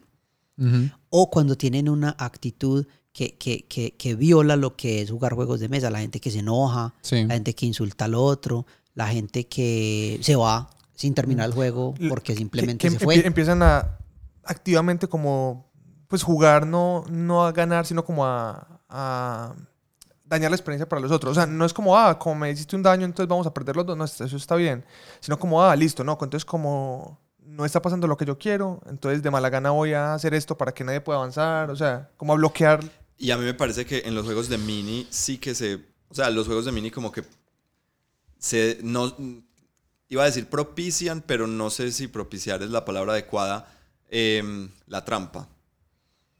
o 1.09 1.29
cuando 1.29 1.55
tienen 1.55 1.87
una 1.87 2.15
actitud 2.19 2.85
que, 3.13 3.37
que, 3.37 3.65
que, 3.67 3.95
que 3.95 4.15
viola 4.15 4.55
lo 4.57 4.75
que 4.75 5.01
es 5.01 5.09
jugar 5.09 5.33
juegos 5.33 5.59
de 5.61 5.69
mesa, 5.69 5.89
la 5.89 5.99
gente 5.99 6.19
que 6.19 6.31
se 6.31 6.39
enoja, 6.39 6.93
Sí. 7.01 7.23
la 7.25 7.35
gente 7.35 7.55
que 7.55 7.65
insulta 7.65 8.05
al 8.05 8.15
otro, 8.15 8.65
la 8.93 9.07
gente 9.07 9.47
que 9.47 10.19
se 10.21 10.35
va 10.35 10.69
sin 10.95 11.13
terminar 11.13 11.45
el 11.47 11.53
juego 11.53 11.93
porque 12.09 12.33
que- 12.33 12.39
simplemente 12.39 12.87
que 12.87 12.91
se 12.91 12.99
fue. 12.99 13.25
empiezan 13.25 13.63
a 13.63 13.97
activamente 14.43 15.07
como 15.07 15.71
pues 16.09 16.23
jugar 16.23 16.67
no, 16.67 17.05
no 17.09 17.45
a 17.45 17.51
ganar, 17.53 17.85
sino 17.85 18.03
como 18.03 18.25
a, 18.25 18.81
a 18.89 19.55
dañar 20.29 20.51
la 20.51 20.55
experiencia 20.55 20.87
para 20.87 21.01
los 21.01 21.11
otros. 21.11 21.31
O 21.31 21.35
sea, 21.35 21.47
no 21.47 21.65
es 21.65 21.73
como, 21.73 21.97
ah, 21.97 22.17
como 22.17 22.35
me 22.35 22.51
hiciste 22.51 22.75
un 22.75 22.83
daño, 22.83 23.05
entonces 23.05 23.27
vamos 23.27 23.47
a 23.47 23.53
perder 23.53 23.75
los 23.75 23.85
dos. 23.85 23.97
No, 23.97 24.05
eso 24.05 24.23
está 24.23 24.55
bien. 24.55 24.85
Sino 25.19 25.37
como, 25.39 25.61
ah, 25.61 25.75
listo, 25.75 26.03
no, 26.03 26.13
entonces 26.13 26.45
como 26.45 27.19
no 27.41 27.65
está 27.65 27.81
pasando 27.81 28.07
lo 28.07 28.15
que 28.15 28.25
yo 28.25 28.37
quiero, 28.37 28.79
entonces 28.87 29.23
de 29.23 29.31
mala 29.31 29.49
gana 29.49 29.71
voy 29.71 29.93
a 29.93 30.13
hacer 30.13 30.35
esto 30.35 30.55
para 30.55 30.71
que 30.71 30.83
nadie 30.83 31.01
pueda 31.01 31.17
avanzar. 31.17 31.71
O 31.71 31.75
sea, 31.75 32.11
como 32.15 32.33
a 32.33 32.35
bloquear. 32.35 32.83
Y 33.17 33.31
a 33.31 33.37
mí 33.37 33.43
me 33.43 33.55
parece 33.55 33.85
que 33.85 34.03
en 34.05 34.15
los 34.15 34.23
juegos 34.23 34.47
de 34.47 34.57
mini 34.57 35.07
sí 35.09 35.39
que 35.39 35.55
se... 35.55 35.75
O 36.09 36.15
sea, 36.15 36.29
los 36.29 36.45
juegos 36.45 36.65
de 36.65 36.71
mini 36.71 36.91
como 36.91 37.11
que 37.11 37.23
se... 38.37 38.77
No, 38.83 39.13
iba 40.07 40.23
a 40.23 40.25
decir 40.25 40.47
propician, 40.47 41.21
pero 41.25 41.47
no 41.47 41.69
sé 41.69 41.91
si 41.91 42.07
propiciar 42.07 42.61
es 42.63 42.69
la 42.69 42.85
palabra 42.85 43.13
adecuada, 43.13 43.67
em, 44.09 44.69
la 44.87 45.03
trampa. 45.03 45.47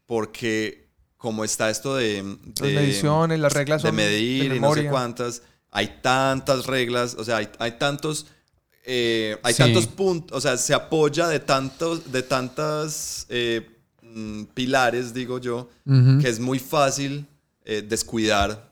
Porque 0.06 0.79
como 1.20 1.44
está 1.44 1.68
esto 1.68 1.96
de... 1.96 2.22
Las 2.24 2.54
de- 2.70 2.74
mediciones, 2.74 3.38
las 3.40 3.52
reglas 3.52 3.82
de 3.82 3.92
medir 3.92 4.48
de 4.48 4.56
y 4.56 4.60
no 4.60 4.72
sé 4.74 4.86
cuántas. 4.86 5.42
Hay 5.70 5.98
tantas 6.02 6.64
reglas, 6.66 7.14
o 7.18 7.24
sea, 7.24 7.36
hay, 7.36 7.48
hay 7.58 7.72
tantos... 7.72 8.26
eh, 8.86 9.36
hay 9.42 9.52
Sí. 9.52 9.58
tantos 9.62 9.86
puntos, 9.86 10.34
o 10.36 10.40
sea, 10.40 10.56
se 10.56 10.72
apoya 10.72 11.28
de 11.28 11.38
tantos, 11.38 12.10
de 12.10 12.22
tantas 12.22 13.26
eh, 13.28 13.68
mm, 14.02 14.44
pilares, 14.54 15.12
digo 15.12 15.38
yo, 15.38 15.68
que 16.22 16.26
es 16.28 16.40
muy 16.40 16.58
fácil 16.58 17.26
eh, 17.66 17.82
descuidar 17.86 18.70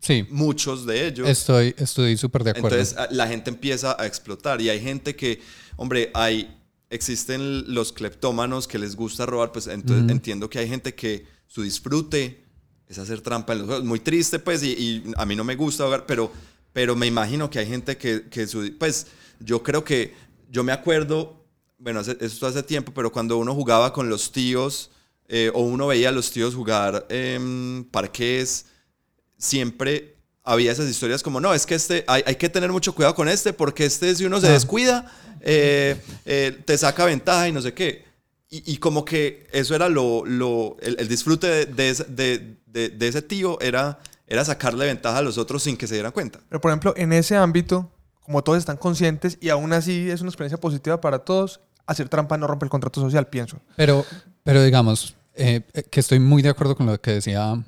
Sí, 0.00 0.26
muchos 0.30 0.84
de 0.86 1.06
ellos. 1.08 1.26
estoy 1.28 1.74
estoy 1.78 2.16
súper 2.18 2.44
de 2.44 2.50
acuerdo. 2.50 2.76
Entonces 2.76 2.96
la 3.10 3.26
gente 3.26 3.48
empieza 3.50 3.96
a 3.98 4.06
explotar 4.06 4.60
y 4.60 4.68
hay 4.68 4.80
gente 4.80 5.16
que, 5.16 5.40
hombre, 5.76 6.10
hay, 6.14 6.54
existen 6.90 7.72
los 7.74 7.92
cleptómanos 7.94 8.68
que 8.68 8.78
les 8.78 8.94
gusta 8.94 9.24
robar, 9.26 9.50
pues 9.52 9.66
entonces 9.66 10.08
entiendo 10.12 10.48
que 10.50 10.58
hay 10.60 10.68
gente 10.68 10.94
que 10.94 11.26
su 11.48 11.62
disfrute 11.62 12.44
es 12.86 12.98
hacer 12.98 13.20
trampa 13.20 13.52
en 13.54 13.58
los 13.58 13.66
juegos. 13.68 13.84
Muy 13.84 13.98
triste, 14.00 14.38
pues, 14.38 14.62
y, 14.62 14.68
y 14.72 15.12
a 15.16 15.26
mí 15.26 15.34
no 15.34 15.42
me 15.42 15.56
gusta 15.56 15.84
jugar, 15.84 16.06
pero, 16.06 16.30
pero 16.72 16.94
me 16.94 17.06
imagino 17.08 17.50
que 17.50 17.58
hay 17.58 17.66
gente 17.66 17.96
que, 17.96 18.28
que 18.30 18.46
su, 18.46 18.72
pues, 18.78 19.08
yo 19.40 19.62
creo 19.64 19.82
que, 19.82 20.14
yo 20.50 20.62
me 20.62 20.70
acuerdo, 20.72 21.44
bueno, 21.78 22.00
hace- 22.00 22.16
esto 22.20 22.46
hace 22.46 22.62
tiempo, 22.62 22.92
pero 22.94 23.10
cuando 23.10 23.36
uno 23.38 23.54
jugaba 23.54 23.92
con 23.92 24.08
los 24.08 24.30
tíos, 24.32 24.90
eh, 25.28 25.50
o 25.52 25.62
uno 25.62 25.86
veía 25.88 26.08
a 26.10 26.12
los 26.12 26.30
tíos 26.30 26.54
jugar 26.54 27.06
em, 27.10 27.84
parqués, 27.90 28.66
siempre 29.36 30.16
había 30.44 30.72
esas 30.72 30.88
historias 30.88 31.22
como, 31.22 31.40
no, 31.40 31.52
es 31.52 31.66
que 31.66 31.74
este, 31.74 32.04
hay, 32.06 32.22
hay 32.26 32.36
que 32.36 32.48
tener 32.48 32.72
mucho 32.72 32.94
cuidado 32.94 33.14
con 33.14 33.28
este, 33.28 33.52
porque 33.52 33.84
este 33.84 34.14
si 34.14 34.24
uno 34.24 34.40
se 34.40 34.48
Ah. 34.48 34.52
descuida, 34.52 35.12
eh, 35.42 36.00
eh, 36.24 36.58
te 36.64 36.78
saca 36.78 37.04
ventaja 37.04 37.48
y 37.48 37.52
no 37.52 37.60
sé 37.60 37.74
qué. 37.74 38.07
Y, 38.50 38.72
y 38.72 38.76
como 38.78 39.04
que 39.04 39.46
eso 39.52 39.74
era 39.74 39.88
lo, 39.88 40.24
lo 40.24 40.76
el, 40.80 40.96
el 40.98 41.08
disfrute 41.08 41.46
de, 41.46 41.66
de 41.66 41.90
ese- 41.90 42.04
de- 42.04 42.56
de- 42.66 42.88
de 42.90 43.08
ese 43.08 43.20
tío, 43.22 43.60
era, 43.60 43.98
era 44.26 44.44
sacarle 44.44 44.86
ventaja 44.86 45.18
a 45.18 45.22
los 45.22 45.36
otros 45.38 45.62
sin 45.62 45.76
que 45.76 45.86
se 45.86 45.94
dieran 45.94 46.12
cuenta. 46.12 46.40
Pero 46.48 46.60
por 46.60 46.70
ejemplo, 46.70 46.94
en 46.96 47.12
ese 47.12 47.36
ámbito, 47.36 47.90
como 48.22 48.42
todos 48.42 48.58
están 48.58 48.76
conscientes 48.76 49.36
y 49.40 49.48
aún 49.50 49.72
así 49.72 50.10
es 50.10 50.20
una 50.20 50.30
experiencia 50.30 50.58
positiva 50.58 51.00
para 51.00 51.20
todos, 51.20 51.60
hacer 51.86 52.08
trampa 52.08 52.36
no 52.38 52.46
rompe 52.46 52.64
el 52.66 52.70
contrato 52.70 53.00
social, 53.00 53.26
pienso. 53.28 53.58
Pero, 53.76 54.04
pero 54.44 54.62
digamos, 54.62 55.14
eh, 55.34 55.62
que 55.90 56.00
estoy 56.00 56.18
muy 56.18 56.42
de 56.42 56.48
acuerdo 56.50 56.74
con 56.76 56.86
lo 56.86 57.00
que 57.00 57.12
decía 57.12 57.62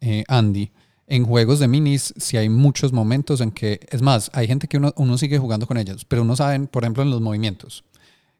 eh, 0.00 0.24
Andy. 0.28 0.70
En 1.06 1.24
juegos 1.24 1.58
de 1.58 1.66
minis, 1.66 2.14
sí 2.18 2.36
hay 2.36 2.48
muchos 2.48 2.92
momentos 2.92 3.40
en 3.40 3.50
que, 3.50 3.80
es 3.90 4.00
más, 4.00 4.30
hay 4.32 4.46
gente 4.46 4.68
que 4.68 4.76
uno, 4.76 4.92
uno 4.96 5.18
sigue 5.18 5.38
jugando 5.38 5.66
con 5.66 5.76
ellos, 5.76 6.04
pero 6.04 6.22
uno 6.22 6.36
sabe, 6.36 6.60
por 6.68 6.84
ejemplo, 6.84 7.02
en 7.02 7.10
los 7.10 7.20
movimientos, 7.20 7.84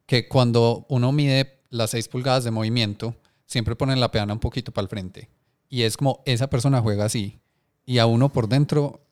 que 0.07 0.29
cuando 0.29 0.87
uno 0.89 1.11
mide 1.11 1.60
las 1.71 1.91
6 1.91 2.09
pulgadas 2.09 2.45
de 2.45 2.51
movimiento, 2.51 3.17
siempre 3.47 3.77
ponen 3.77 4.01
la 4.01 4.11
peana 4.11 4.33
un 4.33 4.41
poquito 4.41 4.73
para 4.73 4.85
el 4.85 4.89
frente. 4.89 5.31
Y 5.69 5.83
es 5.83 5.97
como 5.97 6.23
esa 6.27 6.51
persona 6.51 6.81
juega 6.81 7.05
así. 7.05 7.41
Y 7.87 7.99
a 7.99 8.07
uno 8.07 8.33
por 8.33 8.49
dentro 8.49 9.07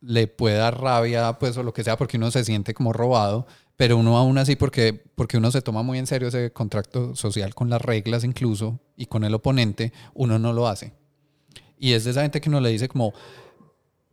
le 0.00 0.26
puede 0.26 0.56
dar 0.56 0.80
rabia, 0.80 1.38
pues, 1.38 1.56
o 1.56 1.62
lo 1.62 1.72
que 1.72 1.84
sea, 1.84 1.96
porque 1.96 2.16
uno 2.16 2.30
se 2.30 2.44
siente 2.44 2.74
como 2.74 2.92
robado, 2.92 3.46
pero 3.76 3.96
uno 3.96 4.16
aún 4.16 4.38
así, 4.38 4.56
porque, 4.56 4.92
porque 5.14 5.36
uno 5.36 5.50
se 5.50 5.62
toma 5.62 5.82
muy 5.82 5.98
en 5.98 6.06
serio 6.06 6.28
ese 6.28 6.52
contrato 6.52 7.14
social 7.14 7.54
con 7.54 7.70
las 7.70 7.80
reglas 7.80 8.24
incluso 8.24 8.78
y 8.96 9.06
con 9.06 9.24
el 9.24 9.34
oponente, 9.34 9.92
uno 10.14 10.38
no 10.38 10.52
lo 10.52 10.68
hace. 10.68 10.92
Y 11.78 11.92
es 11.92 12.04
de 12.04 12.10
esa 12.10 12.22
gente 12.22 12.40
que 12.40 12.48
uno 12.48 12.60
le 12.60 12.70
dice 12.70 12.88
como, 12.88 13.14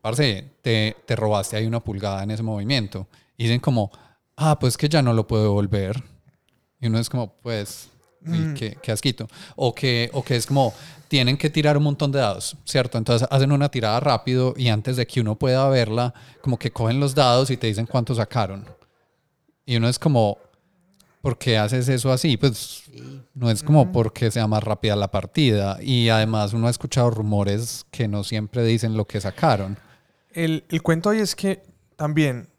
parce, 0.02 0.54
te, 0.62 0.96
te 1.06 1.16
robaste 1.16 1.58
ahí 1.58 1.66
una 1.66 1.84
pulgada 1.84 2.24
en 2.24 2.32
ese 2.32 2.44
movimiento. 2.44 3.08
Y 3.38 3.44
dicen 3.44 3.60
como, 3.60 3.92
ah, 4.38 4.58
pues 4.60 4.78
que 4.78 4.88
ya 4.88 5.02
no 5.02 5.14
lo 5.14 5.28
puedo 5.28 5.44
devolver. 5.44 6.02
Y 6.80 6.88
uno 6.88 7.00
es 7.00 7.10
como, 7.10 7.34
pues, 7.42 7.90
Mm. 8.20 8.56
qué, 8.56 8.78
qué 8.82 8.92
asquito. 8.92 9.28
O 9.56 9.74
que, 9.74 10.10
o 10.12 10.24
que 10.24 10.36
es 10.36 10.46
como, 10.48 10.74
tienen 11.08 11.38
que 11.38 11.50
tirar 11.50 11.78
un 11.78 11.84
montón 11.84 12.12
de 12.12 12.20
dados, 12.20 12.58
¿cierto? 12.66 12.98
Entonces 12.98 13.26
hacen 13.32 13.52
una 13.52 13.70
tirada 13.70 14.00
rápido 14.02 14.54
y 14.58 14.68
antes 14.68 14.98
de 14.98 15.06
que 15.08 15.22
uno 15.22 15.36
pueda 15.36 15.70
verla, 15.70 16.14
como 16.42 16.58
que 16.60 16.72
cogen 16.72 17.00
los 17.00 17.16
dados 17.16 17.52
y 17.52 17.58
te 17.58 17.68
dicen 17.68 17.86
cuánto 17.86 18.14
sacaron. 18.16 18.66
Y 19.66 19.78
uno 19.78 19.88
es 19.88 19.98
como, 20.00 20.40
¿por 21.22 21.38
qué 21.38 21.58
haces 21.58 21.88
eso 21.88 22.12
así? 22.12 22.36
Pues 22.38 22.84
no 23.34 23.50
es 23.50 23.64
como 23.64 23.92
porque 23.94 24.30
sea 24.32 24.48
más 24.48 24.64
rápida 24.64 24.96
la 24.98 25.10
partida. 25.12 25.78
Y 25.82 26.10
además 26.10 26.54
uno 26.54 26.68
ha 26.68 26.72
escuchado 26.72 27.10
rumores 27.12 27.86
que 27.92 28.08
no 28.10 28.24
siempre 28.26 28.66
dicen 28.66 28.98
lo 28.98 29.06
que 29.06 29.22
sacaron. 29.22 29.78
El, 30.34 30.66
el 30.70 30.82
cuento 30.82 31.12
ahí 31.12 31.20
es 31.20 31.36
que 31.36 31.64
también, 31.96 32.50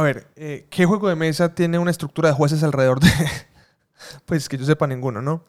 a 0.00 0.04
ver, 0.04 0.26
eh, 0.36 0.66
¿qué 0.70 0.86
juego 0.86 1.08
de 1.08 1.16
mesa 1.16 1.54
tiene 1.54 1.78
una 1.78 1.90
estructura 1.90 2.28
de 2.30 2.34
jueces 2.34 2.62
alrededor 2.62 3.00
de... 3.00 3.10
pues 4.26 4.48
que 4.48 4.56
yo 4.58 4.64
sepa 4.64 4.86
ninguno, 4.86 5.20
¿no? 5.22 5.44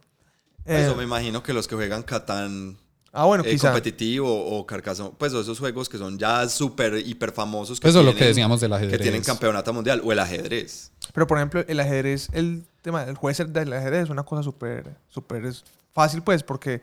Eh, 0.66 0.84
Eso 0.86 0.95
me 0.95 1.04
imagino 1.04 1.41
que 1.41 1.54
los 1.54 1.68
que 1.68 1.76
juegan 1.76 2.04
Catán 2.04 2.78
ah, 3.14 3.26
bueno, 3.26 3.43
eh, 3.45 3.52
quizá. 3.52 3.70
competitivo 3.72 4.30
o 4.58 4.66
Carcassonne, 4.66 5.12
pues 5.18 5.34
esos 5.34 5.58
juegos 5.60 5.89
que 5.89 5.97
son 5.97 6.18
ya 6.20 6.47
súper 6.49 6.95
hiper 6.95 7.32
famosos. 7.32 7.80
Que 7.80 7.88
Eso 7.89 7.99
es 8.02 8.06
lo 8.06 8.12
que 8.12 8.18
tienen- 8.20 8.30
decíamos 8.30 8.62
del 8.62 8.70
Que 8.72 8.76
ajedrez. 8.78 9.02
tienen 9.02 9.24
campeonato 9.24 9.74
mundial 9.74 10.02
o 10.04 10.12
el 10.12 10.20
ajedrez. 10.20 10.91
Pero 11.14 11.26
por 11.28 11.38
ejemplo, 11.38 11.64
el 11.68 11.80
ajedrez, 11.80 12.30
el 12.34 12.64
tema 12.82 13.06
del 13.06 13.16
juez 13.16 13.38
del 13.47 13.74
ajedrez 13.74 14.04
es 14.04 14.10
una 14.10 14.24
cosa 14.24 14.43
súper, 14.43 14.95
súper 15.10 15.52
fácil, 15.93 16.22
pues, 16.22 16.43
porque 16.43 16.82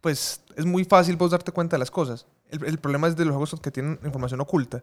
pues 0.00 0.40
es 0.56 0.64
muy 0.66 0.84
fácil 0.84 1.16
vos 1.16 1.30
darte 1.30 1.50
cuenta 1.50 1.76
de 1.76 1.78
las 1.78 1.90
cosas. 1.90 2.26
El, 2.50 2.64
el 2.64 2.78
problema 2.78 3.08
es 3.08 3.16
de 3.16 3.24
los 3.24 3.32
juegos 3.34 3.58
que 3.60 3.70
tienen 3.70 3.98
información 4.04 4.40
oculta. 4.40 4.82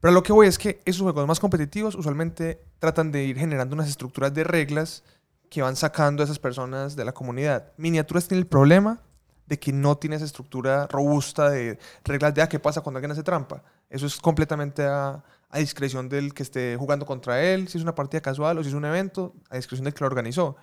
Pero 0.00 0.14
lo 0.14 0.22
que 0.22 0.32
voy 0.32 0.46
es 0.46 0.58
que 0.58 0.80
esos 0.86 1.02
juegos 1.02 1.26
más 1.26 1.40
competitivos 1.40 1.94
usualmente 1.94 2.62
tratan 2.78 3.12
de 3.12 3.24
ir 3.24 3.38
generando 3.38 3.74
unas 3.74 3.88
estructuras 3.88 4.32
de 4.32 4.44
reglas 4.44 5.04
que 5.50 5.60
van 5.60 5.76
sacando 5.76 6.22
a 6.22 6.24
esas 6.24 6.38
personas 6.38 6.96
de 6.96 7.04
la 7.04 7.12
comunidad. 7.12 7.72
Miniaturas 7.76 8.26
tiene 8.26 8.40
el 8.40 8.46
problema 8.46 9.00
de 9.46 9.58
que 9.58 9.72
no 9.72 9.98
tiene 9.98 10.16
esa 10.16 10.24
estructura 10.24 10.86
robusta 10.86 11.50
de 11.50 11.78
reglas 12.04 12.34
de 12.34 12.40
ah, 12.40 12.48
qué 12.48 12.58
pasa 12.58 12.80
cuando 12.80 12.98
alguien 12.98 13.10
hace 13.10 13.22
trampa. 13.22 13.62
Eso 13.90 14.06
es 14.06 14.16
completamente 14.16 14.84
a, 14.84 15.22
a 15.50 15.58
discreción 15.58 16.08
del 16.08 16.32
que 16.32 16.44
esté 16.44 16.76
jugando 16.78 17.04
contra 17.04 17.42
él, 17.42 17.68
si 17.68 17.76
es 17.76 17.82
una 17.82 17.94
partida 17.94 18.20
casual 18.20 18.58
o 18.58 18.62
si 18.62 18.68
es 18.68 18.74
un 18.74 18.84
evento, 18.84 19.34
a 19.50 19.56
discreción 19.56 19.84
del 19.84 19.92
que 19.92 20.00
lo 20.00 20.06
organizó. 20.06 20.56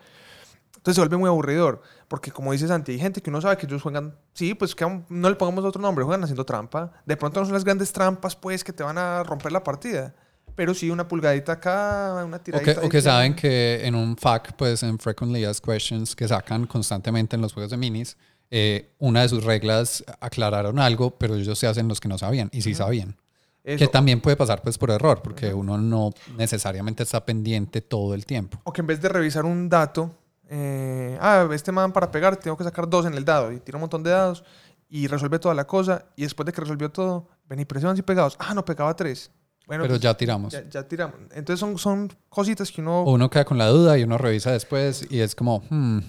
Entonces 0.87 0.95
se 0.95 1.01
vuelve 1.01 1.17
muy 1.17 1.27
aburridor, 1.27 1.81
porque 2.07 2.31
como 2.31 2.53
dices 2.53 2.69
Santi, 2.69 2.93
hay 2.93 2.99
gente 2.99 3.21
que 3.21 3.29
uno 3.29 3.41
sabe 3.41 3.57
que 3.57 3.65
ellos 3.65 3.81
juegan, 3.81 4.15
sí, 4.31 4.53
pues 4.53 4.73
que 4.73 4.85
no 5.09 5.29
le 5.29 5.35
pongamos 5.35 5.65
otro 5.65 5.81
nombre, 5.81 6.05
juegan 6.05 6.23
haciendo 6.23 6.45
trampa. 6.45 6.93
De 7.05 7.17
pronto 7.17 7.41
no 7.41 7.45
son 7.45 7.55
las 7.55 7.65
grandes 7.65 7.91
trampas, 7.91 8.37
pues, 8.37 8.63
que 8.63 8.71
te 8.71 8.83
van 8.83 8.97
a 8.97 9.21
romper 9.23 9.51
la 9.51 9.61
partida. 9.61 10.15
Pero 10.55 10.73
sí 10.73 10.89
una 10.89 11.05
pulgadita 11.05 11.51
acá, 11.51 12.23
una 12.25 12.37
O 12.37 12.39
tiradita. 12.39 12.79
que, 12.79 12.87
o 12.87 12.89
que 12.89 13.01
saben 13.01 13.35
que 13.35 13.85
en 13.85 13.95
un 13.95 14.15
FAQ, 14.15 14.55
pues 14.55 14.81
en 14.81 14.97
Frequently 14.97 15.43
Asked 15.43 15.65
Questions, 15.65 16.15
que 16.15 16.25
sacan 16.25 16.67
constantemente 16.67 17.35
en 17.35 17.41
los 17.41 17.51
juegos 17.51 17.71
de 17.71 17.75
minis, 17.75 18.15
eh, 18.49 18.93
una 18.97 19.23
de 19.23 19.27
sus 19.27 19.43
reglas 19.43 20.05
aclararon 20.21 20.79
algo, 20.79 21.17
pero 21.17 21.35
ellos 21.35 21.59
se 21.59 21.67
hacen 21.67 21.89
los 21.89 21.99
que 21.99 22.07
no 22.07 22.17
sabían, 22.17 22.47
y 22.53 22.61
sí 22.61 22.73
sabían. 22.73 23.17
Eso. 23.65 23.79
Que 23.79 23.87
también 23.89 24.21
puede 24.21 24.37
pasar 24.37 24.61
pues 24.61 24.77
por 24.77 24.89
error, 24.89 25.21
porque 25.21 25.53
uno 25.53 25.77
no 25.77 26.11
necesariamente 26.37 27.03
está 27.03 27.25
pendiente 27.25 27.81
todo 27.81 28.13
el 28.13 28.25
tiempo. 28.25 28.61
O 28.63 28.71
que 28.71 28.79
en 28.79 28.87
vez 28.87 29.01
de 29.01 29.09
revisar 29.09 29.43
un 29.43 29.67
dato, 29.67 30.15
eh, 30.49 31.17
ah, 31.21 31.47
este 31.53 31.71
man 31.71 31.91
para 31.91 32.09
pegar 32.11 32.37
tengo 32.37 32.57
que 32.57 32.63
sacar 32.63 32.89
dos 32.89 33.05
en 33.05 33.13
el 33.13 33.25
dado 33.25 33.51
y 33.51 33.59
tira 33.59 33.77
un 33.77 33.81
montón 33.81 34.03
de 34.03 34.11
dados 34.11 34.43
y 34.89 35.07
resuelve 35.07 35.39
toda 35.39 35.53
la 35.53 35.65
cosa 35.67 36.05
y 36.15 36.23
después 36.23 36.45
de 36.45 36.53
que 36.53 36.61
resolvió 36.61 36.89
todo, 36.89 37.27
ven 37.49 37.59
y 37.59 37.65
presionan 37.65 37.95
si 37.97 38.01
pegados. 38.03 38.35
Ah, 38.39 38.53
no, 38.53 38.63
pegaba 38.63 38.95
tres. 38.95 39.31
Bueno, 39.65 39.83
Pero 39.83 39.95
pues, 39.95 40.01
ya 40.01 40.15
tiramos. 40.15 40.53
ya, 40.53 40.63
ya 40.69 40.87
tiramos. 40.87 41.15
Entonces 41.33 41.59
son, 41.59 41.77
son 41.77 42.13
cositas 42.29 42.71
que 42.71 42.79
uno... 42.79 43.03
O 43.03 43.11
uno 43.13 43.29
queda 43.29 43.43
con 43.43 43.57
la 43.57 43.67
duda 43.67 43.97
y 43.97 44.03
uno 44.03 44.17
revisa 44.17 44.51
después 44.53 45.05
y 45.09 45.19
es 45.19 45.35
como, 45.35 45.61
hmm, 45.69 45.99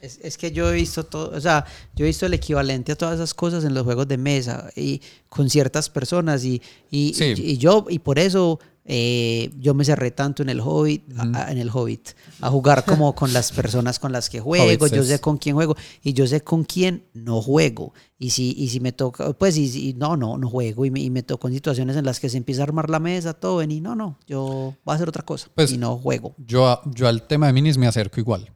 Es, 0.00 0.18
es 0.22 0.38
que 0.38 0.52
yo 0.52 0.70
he 0.70 0.74
visto 0.74 1.04
todo, 1.04 1.36
o 1.36 1.40
sea, 1.40 1.66
yo 1.94 2.06
he 2.06 2.08
visto 2.08 2.24
el 2.24 2.32
equivalente 2.32 2.92
a 2.92 2.96
todas 2.96 3.16
esas 3.16 3.34
cosas 3.34 3.64
en 3.64 3.74
los 3.74 3.84
juegos 3.84 4.08
de 4.08 4.16
mesa 4.16 4.70
y 4.74 5.02
con 5.28 5.50
ciertas 5.50 5.90
personas 5.90 6.44
y, 6.44 6.62
y, 6.90 7.12
Sí. 7.12 7.34
y, 7.36 7.50
y 7.52 7.58
yo, 7.58 7.84
y 7.90 7.98
por 7.98 8.18
eso 8.18 8.58
eh, 8.86 9.50
yo 9.58 9.72
me 9.74 9.84
cerré 9.84 10.10
tanto 10.10 10.42
en 10.42 10.50
el 10.50 10.60
Hobbit, 10.60 11.02
a- 11.18 11.46
a- 11.46 11.50
en 11.52 11.58
el 11.58 11.70
Hobbit, 11.72 12.10
a 12.40 12.50
jugar 12.50 12.84
como 12.84 13.14
con 13.14 13.32
las 13.32 13.50
personas 13.52 13.98
con 13.98 14.12
las 14.12 14.28
que 14.28 14.40
juego, 14.40 14.86
yo 14.86 15.02
sé 15.04 15.20
con 15.20 15.38
quién 15.38 15.54
juego 15.56 15.74
y 16.02 16.12
yo 16.12 16.26
sé 16.26 16.42
con 16.42 16.64
quién 16.64 17.04
no 17.14 17.40
juego. 17.40 17.94
Y 18.18 18.30
si, 18.30 18.54
y 18.56 18.68
si 18.68 18.80
me 18.80 18.92
toca, 18.92 19.32
pues, 19.32 19.56
y, 19.56 19.68
si- 19.68 19.94
no, 19.94 20.16
no, 20.16 20.36
no 20.38 20.48
juego 20.50 20.84
y 20.84 20.90
me, 20.90 21.00
y 21.00 21.10
me 21.10 21.22
tocó 21.22 21.48
en 21.48 21.54
situaciones 21.54 21.96
en 21.96 22.04
las 22.04 22.20
que 22.20 22.28
se 22.28 22.36
empieza 22.36 22.60
a 22.62 22.64
armar 22.64 22.90
la 22.90 23.00
mesa, 23.00 23.32
todo, 23.34 23.62
y 23.62 23.80
no, 23.80 23.94
no, 23.94 24.18
yo 24.26 24.74
voy 24.84 24.92
a 24.92 24.96
hacer 24.96 25.08
otra 25.08 25.22
cosa 25.24 25.48
Pues- 25.54 25.72
y 25.72 25.78
no 25.78 25.96
juego. 25.96 26.34
yo, 26.38 26.80
yo 26.86 27.08
al 27.08 27.22
tema 27.26 27.46
de 27.46 27.52
minis 27.54 27.78
me 27.78 27.86
acerco 27.86 28.20
igual. 28.20 28.50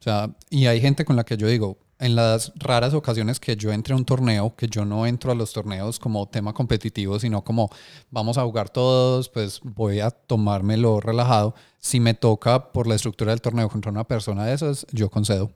O 0.00 0.02
sea, 0.04 0.34
y 0.50 0.66
hay 0.66 0.80
gente 0.80 1.04
con 1.04 1.16
la 1.16 1.24
que 1.24 1.36
yo 1.36 1.46
digo, 1.48 1.78
en 2.04 2.16
las 2.16 2.52
raras 2.56 2.92
ocasiones 2.92 3.40
que 3.40 3.56
yo 3.56 3.72
entre 3.72 3.94
a 3.94 3.96
un 3.96 4.04
torneo, 4.04 4.54
que 4.56 4.68
yo 4.68 4.84
no 4.84 5.06
entro 5.06 5.32
a 5.32 5.34
los 5.34 5.54
torneos 5.54 5.98
como 5.98 6.28
tema 6.28 6.52
competitivo, 6.52 7.18
sino 7.18 7.42
como 7.42 7.70
vamos 8.10 8.36
a 8.36 8.42
jugar 8.42 8.68
todos, 8.68 9.30
pues 9.30 9.58
voy 9.62 10.00
a 10.00 10.10
tomármelo 10.10 11.00
relajado. 11.00 11.54
Si 11.78 12.00
me 12.00 12.12
toca 12.12 12.72
por 12.72 12.86
la 12.86 12.94
estructura 12.94 13.30
del 13.32 13.40
torneo 13.40 13.70
contra 13.70 13.90
una 13.90 14.04
persona 14.04 14.44
de 14.44 14.52
esas, 14.52 14.86
yo 14.92 15.08
concedo. 15.08 15.50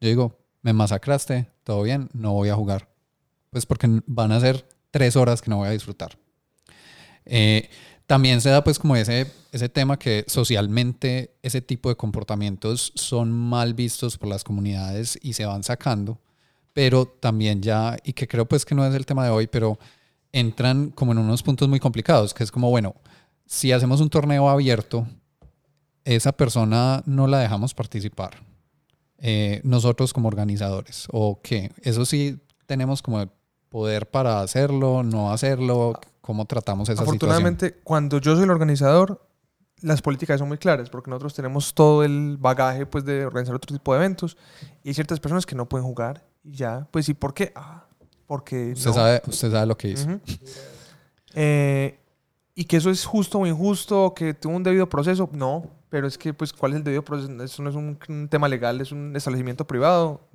Yo 0.00 0.08
digo, 0.08 0.38
me 0.62 0.72
masacraste, 0.72 1.48
todo 1.62 1.82
bien, 1.84 2.08
no 2.12 2.32
voy 2.32 2.48
a 2.48 2.56
jugar. 2.56 2.88
Pues 3.50 3.64
porque 3.64 4.02
van 4.06 4.32
a 4.32 4.40
ser 4.40 4.68
tres 4.90 5.14
horas 5.14 5.40
que 5.40 5.48
no 5.48 5.58
voy 5.58 5.68
a 5.68 5.72
disfrutar. 5.72 6.18
Eh, 7.24 7.70
también 8.08 8.40
se 8.40 8.48
da 8.48 8.64
pues 8.64 8.78
como 8.78 8.96
ese, 8.96 9.30
ese 9.52 9.68
tema 9.68 9.98
que 9.98 10.24
socialmente 10.26 11.34
ese 11.42 11.60
tipo 11.60 11.90
de 11.90 11.96
comportamientos 11.96 12.90
son 12.94 13.30
mal 13.30 13.74
vistos 13.74 14.16
por 14.16 14.30
las 14.30 14.44
comunidades 14.44 15.18
y 15.20 15.34
se 15.34 15.44
van 15.44 15.62
sacando, 15.62 16.18
pero 16.72 17.04
también 17.04 17.60
ya, 17.60 17.98
y 18.02 18.14
que 18.14 18.26
creo 18.26 18.46
pues 18.46 18.64
que 18.64 18.74
no 18.74 18.86
es 18.86 18.94
el 18.94 19.04
tema 19.04 19.24
de 19.24 19.30
hoy, 19.30 19.46
pero 19.46 19.78
entran 20.32 20.88
como 20.88 21.12
en 21.12 21.18
unos 21.18 21.42
puntos 21.42 21.68
muy 21.68 21.80
complicados, 21.80 22.32
que 22.32 22.44
es 22.44 22.50
como, 22.50 22.70
bueno, 22.70 22.94
si 23.44 23.72
hacemos 23.72 24.00
un 24.00 24.08
torneo 24.08 24.48
abierto, 24.48 25.06
esa 26.06 26.32
persona 26.32 27.02
no 27.04 27.26
la 27.26 27.40
dejamos 27.40 27.74
participar. 27.74 28.42
Eh, 29.18 29.60
nosotros 29.64 30.14
como 30.14 30.28
organizadores, 30.28 31.08
o 31.12 31.42
qué, 31.42 31.72
eso 31.82 32.06
sí 32.06 32.38
tenemos 32.64 33.02
como 33.02 33.28
poder 33.68 34.08
para 34.08 34.40
hacerlo, 34.40 35.02
no 35.02 35.30
hacerlo, 35.30 36.00
cómo 36.28 36.44
tratamos 36.44 36.90
esa 36.90 36.92
situación. 36.92 37.08
Afortunadamente, 37.08 37.80
cuando 37.82 38.18
yo 38.20 38.34
soy 38.34 38.44
el 38.44 38.50
organizador, 38.50 39.26
las 39.80 40.02
políticas 40.02 40.38
son 40.38 40.48
muy 40.48 40.58
claras, 40.58 40.90
porque 40.90 41.08
nosotros 41.08 41.32
tenemos 41.32 41.72
todo 41.72 42.04
el 42.04 42.36
bagaje 42.36 42.84
pues, 42.84 43.02
de 43.06 43.24
organizar 43.24 43.54
otro 43.54 43.74
tipo 43.74 43.94
de 43.94 44.00
eventos 44.00 44.36
y 44.84 44.88
hay 44.90 44.94
ciertas 44.94 45.20
personas 45.20 45.46
que 45.46 45.54
no 45.54 45.66
pueden 45.70 45.86
jugar 45.86 46.26
y 46.44 46.52
ya, 46.52 46.86
pues 46.90 47.08
¿y 47.08 47.14
por 47.14 47.32
qué? 47.32 47.50
Ah, 47.56 47.86
porque 48.26 48.72
Usted, 48.72 48.90
no. 48.90 48.92
sabe, 48.92 49.22
usted 49.26 49.50
sabe 49.50 49.64
lo 49.64 49.78
que 49.78 49.88
hizo. 49.88 50.06
Ujú. 50.06 50.20
Eh, 51.32 51.98
y 52.54 52.64
que 52.66 52.76
eso 52.76 52.90
es 52.90 53.06
justo 53.06 53.38
o 53.38 53.46
injusto, 53.46 54.12
que 54.14 54.34
tuvo 54.34 54.54
un 54.54 54.62
debido 54.62 54.86
proceso, 54.86 55.30
no, 55.32 55.64
pero 55.88 56.06
es 56.06 56.18
que 56.18 56.34
pues 56.34 56.52
¿cuál 56.52 56.72
es 56.72 56.76
el 56.76 56.84
debido 56.84 57.02
proceso? 57.02 57.42
Eso 57.42 57.62
no 57.62 57.70
es 57.70 57.76
un, 57.76 57.98
un 58.06 58.28
tema 58.28 58.48
legal, 58.48 58.82
es 58.82 58.92
un 58.92 59.16
establecimiento 59.16 59.66
privado, 59.66 60.28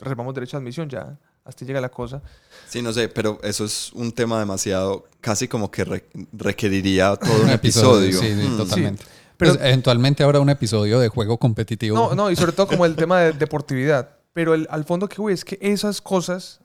reservamos 0.00 0.34
derecho 0.34 0.56
a 0.56 0.58
admisión, 0.58 0.88
ya, 0.88 1.20
hasta 1.50 1.64
llega 1.66 1.80
la 1.80 1.90
cosa. 1.90 2.22
Sí, 2.68 2.80
no 2.80 2.92
sé, 2.92 3.08
pero 3.08 3.38
eso 3.42 3.64
es 3.64 3.92
un 3.92 4.10
tema 4.12 4.38
demasiado, 4.38 5.04
casi 5.20 5.46
como 5.48 5.70
que 5.70 5.84
re- 5.84 6.06
requeriría 6.32 7.14
todo 7.20 7.42
un, 7.42 7.50
episodio. 7.50 8.18
sí, 8.18 8.28
sí, 8.34 8.48
Mm. 8.48 8.56
totalmente. 8.56 9.04
Pero- 9.36 9.54
Pues, 9.54 9.64
eventualmente 9.66 10.22
habrá 10.22 10.40
un 10.40 10.50
episodio 10.50 10.98
de 11.00 11.08
juego 11.08 11.38
competitivo. 11.38 11.94
No, 11.96 12.14
no, 12.14 12.30
y 12.30 12.36
sobre 12.36 12.52
todo 12.52 12.66
como 12.66 12.84
el 12.86 12.94
tema 12.96 13.20
de 13.20 13.32
deportividad. 13.32 14.16
Pero 14.32 14.54
el- 14.54 14.66
al 14.70 14.84
fondo 14.84 15.08
que 15.08 15.20
voy 15.20 15.32
es 15.32 15.44
que 15.44 15.58
esas 15.60 16.00
cosas, 16.00 16.60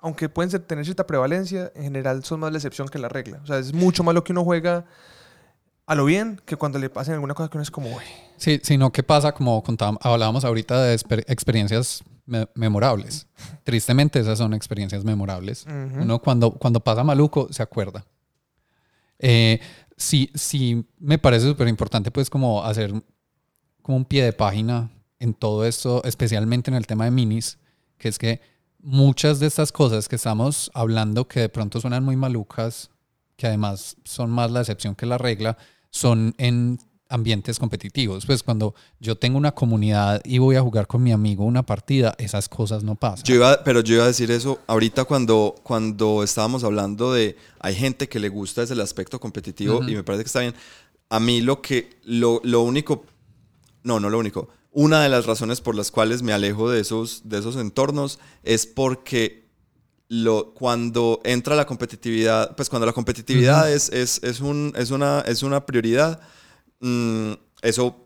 aunque 0.00 0.28
pueden 0.28 0.50
ser- 0.50 0.60
tener 0.62 0.84
cierta 0.84 1.06
prevalencia, 1.06 1.72
en 1.74 1.84
general 1.84 2.22
son 2.24 2.40
más 2.40 2.52
la 2.52 2.58
excepción 2.58 2.88
que 2.88 2.98
la 2.98 3.08
regla. 3.08 3.40
O 3.42 3.46
sea, 3.46 3.58
es 3.58 3.72
mucho 3.72 4.02
más 4.04 4.14
lo 4.14 4.22
que 4.24 4.32
uno 4.32 4.44
juega 4.44 4.84
a 5.86 5.94
lo 5.94 6.04
bien 6.06 6.40
que 6.44 6.56
cuando 6.56 6.78
le 6.78 6.88
pasen 6.90 7.14
alguna 7.14 7.34
cosa 7.34 7.48
que 7.48 7.56
uno 7.58 7.62
es 7.62 7.70
como, 7.70 7.88
"Uy". 7.94 8.02
Sí, 8.36 8.60
sino 8.62 8.90
que 8.90 9.02
pasa, 9.02 9.32
como 9.32 9.62
contábamos, 9.62 10.00
hablábamos 10.04 10.44
ahorita 10.44 10.82
de 10.82 10.96
exper- 10.98 11.24
experiencias 11.28 12.02
me- 12.26 12.48
memorables. 12.54 13.26
Tristemente 13.62 14.20
esas 14.20 14.38
son 14.38 14.54
experiencias 14.54 15.04
memorables. 15.04 15.66
Ujú. 15.66 16.02
Uno 16.02 16.18
cuando, 16.20 16.50
cuando 16.52 16.80
pasa 16.80 17.04
maluco 17.04 17.48
se 17.50 17.62
acuerda. 17.62 18.04
Eh, 19.18 19.60
sí, 19.96 20.30
sí 20.34 20.84
me 20.98 21.18
parece 21.18 21.46
súper 21.46 21.68
importante 21.68 22.10
pues 22.10 22.28
como 22.28 22.64
hacer 22.64 22.92
como 23.82 23.96
un 23.98 24.04
pie 24.04 24.24
de 24.24 24.32
página 24.32 24.90
en 25.18 25.34
todo 25.34 25.64
esto, 25.64 26.02
especialmente 26.04 26.70
en 26.70 26.76
el 26.76 26.86
tema 26.86 27.04
de 27.04 27.10
minis, 27.10 27.58
que 27.98 28.08
es 28.08 28.18
que 28.18 28.40
muchas 28.80 29.40
de 29.40 29.46
estas 29.46 29.72
cosas 29.72 30.08
que 30.08 30.16
estamos 30.16 30.70
hablando 30.74 31.26
que 31.28 31.40
de 31.40 31.48
pronto 31.48 31.80
suenan 31.80 32.04
muy 32.04 32.16
malucas, 32.16 32.90
que 33.36 33.46
además 33.46 33.96
son 34.04 34.30
más 34.30 34.50
la 34.50 34.60
excepción 34.60 34.94
que 34.94 35.06
la 35.06 35.16
regla, 35.18 35.56
son 35.90 36.34
en 36.38 36.78
ambientes 37.08 37.58
competitivos. 37.58 38.26
Pues 38.26 38.42
cuando 38.42 38.74
yo 39.00 39.16
tengo 39.16 39.38
una 39.38 39.52
comunidad 39.52 40.20
y 40.24 40.38
voy 40.38 40.56
a 40.56 40.62
jugar 40.62 40.86
con 40.86 41.02
mi 41.02 41.12
amigo 41.12 41.44
una 41.44 41.64
partida, 41.64 42.14
esas 42.18 42.48
cosas 42.48 42.82
no 42.82 42.94
pasan. 42.94 43.24
Yo 43.24 43.34
iba, 43.34 43.62
pero 43.64 43.80
yo 43.80 43.96
iba 43.96 44.04
a 44.04 44.08
decir 44.08 44.30
eso 44.30 44.60
ahorita 44.66 45.04
cuando, 45.04 45.54
cuando 45.62 46.22
estábamos 46.22 46.64
hablando 46.64 47.12
de 47.12 47.36
hay 47.60 47.74
gente 47.74 48.08
que 48.08 48.18
le 48.18 48.28
gusta 48.28 48.62
desde 48.62 48.74
el 48.74 48.80
aspecto 48.80 49.20
competitivo 49.20 49.78
Ujú. 49.78 49.88
y 49.88 49.94
me 49.94 50.04
parece 50.04 50.24
que 50.24 50.28
está 50.28 50.40
bien. 50.40 50.54
A 51.10 51.20
mí 51.20 51.40
lo 51.40 51.60
que, 51.60 51.98
lo, 52.04 52.40
lo 52.44 52.62
único, 52.62 53.04
no, 53.82 54.00
no 54.00 54.10
lo 54.10 54.18
único, 54.18 54.48
una 54.72 55.02
de 55.02 55.08
las 55.08 55.26
razones 55.26 55.60
por 55.60 55.76
las 55.76 55.90
cuales 55.90 56.22
me 56.22 56.32
alejo 56.32 56.68
de 56.68 56.80
esos, 56.80 57.22
de 57.24 57.38
esos 57.38 57.56
entornos 57.56 58.18
es 58.42 58.66
porque 58.66 59.44
lo, 60.08 60.52
cuando 60.52 61.20
entra 61.24 61.54
la 61.54 61.66
competitividad, 61.66 62.56
pues 62.56 62.68
cuando 62.68 62.86
la 62.86 62.92
competitividad 62.92 63.72
es, 63.72 63.88
es, 63.90 64.22
es, 64.22 64.40
un, 64.40 64.72
es, 64.76 64.90
una, 64.90 65.20
es 65.20 65.42
una 65.42 65.64
prioridad, 65.64 66.20
mm, 66.84 67.32
eso 67.62 67.96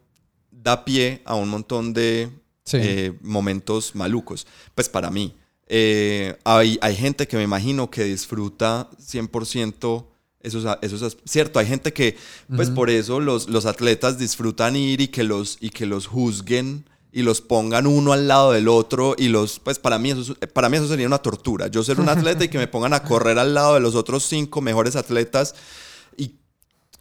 da 0.51 0.85
pie 0.85 1.23
a 1.25 1.35
un 1.35 1.49
montón 1.49 1.93
de 1.93 2.31
Sí. 2.65 2.77
eh, 2.81 3.13
momentos 3.23 3.95
malucos. 3.95 4.47
Pues 4.75 4.89
para 4.89 5.11
mí. 5.11 5.35
Eh, 5.69 6.37
hay, 6.45 6.79
hay 6.83 6.97
gente 6.97 7.27
que 7.27 7.37
me 7.37 7.43
imagino 7.43 7.91
que 7.91 8.05
disfruta 8.05 8.89
100% 9.01 10.05
esos, 10.41 10.65
esos 10.83 11.17
cierto, 11.25 11.59
hay 11.59 11.67
gente 11.67 11.93
que, 11.93 12.17
pues 12.55 12.71
por 12.71 12.91
eso 12.91 13.21
los, 13.21 13.49
los 13.49 13.67
atletas 13.67 14.19
disfrutan 14.19 14.77
ir 14.77 15.01
y 15.01 15.09
que 15.09 15.25
los, 15.25 15.59
y 15.61 15.71
que 15.71 15.85
los 15.87 16.07
juzguen 16.07 16.85
y 17.13 17.23
los 17.23 17.41
pongan 17.41 17.87
uno 17.87 18.13
al 18.13 18.29
lado 18.29 18.53
del 18.53 18.69
otro 18.69 19.15
y 19.19 19.29
los, 19.29 19.59
pues 19.61 19.79
para 19.79 19.99
mí 19.99 20.11
eso, 20.13 20.37
es- 20.41 20.49
para 20.53 20.69
mí 20.69 20.77
eso 20.77 20.87
sería 20.89 21.07
una 21.07 21.19
tortura. 21.19 21.67
Yo 21.69 21.83
ser 21.83 22.01
un 22.01 22.09
atleta 22.09 22.45
y 22.45 22.49
que 22.49 22.59
me 22.59 22.69
pongan 22.69 22.95
a 22.95 23.03
correr 23.11 23.39
al 23.39 23.53
lado 23.55 23.75
de 23.75 23.81
los 23.81 23.95
otros 23.95 24.25
cinco 24.25 24.61
mejores 24.61 24.95
atletas 24.95 25.55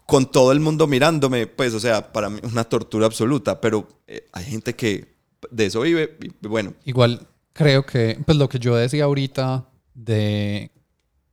con 0.08 0.32
todo 0.32 0.52
el 0.54 0.60
mundo 0.60 0.88
mirándome, 0.88 1.46
pues, 1.46 1.74
o 1.76 1.80
sea, 1.80 2.12
para 2.12 2.30
mí 2.30 2.40
una 2.44 2.64
tortura 2.64 3.06
absoluta, 3.06 3.62
pero 3.62 3.88
eh, 4.08 4.26
hay 4.34 4.46
gente 4.46 4.74
que 4.76 5.16
de 5.52 5.66
eso 5.68 5.82
vive 5.82 6.18
y 6.20 6.48
bueno, 6.48 6.74
Igual 6.86 7.28
creo 7.54 7.86
que, 7.86 8.18
pues 8.26 8.38
lo 8.38 8.50
que 8.50 8.58
yo 8.58 8.76
decía 8.76 9.04
ahorita 9.04 9.70
de, 9.94 10.72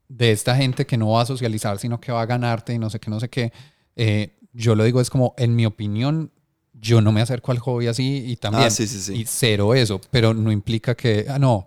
de 0.09 0.31
esta 0.33 0.57
gente 0.57 0.87
que 0.87 0.97
no 0.99 1.11
va 1.11 1.23
a 1.23 1.27
socializar, 1.27 1.79
sino 1.79 2.01
que 2.01 2.13
va 2.13 2.21
a 2.23 2.27
ganarte 2.27 2.75
y 2.75 2.79
no 2.79 2.91
sé 2.91 2.99
qué, 3.01 3.11
no 3.11 3.21
sé 3.21 3.29
qué, 3.31 3.53
eh, 3.97 4.37
yo 4.53 4.75
lo 4.75 4.85
digo 4.85 5.01
es 5.01 5.09
como, 5.09 5.35
en 5.39 5.55
mi 5.57 5.67
opinión, 5.67 6.31
yo 6.73 7.01
no 7.01 7.13
me 7.13 7.21
acerco 7.23 7.53
al 7.53 7.61
hobby 7.61 7.87
así 7.87 8.25
y 8.27 8.37
también, 8.37 8.67
Ah, 8.67 8.71
sí, 8.71 8.87
sí, 8.87 9.01
sí. 9.01 9.15
y 9.15 9.25
cero 9.25 9.75
eso, 9.75 10.01
pero 10.11 10.35
no 10.35 10.51
implica 10.53 10.95
que, 10.97 11.27
ah, 11.29 11.39
no, 11.39 11.65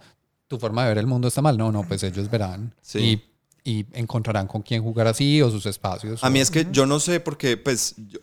tu 0.47 0.59
forma 0.59 0.83
de 0.83 0.89
ver 0.89 0.97
el 0.99 1.07
mundo 1.07 1.29
está 1.29 1.41
mal, 1.41 1.57
no, 1.57 1.71
no, 1.71 1.83
pues 1.87 2.03
ellos 2.03 2.29
verán 2.29 2.75
Sí. 2.81 2.99
y, 2.99 3.23
y 3.67 3.85
encontrarán 3.91 4.47
con 4.47 4.61
quién 4.61 4.81
jugar 4.81 5.07
así 5.07 5.41
o 5.41 5.51
sus 5.51 5.65
espacios. 5.65 6.23
A 6.23 6.27
o- 6.27 6.29
mí 6.31 6.39
es 6.39 6.49
que 6.49 6.67
yo 6.71 6.85
no 6.85 6.99
sé 7.01 7.19
porque, 7.19 7.57
pues, 7.57 7.95
yo- 7.97 8.19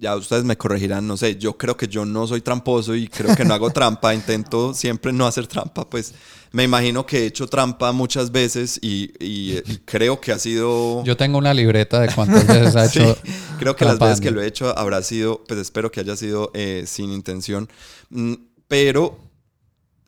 ya 0.00 0.14
ustedes 0.14 0.44
me 0.44 0.56
corregirán, 0.56 1.08
no 1.08 1.16
sé, 1.16 1.36
yo 1.38 1.58
creo 1.58 1.76
que 1.76 1.88
yo 1.88 2.04
no 2.04 2.24
soy 2.28 2.40
tramposo 2.40 2.94
y 2.94 3.08
creo 3.08 3.34
que 3.34 3.44
no 3.44 3.52
hago 3.52 3.70
trampa, 3.70 4.14
intento 4.14 4.72
siempre 4.74 5.12
no 5.12 5.26
hacer 5.26 5.48
trampa, 5.48 5.90
pues 5.90 6.14
me 6.52 6.62
imagino 6.62 7.04
que 7.04 7.18
he 7.24 7.26
hecho 7.26 7.48
trampa 7.48 7.90
muchas 7.90 8.30
veces 8.30 8.78
y, 8.80 9.10
y- 9.18 9.58
y 9.66 9.78
creo 9.84 10.20
que 10.20 10.30
ha 10.30 10.38
sido... 10.38 11.02
Yo 11.04 11.16
tengo 11.16 11.36
una 11.36 11.52
libreta 11.52 11.98
de 12.00 12.14
cuántas 12.14 12.46
veces 12.46 12.76
ha 12.76 12.86
Sí, 12.88 13.00
hecho. 13.00 13.16
creo 13.58 13.74
que 13.74 13.84
las 13.84 13.98
veces 13.98 14.20
que 14.20 14.30
lo 14.30 14.40
he 14.40 14.46
hecho 14.46 14.76
habrá 14.78 15.02
sido, 15.02 15.42
pues 15.48 15.58
espero 15.58 15.90
que 15.90 15.98
haya 15.98 16.14
sido 16.14 16.52
eh, 16.54 16.84
sin 16.86 17.10
intención, 17.12 17.68
Mm, 18.10 18.34
pero 18.68 19.18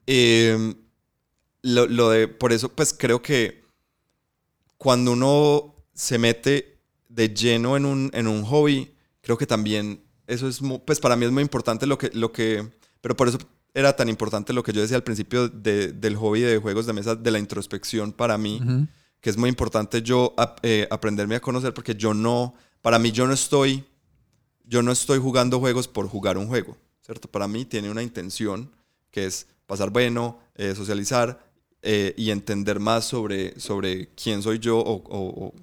eh, 0.06 0.74
lo, 1.62 1.86
lo 1.86 2.10
de, 2.10 2.28
por 2.28 2.52
eso, 2.52 2.68
pues 2.68 2.94
creo 2.96 3.22
que 3.22 3.59
cuando 4.80 5.12
uno 5.12 5.74
se 5.92 6.16
mete 6.16 6.80
de 7.10 7.28
lleno 7.34 7.76
en 7.76 7.84
un, 7.84 8.10
en 8.14 8.26
un 8.26 8.42
hobby, 8.44 8.94
creo 9.20 9.36
que 9.36 9.46
también 9.46 10.02
eso 10.26 10.48
es, 10.48 10.62
mu- 10.62 10.82
pues 10.82 10.98
para 11.00 11.16
mí 11.16 11.26
es 11.26 11.30
muy 11.30 11.42
importante 11.42 11.86
lo 11.86 11.98
que, 11.98 12.08
lo 12.14 12.32
que, 12.32 12.66
pero 13.02 13.14
por 13.14 13.28
eso 13.28 13.36
era 13.74 13.94
tan 13.94 14.08
importante 14.08 14.54
lo 14.54 14.62
que 14.62 14.72
yo 14.72 14.80
decía 14.80 14.96
al 14.96 15.02
principio 15.04 15.48
de- 15.50 15.92
del 15.92 16.16
hobby 16.16 16.40
de 16.40 16.56
juegos 16.56 16.86
de 16.86 16.94
mesa, 16.94 17.14
de 17.14 17.30
la 17.30 17.38
introspección 17.38 18.10
para 18.12 18.38
mí 18.38 18.58
Ujú. 18.64 18.86
que 19.20 19.28
es 19.28 19.36
muy 19.36 19.50
importante 19.50 20.00
yo 20.00 20.34
eh, 20.62 20.88
aprenderme 20.90 21.34
a 21.36 21.40
conocer 21.40 21.74
porque 21.74 21.94
yo 21.94 22.14
no, 22.14 22.54
para 22.80 22.98
mí 22.98 23.12
yo 23.12 23.26
no 23.26 23.34
estoy, 23.34 23.84
yo 24.64 24.82
no 24.82 24.92
estoy 24.92 25.18
jugando 25.18 25.60
juegos 25.60 25.88
por 25.88 26.08
jugar 26.08 26.38
un 26.38 26.46
juego, 26.48 26.78
¿cierto? 27.02 27.28
Para 27.30 27.46
mí 27.48 27.66
tiene 27.66 27.90
una 27.90 28.02
intención 28.02 28.70
que 29.10 29.26
es 29.26 29.46
pasar 29.66 29.90
bueno, 29.90 30.38
eh, 30.54 30.74
socializar 30.74 31.49
eh, 31.82 32.14
y 32.16 32.30
entender 32.30 32.80
más 32.80 33.06
sobre, 33.06 33.58
sobre 33.58 34.08
quién 34.14 34.42
soy 34.42 34.58
yo 34.58 34.78
o, 34.78 34.92
o- 35.08 35.46
o- 35.46 35.54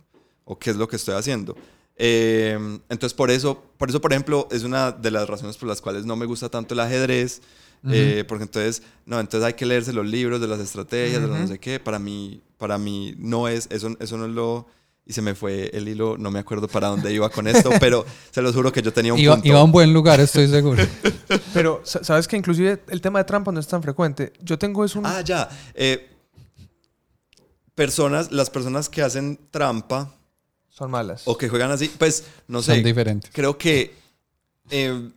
o 0.46 0.60
qué 0.60 0.70
es 0.72 0.78
lo 0.78 0.88
que 0.88 0.96
estoy 0.96 1.16
haciendo. 1.16 1.56
Eh, 1.96 2.58
entonces 2.90 3.14
por 3.14 3.32
eso, 3.32 3.64
por 3.78 3.90
eso, 3.90 4.00
por 4.02 4.14
ejemplo, 4.14 4.48
es 4.52 4.64
una 4.64 4.92
de 4.92 5.12
las 5.12 5.28
razones 5.28 5.58
por 5.58 5.68
las 5.68 5.82
cuales 5.82 6.06
no 6.06 6.16
me 6.16 6.26
gusta 6.26 6.50
tanto 6.50 6.74
el 6.74 6.80
ajedrez, 6.80 7.42
eh, 7.90 8.24
porque 8.28 8.44
entonces, 8.44 8.82
no, 9.06 9.20
entonces 9.20 9.46
hay 9.46 9.54
que 9.54 9.66
leerse 9.66 9.94
los 9.94 10.06
libros 10.06 10.42
de 10.42 10.48
las 10.48 10.60
estrategias, 10.60 11.22
de 11.22 11.28
los 11.28 11.38
no 11.38 11.48
sé 11.48 11.60
qué. 11.60 11.80
Para 11.80 12.00
mí, 12.00 12.42
para 12.58 12.78
mí 12.78 13.16
no 13.18 13.48
es, 13.48 13.68
eso, 13.72 13.96
eso 14.00 14.18
no 14.18 14.26
es 14.26 14.32
lo... 14.32 14.68
Y 15.10 15.14
se 15.14 15.22
me 15.22 15.36
fue 15.36 15.70
el 15.74 15.88
hilo, 15.88 16.18
no 16.18 16.30
me 16.32 16.40
acuerdo 16.40 16.68
para 16.68 16.90
dónde 16.90 17.14
iba 17.14 17.30
con 17.30 17.48
esto, 17.48 17.70
pero 17.80 18.06
se 18.30 18.42
los 18.42 18.54
juro 18.54 18.74
que 18.74 18.82
yo 18.82 18.92
tenía 18.92 19.14
un 19.14 19.20
Iba, 19.20 19.36
punto. 19.36 19.48
iba 19.48 19.60
a 19.60 19.64
un 19.64 19.72
buen 19.72 19.94
lugar, 19.94 20.20
estoy 20.20 20.48
seguro. 20.50 20.84
Pero, 21.54 21.82
sa- 21.86 22.04
¿sabes 22.04 22.28
que 22.28 22.36
inclusive 22.38 22.84
el 22.90 23.00
tema 23.02 23.20
de 23.20 23.26
trampa 23.26 23.52
no 23.52 23.60
es 23.60 23.68
tan 23.68 23.82
frecuente? 23.82 24.34
Yo 24.42 24.58
tengo 24.58 24.84
es 24.86 24.96
un... 24.96 25.06
Ah, 25.06 25.22
ya. 25.22 25.48
Eh, 25.74 26.10
personas, 27.76 28.32
las 28.32 28.50
personas 28.50 28.90
que 28.90 29.02
hacen 29.02 29.40
trampa 29.52 30.14
Son 30.70 30.90
malas. 30.92 31.24
o 31.26 31.38
que 31.38 31.50
juegan 31.50 31.72
así, 31.72 31.90
pues, 31.98 32.26
no 32.48 32.62
sé. 32.62 32.74
Son 32.76 32.84
diferentes. 32.84 33.30
creo 33.34 33.58
que 33.58 33.94
eh, 34.70 35.10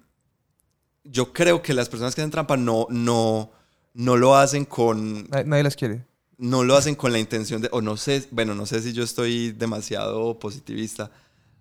yo 1.05 1.33
creo 1.33 1.63
que 1.63 1.75
las 1.75 1.89
personas 1.89 2.15
que 2.15 2.21
hacen 2.21 2.31
trampa 2.31 2.57
no, 2.57 2.87
no, 2.91 3.51
no 3.95 4.17
lo 4.17 4.37
hacen 4.37 4.65
con 4.65 5.29
Nadie, 5.29 5.45
nadie 5.45 5.63
las 5.65 5.77
quiere. 5.77 6.05
No 6.41 6.65
lo 6.65 6.75
hacen 6.77 6.95
con 6.95 7.13
la 7.13 7.19
intención 7.19 7.61
de 7.63 7.69
o 7.71 7.81
no 7.83 7.97
sé 7.97 8.27
bueno 8.31 8.55
no 8.55 8.65
sé 8.67 8.81
si 8.83 8.93
yo 8.93 9.03
estoy 9.05 9.53
demasiado 9.53 10.39
positivista 10.39 11.11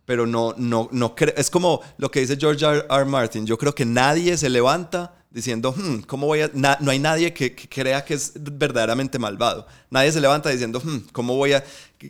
pero 0.05 0.25
no 0.25 0.53
no 0.57 0.87
no 0.91 1.15
creo 1.15 1.33
es 1.37 1.49
como 1.49 1.81
lo 1.97 2.09
que 2.09 2.21
dice 2.21 2.37
George 2.39 2.65
R. 2.65 2.85
R. 2.89 3.05
Martin 3.05 3.45
yo 3.45 3.57
creo 3.57 3.75
que 3.75 3.85
nadie 3.85 4.37
se 4.37 4.49
levanta 4.49 5.13
diciendo 5.31 5.73
"Hmm, 5.77 5.99
cómo 6.07 6.25
voy 6.27 6.41
a 6.41 6.49
na- 6.53 6.77
no 6.79 6.89
hay 6.91 6.97
nadie 6.99 7.33
que, 7.33 7.53
que 7.53 7.67
crea 7.69 8.03
que 8.05 8.13
es 8.15 8.31
verdaderamente 8.35 9.19
malvado 9.19 9.67
nadie 9.91 10.11
se 10.11 10.21
levanta 10.21 10.49
diciendo 10.49 10.81
"Hmm, 10.83 10.99
cómo 11.11 11.35
voy 11.35 11.53
a 11.53 11.63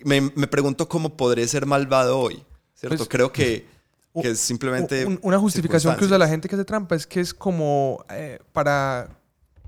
me, 0.05 0.21
me 0.21 0.47
pregunto 0.47 0.87
cómo 0.87 1.17
podré 1.17 1.47
ser 1.47 1.65
malvado 1.65 2.19
hoy 2.19 2.43
cierto 2.75 2.97
Pues, 2.97 3.09
creo 3.09 3.31
que 3.33 3.65
que 4.21 4.29
es 4.31 4.39
simplemente 4.39 5.05
Un- 5.05 5.19
una 5.21 5.37
justificación 5.39 5.95
que 5.95 6.05
usa 6.05 6.17
la 6.17 6.27
gente 6.27 6.47
que 6.49 6.55
hace 6.55 6.65
trampa 6.65 6.95
es 6.95 7.05
que 7.07 7.19
es 7.19 7.33
como 7.33 8.03
eh, 8.09 8.39
para 8.53 9.09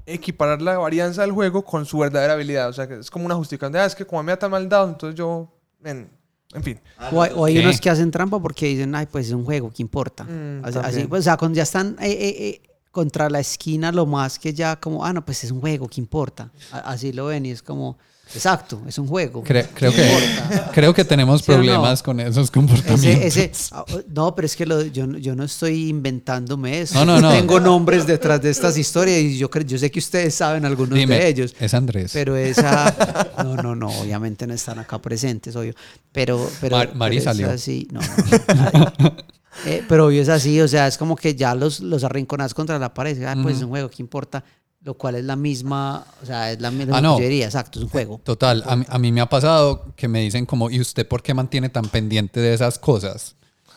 equiparar 0.05 0.61
la 0.61 0.77
varianza 0.77 1.21
del 1.21 1.31
juego 1.31 1.63
con 1.63 1.85
su 1.85 1.97
verdadera 1.99 2.33
habilidad. 2.33 2.69
O 2.69 2.73
sea, 2.73 2.87
que 2.87 2.95
es 2.99 3.09
como 3.11 3.25
una 3.25 3.35
justificación 3.35 3.73
de, 3.73 3.79
ah, 3.79 3.85
es 3.85 3.95
que 3.95 4.05
como 4.05 4.21
me 4.23 4.31
da 4.31 4.39
tan 4.39 4.51
mal 4.51 4.67
dado, 4.67 4.89
entonces 4.89 5.17
yo... 5.17 5.51
En, 5.83 6.09
en 6.53 6.63
fin. 6.63 6.79
O 7.11 7.21
hay, 7.21 7.31
o 7.35 7.45
hay 7.45 7.57
unos 7.59 7.79
que 7.81 7.89
hacen 7.89 8.11
trampa 8.11 8.39
porque 8.39 8.67
dicen, 8.67 8.93
ay, 8.93 9.07
pues 9.11 9.27
es 9.27 9.33
un 9.33 9.45
juego, 9.45 9.71
¿qué 9.75 9.81
importa? 9.81 10.23
Mm, 10.25 10.59
así, 10.65 10.77
así, 10.77 10.81
también. 10.81 11.09
pues, 11.09 11.19
o 11.21 11.23
sea, 11.23 11.37
cuando 11.37 11.55
ya 11.57 11.63
están 11.63 11.95
eh, 11.99 12.11
eh, 12.11 12.35
eh, 12.47 12.61
contra 12.91 13.29
la 13.29 13.39
esquina, 13.39 13.91
lo 13.91 14.05
más 14.05 14.37
que 14.37 14.53
ya 14.53 14.75
como, 14.79 15.03
ah, 15.05 15.13
no, 15.13 15.23
pues 15.25 15.43
es 15.43 15.51
un 15.51 15.61
juego, 15.61 15.87
¿qué 15.87 16.01
importa? 16.01 16.51
A- 16.71 16.79
así 16.91 17.13
lo 17.13 17.27
ven 17.27 17.45
y 17.45 17.51
es 17.51 17.63
como, 17.63 17.97
exacto, 18.35 18.81
es 18.87 18.97
un 18.97 19.07
juego. 19.07 19.43
Cre- 19.43 19.67
creo, 19.73 19.91
¿qué 19.91 19.97
que, 19.97 20.05
importa? 20.07 20.71
creo 20.73 20.93
que 20.93 21.05
tenemos 21.05 21.41
¿Sí 21.41 21.51
o 21.51 21.55
no? 21.57 21.59
problemas 21.63 22.01
con 22.03 22.19
esos 22.19 22.49
comportamientos. 22.51 23.25
Ese, 23.25 23.45
ese, 23.45 23.51
ah, 23.73 23.85
no, 24.09 24.33
pero 24.35 24.45
es 24.45 24.55
que 24.55 24.65
lo- 24.65 24.83
yo, 24.85 25.07
no- 25.07 25.17
yo 25.17 25.35
no 25.35 25.43
estoy 25.43 25.89
inventándome 25.89 26.81
eso. 26.81 26.95
No, 26.95 27.05
no, 27.05 27.21
no. 27.21 27.31
Tengo 27.31 27.59
nombres 27.59 28.05
detrás 28.07 28.41
de 28.41 28.49
estas 28.49 28.77
historias 28.77 29.19
y 29.19 29.37
yo, 29.37 29.49
creo, 29.49 29.65
yo 29.65 29.77
sé 29.77 29.89
que 29.91 29.99
ustedes 29.99 30.33
saben 30.35 30.65
algunos 30.65 30.97
Dime, 30.97 31.17
de 31.19 31.27
ellos. 31.27 31.55
Es 31.59 31.73
Andrés. 31.73 32.11
Pero 32.13 32.35
esa. 32.35 33.33
No, 33.43 33.55
no, 33.55 33.75
no, 33.75 33.87
obviamente 33.99 34.45
no 34.47 34.53
están 34.53 34.79
acá 34.79 34.99
presentes, 35.01 35.55
obvio. 35.55 35.73
Pero. 36.11 36.49
pero 36.59 36.77
Mar- 36.77 36.95
Mari 36.95 37.17
pero 37.17 37.31
salió. 37.31 37.49
así, 37.51 37.87
no. 37.91 37.99
Eh, 39.65 39.83
pero 39.87 40.07
obvio 40.07 40.21
es 40.21 40.29
así, 40.29 40.59
o 40.61 40.67
sea, 40.67 40.87
es 40.87 40.97
como 40.97 41.15
que 41.15 41.35
ya 41.35 41.53
los, 41.53 41.81
los 41.81 42.03
arrinconas 42.05 42.53
contra 42.53 42.79
la 42.79 42.93
pared. 42.93 43.21
Ah, 43.23 43.35
pues 43.43 43.57
es 43.57 43.63
un 43.63 43.69
juego, 43.69 43.89
¿qué 43.89 44.01
importa? 44.01 44.43
Lo 44.83 44.95
cual 44.95 45.15
es 45.15 45.25
la 45.25 45.35
misma, 45.35 46.05
o 46.23 46.25
sea, 46.25 46.51
es 46.51 46.59
la 46.59 46.71
misma 46.71 46.97
Ah, 46.97 47.01
no. 47.01 47.19
exacto, 47.19 47.79
es 47.79 47.83
un 47.83 47.89
juego. 47.89 48.19
Total, 48.23 48.63
a 48.65 48.75
mí, 48.75 48.85
a 48.87 48.97
mí 48.97 49.11
me 49.11 49.21
ha 49.21 49.29
pasado 49.29 49.93
que 49.95 50.07
me 50.07 50.21
dicen 50.21 50.45
como, 50.45 50.71
¿y 50.71 50.79
usted 50.81 51.07
por 51.07 51.21
qué 51.21 51.33
mantiene 51.33 51.69
tan 51.69 51.85
pendiente 51.85 52.39
de 52.39 52.53
esas 52.53 52.79
cosas? 52.79 53.35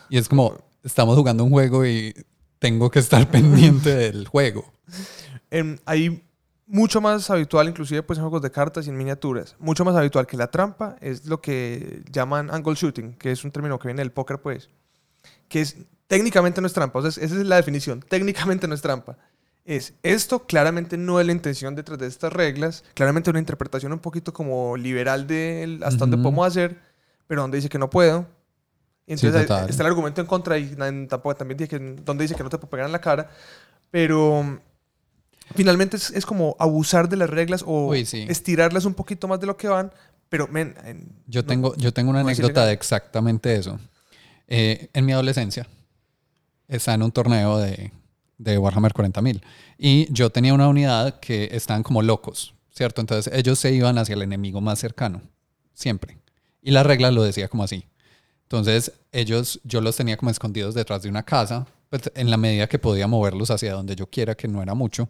Y 0.08 0.16
es 0.16 0.28
como, 0.28 0.56
estamos 0.82 1.16
jugando 1.16 1.44
un 1.44 1.50
juego 1.50 1.84
y 1.84 2.14
tengo 2.58 2.90
que 2.90 3.00
estar 3.00 3.28
pendiente 3.30 3.94
del 3.94 4.26
juego. 4.26 4.64
Hay 5.84 6.22
mucho 6.66 7.00
más 7.00 7.28
habitual, 7.30 7.68
inclusive 7.68 8.02
pues 8.02 8.18
en 8.18 8.24
juegos 8.24 8.42
de 8.42 8.50
cartas 8.50 8.86
y 8.86 8.90
en 8.90 8.96
miniaturas, 8.96 9.56
mucho 9.58 9.84
más 9.84 9.94
habitual 9.96 10.26
que 10.26 10.36
la 10.36 10.50
trampa 10.50 10.96
es 11.00 11.26
lo 11.26 11.40
que 11.40 12.02
llaman 12.10 12.50
angle 12.50 12.74
shooting, 12.74 13.14
que 13.14 13.30
es 13.30 13.44
un 13.44 13.50
término 13.50 13.78
que 13.78 13.88
viene 13.88 14.00
del 14.00 14.12
póker 14.12 14.40
pues, 14.40 14.70
que 15.48 15.60
es 15.60 15.76
técnicamente 16.06 16.60
no 16.60 16.66
es 16.66 16.72
trampa, 16.72 16.98
o 16.98 17.02
sea, 17.02 17.10
esa 17.10 17.34
es 17.34 17.46
la 17.46 17.56
definición, 17.56 18.00
técnicamente 18.08 18.66
no 18.66 18.74
es 18.74 18.80
trampa. 18.80 19.16
Es 19.64 19.94
esto 20.02 20.46
claramente 20.46 20.98
no 20.98 21.18
es 21.20 21.26
la 21.26 21.32
intención 21.32 21.74
detrás 21.74 21.98
de 21.98 22.06
estas 22.06 22.32
reglas, 22.32 22.84
claramente 22.92 23.30
una 23.30 23.38
interpretación 23.38 23.92
un 23.92 23.98
poquito 23.98 24.32
como 24.32 24.76
liberal 24.76 25.26
de 25.26 25.78
hasta 25.82 25.98
dónde 26.00 26.16
Ujú. 26.16 26.22
podemos 26.24 26.46
hacer, 26.46 26.78
pero 27.26 27.40
donde 27.42 27.56
dice 27.58 27.70
que 27.70 27.78
no 27.78 27.88
puedo. 27.88 28.26
Y 29.06 29.14
entonces 29.14 29.42
está 29.68 29.82
el 29.82 29.86
argumento 29.86 30.20
en 30.20 30.26
contra 30.26 30.58
y 30.58 30.74
tampoco 31.08 31.34
también 31.34 31.56
dice 31.58 31.68
que 31.68 31.78
donde 31.78 32.24
dice 32.24 32.34
que 32.34 32.42
no 32.42 32.50
te 32.50 32.58
puedo 32.58 32.70
pegar 32.70 32.86
en 32.86 32.92
la 32.92 33.00
cara, 33.00 33.30
pero 33.90 34.60
finalmente 35.54 35.96
es, 35.96 36.10
es 36.10 36.26
como 36.26 36.56
abusar 36.58 37.08
de 37.08 37.16
las 37.16 37.30
reglas 37.30 37.62
o 37.66 37.88
Uy, 37.88 38.04
sí. 38.04 38.26
estirarlas 38.28 38.84
un 38.84 38.94
poquito 38.94 39.28
más 39.28 39.40
de 39.40 39.46
lo 39.46 39.56
que 39.56 39.68
van, 39.68 39.92
pero 40.28 40.48
men, 40.48 40.74
en- 40.84 41.08
Yo 41.26 41.42
no- 41.42 41.46
tengo, 41.48 41.76
yo 41.76 41.92
tengo 41.92 42.10
una 42.10 42.22
no 42.22 42.28
anécdota 42.28 42.66
de 42.66 42.72
exactamente 42.72 43.54
eso. 43.56 43.78
Eh, 44.48 44.88
en 44.92 45.04
mi 45.06 45.12
adolescencia, 45.12 45.66
estaba 46.68 46.94
en 46.96 47.02
un 47.02 47.12
torneo 47.12 47.58
de, 47.58 47.90
de 48.38 48.58
Warhammer 48.58 48.92
40.000 48.92 49.42
y 49.78 50.12
yo 50.12 50.30
tenía 50.30 50.54
una 50.54 50.68
unidad 50.68 51.20
que 51.20 51.48
estaban 51.52 51.82
como 51.82 52.02
locos, 52.02 52.54
¿cierto? 52.70 53.00
Entonces 53.00 53.32
ellos 53.34 53.58
se 53.58 53.72
iban 53.72 53.98
hacia 53.98 54.14
el 54.14 54.22
enemigo 54.22 54.60
más 54.60 54.78
cercano, 54.78 55.22
siempre. 55.72 56.18
Y 56.62 56.70
la 56.70 56.82
regla 56.82 57.10
lo 57.10 57.22
decía 57.22 57.48
como 57.48 57.64
así. 57.64 57.86
Entonces 58.42 58.92
ellos, 59.12 59.60
yo 59.64 59.80
los 59.80 59.96
tenía 59.96 60.16
como 60.16 60.30
escondidos 60.30 60.74
detrás 60.74 61.02
de 61.02 61.08
una 61.08 61.22
casa, 61.22 61.66
pues, 61.90 62.10
en 62.14 62.30
la 62.30 62.36
medida 62.36 62.66
que 62.66 62.78
podía 62.78 63.06
moverlos 63.06 63.50
hacia 63.50 63.72
donde 63.72 63.96
yo 63.96 64.08
quiera, 64.08 64.34
que 64.34 64.48
no 64.48 64.62
era 64.62 64.74
mucho. 64.74 65.08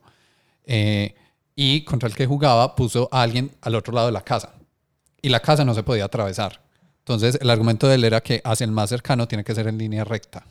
Eh, 0.65 1.15
y 1.57 1.85
contra 1.85 2.09
el 2.09 2.15
que 2.15 2.27
jugaba 2.27 2.75
puso 2.75 3.09
a 3.13 3.23
alguien 3.23 3.51
al 3.61 3.75
otro 3.75 3.93
lado 3.93 4.07
de 4.07 4.13
la 4.13 4.23
casa 4.23 4.55
y 5.25 5.29
la 5.31 5.41
casa 5.41 5.65
no 5.65 5.73
se 5.73 5.83
podía 5.83 6.05
atravesar. 6.05 6.61
Entonces 6.99 7.39
el 7.41 7.49
argumento 7.49 7.89
de 7.89 7.95
él 7.95 8.05
era 8.05 8.21
que 8.21 8.43
hacia 8.45 8.65
el 8.65 8.73
más 8.73 8.91
cercano 8.91 9.27
tiene 9.27 9.45
que 9.45 9.55
ser 9.55 9.69
en 9.69 9.79
línea 9.79 10.05
recta. 10.05 10.47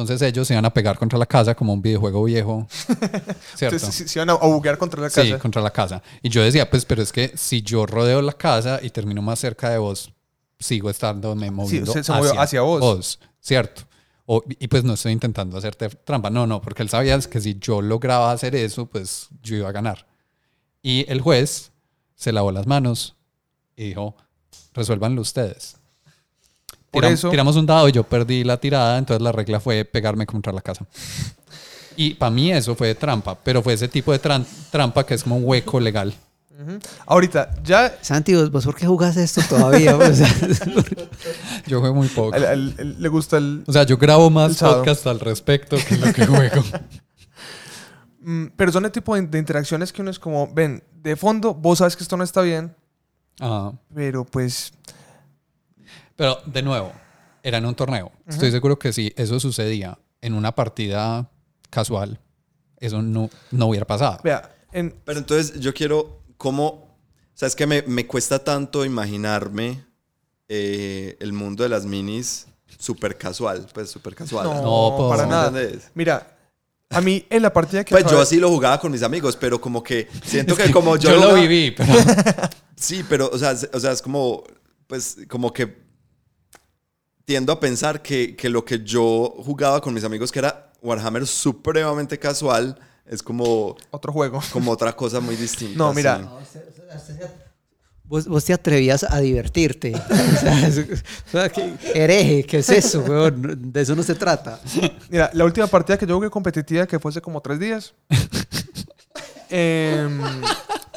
Entonces 0.00 0.26
ellos 0.28 0.46
se 0.46 0.54
iban 0.54 0.64
a 0.64 0.72
pegar 0.72 0.98
contra 0.98 1.18
la 1.18 1.26
casa 1.26 1.54
como 1.54 1.72
un 1.72 1.82
videojuego 1.82 2.24
viejo, 2.24 2.66
¿cierto? 3.54 3.76
entonces 3.76 3.94
se, 3.94 4.08
se 4.08 4.18
iban 4.18 4.30
a, 4.30 4.34
a 4.34 4.46
buguear 4.46 4.78
contra 4.78 5.00
la 5.02 5.08
casa. 5.08 5.22
Sí, 5.22 5.32
contra 5.34 5.62
la 5.62 5.70
casa. 5.70 6.02
Y 6.22 6.28
yo 6.28 6.42
decía, 6.42 6.68
pues, 6.70 6.84
pero 6.84 7.02
es 7.02 7.12
que 7.12 7.32
si 7.36 7.62
yo 7.62 7.86
rodeo 7.86 8.22
la 8.22 8.32
casa 8.32 8.80
y 8.82 8.90
termino 8.90 9.22
más 9.22 9.38
cerca 9.38 9.70
de 9.70 9.78
vos, 9.78 10.12
sigo 10.58 10.90
estando 10.90 11.34
me 11.36 11.50
moviendo 11.50 11.92
se- 11.92 12.02
se 12.04 12.12
movió 12.12 12.40
hacia 12.40 12.60
vos. 12.62 13.18
¿cierto? 13.40 13.82
O- 14.26 14.42
y 14.46 14.68
pues 14.68 14.84
no 14.84 14.92
estoy 14.94 15.12
intentando 15.12 15.56
hacerte 15.56 15.88
trampa. 15.88 16.28
No, 16.30 16.46
no, 16.46 16.60
porque 16.60 16.82
él 16.82 16.88
sabía 16.90 17.18
que 17.20 17.40
si 17.40 17.58
yo 17.58 17.80
lograba 17.80 18.30
hacer 18.32 18.54
eso, 18.56 18.84
pues 18.86 19.28
yo 19.42 19.56
iba 19.56 19.68
a 19.68 19.72
ganar. 19.72 20.06
Y 20.82 21.06
el 21.10 21.20
juez 21.22 21.72
se 22.14 22.32
lavó 22.32 22.52
las 22.52 22.66
manos 22.66 23.16
y 23.74 23.84
dijo, 23.88 24.16
resuélvanlo 24.74 25.22
ustedes. 25.22 25.77
Por 26.90 27.04
Tiram- 27.04 27.12
eso- 27.12 27.30
Tiramos 27.30 27.56
un 27.56 27.66
dado 27.66 27.88
y 27.88 27.92
yo 27.92 28.02
perdí 28.04 28.44
la 28.44 28.56
tirada, 28.58 28.98
entonces 28.98 29.22
la 29.22 29.32
regla 29.32 29.60
fue 29.60 29.84
pegarme 29.84 30.26
contra 30.26 30.52
la 30.52 30.60
casa. 30.60 30.86
Y 31.96 32.14
para 32.14 32.30
mí 32.30 32.52
eso 32.52 32.74
fue 32.76 32.94
trampa, 32.94 33.34
pero 33.42 33.62
fue 33.62 33.72
ese 33.74 33.88
tipo 33.88 34.12
de 34.12 34.20
tran- 34.22 34.46
trampa 34.70 35.04
que 35.04 35.14
es 35.14 35.22
como 35.24 35.36
un 35.36 35.44
hueco 35.44 35.80
legal. 35.80 36.14
Ujú. 36.60 36.78
Ahorita, 37.06 37.50
ya 37.62 37.98
Santi, 38.00 38.34
¿vos, 38.34 38.50
vos 38.50 38.64
por 38.64 38.74
qué 38.74 38.86
jugás 38.86 39.16
esto 39.16 39.40
todavía? 39.48 39.96
O 39.96 40.12
sea, 40.14 40.28
Yo 41.66 41.80
juego 41.80 41.94
muy 41.94 42.08
poco. 42.08 42.34
al- 42.34 42.44
al- 42.46 42.74
al- 42.78 43.02
le 43.02 43.08
gusta 43.08 43.36
el... 43.38 43.62
O 43.66 43.72
sea, 43.72 43.84
yo 43.84 43.96
grabo 43.96 44.28
más 44.30 44.56
sábado. 44.56 44.78
podcasts 44.78 45.06
al 45.06 45.20
respecto 45.20 45.76
que 45.88 45.96
lo 45.96 46.12
que 46.12 46.26
juego. 46.26 46.62
Mm, 48.20 48.46
pero 48.56 48.72
son 48.72 48.84
el 48.84 48.90
tipo 48.92 49.14
de, 49.14 49.22
de 49.22 49.38
interacciones 49.38 49.92
que 49.92 50.02
uno 50.02 50.10
es 50.10 50.18
como, 50.18 50.52
ven, 50.52 50.82
de 50.92 51.16
fondo, 51.16 51.54
vos 51.54 51.78
sabes 51.78 51.96
que 51.96 52.02
esto 52.02 52.16
no 52.16 52.24
está 52.24 52.42
bien, 52.42 52.74
Ajá. 53.40 53.72
pero 53.94 54.24
pues... 54.24 54.72
Pero 56.18 56.38
de 56.46 56.62
nuevo, 56.62 56.92
era 57.44 57.58
en 57.58 57.64
un 57.66 57.76
torneo. 57.76 58.10
Estoy 58.26 58.50
seguro 58.50 58.76
que 58.76 58.92
si 58.92 59.12
eso 59.16 59.38
sucedía 59.38 59.96
en 60.20 60.34
una 60.34 60.52
partida 60.52 61.30
casual, 61.70 62.18
eso 62.80 63.00
no, 63.02 63.30
no 63.52 63.66
hubiera 63.66 63.86
pasado. 63.86 64.18
Vea, 64.24 64.52
en, 64.72 64.90
Pero 65.04 65.20
entonces 65.20 65.60
yo 65.60 65.72
quiero, 65.72 66.24
¿cómo? 66.36 66.66
O 66.66 66.88
sea, 67.34 67.46
es 67.46 67.54
que 67.54 67.68
me, 67.68 67.82
me 67.82 68.04
cuesta 68.08 68.40
tanto 68.42 68.84
imaginarme 68.84 69.84
eh, 70.48 71.16
el 71.20 71.32
mundo 71.32 71.62
de 71.62 71.68
las 71.68 71.84
minis 71.86 72.48
súper 72.78 73.16
casual, 73.16 73.68
pues 73.72 73.88
súper 73.88 74.16
casual. 74.16 74.44
no, 74.48 74.62
No, 74.90 74.96
pues, 74.96 75.08
para 75.10 75.22
¿me 75.24 75.30
nada. 75.30 75.48
entendés? 75.48 75.90
Mira, 75.94 76.36
a 76.90 77.00
mí 77.00 77.24
en 77.30 77.42
la 77.42 77.52
partida 77.52 77.84
que... 77.84 77.92
Pues 77.92 78.06
yo 78.10 78.20
así 78.20 78.38
lo 78.38 78.48
jugaba 78.48 78.80
con 78.80 78.90
mis 78.90 79.04
amigos, 79.04 79.36
pero 79.36 79.60
como 79.60 79.84
que 79.84 80.08
siento 80.24 80.56
que 80.56 80.68
como 80.72 80.96
yo, 80.96 81.10
yo 81.10 81.14
lo 81.16 81.22
jugaba- 81.28 81.40
viví, 81.40 81.70
pero 81.70 81.92
Sí, 82.76 83.04
pero, 83.08 83.30
o 83.32 83.38
sea, 83.38 83.54
o 83.72 83.78
sea, 83.80 83.92
es 83.92 84.02
como, 84.02 84.42
pues, 84.88 85.18
como 85.28 85.52
que 85.52 85.87
tiendo 87.28 87.52
a 87.52 87.60
pensar 87.60 88.00
que, 88.00 88.34
que 88.34 88.48
lo 88.48 88.64
que 88.64 88.82
yo 88.82 89.34
jugaba 89.44 89.82
con 89.82 89.92
mis 89.92 90.02
amigos, 90.02 90.32
que 90.32 90.38
era 90.38 90.72
Warhammer 90.80 91.26
supremamente 91.26 92.18
casual, 92.18 92.78
es 93.04 93.22
como, 93.22 93.76
Otro 93.90 94.14
juego. 94.14 94.40
como 94.50 94.70
otra 94.70 94.92
cosa 94.96 95.20
muy 95.20 95.36
distinta. 95.36 95.76
No, 95.76 95.92
mira. 95.92 96.26
sí. 96.50 96.58
vos, 98.04 98.26
vos 98.26 98.42
te 98.46 98.54
atrevías 98.54 99.04
a 99.04 99.20
divertirte. 99.20 99.92
O 100.08 100.40
sea, 100.40 100.68
es- 100.68 100.78
o 100.78 101.30
sea, 101.30 101.48
¿qué- 101.50 101.74
hereje, 101.94 102.44
¿qué 102.44 102.58
es 102.60 102.70
eso, 102.70 103.00
weón? 103.00 103.70
De 103.72 103.82
eso 103.82 103.94
no 103.94 104.02
se 104.02 104.14
trata. 104.14 104.58
Mira, 105.10 105.30
la 105.34 105.44
última 105.44 105.66
partida 105.66 105.98
que 105.98 106.06
yo 106.06 106.14
jugué 106.14 106.30
competitiva, 106.30 106.86
que 106.86 106.98
fue 106.98 107.10
hace 107.10 107.20
como 107.20 107.42
tres 107.42 107.60
días, 107.60 107.92
em, 109.50 110.18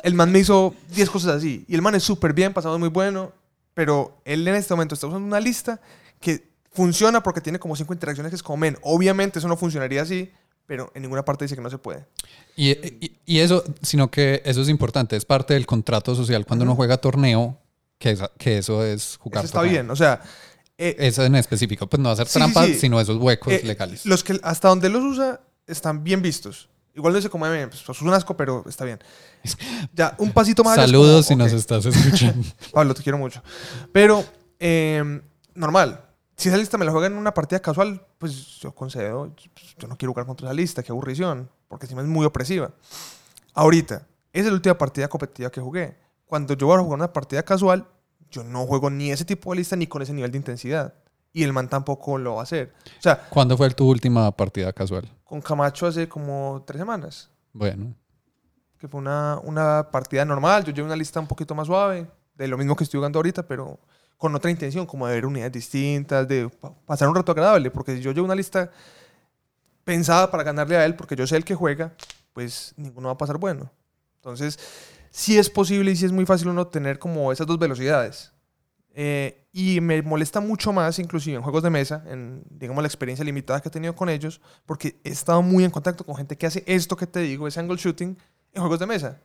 el 0.01 0.13
man 0.13 0.31
me 0.31 0.39
hizo 0.39 0.73
10 0.95 1.09
cosas 1.09 1.35
así. 1.35 1.65
Y 1.67 1.75
el 1.75 1.81
man 1.81 1.95
es 1.95 2.03
súper 2.03 2.31
bien, 2.31 2.53
pasamos 2.53 2.79
muy 2.79 2.87
bueno, 2.87 3.33
pero 3.73 4.21
él 4.23 4.47
en 4.47 4.55
este 4.55 4.73
momento 4.73 4.95
está 4.95 5.07
usando 5.07 5.27
una 5.27 5.41
lista 5.41 5.81
que 6.21 6.49
funciona 6.71 7.21
porque 7.21 7.41
tiene 7.41 7.59
como 7.59 7.75
cinco 7.75 7.93
interacciones 7.93 8.29
que 8.29 8.35
es 8.37 8.43
como, 8.43 8.57
men, 8.57 8.77
obviamente 8.83 9.39
eso 9.39 9.47
no 9.49 9.57
funcionaría 9.57 10.01
así, 10.03 10.31
pero 10.65 10.89
en 10.95 11.01
ninguna 11.01 11.25
parte 11.25 11.43
dice 11.43 11.55
que 11.55 11.61
no 11.61 11.69
se 11.69 11.77
puede. 11.77 12.05
Y, 12.55 12.69
y- 12.71 13.19
y 13.25 13.39
eso, 13.39 13.63
sino 13.81 14.09
que 14.09 14.41
eso 14.45 14.61
es 14.61 14.69
importante, 14.69 15.17
es 15.17 15.25
parte 15.25 15.53
del 15.53 15.65
contrato 15.65 16.15
social 16.15 16.45
cuando 16.45 16.63
uno 16.63 16.75
juega 16.75 16.97
torneo, 16.97 17.57
que, 17.97 18.11
esa- 18.11 18.31
que 18.37 18.59
eso 18.59 18.85
es 18.85 19.17
jugar 19.17 19.39
Eso 19.43 19.47
está 19.47 19.59
torneo. 19.59 19.71
bien, 19.73 19.91
o 19.91 19.95
sea... 19.97 20.21
eh, 20.77 20.95
Eso 20.97 21.23
en 21.25 21.35
específico, 21.35 21.87
pues 21.87 21.99
no 21.99 22.09
hacer 22.09 22.27
Sí, 22.27 22.33
sí, 22.33 22.39
trampas, 22.39 22.65
sí. 22.67 22.75
sino 22.75 22.99
esos 23.01 23.17
huecos 23.17 23.51
eh, 23.53 23.61
legales. 23.65 24.05
Los 24.05 24.23
que 24.23 24.39
hasta 24.43 24.69
donde 24.69 24.89
los 24.89 25.03
usa 25.03 25.41
están 25.67 26.03
bien 26.03 26.21
vistos. 26.21 26.69
Igual 26.95 27.13
no 27.13 27.29
como, 27.29 27.45
"Eh, 27.47 27.67
pues, 27.67 27.83
es 27.87 28.01
un 28.01 28.13
asco, 28.13 28.35
pero 28.37 28.63
está 28.67 28.85
bien. 28.85 28.99
Ya, 29.93 30.15
un 30.17 30.31
pasito 30.31 30.63
más 30.63 30.77
es 30.77 30.85
Saludos 30.85 31.25
si 31.25 31.33
como, 31.35 31.43
nos 31.45 31.53
estás 31.53 31.85
escuchando. 31.85 32.47
Pablo, 32.73 32.93
te 32.93 33.03
quiero 33.03 33.17
mucho. 33.17 33.41
Pero, 33.93 34.23
eh, 34.59 35.21
normal. 35.53 36.05
Si 36.41 36.49
esa 36.49 36.57
lista 36.57 36.75
me 36.79 36.85
la 36.85 36.91
juega 36.91 37.05
en 37.05 37.13
una 37.17 37.35
partida 37.35 37.59
casual, 37.59 38.03
pues 38.17 38.57
yo 38.59 38.73
concedo, 38.73 39.31
pues, 39.53 39.75
yo 39.77 39.87
no 39.87 39.95
quiero 39.95 40.11
jugar 40.11 40.25
contra 40.25 40.47
esa 40.47 40.55
lista, 40.55 40.81
qué 40.81 40.91
aburrición, 40.91 41.47
porque 41.67 41.85
encima 41.85 42.01
es 42.01 42.07
muy 42.07 42.25
opresiva. 42.25 42.71
Ahorita, 43.53 44.07
esa 44.33 44.45
es 44.45 44.45
la 44.47 44.53
última 44.53 44.75
partida 44.75 45.07
competitiva 45.07 45.51
que 45.51 45.61
jugué. 45.61 45.99
Cuando 46.25 46.55
yo 46.55 46.65
voy 46.65 46.77
a 46.77 46.79
jugar 46.79 46.97
una 46.97 47.13
partida 47.13 47.43
casual, 47.43 47.85
yo 48.31 48.43
no 48.43 48.65
juego 48.65 48.89
ni 48.89 49.11
ese 49.11 49.23
tipo 49.23 49.51
de 49.51 49.57
lista 49.57 49.75
ni 49.75 49.85
con 49.85 50.01
ese 50.01 50.13
nivel 50.13 50.31
de 50.31 50.37
intensidad. 50.39 50.95
Y 51.31 51.43
el 51.43 51.53
man 51.53 51.69
tampoco 51.69 52.17
lo 52.17 52.33
va 52.33 52.39
a 52.39 52.43
hacer. 52.43 52.73
O 52.97 53.01
sea, 53.03 53.21
¿Cuándo 53.29 53.55
fue 53.55 53.69
tu 53.69 53.87
última 53.87 54.31
partida 54.31 54.73
casual? 54.73 55.07
con 55.23 55.41
Camacho 55.41 55.85
hace 55.85 56.09
como 56.09 56.63
tres 56.65 56.79
semanas, 56.79 57.29
Bueno, 57.53 57.93
que 58.79 58.87
fue 58.87 58.99
una, 58.99 59.39
una 59.43 59.89
partida 59.91 60.25
normal. 60.25 60.63
Yo 60.63 60.73
llevo 60.73 60.87
una 60.87 60.95
lista 60.95 61.19
un 61.19 61.27
poquito 61.27 61.53
más 61.53 61.67
suave, 61.67 62.09
de 62.33 62.47
lo 62.47 62.57
mismo 62.57 62.75
que 62.75 62.83
estoy 62.83 62.97
jugando 62.97 63.19
ahorita, 63.19 63.43
pero 63.47 63.79
con 64.21 64.35
otra 64.35 64.51
intención, 64.51 64.85
como 64.85 65.07
de 65.07 65.15
ver 65.15 65.25
unidades 65.25 65.53
distintas, 65.53 66.27
de 66.29 66.49
pa- 66.49 66.73
pasar 66.85 67.09
un 67.09 67.15
rato 67.15 67.33
agradable, 67.33 67.71
porque 67.71 67.97
si 67.97 68.01
yo 68.03 68.13
llevo 68.13 68.25
una 68.25 68.35
lista 68.35 68.71
pensada 69.83 70.29
para 70.31 70.43
ganarle 70.43 70.77
a 70.77 70.85
él, 70.85 70.95
porque 70.95 71.15
yo 71.15 71.25
sé 71.27 71.37
el 71.37 71.45
que 71.45 71.55
juega, 71.55 71.93
pues 72.33 72.73
ninguno 72.77 73.07
va 73.09 73.13
a 73.13 73.17
pasar 73.17 73.37
bueno. 73.37 73.71
Entonces, 74.15 74.59
sí 75.09 75.37
es 75.37 75.49
posible 75.49 75.91
y 75.91 75.95
sí 75.95 76.05
es 76.05 76.11
muy 76.11 76.25
fácil 76.25 76.49
uno 76.49 76.67
tener 76.67 76.99
como 76.99 77.31
esas 77.31 77.47
dos 77.47 77.57
velocidades. 77.59 78.31
Eh, 78.93 79.47
y 79.53 79.81
me 79.81 80.01
molesta 80.01 80.41
mucho 80.41 80.73
más, 80.73 80.99
inclusive 80.99 81.37
en 81.37 81.43
juegos 81.43 81.63
de 81.63 81.69
mesa, 81.69 82.03
en 82.07 82.43
digamos 82.49 82.83
la 82.83 82.87
experiencia 82.87 83.25
limitada 83.25 83.61
que 83.61 83.69
he 83.69 83.71
tenido 83.71 83.95
con 83.95 84.09
ellos, 84.09 84.41
porque 84.65 84.99
he 85.03 85.09
estado 85.09 85.41
muy 85.41 85.63
en 85.63 85.71
contacto 85.71 86.05
con 86.05 86.15
gente 86.15 86.37
que 86.37 86.45
hace 86.45 86.63
esto 86.67 86.95
que 86.97 87.07
te 87.07 87.21
digo, 87.21 87.47
ese 87.47 87.59
angle 87.59 87.77
shooting, 87.77 88.17
en 88.53 88.61
juegos 88.61 88.79
de 88.79 88.87
mesa. 88.87 89.21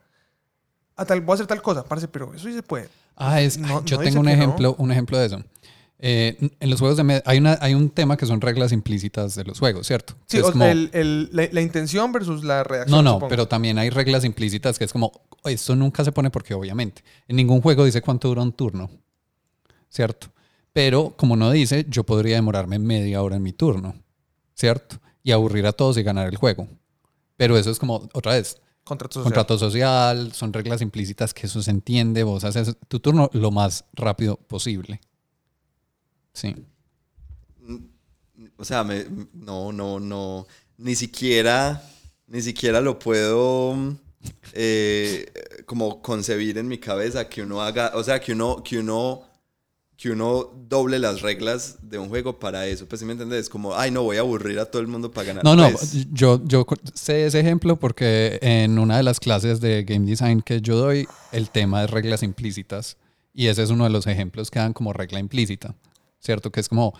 A 0.96 1.04
tal, 1.04 1.20
voy 1.20 1.32
a 1.32 1.34
hacer 1.34 1.46
tal 1.46 1.62
cosa, 1.62 1.84
parece, 1.84 2.08
pero 2.08 2.32
eso 2.34 2.46
sí 2.48 2.54
se 2.54 2.62
puede. 2.62 2.88
Ah, 3.16 3.40
es, 3.40 3.58
No- 3.58 3.84
yo 3.84 3.96
no 3.98 4.02
tengo 4.02 4.20
un 4.20 4.26
no. 4.26 4.32
ejemplo, 4.32 4.74
un 4.78 4.90
ejemplo 4.92 5.18
de 5.18 5.26
eso. 5.26 5.42
Eh, 5.98 6.50
en 6.60 6.70
los 6.70 6.78
juegos 6.78 6.98
de 6.98 7.22
hay, 7.24 7.38
una, 7.38 7.56
hay 7.60 7.72
un 7.74 7.88
tema 7.88 8.18
que 8.18 8.26
son 8.26 8.40
reglas 8.42 8.70
implícitas 8.72 9.34
de 9.34 9.44
los 9.44 9.58
juegos, 9.58 9.86
¿cierto? 9.86 10.14
Sí, 10.26 10.38
o- 10.40 10.52
como- 10.52 10.64
el- 10.66 10.90
el- 10.92 11.30
la, 11.32 11.48
la 11.50 11.60
intención 11.62 12.12
versus 12.12 12.44
la 12.44 12.62
reacción. 12.64 12.90
no, 12.98 13.02
no, 13.02 13.12
supongo. 13.14 13.28
pero 13.30 13.48
también 13.48 13.78
hay 13.78 13.88
reglas 13.88 14.24
implícitas 14.24 14.78
que 14.78 14.84
es 14.84 14.92
como, 14.92 15.10
esto 15.44 15.74
nunca 15.74 16.04
se 16.04 16.12
pone 16.12 16.30
porque 16.30 16.52
obviamente 16.52 17.02
en 17.28 17.36
ningún 17.36 17.62
juego 17.62 17.84
dice 17.86 18.02
cuánto 18.02 18.28
dura 18.28 18.42
un 18.42 18.52
turno, 18.52 18.90
¿cierto? 19.88 20.28
Pero 20.72 21.14
como 21.16 21.36
no 21.36 21.50
dice, 21.50 21.86
yo 21.88 22.04
podría 22.04 22.36
demorarme 22.36 22.78
media 22.78 23.22
hora 23.22 23.36
en 23.36 23.42
mi 23.42 23.52
turno, 23.54 23.94
¿cierto? 24.54 24.96
Y 25.22 25.32
aburrir 25.32 25.66
a 25.66 25.72
todos 25.72 25.96
y 25.96 26.02
ganar 26.02 26.28
el 26.28 26.36
juego. 26.36 26.68
Pero 27.38 27.56
eso 27.56 27.70
es 27.70 27.78
como, 27.78 28.08
otra 28.12 28.32
vez, 28.34 28.60
Contrato 28.86 29.14
social. 29.14 29.24
contrato 29.24 29.58
social, 29.58 30.32
son 30.32 30.52
reglas 30.52 30.80
implícitas 30.80 31.34
que 31.34 31.46
eso 31.48 31.60
se 31.60 31.72
entiende, 31.72 32.22
vos 32.22 32.44
haces 32.44 32.76
tu 32.86 33.00
turno 33.00 33.28
lo 33.32 33.50
más 33.50 33.84
rápido 33.94 34.36
posible. 34.36 35.00
Sí. 36.32 36.54
O 38.56 38.64
sea, 38.64 38.84
me- 38.84 39.06
no, 39.32 39.72
no, 39.72 39.98
no. 39.98 40.46
Ni 40.78 40.94
siquiera, 40.94 41.82
ni 42.28 42.40
siquiera 42.42 42.80
lo 42.80 42.96
puedo 42.98 43.74
eh, 44.52 45.32
como 45.66 46.00
concebir 46.00 46.56
en 46.58 46.68
mi 46.68 46.78
cabeza 46.78 47.28
que 47.28 47.42
uno 47.42 47.60
haga, 47.62 47.90
o 47.94 48.04
sea, 48.04 48.20
que 48.20 48.32
uno, 48.34 48.62
que 48.62 48.78
uno, 48.78 49.22
que 49.96 50.10
uno 50.10 50.50
doble 50.68 50.98
las 50.98 51.22
reglas 51.22 51.78
de 51.82 51.98
un 51.98 52.08
juego 52.08 52.38
para 52.38 52.66
eso. 52.66 52.86
Pues 52.86 53.00
sí 53.00 53.06
me 53.06 53.12
entiendes, 53.12 53.48
como, 53.48 53.74
ay, 53.74 53.90
no 53.90 54.02
voy 54.02 54.18
a 54.18 54.20
aburrir 54.20 54.58
a 54.58 54.66
todo 54.66 54.82
el 54.82 54.88
mundo 54.88 55.10
para 55.10 55.28
ganar. 55.28 55.44
No, 55.44 55.56
no, 55.56 55.70
Pues, 55.70 56.06
yo, 56.12 56.42
yo 56.44 56.66
sé 56.92 57.24
ese 57.24 57.40
ejemplo 57.40 57.76
porque 57.76 58.38
en 58.42 58.78
una 58.78 58.98
de 58.98 59.02
las 59.02 59.20
clases 59.20 59.60
de 59.60 59.84
game 59.84 60.06
design 60.06 60.42
que 60.42 60.60
yo 60.60 60.76
doy, 60.76 61.08
el 61.32 61.48
tema 61.50 61.84
es 61.84 61.90
reglas 61.90 62.22
implícitas. 62.22 62.98
Y 63.32 63.46
ese 63.46 63.62
es 63.62 63.70
uno 63.70 63.84
de 63.84 63.90
los 63.90 64.06
ejemplos 64.06 64.50
que 64.50 64.58
dan 64.58 64.72
como 64.72 64.92
regla 64.92 65.18
implícita, 65.18 65.74
¿cierto? 66.20 66.50
Que 66.50 66.60
es 66.60 66.68
como 66.68 66.94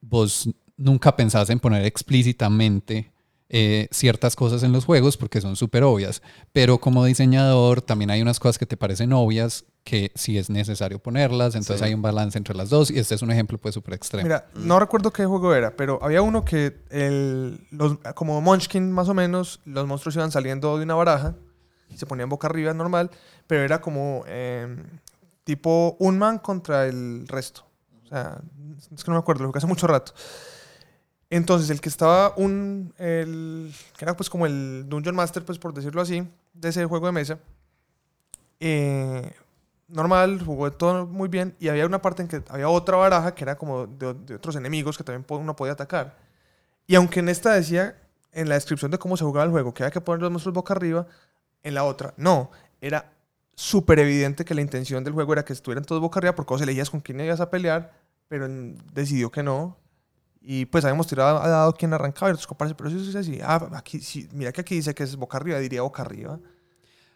vos 0.00 0.48
nunca 0.76 1.16
pensás 1.16 1.50
en 1.50 1.60
poner 1.60 1.84
explícitamente 1.84 3.10
eh, 3.50 3.88
ciertas 3.90 4.36
cosas 4.36 4.62
en 4.62 4.72
los 4.72 4.84
juegos 4.84 5.16
porque 5.16 5.40
son 5.40 5.56
súper 5.56 5.82
obvias, 5.82 6.22
pero 6.52 6.78
como 6.78 7.04
diseñador 7.04 7.80
también 7.80 8.10
hay 8.10 8.20
unas 8.20 8.38
cosas 8.38 8.58
que 8.58 8.66
te 8.66 8.76
parecen 8.76 9.12
obvias 9.12 9.64
que 9.88 10.12
sí 10.14 10.36
es 10.36 10.50
necesario 10.50 10.98
ponerlas, 10.98 11.54
entonces 11.54 11.78
Sí. 11.78 11.84
hay 11.86 11.94
un 11.94 12.02
balance 12.02 12.36
entre 12.36 12.54
las 12.54 12.68
dos 12.68 12.90
y 12.90 12.98
este 12.98 13.14
es 13.14 13.22
un 13.22 13.30
ejemplo 13.30 13.56
pues 13.56 13.74
súper 13.74 13.94
extremo. 13.94 14.24
Mira, 14.24 14.46
no 14.54 14.78
recuerdo 14.78 15.10
qué 15.12 15.24
juego 15.24 15.54
era, 15.54 15.74
pero 15.76 15.98
había 16.02 16.20
uno 16.20 16.44
que 16.44 16.82
el, 16.90 17.66
los, 17.70 17.96
como 18.14 18.38
Munchkin 18.42 18.92
más 18.92 19.08
o 19.08 19.14
menos, 19.14 19.60
los 19.64 19.86
monstruos 19.86 20.14
iban 20.16 20.30
saliendo 20.30 20.76
de 20.76 20.84
una 20.84 20.94
baraja, 20.94 21.36
se 21.96 22.04
ponían 22.04 22.28
boca 22.28 22.48
arriba 22.48 22.74
normal, 22.74 23.10
pero 23.46 23.62
era 23.62 23.80
como 23.80 24.24
eh, 24.26 24.76
tipo 25.44 25.96
un 26.00 26.18
man 26.18 26.38
contra 26.38 26.84
el 26.86 27.26
resto. 27.26 27.64
O 28.04 28.08
sea, 28.08 28.42
es 28.94 29.02
que 29.02 29.10
no 29.10 29.14
me 29.14 29.20
acuerdo, 29.20 29.44
lo 29.44 29.52
que 29.52 29.58
hace 29.58 29.66
mucho 29.66 29.86
rato. 29.86 30.12
Entonces, 31.30 31.70
el 31.70 31.80
que 31.80 31.88
estaba 31.88 32.34
un. 32.36 32.92
El, 32.98 33.72
que 33.96 34.04
era 34.04 34.16
pues 34.16 34.28
como 34.30 34.44
el 34.46 34.84
Dungeon 34.88 35.14
Master, 35.16 35.44
pues 35.44 35.58
por 35.58 35.72
decirlo 35.74 36.00
así, 36.02 36.26
de 36.54 36.68
ese 36.68 36.84
juego 36.84 37.06
de 37.06 37.12
mesa. 37.12 37.38
eh, 38.60 39.30
normal, 39.88 40.42
jugó 40.44 40.70
todo 40.72 41.06
muy 41.06 41.28
bien. 41.28 41.56
Y 41.58 41.68
había 41.68 41.86
una 41.86 42.00
parte 42.00 42.22
en 42.22 42.28
que 42.28 42.42
había 42.48 42.68
otra 42.68 42.96
baraja 42.96 43.34
que 43.34 43.44
era 43.44 43.56
como 43.56 43.86
de, 43.86 44.34
otros 44.34 44.56
enemigos 44.56 44.96
que 44.96 45.04
también 45.04 45.24
uno 45.28 45.56
podía 45.56 45.72
atacar. 45.72 46.16
Y 46.86 46.94
aunque 46.94 47.20
en 47.20 47.28
esta 47.28 47.52
decía, 47.52 47.96
en 48.32 48.48
la 48.48 48.54
descripción 48.54 48.90
de 48.90 48.98
cómo 48.98 49.16
se 49.16 49.24
jugaba 49.24 49.44
el 49.44 49.50
juego, 49.50 49.74
que 49.74 49.82
había 49.82 49.92
que 49.92 50.00
poner 50.00 50.22
los 50.22 50.30
monstruos 50.30 50.54
boca 50.54 50.74
arriba, 50.74 51.06
en 51.62 51.74
la 51.74 51.84
otra, 51.84 52.14
no. 52.16 52.50
Era 52.80 53.12
súper 53.54 53.98
evidente 53.98 54.44
que 54.44 54.54
la 54.54 54.60
intención 54.60 55.02
del 55.02 55.12
juego 55.12 55.32
era 55.32 55.44
que 55.44 55.52
estuvieran 55.52 55.84
todos 55.84 56.00
boca 56.00 56.20
arriba 56.20 56.34
porque 56.34 56.54
vos 56.54 56.62
elegías 56.62 56.90
con 56.90 57.00
quién 57.00 57.20
ibas 57.20 57.40
a 57.40 57.50
pelear, 57.50 57.92
pero 58.28 58.46
decidió 58.92 59.30
que 59.30 59.42
no. 59.42 59.76
Y 60.40 60.66
pues 60.66 60.84
habíamos 60.84 61.06
tirado 61.08 61.42
a 61.42 61.48
dado 61.48 61.74
quién 61.74 61.92
arrancaba 61.92 62.30
y 62.30 62.32
otros 62.32 62.46
compadres, 62.46 62.74
pero 62.76 62.88
eso 62.88 62.98
es 62.98 63.16
así. 63.16 63.40
Ah, 63.42 63.68
aquí, 63.74 64.00
sí, 64.00 64.28
mira 64.32 64.52
que 64.52 64.60
aquí 64.60 64.76
dice 64.76 64.94
que 64.94 65.02
es 65.02 65.16
boca 65.16 65.36
arriba, 65.36 65.58
diría 65.58 65.82
boca 65.82 66.02
arriba. 66.02 66.38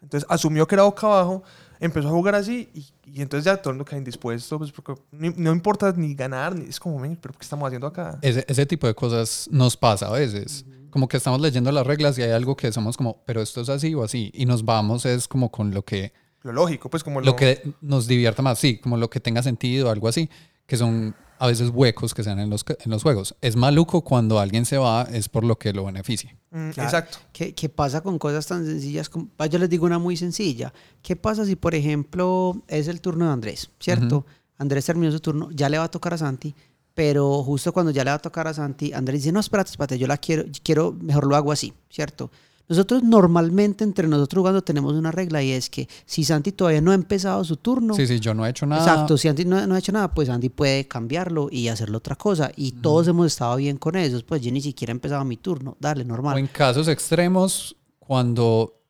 Entonces 0.03 0.27
asumió 0.29 0.67
que 0.67 0.75
era 0.75 0.83
boca 0.85 1.07
abajo, 1.07 1.43
empezó 1.81 2.09
a 2.09 2.11
jugar 2.11 2.35
así 2.35 2.69
y, 2.75 2.87
y 3.05 3.23
entonces 3.23 3.45
ya 3.45 3.57
todo 3.57 3.71
el 3.71 3.77
mundo 3.77 3.85
queda 3.85 3.99
indispuesto, 3.99 4.59
pues 4.59 4.73
porque 4.73 4.95
ni- 5.13 5.31
no 5.37 5.53
importa 5.53 5.93
ni 5.97 6.15
ganar, 6.15 6.55
ni, 6.55 6.69
es 6.69 6.79
como, 6.81 6.99
"Men, 6.99 7.17
pero 7.21 7.33
¿qué 7.35 7.43
estamos 7.43 7.67
haciendo 7.67 7.87
acá? 7.87 8.19
Ese, 8.23 8.45
ese 8.49 8.67
tipo 8.67 8.87
de 8.87 8.95
cosas 8.95 9.49
nos 9.51 9.77
pasa 9.77 10.09
a 10.09 10.13
veces. 10.13 10.65
Como 10.91 11.09
que 11.09 11.17
estamos 11.17 11.41
leyendo 11.41 11.73
las 11.73 11.87
reglas 11.87 12.19
y 12.19 12.23
hay 12.23 12.33
algo 12.33 12.55
que 12.57 12.71
somos 12.71 12.97
como, 12.99 13.23
pero 13.25 13.41
esto 13.41 13.63
es 13.63 13.69
así 13.71 13.95
o 13.95 14.03
así. 14.05 14.31
Y 14.35 14.45
nos 14.45 14.65
vamos 14.65 15.07
es 15.07 15.27
como 15.27 15.51
con 15.51 15.73
lo 15.73 15.85
que, 15.85 16.13
Lo 16.43 16.53
lógico, 16.53 16.91
pues 16.91 17.03
como 17.03 17.21
lo 17.21 17.35
que 17.37 17.73
nos 17.81 18.07
divierta 18.07 18.43
más, 18.43 18.59
sí, 18.59 18.77
como 18.79 18.97
lo 18.99 19.09
que 19.09 19.21
tenga 19.21 19.43
sentido, 19.43 19.89
algo 19.91 20.09
así, 20.09 20.29
que 20.67 20.77
son 20.77 21.15
a 21.43 21.47
veces 21.49 21.71
huecos 21.75 22.15
que 22.15 22.23
se 22.23 22.31
dan 22.31 22.39
en 22.39 22.51
los, 22.51 22.65
en 22.85 22.91
los 22.91 23.03
juegos. 23.03 23.35
Es 23.41 23.57
maluco 23.57 24.03
cuando 24.03 24.39
alguien 24.39 24.65
se 24.65 24.79
va, 24.79 25.03
es 25.11 25.29
por 25.29 25.43
lo 25.45 25.59
que 25.59 25.73
lo 25.73 25.85
beneficia. 25.85 26.31
Mm, 26.51 26.71
Claro. 26.71 26.89
Exacto. 26.89 27.19
¿Qué, 27.33 27.53
qué 27.55 27.69
pasa 27.69 28.01
con 28.01 28.19
cosas 28.19 28.47
tan 28.47 28.65
sencillas? 28.65 29.09
como- 29.09 29.29
ah, 29.39 29.47
yo 29.47 29.59
les 29.59 29.69
digo 29.69 29.85
una 29.87 29.99
muy 29.99 30.17
sencilla. 30.17 30.73
¿Qué 31.03 31.17
pasa 31.17 31.45
si, 31.45 31.57
por 31.57 31.75
ejemplo, 31.75 32.63
es 32.69 32.87
el 32.89 33.01
turno 33.01 33.27
de 33.27 33.33
Andrés, 33.33 33.71
¿cierto? 33.81 34.25
Andrés 34.59 34.85
terminó 34.87 35.11
su 35.11 35.19
turno, 35.21 35.51
ya 35.51 35.69
le 35.69 35.79
va 35.79 35.85
a 35.85 35.91
tocar 35.91 36.15
a 36.15 36.19
Santi, 36.19 36.55
pero 36.95 37.43
justo 37.43 37.73
cuando 37.73 37.91
ya 37.91 38.05
le 38.05 38.11
va 38.11 38.17
a 38.17 38.21
tocar 38.21 38.47
a 38.47 38.55
Santi, 38.55 38.93
Andrés 38.93 39.23
dice, 39.23 39.33
no, 39.33 39.41
espérate, 39.41 39.71
espérate, 39.71 39.99
yo 39.99 40.07
la 40.07 40.19
quiero, 40.19 40.45
quiero, 40.63 40.93
mejor 41.01 41.27
lo 41.27 41.35
hago 41.37 41.51
así, 41.51 41.73
¿cierto? 41.91 42.31
Nosotros 42.73 43.03
normalmente 43.03 43.85
entre 43.85 44.09
nosotros 44.09 44.41
jugando 44.41 44.63
tenemos 44.63 44.95
una 44.95 45.13
regla 45.13 45.43
y 45.43 45.51
es 45.53 45.69
que 45.69 45.89
si 46.07 46.25
Santi 46.25 46.53
todavía 46.53 46.81
no 46.81 46.91
ha 46.91 46.95
empezado 46.95 47.45
su 47.45 47.57
turno, 47.59 47.93
Sí, 47.95 48.07
sí, 48.07 48.19
yo 48.19 48.33
no 48.33 48.47
he 48.47 48.51
hecho 48.51 48.65
nada. 48.65 48.81
Exacto, 48.83 49.19
si 49.19 49.29
Andy 49.29 49.45
no, 49.45 49.67
no 49.67 49.75
ha 49.75 49.79
hecho 49.79 49.93
nada, 49.93 50.15
pues 50.15 50.31
Andy 50.31 50.49
puede 50.49 50.89
cambiarlo 50.89 51.49
y 51.51 51.69
hacerle 51.69 51.99
otra 51.99 52.17
cosa. 52.17 52.51
Y 52.57 52.73
todos 52.73 53.07
hemos 53.09 53.27
estado 53.27 53.57
bien 53.57 53.77
con 53.77 53.95
eso. 53.97 54.19
Pues 54.27 54.41
yo 54.41 54.51
ni 54.51 54.63
siquiera 54.63 54.91
he 54.91 54.95
empezado 54.97 55.23
mi 55.27 55.37
turno. 55.37 55.77
Dale, 55.81 56.03
O 56.05 56.07
normal. 56.07 56.39
en 56.39 56.47
casos 56.47 56.89
extremos, 56.89 57.77
cuando 57.99 58.82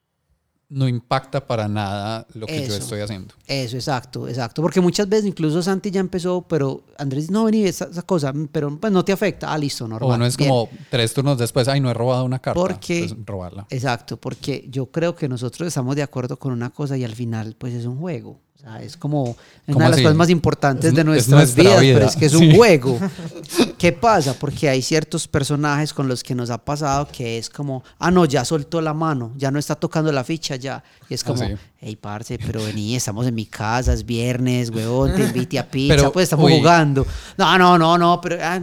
no 0.73 0.89
impacta 0.89 1.47
para 1.47 1.69
nada 1.69 2.27
lo 2.35 2.47
que 2.47 2.67
yo 2.67 2.75
estoy 2.75 3.01
haciendo. 3.01 3.35
Eso, 3.47 3.77
exacto, 3.77 4.27
exacto. 4.27 4.63
Porque 4.63 4.81
muchas 4.81 5.09
veces 5.09 5.27
incluso 5.27 5.63
Santi 5.63 5.91
ya 5.91 6.01
empezó, 6.01 6.43
pero 6.43 6.83
Andrés, 6.99 7.31
no, 7.31 7.45
vení, 7.45 7.65
esa, 7.65 7.85
esa 7.91 8.03
cosa, 8.03 8.33
pero 8.51 8.77
pues 8.79 8.93
no 8.93 9.05
te 9.05 9.13
afecta. 9.13 9.53
Ah, 9.53 9.59
listo, 9.59 9.87
normal. 9.87 10.11
O 10.13 10.17
no 10.19 10.27
es 10.27 10.37
bien. 10.37 10.49
como 10.51 10.69
tres 10.91 11.13
turnos 11.13 11.39
después, 11.39 11.69
ay, 11.69 11.81
no 11.81 11.91
he 11.91 11.95
robado 11.95 12.25
una 12.25 12.39
carta. 12.39 12.61
Porque- 12.61 13.07
Pues 13.09 13.27
robarla. 13.27 13.67
Exacto, 13.71 14.17
porque 14.17 14.67
yo 14.71 14.87
creo 14.87 15.15
que 15.15 15.29
nosotros 15.29 15.69
estamos 15.69 15.95
de 15.97 16.03
acuerdo 16.03 16.39
con 16.39 16.53
una 16.53 16.71
cosa 16.71 16.97
y 16.97 17.05
al 17.05 17.15
final, 17.15 17.55
pues 17.59 17.75
es 17.75 17.85
un 17.85 17.99
juego. 17.99 18.41
Sea, 18.63 18.81
es 18.83 18.97
como 18.97 19.31
es 19.67 19.75
¿Cómo 19.75 19.77
una 19.79 19.85
de 19.87 19.91
las 19.91 19.97
así? 19.97 20.03
cosas 20.05 20.17
más 20.17 20.31
importantes 20.31 20.89
Es- 20.91 20.95
de 20.95 21.01
es 21.01 21.07
nuestras 21.07 21.37
nuestra 21.41 21.63
vidas, 21.65 21.81
vida, 21.81 21.95
pero 21.95 22.07
es 22.07 22.17
que 22.17 22.27
es 22.27 22.33
sí. 22.33 22.39
un 22.39 22.55
juego. 22.55 22.99
¿Qué 23.79 23.93
pasa? 23.93 24.35
Porque 24.39 24.69
hay 24.69 24.83
ciertos 24.83 25.27
personajes 25.27 25.93
con 25.93 26.07
los 26.07 26.23
que 26.23 26.35
nos 26.35 26.49
ha 26.51 26.59
pasado 26.65 27.09
que 27.11 27.39
es 27.39 27.51
como, 27.51 27.83
ah, 27.99 28.11
no, 28.13 28.25
ya 28.25 28.45
soltó 28.45 28.81
la 28.81 28.95
mano, 28.95 29.33
ya 29.37 29.51
no 29.51 29.59
está 29.59 29.75
tocando 29.75 30.13
la 30.13 30.23
ficha 30.23 30.55
ya. 30.57 30.83
Y 31.09 31.15
es 31.15 31.23
Ah, 31.25 31.27
como, 31.27 31.45
sí. 31.45 31.55
hey, 31.79 31.97
parce, 31.97 32.39
pero 32.39 32.63
vení, 32.65 32.95
estamos 32.95 33.27
en 33.27 33.35
mi 33.35 33.47
casa, 33.47 33.93
es 33.93 34.07
viernes, 34.07 34.71
huevón, 34.71 35.15
te 35.15 35.23
invité 35.23 35.59
a 35.59 35.69
pizza, 35.69 35.97
Pero, 35.97 36.13
pues 36.13 36.25
estamos 36.25 36.47
uy. 36.47 36.59
jugando. 36.59 37.05
No, 37.37 37.59
no, 37.59 37.77
no, 37.79 37.99
no, 37.99 38.21
pero... 38.21 38.39
ah, 38.41 38.61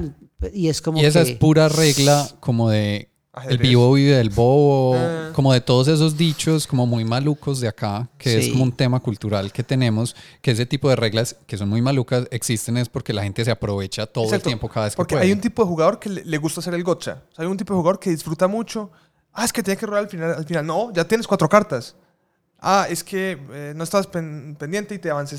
y 0.54 0.70
es 0.70 0.82
como 0.82 1.02
Y 1.02 1.06
esa 1.06 1.26
que... 1.26 1.32
es 1.32 1.38
pura 1.38 1.68
regla 1.68 2.26
como 2.40 2.70
de 2.70 3.09
el 3.48 3.58
vivo 3.58 3.94
vive 3.94 4.16
del 4.18 4.30
bobo, 4.30 4.96
Ah. 4.96 5.30
como 5.34 5.54
de 5.54 5.62
todos 5.62 5.88
esos 5.88 6.18
dichos 6.18 6.68
como 6.68 6.86
muy 6.86 7.06
malucos 7.06 7.60
de 7.60 7.68
acá, 7.68 8.10
que 8.18 8.38
es 8.40 8.50
como 8.50 8.64
un 8.64 8.72
tema 8.72 9.00
cultural 9.00 9.52
que 9.52 9.64
tenemos, 9.64 10.16
que 10.42 10.52
ese 10.52 10.66
tipo 10.66 10.90
de 10.90 10.96
reglas 10.96 11.36
que 11.48 11.58
son 11.58 11.70
muy 11.70 11.82
malucas 11.82 12.28
existen 12.32 12.78
es 12.78 12.90
porque 12.90 13.14
la 13.14 13.24
gente 13.24 13.46
se 13.46 13.52
aprovecha 13.52 14.06
todo 14.06 14.26
Exacto, 14.26 14.50
el 14.50 14.52
tiempo 14.52 14.68
cada 14.70 14.86
vez 14.88 14.94
que 14.94 14.98
Porque 14.98 15.16
puede. 15.16 15.26
hay 15.26 15.32
un 15.32 15.42
tipo 15.42 15.64
de 15.64 15.68
jugador 15.70 16.00
que 16.00 16.10
le, 16.10 16.38
gusta 16.38 16.60
hacer 16.62 16.74
el 16.74 16.84
gotcha. 16.84 17.22
O 17.32 17.36
sea, 17.36 17.46
hay 17.46 17.52
un 17.52 17.58
tipo 17.58 17.74
de 17.74 17.78
jugador 17.78 18.00
que 18.00 18.10
disfruta 18.10 18.48
mucho. 18.48 18.92
Ah, 19.34 19.46
es 19.46 19.54
que 19.54 19.62
tiene 19.64 19.80
que 19.80 19.86
rolar 19.86 20.04
al 20.04 20.10
final. 20.10 20.34
Al 20.34 20.46
final, 20.46 20.66
no, 20.66 20.92
ya 20.94 21.06
tienes 21.08 21.28
cuatro 21.28 21.48
cartas. 21.48 21.96
Ah, 22.62 22.88
es 22.90 23.04
que 23.06 23.38
eh, 23.54 23.74
no 23.76 23.84
estabas 23.86 24.08
pen- 24.08 24.56
pendiente 24.60 24.94
y 24.94 25.00
te 25.00 25.10
avancé 25.10 25.36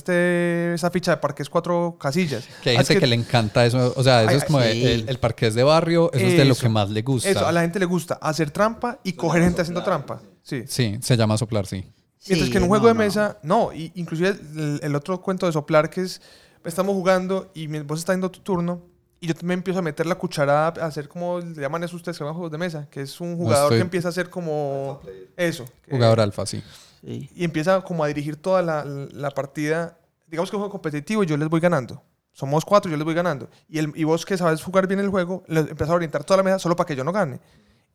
esa 0.75 0.91
ficha 0.91 1.11
de 1.13 1.17
parques 1.19 1.51
cuatro 1.51 1.97
casillas. 2.01 2.49
que 2.63 2.71
hay 2.71 2.77
Ah, 2.77 2.81
es 2.81 2.89
gente 2.89 3.01
que, 3.01 3.07
le 3.09 3.15
encanta 3.17 3.67
eso, 3.67 3.93
o 3.95 4.03
sea, 4.03 4.23
eso 4.23 4.31
Ay, 4.31 4.37
es 4.39 4.45
como 4.45 4.61
sí. 4.63 4.69
el, 4.87 5.09
el 5.09 5.19
parqués 5.19 5.55
de 5.55 5.63
barrio, 5.63 6.11
eso, 6.15 6.27
es 6.27 6.37
de 6.39 6.45
lo 6.47 6.55
que 6.55 6.69
más 6.71 6.89
le 6.89 7.03
gusta. 7.03 7.29
Eso, 7.29 7.47
a 7.47 7.53
la 7.53 7.61
gente 7.61 7.79
le 7.79 7.85
gusta 7.85 8.15
hacer 8.23 8.51
trampa 8.51 8.99
y 9.05 9.13
coger 9.13 9.43
gente 9.43 9.61
haciendo 9.61 9.83
trampa. 9.83 10.23
Sí. 10.43 10.65
Sí, 10.67 10.99
se 11.03 11.17
llama 11.17 11.37
soplar, 11.37 11.67
sí. 11.67 11.85
Mientras 12.27 12.47
Sí, 12.47 12.51
que 12.53 12.59
en 12.59 12.65
un 12.65 12.69
no, 12.69 12.73
juego 12.75 12.89
de 12.89 12.95
mesa, 12.95 13.39
no. 13.43 13.73
Y, 13.73 13.93
inclusive 13.97 14.31
el, 14.31 14.81
el 14.83 14.95
otro 14.95 15.21
cuento 15.21 15.45
de 15.47 15.53
soplar 15.53 15.91
que 15.91 16.01
es, 16.03 16.21
estamos 16.65 16.95
jugando 16.95 17.51
y 17.55 17.69
mi- 17.69 17.81
vos 17.81 17.99
estás 17.99 18.15
dando 18.15 18.31
tu 18.31 18.41
turno 18.41 18.83
y 19.21 19.27
yo 19.27 19.35
me 19.43 19.53
empiezo 19.55 19.81
a 19.81 19.83
meter 19.83 20.07
la 20.07 20.15
cucharada 20.15 20.83
a 20.83 20.87
hacer 20.87 21.07
como 21.09 21.39
le 21.41 21.61
llaman 21.61 21.85
eso 21.85 21.97
ustedes 21.97 22.17
que 22.17 22.25
juegos 22.25 22.51
de 22.51 22.57
mesa, 22.59 22.89
que 22.91 23.03
es 23.03 23.21
un 23.21 23.37
jugador 23.37 23.65
estoy- 23.67 23.79
que 23.79 23.83
empieza 23.83 24.09
a 24.09 24.11
hacer 24.11 24.31
como 24.31 25.01
eso. 25.37 25.67
que- 25.85 25.91
Jugador 25.93 26.21
alfa, 26.21 26.47
sí. 26.47 26.63
Sí. 27.03 27.31
y 27.35 27.45
empieza 27.45 27.81
como 27.83 28.05
a 28.05 28.09
dirigir 28.09 28.37
toda 28.37 28.63
la, 28.63 28.85
la 28.85 29.31
partida. 29.31 29.99
Digamos 30.27 30.51
que 30.51 30.57
es 30.57 30.59
un 30.59 30.61
juego 30.61 30.73
competitivo 30.73 31.23
y 31.23 31.27
yo 31.27 31.37
les 31.37 31.49
voy 31.49 31.61
ganando. 31.61 32.03
Somos 32.33 32.65
cuatro, 32.65 32.91
yo 32.91 32.97
les 32.97 33.05
voy 33.05 33.15
ganando. 33.15 33.49
Y, 33.69 33.79
el, 33.79 33.93
y 33.97 34.05
vos 34.05 34.25
que 34.25 34.37
sabes 34.39 34.63
jugar 34.63 34.87
bien 34.87 35.01
el 35.01 35.09
juego, 35.09 35.43
le 35.49 35.61
empiezas 35.61 35.91
a 35.91 35.95
orientar 35.95 36.25
toda 36.25 36.39
la 36.39 36.43
mesa 36.43 36.59
solo 36.59 36.77
para 36.77 36.87
que 36.87 36.95
yo 36.97 37.03
no 37.05 37.13
gane. 37.13 37.41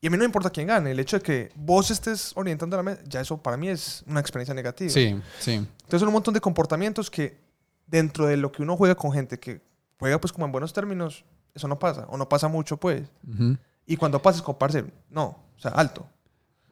Y 0.02 0.08
a 0.08 0.10
mí 0.10 0.18
no 0.18 0.22
me 0.22 0.26
importa 0.26 0.50
quién 0.50 0.68
gane. 0.68 0.92
El 0.92 1.00
hecho 1.00 1.18
de 1.18 1.24
que 1.24 1.52
vos 1.56 1.90
estés 1.90 2.34
orientando 2.36 2.76
la 2.78 2.84
mesa, 2.84 3.02
ya 3.08 3.22
eso 3.22 3.38
para 3.38 3.58
mí 3.58 3.70
es 3.70 4.04
una 4.08 4.20
experiencia 4.20 4.54
negativa. 4.54 4.90
Sí, 4.92 5.20
sí. 5.40 5.54
Entonces 5.54 6.00
son 6.00 6.10
un 6.10 6.14
montón 6.14 6.34
de 6.34 6.42
comportamientos 6.42 7.10
que 7.10 7.40
dentro 7.88 8.28
de 8.28 8.38
lo 8.38 8.52
que 8.52 8.62
uno 8.62 8.76
juega 8.76 8.96
con 8.96 9.12
gente 9.12 9.40
que 9.40 9.62
juega 10.00 10.20
pues 10.20 10.34
como 10.34 10.46
en 10.46 10.52
buenos 10.52 10.74
términos, 10.74 11.24
eso 11.54 11.68
no 11.68 11.80
pasa. 11.80 12.06
O 12.10 12.18
no 12.18 12.28
pasa 12.28 12.48
mucho 12.48 12.78
pues. 12.78 13.04
Ujú. 13.28 13.58
Y 13.88 13.98
cuando 13.98 14.22
pases 14.22 14.42
con 14.42 14.56
parce, 14.56 14.84
no. 15.10 15.40
O 15.56 15.60
sea, 15.60 15.72
alto. 15.72 16.06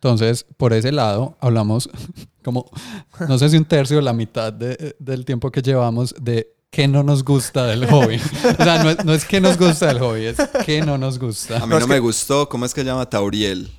Entonces, 0.03 0.45
por 0.57 0.73
ese 0.73 0.91
lado, 0.91 1.37
hablamos 1.39 1.89
como, 2.43 2.69
no 3.29 3.37
sé 3.37 3.47
si 3.49 3.55
un 3.55 3.63
tercio 3.63 3.99
o 3.99 4.01
la 4.01 4.11
mitad 4.11 4.51
de- 4.51 4.97
del 4.99 5.23
tiempo 5.23 5.49
que 5.49 5.61
llevamos 5.61 6.13
de 6.19 6.49
qué 6.69 6.89
no 6.89 7.03
nos 7.03 7.23
gusta 7.23 7.65
del 7.67 7.85
hobby. 7.89 8.17
O 8.59 8.63
sea, 8.63 8.83
no 8.83 8.89
es, 8.89 9.05
no 9.05 9.13
es 9.13 9.23
que 9.23 9.39
nos 9.39 9.57
gusta 9.57 9.87
del 9.87 9.99
hobby, 9.99 10.25
es 10.25 10.37
que 10.65 10.81
no 10.81 10.97
nos 10.97 11.19
gusta. 11.19 11.55
A 11.63 11.65
mí 11.65 11.73
No, 11.79 11.87
me 11.87 11.95
que- 11.95 11.99
gustó, 12.01 12.49
¿cómo 12.49 12.65
es 12.65 12.73
que 12.73 12.81
se 12.81 12.85
llama? 12.87 13.09
Tauriel. 13.09 13.71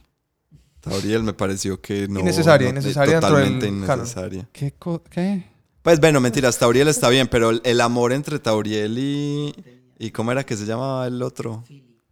Tauriel 0.80 1.22
me 1.22 1.34
pareció 1.34 1.78
que 1.82 2.08
no. 2.08 2.20
Innecesaria, 2.20 2.68
no- 2.68 2.80
innecesaria 2.80 3.20
dentro 3.20 3.36
del 3.36 3.58
Totalmente 3.58 3.68
innecesaria. 3.68 4.48
¿Qué? 4.50 4.72
co- 4.78 5.02
qué? 5.10 5.44
Pues 5.82 6.00
bueno, 6.00 6.22
mentiras, 6.22 6.58
Tauriel 6.58 6.88
está 6.88 7.10
bien, 7.10 7.28
pero 7.28 7.50
el, 7.50 7.80
amor 7.82 8.14
entre 8.14 8.38
Tauriel 8.38 8.96
y. 8.98 9.54
¿Y 9.98 10.10
cómo 10.10 10.32
era 10.32 10.44
que 10.44 10.56
se 10.56 10.64
llamaba 10.64 11.06
el 11.06 11.22
otro? 11.22 11.64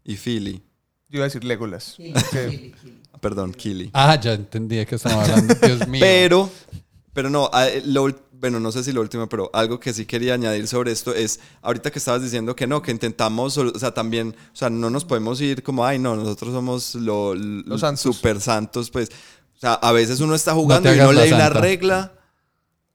Y 0.04 0.16
Philly. 0.16 0.62
Yo 1.08 1.16
iba 1.16 1.24
a 1.24 1.28
decir 1.28 1.44
Legolas. 1.44 1.94
que- 1.96 2.12
Ah, 2.14 2.98
Perdón, 3.22 3.52
Kili. 3.54 3.88
Ah, 3.94 4.18
ya 4.20 4.32
entendí 4.34 4.84
qué 4.84 4.96
estaba 4.96 5.22
hablando. 5.22 5.54
Dios 5.54 5.86
mío. 5.88 6.00
Pero, 6.00 6.50
pero 7.14 7.30
no, 7.30 7.48
ah, 7.52 7.68
eh, 7.68 7.82
lo 7.86 8.08
bueno, 8.32 8.58
no 8.58 8.72
sé 8.72 8.82
si 8.82 8.90
lo 8.90 9.00
último, 9.00 9.28
pero 9.28 9.48
algo 9.52 9.78
que 9.78 9.92
sí 9.92 10.04
quería 10.04 10.34
añadir 10.34 10.66
sobre 10.66 10.90
esto 10.90 11.14
es, 11.14 11.38
ahorita 11.62 11.92
que 11.92 12.00
estabas 12.00 12.22
diciendo 12.22 12.56
que 12.56 12.66
no, 12.66 12.82
que 12.82 12.90
intentamos, 12.90 13.56
o 13.56 13.78
sea, 13.78 13.94
también, 13.94 14.34
o 14.52 14.56
sea, 14.56 14.68
no 14.68 14.90
nos 14.90 15.04
podemos 15.04 15.40
ir 15.40 15.62
como, 15.62 15.86
ay, 15.86 16.00
no, 16.00 16.16
nosotros 16.16 16.52
somos 16.52 16.96
lo- 16.96 17.36
Los 17.36 17.80
santos. 17.82 18.00
super 18.16 18.40
santos, 18.40 18.90
pues, 18.90 19.10
o 19.56 19.60
sea, 19.60 19.74
a 19.74 19.92
veces 19.92 20.18
uno 20.18 20.34
está 20.34 20.54
jugando 20.54 20.92
y 20.92 20.98
no 20.98 21.12
la 21.12 21.22
lee 21.24 21.30
la 21.30 21.50
regla. 21.50 22.14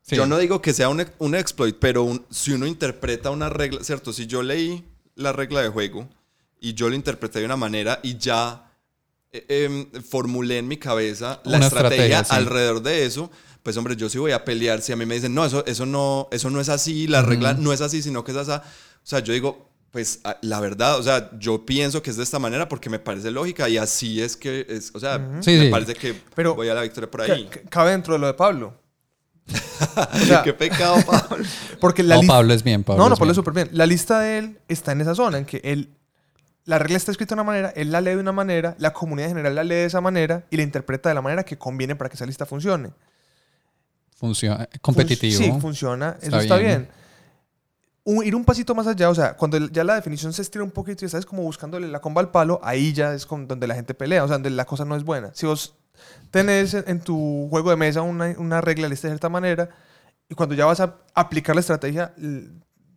Sí. 0.02 0.18
Yo 0.18 0.26
no 0.28 0.38
digo 0.38 0.62
que 0.62 0.74
sea 0.74 0.90
un, 0.90 1.06
un 1.20 1.34
exploit, 1.36 1.78
pero 1.80 2.04
un- 2.04 2.26
si 2.30 2.52
uno 2.52 2.68
interpreta 2.68 3.30
una 3.30 3.48
regla, 3.48 3.82
¿cierto? 3.86 4.12
Si 4.12 4.28
yo 4.28 4.44
leí 4.44 4.84
la 5.16 5.32
regla 5.32 5.62
de 5.62 5.70
juego 5.70 6.10
y 6.60 6.74
yo 6.74 6.90
lo 6.90 6.96
interpreté 6.96 7.40
de 7.40 7.46
una 7.46 7.56
manera 7.56 8.02
y 8.04 8.18
ya 8.18 8.67
eh, 9.32 9.46
em, 9.66 10.02
formulé 10.04 10.58
en 10.60 10.68
mi 10.68 10.78
cabeza 10.78 11.42
la 11.46 11.58
Una 11.58 11.68
estrategia, 11.68 12.06
estrategia, 12.06 12.24
sí. 12.26 12.36
alrededor 12.36 12.82
de 12.82 13.06
eso, 13.06 13.30
pues 13.64 13.76
hombre, 13.78 13.96
yo 13.96 14.10
sí 14.10 14.18
voy 14.18 14.32
a 14.32 14.46
pelear 14.46 14.82
si 14.82 14.92
a 14.94 14.96
mí 14.96 15.06
me 15.06 15.16
dicen, 15.16 15.34
no, 15.34 15.44
eso, 15.46 15.66
eso, 15.66 15.86
no, 15.86 16.28
eso 16.32 16.50
no 16.50 16.62
es 16.62 16.70
así, 16.70 17.08
la 17.08 17.22
regla 17.22 17.54
no 17.54 17.74
es 17.74 17.82
así, 17.82 18.02
sino 18.02 18.24
que 18.24 18.32
es 18.32 18.38
así. 18.38 18.52
O 18.52 18.62
sea, 19.04 19.20
yo 19.20 19.34
digo, 19.34 19.70
pues 19.92 20.22
la 20.42 20.60
verdad, 20.60 20.98
o 21.00 21.04
sea, 21.04 21.32
yo 21.40 21.66
pienso 21.66 22.02
que 22.02 22.10
es 22.10 22.18
de 22.18 22.24
esta 22.24 22.40
manera 22.40 22.68
porque 22.70 22.90
me 22.90 23.00
parece 23.00 23.32
lógica 23.32 23.68
y 23.70 23.78
así 23.78 24.22
es 24.22 24.38
que 24.38 24.66
es, 24.70 24.92
o 24.94 25.00
sea, 25.00 25.18
Sí, 25.42 25.52
me 25.52 25.66
sí. 25.66 25.70
parece 25.72 25.94
que 25.96 26.14
Pero- 26.36 26.56
voy 26.56 26.70
a 26.70 26.74
la 26.74 26.82
victoria 26.84 27.10
por 27.10 27.22
ahí. 27.22 27.46
ca- 27.50 27.62
cabe 27.70 27.92
dentro 27.92 28.14
de 28.14 28.20
lo 28.20 28.28
de 28.28 28.34
Pablo. 28.34 28.74
O 30.14 30.20
sea, 30.26 30.44
Qué 30.44 30.54
pecado, 30.54 30.98
Pablo. 31.06 31.46
porque 31.80 32.04
la 32.04 32.16
No, 32.16 32.22
Pablo 32.28 32.54
es 32.54 32.64
bien, 32.64 32.84
Pablo. 32.84 33.04
no, 33.04 33.10
no, 33.10 33.16
Pablo 33.16 33.32
es 33.32 33.36
súper 33.36 33.54
bien. 33.54 33.70
La 33.72 33.86
lista 33.86 34.20
de 34.20 34.38
él 34.40 34.60
está 34.68 34.92
en 34.92 35.02
esa 35.02 35.16
zona, 35.16 35.38
en 35.38 35.46
que 35.46 35.62
él, 35.64 35.90
la 36.68 36.78
regla 36.80 36.98
está 36.98 37.12
escrita 37.12 37.34
de 37.34 37.42
una 37.42 37.44
manera, 37.46 37.70
él 37.76 37.92
la 37.92 38.02
lee 38.02 38.12
de 38.12 38.18
una 38.18 38.32
manera, 38.34 38.76
la 38.78 38.92
comunidad 38.94 39.30
en 39.30 39.36
general 39.38 39.56
la 39.56 39.64
lee 39.64 39.76
de 39.76 39.86
esa 39.86 40.02
manera 40.02 40.44
y 40.50 40.58
la 40.58 40.64
interpreta 40.64 41.10
de 41.10 41.16
la 41.16 41.22
manera 41.22 41.44
que 41.44 41.58
conviene 41.58 41.96
para 41.96 42.10
que 42.10 42.16
esa 42.16 42.26
lista 42.26 42.46
funcione. 42.46 42.92
Funciona, 44.16 44.58
Fun- 44.58 44.68
competitivo. 44.82 45.38
Sí, 45.38 45.52
funciona, 45.62 46.18
eso 46.22 46.26
Está 46.28 46.42
está 46.42 46.58
bien. 46.58 46.78
bien. 46.84 46.90
Un- 48.04 48.26
ir 48.26 48.36
un 48.36 48.46
pasito 48.46 48.74
más 48.76 48.88
allá, 48.88 49.10
o 49.10 49.16
sea, 49.16 49.36
cuando 49.36 49.58
ya 49.70 49.84
la 49.84 49.96
definición 49.96 50.34
se 50.34 50.42
estira 50.42 50.64
un 50.64 50.72
poquito 50.72 51.04
y 51.04 51.08
estás 51.08 51.26
como 51.26 51.42
buscándole 51.44 51.88
la 51.88 52.00
comba 52.00 52.22
al 52.22 52.32
palo, 52.32 52.60
ahí 52.64 52.94
ya 52.94 53.14
es 53.14 53.26
con, 53.26 53.48
donde 53.48 53.68
la 53.68 53.76
gente 53.76 53.94
pelea, 53.94 54.24
o 54.24 54.28
sea, 54.28 54.36
donde 54.36 54.50
la 54.50 54.66
cosa 54.66 54.86
no 54.86 54.96
es 54.96 55.04
buena. 55.04 55.32
Si 55.34 55.46
vos 55.46 55.76
tenés 56.32 56.74
en, 56.74 57.00
tu 57.00 57.48
juego 57.50 57.70
de 57.70 57.76
mesa 57.76 58.02
una, 58.02 58.34
una 58.38 58.62
regla 58.62 58.88
lista 58.88 59.08
de 59.08 59.14
cierta 59.14 59.30
manera 59.30 59.70
y 60.30 60.36
cuando 60.36 60.56
ya 60.56 60.66
vas 60.66 60.80
a 60.80 60.96
aplicar 61.14 61.56
la 61.56 61.60
estrategia, 61.62 62.14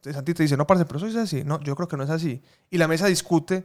Santi 0.02 0.34
te 0.34 0.42
dice, 0.42 0.56
no, 0.56 0.66
parce, 0.66 0.84
pero 0.84 0.98
eso 0.98 1.06
es 1.06 1.16
así. 1.16 1.42
No, 1.44 1.60
yo 1.60 1.74
creo 1.76 1.88
que 1.88 1.96
no 1.96 2.04
es 2.04 2.10
así. 2.10 2.42
Y 2.70 2.78
la 2.78 2.88
mesa 2.88 3.06
discute 3.06 3.64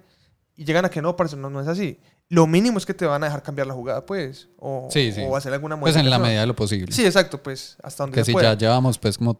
y 0.55 0.65
llegan 0.65 0.85
a 0.85 0.89
que 0.89 1.01
no, 1.01 1.15
parce, 1.15 1.35
no, 1.35 1.49
no 1.49 1.61
es 1.61 1.67
así. 1.67 1.99
Lo 2.29 2.47
mínimo 2.47 2.77
es 2.77 2.85
que 2.85 2.93
te 2.93 3.05
van 3.05 3.21
a 3.23 3.27
dejar 3.27 3.43
cambiar 3.43 3.67
la 3.67 3.73
jugada, 3.73 4.05
pues, 4.05 4.49
o, 4.57 4.87
Sí, 4.91 5.11
sí. 5.11 5.21
o 5.27 5.35
hacer 5.35 5.53
alguna 5.53 5.79
Pues 5.79 5.95
en 5.95 6.09
la 6.09 6.17
medida 6.19 6.41
de 6.41 6.47
lo 6.47 6.55
posible. 6.55 6.91
Sí, 6.91 7.05
exacto, 7.05 7.41
pues, 7.41 7.77
hasta 7.83 8.03
donde 8.03 8.15
que 8.15 8.21
se 8.21 8.25
si 8.27 8.31
pueda. 8.33 8.53
ya 8.53 8.57
llevamos 8.57 8.97
pues 8.97 9.17
como 9.17 9.39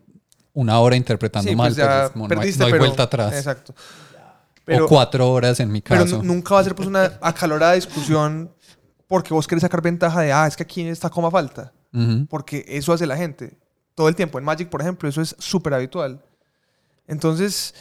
una 0.53 0.80
hora 0.80 0.95
interpretando 0.95 1.49
Sí, 1.49 1.55
mal, 1.55 1.67
pues 1.69 1.77
ya 1.77 1.99
pues, 2.01 2.11
como 2.11 2.27
no 2.27 2.34
hay- 2.34 2.38
perdiste, 2.38 2.59
no 2.59 2.65
hay, 2.67 2.72
pero- 2.73 2.84
vuelta 2.85 3.03
atrás. 3.03 3.34
Exacto. 3.34 3.73
o 3.73 4.61
Pero, 4.65 4.88
cuatro 4.88 5.30
horas 5.31 5.59
en 5.59 5.72
mi 5.72 5.81
pero 5.81 6.03
caso. 6.03 6.17
nu- 6.17 6.23
nunca 6.35 6.55
va 6.55 6.61
a 6.61 6.63
ser 6.63 6.73
pues 6.76 6.88
una 6.88 7.19
acalorada 7.22 7.73
discusión 7.73 8.51
porque 9.07 9.34
vos 9.34 9.47
querés 9.47 9.61
sacar 9.61 9.81
ventaja 9.81 10.22
de, 10.22 10.31
ah, 10.34 10.47
es 10.47 10.55
que 10.55 10.63
aquí 10.63 10.81
esta 10.88 11.09
coma 11.09 11.30
falta. 11.30 11.72
Porque 12.30 12.65
eso 12.67 12.91
hace 12.93 13.05
la 13.05 13.15
gente. 13.15 13.57
Todo 13.95 14.09
el 14.09 14.15
tiempo. 14.15 14.38
En 14.38 14.43
Magic, 14.43 14.67
por 14.69 14.81
ejemplo, 14.81 15.07
eso 15.07 15.22
es 15.22 15.35
súper 15.39 15.73
habitual. 15.73 16.22
Entonces, 17.07 17.73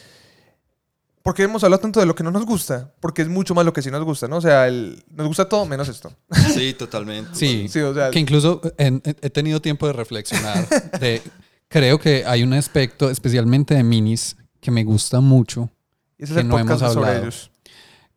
¿por 1.23 1.35
qué 1.35 1.43
hemos 1.45 1.65
hablado 1.65 1.81
tanto 1.81 2.01
de 2.01 2.07
lo 2.07 2.15
que 2.15 2.23
no 2.23 2.31
nos 2.31 2.45
gusta? 2.45 2.93
Porque 3.01 3.23
es 3.23 3.29
mucho 3.29 3.55
más 3.55 3.65
lo 3.65 3.73
que 3.73 3.83
sí 3.83 3.91
nos 3.91 4.05
gusta, 4.05 4.29
¿no? 4.29 4.37
O 4.37 4.41
sea, 4.41 4.69
el- 4.69 5.03
nos 5.11 5.27
gusta 5.27 5.49
todo 5.49 5.65
menos 5.67 5.89
esto. 5.89 6.13
Sí, 6.53 6.75
totalmente. 6.75 7.31
Sí, 7.35 7.67
Sí, 7.71 7.81
o 7.81 7.95
sea, 7.95 8.11
que 8.11 8.19
incluso 8.19 8.61
en- 8.79 9.01
en- 9.05 9.17
he 9.23 9.31
tenido 9.31 9.61
tiempo 9.61 9.87
de 9.87 9.93
reflexionar. 9.95 10.69
de, 11.01 11.23
creo 11.69 11.99
que 11.99 12.25
hay 12.27 12.43
un 12.43 12.53
aspecto, 12.53 13.11
especialmente 13.11 13.75
de 13.75 13.83
minis, 13.83 14.37
que 14.61 14.71
me 14.71 14.85
gusta 14.85 15.21
mucho, 15.21 15.71
ese 16.19 16.33
es 16.33 16.37
que 16.37 16.41
el 16.41 16.49
no 16.49 16.57
podcast 16.57 16.83
hemos 16.83 16.95
sobre 16.95 17.07
hablado. 17.09 17.23
ellos. 17.25 17.51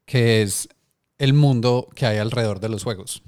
que 0.05 0.41
es 0.41 0.69
el 1.17 1.33
mundo 1.33 1.87
que 1.95 2.05
hay 2.05 2.17
alrededor 2.19 2.59
de 2.59 2.69
los 2.69 2.83
juegos. 2.83 3.23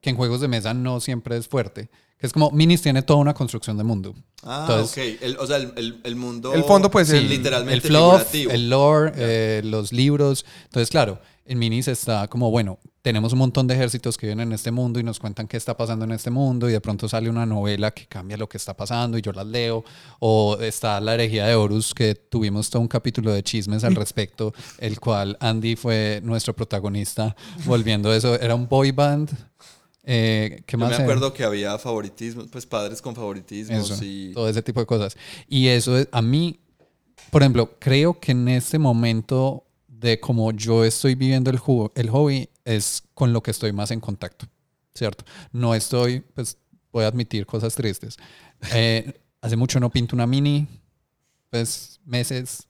Que 0.00 0.10
en 0.10 0.16
juegos 0.16 0.40
de 0.40 0.48
mesa 0.48 0.74
no 0.74 1.00
siempre 1.00 1.36
es 1.36 1.48
fuerte. 1.48 1.90
Que 2.20 2.26
es 2.26 2.32
como 2.34 2.50
minis 2.50 2.82
tiene 2.82 3.00
toda 3.02 3.18
una 3.18 3.32
construcción 3.32 3.78
de 3.78 3.84
mundo. 3.84 4.14
Ah, 4.42 4.66
Entonces- 4.68 5.16
ok. 5.16 5.22
El- 5.22 5.36
o 5.38 5.46
sea, 5.46 5.56
el, 5.56 5.72
el- 5.76 6.00
el 6.04 6.16
mundo. 6.16 6.52
El 6.52 6.64
fondo, 6.64 6.90
pues, 6.90 7.08
Sí, 7.08 7.16
el- 7.16 7.28
literalmente 7.28 7.74
el 7.74 7.80
fluff, 7.80 8.02
figurativo. 8.30 8.52
el 8.52 8.70
lore, 8.70 9.12
eh, 9.16 9.62
los 9.64 9.92
libros. 9.92 10.44
Entonces, 10.64 10.90
claro, 10.90 11.18
en 11.46 11.58
Minis 11.58 11.88
está 11.88 12.28
como, 12.28 12.50
bueno, 12.50 12.78
tenemos 13.02 13.32
un 13.32 13.38
montón 13.38 13.66
de 13.66 13.74
ejércitos 13.74 14.18
que 14.18 14.26
viven 14.26 14.40
en 14.40 14.52
este 14.52 14.70
mundo 14.70 15.00
y 15.00 15.02
nos 15.02 15.18
cuentan 15.18 15.48
qué 15.48 15.56
está 15.56 15.74
pasando 15.74 16.04
en 16.04 16.12
este 16.12 16.28
mundo 16.30 16.68
y 16.68 16.72
de 16.72 16.80
pronto 16.82 17.08
sale 17.08 17.30
una 17.30 17.46
novela 17.46 17.90
que 17.92 18.04
cambia 18.06 18.36
lo 18.36 18.46
que 18.46 18.58
está 18.58 18.76
pasando 18.76 19.16
y 19.16 19.22
yo 19.22 19.32
las 19.32 19.46
leo. 19.46 19.82
O 20.18 20.58
está 20.60 21.00
La 21.00 21.14
herejía 21.14 21.46
de 21.46 21.54
Horus, 21.54 21.94
que 21.94 22.14
tuvimos 22.14 22.68
todo 22.68 22.82
un 22.82 22.88
capítulo 22.88 23.32
de 23.32 23.42
chismes 23.42 23.82
al 23.84 23.94
respecto, 23.96 24.52
el 24.78 25.00
cual 25.00 25.38
Andy 25.40 25.74
fue 25.76 26.20
nuestro 26.22 26.54
protagonista 26.54 27.34
volviendo 27.64 28.12
eso. 28.12 28.38
Era 28.38 28.54
un 28.54 28.68
boy 28.68 28.90
band. 28.92 29.30
Eh, 30.12 30.62
¿Qué 30.66 30.72
Yo 30.72 30.78
más 30.78 30.88
me 30.90 30.94
era? 30.96 31.04
acuerdo 31.04 31.32
que 31.32 31.44
había 31.44 31.78
favoritismo, 31.78 32.44
pues 32.50 32.66
padres 32.66 33.00
con 33.00 33.14
favoritismos 33.14 33.90
Eso, 33.92 34.04
y. 34.04 34.32
todo 34.34 34.48
ese 34.48 34.60
tipo 34.62 34.80
de 34.80 34.86
cosas. 34.86 35.16
Y 35.46 35.68
eso 35.68 35.96
es, 35.96 36.08
a 36.10 36.20
mí, 36.20 36.58
por 37.30 37.42
ejemplo, 37.42 37.78
creo 37.78 38.18
que 38.18 38.32
en 38.32 38.48
este 38.48 38.78
momento 38.78 39.64
de 39.86 40.18
cómo 40.18 40.50
yo 40.50 40.84
estoy 40.84 41.14
viviendo 41.14 41.48
el, 41.50 41.58
ju- 41.60 41.92
el 41.94 42.10
hobby 42.10 42.48
es 42.64 43.04
con 43.14 43.32
lo 43.32 43.40
que 43.42 43.52
estoy 43.52 43.72
más 43.72 43.92
en 43.92 44.00
contacto, 44.00 44.46
¿cierto? 44.94 45.24
No 45.52 45.74
estoy, 45.76 46.20
pues 46.34 46.58
voy 46.92 47.04
a 47.04 47.08
admitir 47.08 47.46
cosas 47.46 47.74
tristes. 47.76 48.16
Eh, 48.74 49.12
hace 49.40 49.54
mucho 49.56 49.78
no 49.78 49.90
pinto 49.90 50.16
una 50.16 50.26
mini, 50.26 50.66
pues 51.50 52.00
meses. 52.04 52.66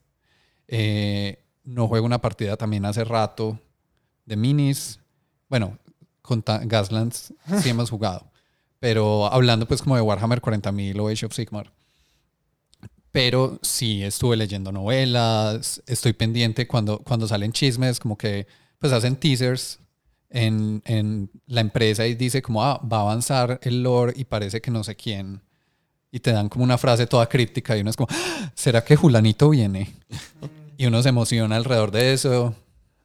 Eh, 0.67 1.43
no 1.63 1.87
juego 1.87 2.05
una 2.05 2.21
partida 2.21 2.55
también 2.55 2.85
hace 2.85 3.03
rato 3.03 3.59
de 4.25 4.35
minis. 4.35 4.99
Bueno, 5.49 5.77
con 6.21 6.43
Gaslands 6.45 7.33
sí 7.61 7.69
hemos 7.69 7.89
jugado. 7.89 8.25
Pero 8.79 9.31
hablando 9.31 9.67
pues 9.67 9.81
como 9.81 9.95
de 9.95 10.01
Warhammer 10.01 10.41
40.000 10.41 10.99
o 10.99 11.07
Age 11.07 11.25
of 11.25 11.33
Sigmar. 11.33 11.71
Pero 13.11 13.59
sí 13.61 14.03
estuve 14.03 14.37
leyendo 14.37 14.71
novelas, 14.71 15.83
estoy 15.85 16.13
pendiente 16.13 16.65
cuando, 16.67 16.99
cuando 16.99 17.27
salen 17.27 17.51
chismes, 17.51 17.99
como 17.99 18.17
que 18.17 18.47
pues 18.79 18.93
hacen 18.93 19.17
teasers 19.17 19.79
en, 20.29 20.81
en 20.85 21.29
la 21.45 21.59
empresa 21.61 22.07
y 22.07 22.15
dice 22.15 22.41
como, 22.41 22.63
ah, 22.63 22.79
va 22.91 22.97
a 22.97 23.01
avanzar 23.01 23.59
el 23.63 23.83
lore 23.83 24.13
y 24.15 24.23
parece 24.23 24.61
que 24.61 24.71
no 24.71 24.83
sé 24.83 24.95
quién. 24.95 25.41
Y 26.09 26.21
te 26.21 26.31
dan 26.31 26.47
como 26.49 26.63
una 26.63 26.77
frase 26.77 27.05
toda 27.05 27.27
críptica 27.27 27.75
y 27.77 27.81
uno 27.81 27.89
es 27.89 27.97
como, 27.97 28.07
"Ah, 28.11 28.51
¿será 28.55 28.83
que 28.83 28.95
Julanito 28.95 29.49
viene? 29.49 29.93
Y 30.77 30.87
uno 30.87 31.03
se 31.03 31.09
emociona 31.09 31.57
alrededor 31.57 31.91
de 31.91 32.11
eso. 32.11 32.55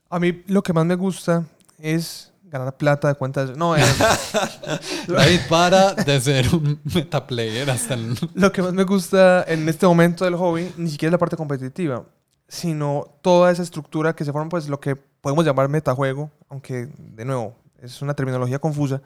A 0.09 0.18
mí 0.18 0.43
lo 0.47 0.62
que 0.62 0.72
más 0.72 0.86
me 0.86 0.94
gusta 0.94 1.44
es 1.78 2.32
ganar 2.59 2.77
plata 2.77 3.09
de 3.09 3.15
cuentas. 3.15 3.57
No, 3.57 3.77
eh, 3.77 3.83
David, 5.09 5.41
para 5.49 5.95
de 5.95 6.20
ser 6.20 6.55
un 6.55 6.81
metaplayer 6.95 7.70
hasta 7.70 7.95
el... 7.95 8.16
lo 8.35 8.53
que 8.53 8.62
más 8.62 8.73
me 8.73 8.85
gusta 8.85 9.45
en 9.47 9.69
este 9.69 9.87
momento 9.87 10.24
del 10.24 10.37
hobby 10.37 10.73
ni 10.77 10.91
siquiera 10.91 11.11
es 11.11 11.12
la 11.12 11.19
parte 11.19 11.37
competitiva, 11.37 12.05
sino 12.49 13.19
toda 13.23 13.51
esa 13.51 13.62
estructura 13.62 14.15
que 14.15 14.24
se 14.24 14.33
forma, 14.33 14.49
pues 14.49 14.69
lo 14.69 14.81
que 14.81 14.97
podemos 14.97 15.45
llamar 15.45 15.69
metajuego, 15.69 16.31
aunque 16.49 16.89
de 16.97 17.24
nuevo 17.24 17.57
es 17.81 18.03
una 18.03 18.15
terminología 18.15 18.59
confusa, 18.59 19.03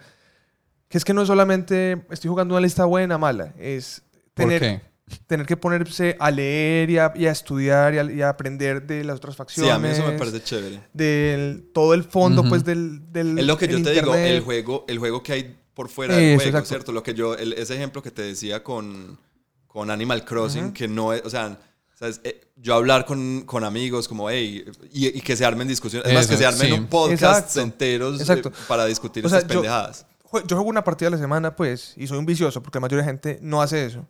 que 0.89 0.99
es 0.99 1.05
que 1.05 1.15
no 1.15 1.23
es 1.23 1.29
solamente 1.29 2.05
estoy 2.11 2.29
jugando 2.29 2.55
una 2.55 2.63
lista 2.63 2.85
buena, 2.85 3.19
mala, 3.19 3.55
es 3.59 4.03
¿Por 4.35 4.47
tener, 4.47 4.61
qué? 4.61 4.90
Tener 5.27 5.47
que 5.47 5.57
ponerse 5.57 6.17
a 6.19 6.31
leer 6.31 6.91
y 6.91 6.99
a, 6.99 7.13
y 7.17 7.27
a 7.27 7.31
estudiar 7.33 7.95
y 7.95 7.99
a, 7.99 8.05
y 8.05 8.23
a 8.23 8.29
aprender 8.31 8.87
de 8.87 9.05
las 9.05 9.17
otras 9.17 9.35
Sí, 9.35 9.39
facciones. 9.39 9.73
a 9.75 9.79
mí 9.79 9.89
eso 9.89 10.05
me 10.07 10.19
parece 10.19 10.43
chévere. 10.43 10.81
Del, 10.93 11.71
todo 11.73 11.95
el 11.95 12.05
fondo, 12.05 12.43
Ujú. 12.43 12.51
pues, 12.51 12.65
del, 12.65 13.13
del 13.13 13.39
Es 13.39 13.47
lo 13.47 13.57
que 13.59 13.69
yo 13.69 13.77
el 13.77 13.83
te 13.85 13.91
digo, 13.93 14.07
internet. 14.09 14.31
el 14.37 14.41
juego, 14.43 14.85
el 14.89 14.99
juego 14.99 15.23
que 15.23 15.33
hay 15.33 15.57
por 15.75 15.89
fuera 15.89 16.15
del 16.17 16.37
juego, 16.37 16.49
exacto. 16.49 16.69
¿cierto? 16.69 16.93
Lo 16.93 17.03
que 17.03 17.15
yo, 17.15 17.35
el- 17.35 17.53
ese 17.55 17.75
ejemplo 17.75 18.03
que 18.03 18.11
te 18.11 18.23
decía 18.23 18.63
con, 18.63 19.19
con 19.67 19.91
Animal 19.91 20.25
Crossing, 20.25 20.65
Ujú. 20.67 20.73
que 20.75 20.89
no 20.89 21.13
es, 21.13 21.23
o 21.25 21.31
sea, 21.31 21.59
¿sabes? 21.95 22.21
Eh, 22.25 22.41
yo 22.57 22.75
hablar 22.75 23.07
con, 23.07 23.43
con 23.47 23.65
amigos 23.65 24.07
como, 24.09 24.29
hey, 24.31 24.65
y, 24.93 25.07
y 25.17 25.21
que 25.23 25.37
se 25.37 25.45
armen 25.45 25.67
discusiones, 25.69 26.07
es 26.09 26.15
más, 26.15 26.27
que 26.27 26.37
se 26.37 26.45
armen 26.47 26.67
sí. 26.69 26.73
un 26.73 26.87
podcast 26.87 27.23
Exacto. 27.23 27.61
enteros 27.63 28.19
eh, 28.19 28.23
Exacto. 28.23 28.53
para 28.69 28.85
discutir 28.87 29.25
O 29.25 29.29
sea, 29.29 29.39
estas 29.39 29.53
yo- 29.55 29.61
pendejadas. 29.61 30.07
Jue- 30.23 30.43
Yo 30.47 30.55
juego 30.57 30.71
una 30.71 30.85
partida 30.85 31.09
a 31.09 31.11
la 31.11 31.19
semana, 31.19 31.57
pues, 31.57 31.95
y 31.97 32.07
soy 32.07 32.19
un 32.19 32.25
vicioso, 32.27 32.63
porque 32.63 32.77
la 32.77 32.83
mayoría 32.83 33.03
de 33.05 33.09
gente 33.11 33.39
no 33.43 33.63
hace 33.63 33.85
eso. 33.87 34.07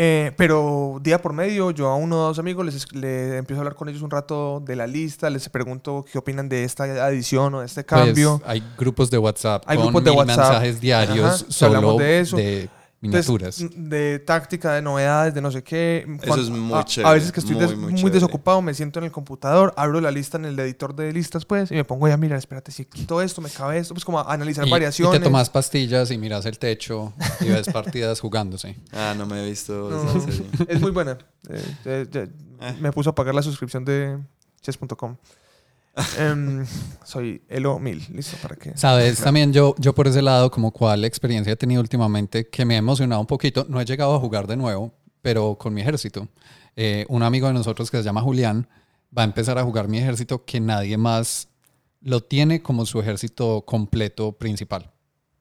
Eh, 0.00 0.30
pero 0.36 1.00
día 1.02 1.20
por 1.20 1.32
medio, 1.32 1.72
yo 1.72 1.88
a 1.88 1.96
uno 1.96 2.20
o 2.20 2.26
dos 2.28 2.38
amigos 2.38 2.64
les, 2.64 2.76
es- 2.76 2.92
le 2.92 3.36
empiezo 3.38 3.58
a 3.58 3.62
hablar 3.62 3.74
con 3.74 3.88
ellos 3.88 4.00
un 4.02 4.12
rato 4.12 4.60
de 4.64 4.76
la 4.76 4.86
lista, 4.86 5.28
les 5.28 5.48
pregunto 5.48 6.04
qué 6.12 6.18
opinan 6.18 6.48
de 6.48 6.62
esta 6.62 6.84
adición 7.04 7.52
o 7.56 7.60
de 7.60 7.66
este 7.66 7.82
Pues, 7.82 8.04
cambio. 8.04 8.40
hay 8.46 8.62
grupos 8.78 9.10
de 9.10 9.18
WhatsApp 9.18 9.64
Hay 9.66 9.76
con 9.76 9.86
grupos 9.86 10.04
de 10.04 10.10
mil 10.10 10.18
WhatsApp. 10.20 10.38
mensajes 10.38 10.80
diarios 10.80 11.42
Ajá, 11.42 11.44
solo 11.52 11.76
hablamos 11.78 11.98
de 11.98 12.20
eso. 12.20 12.36
de 12.36 12.68
miniaturas. 13.00 13.64
de 13.76 14.18
táctica, 14.18 14.72
de 14.74 14.82
novedades, 14.82 15.32
de 15.34 15.40
no 15.40 15.50
sé 15.52 15.62
qué. 15.62 16.04
Cuan- 16.26 16.40
es 16.40 16.50
muy 16.50 16.78
a, 16.78 16.84
chévere, 16.84 17.08
A 17.10 17.12
veces 17.14 17.32
que 17.32 17.40
estoy 17.40 17.54
muy, 17.56 17.64
des- 17.64 17.76
muy 17.76 17.84
muy, 17.92 17.94
chévere. 17.94 18.14
desocupado, 18.14 18.60
me 18.62 18.74
siento 18.74 18.98
en 18.98 19.04
el 19.06 19.12
computador, 19.12 19.72
abro 19.76 20.00
la 20.00 20.10
lista 20.10 20.36
en 20.38 20.46
el 20.46 20.58
editor 20.58 20.94
de 20.94 21.12
listas, 21.12 21.44
pues, 21.44 21.70
y 21.70 21.74
me 21.74 21.84
pongo 21.84 22.08
ya, 22.08 22.16
mira, 22.16 22.36
espérate, 22.36 22.72
si 22.72 22.84
quito 22.84 23.22
esto, 23.22 23.40
me 23.40 23.50
cabe 23.50 23.78
esto, 23.78 23.94
pues 23.94 24.04
como 24.04 24.18
a 24.20 24.32
analizar 24.32 24.64
Y, 24.64 24.68
y 24.68 24.70
variaciones. 24.70 25.18
te 25.20 25.24
tomas 25.24 25.48
pastillas 25.50 26.10
y 26.10 26.18
miras 26.18 26.44
el 26.46 26.58
techo 26.58 27.12
y 27.40 27.48
ves 27.48 27.68
partidas 27.68 28.20
jugándose. 28.20 28.76
Ah, 28.92 29.14
no 29.16 29.26
me 29.26 29.42
he 29.44 29.48
visto 29.48 29.90
No, 29.90 30.64
es 30.68 30.80
muy 30.80 30.90
buena. 30.90 31.18
Eh, 31.48 32.06
Eh. 32.14 32.28
Me 32.80 32.90
puso 32.90 33.10
a 33.10 33.14
pagar 33.14 33.34
la 33.34 33.42
suscripción 33.42 33.84
de 33.84 34.18
chess.com. 34.60 35.16
Em, 36.18 36.64
soy 37.04 37.42
Elo 37.48 37.78
1000, 37.78 38.06
listo, 38.12 38.36
para 38.42 38.56
que... 38.56 38.76
Sabes, 38.76 39.20
también 39.20 39.52
yo, 39.52 39.74
yo 39.78 39.94
por 39.94 40.06
ese 40.06 40.22
lado, 40.22 40.50
como 40.50 40.70
cuál 40.70 41.04
experiencia 41.04 41.52
he 41.52 41.56
tenido 41.56 41.80
últimamente 41.80 42.48
que 42.48 42.64
me 42.64 42.74
ha 42.74 42.78
emocionado 42.78 43.20
un 43.20 43.26
poquito. 43.26 43.66
No 43.68 43.80
he 43.80 43.84
llegado 43.84 44.14
a 44.14 44.20
jugar 44.20 44.46
de 44.46 44.56
nuevo, 44.56 44.92
pero 45.22 45.56
con 45.56 45.74
mi 45.74 45.80
ejército. 45.80 46.28
Eh, 46.76 47.04
un 47.08 47.22
amigo 47.22 47.48
de 47.48 47.54
nosotros 47.54 47.90
que 47.90 47.96
se 47.96 48.04
llama 48.04 48.20
Julián 48.20 48.68
va 49.16 49.22
a 49.22 49.24
empezar 49.24 49.58
a 49.58 49.64
jugar 49.64 49.88
mi 49.88 49.98
ejército 49.98 50.44
que 50.44 50.60
nadie 50.60 50.96
más 50.96 51.48
lo 52.00 52.22
tiene 52.22 52.62
como 52.62 52.86
su 52.86 53.00
ejército 53.00 53.64
completo 53.66 54.32
principal, 54.32 54.90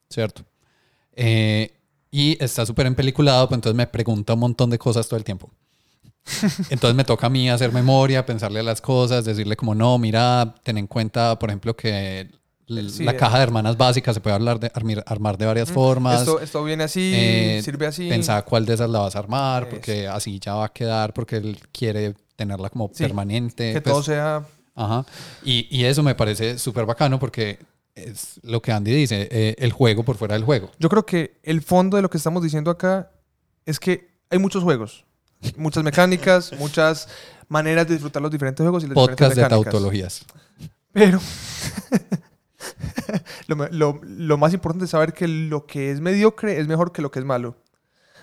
¿cierto? 0.09 0.43
Eh, 1.13 1.71
y 2.09 2.41
está 2.43 2.65
súper 2.65 2.88
empeliculado, 2.88 3.47
pues 3.47 3.57
entonces 3.57 3.75
me 3.75 3.85
pregunta 3.85 4.34
un 4.34 4.39
montón 4.39 4.69
de 4.69 4.79
cosas 4.79 5.07
todo 5.07 5.17
el 5.17 5.23
tiempo. 5.23 5.51
Entonces 6.69 6.95
me 6.95 7.03
toca 7.03 7.27
a 7.27 7.29
mí 7.29 7.49
hacer 7.49 7.71
memoria, 7.71 8.25
pensarle 8.25 8.59
a 8.59 8.63
las 8.63 8.81
cosas, 8.81 9.25
decirle 9.25 9.55
como 9.55 9.75
no, 9.75 9.97
mira, 9.97 10.55
ten 10.63 10.77
en 10.77 10.87
cuenta, 10.87 11.37
por 11.39 11.49
ejemplo, 11.49 11.75
que 11.75 12.29
Sí, 12.89 13.05
la 13.05 13.15
caja 13.15 13.37
de 13.37 13.43
hermanas 13.43 13.77
básicas 13.77 14.13
se 14.13 14.19
puede 14.19 14.35
hablar 14.35 14.59
de, 14.59 14.69
armar 15.05 15.37
de 15.37 15.45
varias 15.45 15.71
formas. 15.71 16.19
Esto, 16.19 16.41
esto 16.41 16.63
viene 16.65 16.83
así, 16.83 17.13
Eh, 17.15 17.61
sirve 17.63 17.87
así. 17.87 18.09
Pensar 18.09 18.43
cuál 18.43 18.65
de 18.65 18.73
esas 18.73 18.89
la 18.89 18.99
vas 18.99 19.15
a 19.15 19.19
armar, 19.19 19.63
Eso. 19.63 19.69
porque 19.71 20.05
así 20.05 20.37
ya 20.37 20.53
va 20.55 20.65
a 20.65 20.73
quedar, 20.73 21.13
porque 21.13 21.37
él 21.37 21.57
quiere 21.71 22.13
tenerla 22.35 22.69
como 22.69 22.91
Sí, 22.93 23.03
permanente. 23.03 23.71
que 23.71 23.79
pues, 23.79 23.93
todo 23.93 24.03
sea... 24.03 24.45
Ajá. 24.75 25.05
Y, 25.45 25.65
y 25.75 25.85
eso 25.85 26.03
me 26.03 26.13
parece 26.13 26.59
súper 26.59 26.85
bacano 26.85 27.19
porque 27.19 27.57
es 27.95 28.39
lo 28.43 28.61
que 28.61 28.73
Andy 28.73 28.91
dice, 28.93 29.29
eh, 29.31 29.55
el 29.59 29.71
juego 29.71 30.03
por 30.03 30.17
fuera 30.17 30.33
del 30.35 30.43
juego. 30.43 30.69
Yo 30.77 30.89
creo 30.89 31.05
que 31.05 31.39
el 31.43 31.61
fondo 31.61 31.95
de 31.95 32.03
lo 32.03 32.09
que 32.09 32.17
estamos 32.17 32.43
diciendo 32.43 32.69
acá 32.69 33.11
es 33.65 33.79
que 33.79 34.09
hay 34.29 34.39
muchos 34.39 34.61
juegos, 34.63 35.05
muchas 35.57 35.84
mecánicas, 35.84 36.51
muchas 36.59 37.07
maneras 37.47 37.88
de 37.88 37.93
disfrutar 37.93 38.22
los 38.22 38.31
diferentes 38.31 38.64
juegos 38.64 38.84
y 38.84 38.88
las 38.88 38.95
Podcast 38.95 39.35
de 39.35 39.43
diferentes 39.43 39.57
mecánicas. 39.57 39.72
tautologías. 39.72 40.26
Pero 40.93 41.19
lo, 43.47 43.68
lo- 43.69 43.99
lo 44.03 44.38
más 44.38 44.53
importante 44.53 44.85
es 44.85 44.91
saber 44.91 45.14
que 45.14 45.27
lo 45.27 45.65
que 45.65 45.91
es 45.91 46.01
mediocre 46.01 46.59
es 46.59 46.68
mejor 46.68 46.91
que 46.91 47.01
lo 47.01 47.11
que 47.11 47.19
es 47.19 47.26
malo. 47.26 47.55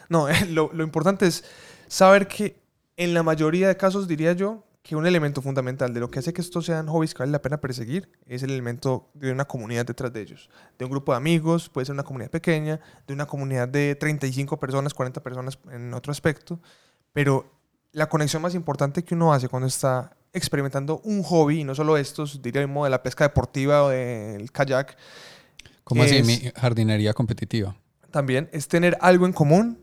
No, 0.08 0.26
lo, 0.48 0.70
lo 0.72 0.84
importante 0.84 1.26
es 1.26 1.44
saber 1.88 2.28
que 2.28 2.62
en 2.96 3.14
la 3.14 3.22
mayoría 3.22 3.68
de 3.68 3.76
casos, 3.76 4.06
diría 4.06 4.32
yo, 4.32 4.64
que 4.82 4.96
un 4.96 5.06
elemento 5.06 5.40
fundamental 5.40 5.94
de 5.94 6.00
lo 6.00 6.10
que 6.10 6.18
hace 6.18 6.34
que 6.34 6.42
estos 6.42 6.66
sean 6.66 6.88
hobbies 6.88 7.14
que 7.14 7.20
vale 7.20 7.32
la 7.32 7.40
pena 7.40 7.58
perseguir 7.58 8.10
es 8.26 8.42
el 8.42 8.50
elemento 8.50 9.08
de 9.14 9.32
una 9.32 9.46
comunidad 9.46 9.86
detrás 9.86 10.12
de 10.12 10.20
ellos. 10.20 10.50
De 10.78 10.84
un 10.84 10.90
grupo 10.90 11.12
de 11.12 11.16
amigos, 11.16 11.70
puede 11.70 11.86
ser 11.86 11.94
una 11.94 12.02
comunidad 12.02 12.30
pequeña, 12.30 12.80
de 13.06 13.14
una 13.14 13.24
comunidad 13.24 13.66
de 13.66 13.94
35 13.94 14.60
personas, 14.60 14.92
40 14.92 15.22
personas 15.22 15.58
en 15.72 15.94
otro 15.94 16.12
aspecto, 16.12 16.60
pero 17.14 17.50
la 17.92 18.08
conexión 18.10 18.42
más 18.42 18.54
importante 18.54 19.02
que 19.02 19.14
uno 19.14 19.32
hace 19.32 19.48
cuando 19.48 19.66
está 19.68 20.14
experimentando 20.34 21.00
un 21.04 21.22
hobby, 21.22 21.60
y 21.60 21.64
no 21.64 21.74
solo 21.74 21.96
estos, 21.96 22.42
diría 22.42 22.60
mismo 22.66 22.84
de 22.84 22.90
la 22.90 23.02
pesca 23.02 23.24
deportiva 23.24 23.84
o 23.84 23.88
del 23.88 24.50
kayak, 24.52 24.96
Como 25.84 26.02
así 26.02 26.16
Es- 26.16 26.26
mi 26.26 26.50
jardinería 26.56 27.12
competitiva. 27.14 27.76
también 28.10 28.48
es 28.52 28.66
tener 28.68 28.96
algo 29.00 29.26
en 29.26 29.32
común 29.32 29.78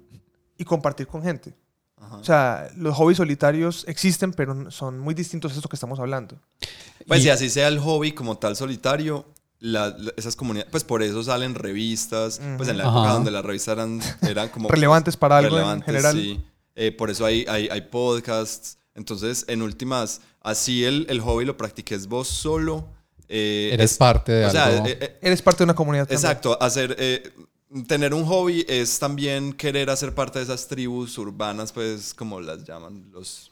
y 0.58 0.66
compartir 0.66 1.08
con 1.08 1.22
gente. 1.24 1.54
Ajá. 1.98 2.16
O 2.18 2.24
sea, 2.24 2.68
los 2.76 2.96
hobbies 2.96 3.18
solitarios 3.18 3.86
existen, 3.88 4.34
pero 4.34 4.72
son 4.72 5.00
muy 5.00 5.14
distintos 5.14 5.52
a 5.52 5.56
esto 5.56 5.70
que 5.70 5.76
estamos 5.76 6.00
hablando. 6.00 6.38
Pues 7.08 7.20
Y- 7.20 7.24
si 7.24 7.30
así 7.30 7.50
sea 7.50 7.68
el 7.68 7.80
hobby 7.80 8.12
como 8.14 8.38
tal 8.40 8.56
solitario, 8.56 9.26
la- 9.60 9.90
la- 9.98 10.12
esas 10.18 10.36
comunidades, 10.36 10.72
pues 10.72 10.84
por 10.84 11.04
eso 11.04 11.24
salen 11.24 11.54
revistas, 11.54 12.42
pues 12.58 12.68
en 12.68 12.78
la 12.78 12.84
época 12.86 13.04
Ajá. 13.04 13.14
donde 13.14 13.30
las 13.32 13.46
revistas 13.46 13.74
eran, 13.78 14.02
eran 14.24 14.50
como... 14.50 14.68
Relevantes 14.70 15.16
para 15.18 15.38
algo 15.38 15.50
en 15.58 15.82
relevantes, 15.82 15.86
general. 15.86 16.14
sí. 16.16 16.44
Eh, 16.76 16.92
por 16.92 17.10
eso 17.10 17.26
hay, 17.26 17.46
hay, 17.48 17.68
hay 17.70 17.82
podcasts. 17.82 18.78
Entonces, 18.96 19.46
en 19.48 19.62
últimas, 19.62 20.22
así 20.42 20.84
el, 20.84 21.06
el 21.10 21.22
hobby 21.22 21.46
lo 21.46 21.56
practiques 21.58 22.08
vos 22.08 22.28
solo. 22.28 22.88
eh, 23.30 23.70
Eres 23.74 23.92
es- 23.92 23.98
parte 23.98 24.32
de 24.32 24.46
o 24.46 24.50
sea, 24.52 24.66
algo. 24.66 24.86
eh, 24.88 24.98
eh, 25.00 25.20
Eres 25.22 25.42
parte 25.42 25.60
de 25.60 25.64
una 25.66 25.76
comunidad. 25.76 26.04
también. 26.08 26.20
Exacto, 26.20 26.62
hacer, 26.62 26.96
eh, 27.00 27.24
tener 27.88 28.14
un 28.14 28.26
hobby 28.26 28.66
es 28.68 29.00
también 29.00 29.54
querer 29.54 29.90
hacer 29.90 30.14
parte 30.14 30.40
de 30.40 30.44
esas 30.46 30.68
tribus 30.68 31.18
urbanas, 31.18 31.72
pues 31.72 32.14
como 32.14 32.42
las 32.42 32.64
llaman 32.66 33.10
los... 33.12 33.48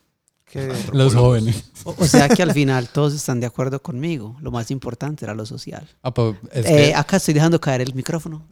Los 0.93 1.13
jóvenes. 1.13 1.63
O, 1.83 1.93
o 1.95 2.05
sea 2.07 2.27
que 2.27 2.41
al 2.41 2.51
final 2.53 2.89
todos 2.89 3.13
están 3.13 3.39
de 3.39 3.45
acuerdo 3.45 3.79
conmigo. 3.83 4.35
Lo 4.41 4.49
más 4.49 4.71
importante 4.71 5.23
era 5.23 5.35
lo 5.35 5.45
social. 5.45 5.87
Ah, 6.01 6.11
pues, 6.11 6.35
es 6.51 6.65
Eh, 6.65 6.75
que- 6.75 6.95
acá 6.95 7.17
estoy 7.17 7.35
dejando 7.35 7.61
caer 7.61 7.81
el 7.81 7.93
micrófono. 7.93 8.47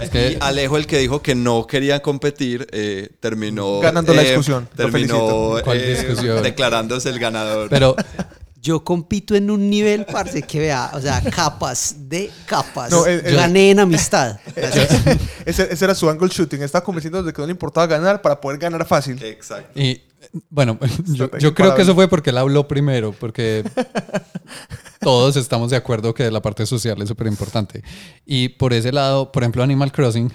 Es 0.00 0.10
que- 0.10 0.32
Y 0.32 0.38
Alejo, 0.40 0.76
el 0.76 0.86
que 0.86 0.98
dijo 0.98 1.22
que 1.22 1.34
no 1.34 1.66
quería 1.66 2.00
competir, 2.00 2.66
eh, 2.72 3.08
terminó... 3.20 3.80
Ganando 3.80 4.14
la 4.14 4.22
eh, 4.22 4.26
discusión. 4.26 4.68
Terminó 4.76 4.92
felicito. 4.92 5.60
¿Cuál 5.64 5.78
eh, 5.80 5.94
discusión? 5.94 6.42
declarándose 6.42 7.08
el 7.10 7.18
ganador. 7.18 7.68
pero 7.68 7.94
Yo 8.60 8.82
compito 8.82 9.36
en 9.36 9.50
un 9.52 9.70
nivel, 9.70 10.04
parce, 10.04 10.42
que 10.42 10.58
vea, 10.58 10.90
o 10.92 11.00
sea, 11.00 11.22
capas 11.22 11.94
de 12.08 12.28
capas. 12.44 12.90
No, 12.90 13.06
el- 13.06 13.24
el- 13.24 13.36
Gané 13.36 13.70
en 13.70 13.78
amistad. 13.78 14.40
ese, 15.46 15.72
ese 15.72 15.84
era 15.84 15.94
su 15.94 16.10
angle 16.10 16.28
shooting. 16.28 16.62
Estaba 16.62 16.84
convenciendo 16.84 17.22
de 17.22 17.32
que 17.32 17.40
no 17.40 17.46
le 17.46 17.52
importaba 17.52 17.86
ganar 17.86 18.20
para 18.20 18.40
poder 18.40 18.58
ganar 18.58 18.84
fácil. 18.84 19.22
Exacto. 19.22 19.78
Y 19.80 20.02
bueno, 20.50 20.76
yo, 21.38 21.54
creo 21.54 21.76
que 21.76 21.82
eso 21.82 21.94
fue 21.94 22.08
porque 22.08 22.30
él 22.30 22.38
habló 22.38 22.66
primero, 22.66 23.12
porque 23.12 23.62
todos 25.00 25.36
estamos 25.36 25.70
de 25.70 25.76
acuerdo 25.76 26.14
que 26.14 26.30
la 26.30 26.42
parte 26.42 26.66
social 26.66 27.00
es 27.02 27.08
súper 27.08 27.26
importante. 27.26 27.82
Y 28.26 28.50
por 28.50 28.72
ese 28.72 28.92
lado, 28.92 29.30
por 29.30 29.42
ejemplo, 29.42 29.62
Animal 29.62 29.92
Crossing, 29.92 30.30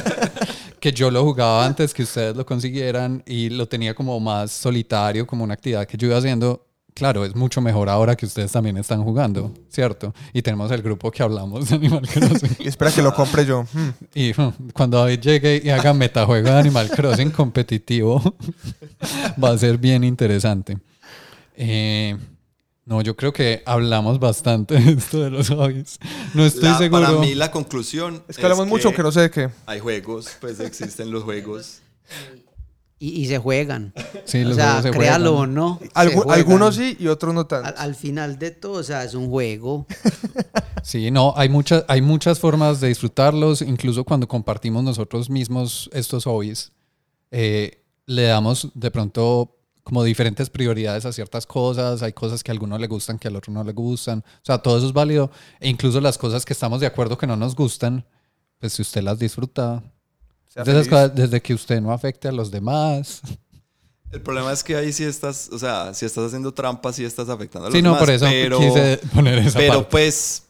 que 0.80 0.92
yo 0.92 1.10
lo 1.10 1.24
jugaba 1.24 1.64
antes 1.66 1.94
que 1.94 2.02
ustedes 2.02 2.36
lo 2.36 2.44
consiguieran 2.46 3.22
y 3.26 3.50
lo 3.50 3.66
tenía 3.68 3.94
como 3.94 4.18
más 4.20 4.50
solitario, 4.50 5.26
como 5.26 5.44
una 5.44 5.54
actividad 5.54 5.86
que 5.86 5.96
yo 5.96 6.08
iba 6.08 6.18
haciendo. 6.18 6.64
Claro, 6.94 7.24
es 7.24 7.36
mucho 7.36 7.60
mejor 7.60 7.88
ahora 7.88 8.16
que 8.16 8.26
ustedes 8.26 8.50
también 8.50 8.76
están 8.76 9.04
jugando, 9.04 9.54
¿cierto? 9.68 10.12
Y 10.32 10.42
tenemos 10.42 10.68
el 10.72 10.82
grupo 10.82 11.12
que 11.12 11.22
hablamos 11.22 11.68
de 11.68 11.76
Animal 11.76 12.08
Crossing. 12.08 12.56
Y 12.58 12.66
espera 12.68 12.90
que 12.90 13.02
lo 13.02 13.14
compre 13.14 13.46
yo. 13.46 13.64
Hmm. 13.72 13.90
Y 14.14 14.32
hmm, 14.32 14.70
cuando 14.74 14.98
David 14.98 15.20
llegue 15.20 15.62
y 15.64 15.70
haga 15.70 15.94
metajuego 15.94 16.48
de 16.48 16.56
Animal 16.56 16.90
Crossing 16.90 17.30
competitivo, 17.30 18.20
va 19.42 19.50
a 19.50 19.58
ser 19.58 19.78
bien 19.78 20.02
interesante. 20.02 20.76
Eh, 21.54 22.16
no, 22.88 23.02
yo 23.02 23.14
creo 23.16 23.32
que 23.32 23.62
hablamos 23.66 24.18
bastante 24.18 24.74
de 24.80 24.92
esto 24.92 25.20
de 25.22 25.30
los 25.30 25.48
hobbies. 25.50 25.98
No 26.34 26.44
estoy 26.44 26.64
La- 26.70 26.78
seguro. 26.78 27.02
Para 27.02 27.18
mí 27.18 27.34
la 27.34 27.50
conclusión 27.50 28.22
Es 28.28 28.36
que 28.36 28.42
hablamos 28.42 28.66
mucho, 28.66 28.92
que 28.92 29.02
no 29.02 29.12
sé 29.12 29.20
de 29.20 29.30
qué. 29.30 29.50
Hay 29.66 29.78
juegos, 29.80 30.30
pues 30.40 30.58
existen 30.60 31.10
los 31.10 31.22
juegos. 31.24 31.80
Y, 33.00 33.10
y 33.22 33.26
se 33.28 33.38
juegan. 33.38 33.92
Sí, 34.24 34.42
o 34.42 34.48
los 34.48 34.56
sea, 34.56 34.72
juegos 34.80 34.82
se 34.82 34.90
créalo 34.98 35.36
o 35.36 35.46
no. 35.46 35.78
Algu- 35.94 36.32
algunos 36.32 36.74
sí 36.74 36.96
y 36.98 37.06
otros 37.06 37.32
no 37.32 37.46
tanto. 37.46 37.68
Al, 37.68 37.74
al 37.76 37.94
final 37.94 38.38
de 38.40 38.50
todo, 38.50 38.72
o 38.72 38.82
sea, 38.82 39.04
es 39.04 39.14
un 39.14 39.28
juego. 39.28 39.86
Sí, 40.84 41.10
no, 41.10 41.34
hay 41.36 41.50
muchas, 41.50 41.84
hay 41.86 42.00
muchas 42.00 42.38
formas 42.38 42.80
de 42.80 42.88
disfrutarlos, 42.88 43.60
incluso 43.60 44.04
cuando 44.04 44.26
compartimos 44.26 44.82
nosotros 44.82 45.28
mismos 45.28 45.90
estos 45.92 46.24
hobbies. 46.24 46.72
eh, 47.30 47.82
le 48.06 48.22
damos 48.22 48.70
de 48.74 48.90
pronto 48.90 49.57
como 49.88 50.04
diferentes 50.04 50.50
prioridades 50.50 51.06
a 51.06 51.12
ciertas 51.14 51.46
cosas, 51.46 52.02
hay 52.02 52.12
cosas 52.12 52.44
que 52.44 52.50
a 52.50 52.52
alguno 52.52 52.76
le 52.76 52.86
gustan 52.88 53.18
que 53.18 53.26
al 53.28 53.36
otro 53.36 53.50
no 53.54 53.64
le 53.64 53.72
gustan, 53.72 54.18
o 54.18 54.44
sea, 54.44 54.58
todo 54.58 54.76
eso 54.76 54.86
es 54.86 54.92
válido, 54.92 55.30
e 55.60 55.68
incluso 55.70 55.98
las 56.02 56.18
cosas 56.18 56.44
que 56.44 56.52
estamos 56.52 56.80
de 56.80 56.86
acuerdo 56.86 57.16
que 57.16 57.26
no 57.26 57.36
nos 57.36 57.54
gustan, 57.56 58.04
pues 58.60 58.74
si 58.74 58.82
usted 58.82 59.00
las 59.02 59.18
disfruta, 59.18 59.82
esas 60.54 60.86
cosas, 60.88 61.14
desde 61.14 61.40
que 61.40 61.54
usted 61.54 61.80
no 61.80 61.90
afecte 61.90 62.28
a 62.28 62.32
los 62.32 62.50
demás. 62.50 63.22
El 64.12 64.20
problema 64.20 64.52
es 64.52 64.62
que 64.62 64.76
ahí 64.76 64.92
sí 64.92 65.04
estás, 65.04 65.48
o 65.52 65.58
sea, 65.58 65.94
si 65.94 66.04
estás 66.04 66.26
haciendo 66.26 66.52
trampas, 66.52 66.96
sí 66.96 67.04
estás 67.06 67.30
afectando 67.30 67.68
a 67.68 67.70
los 67.70 67.76
Sí, 67.76 67.80
no, 67.82 67.90
demás, 67.94 68.00
por 68.00 68.10
eso 68.14 68.26
pero, 68.26 68.58
quise 68.58 69.00
poner 69.14 69.38
esa 69.38 69.58
pero 69.58 69.72
parte. 69.74 69.88
pues, 69.90 70.42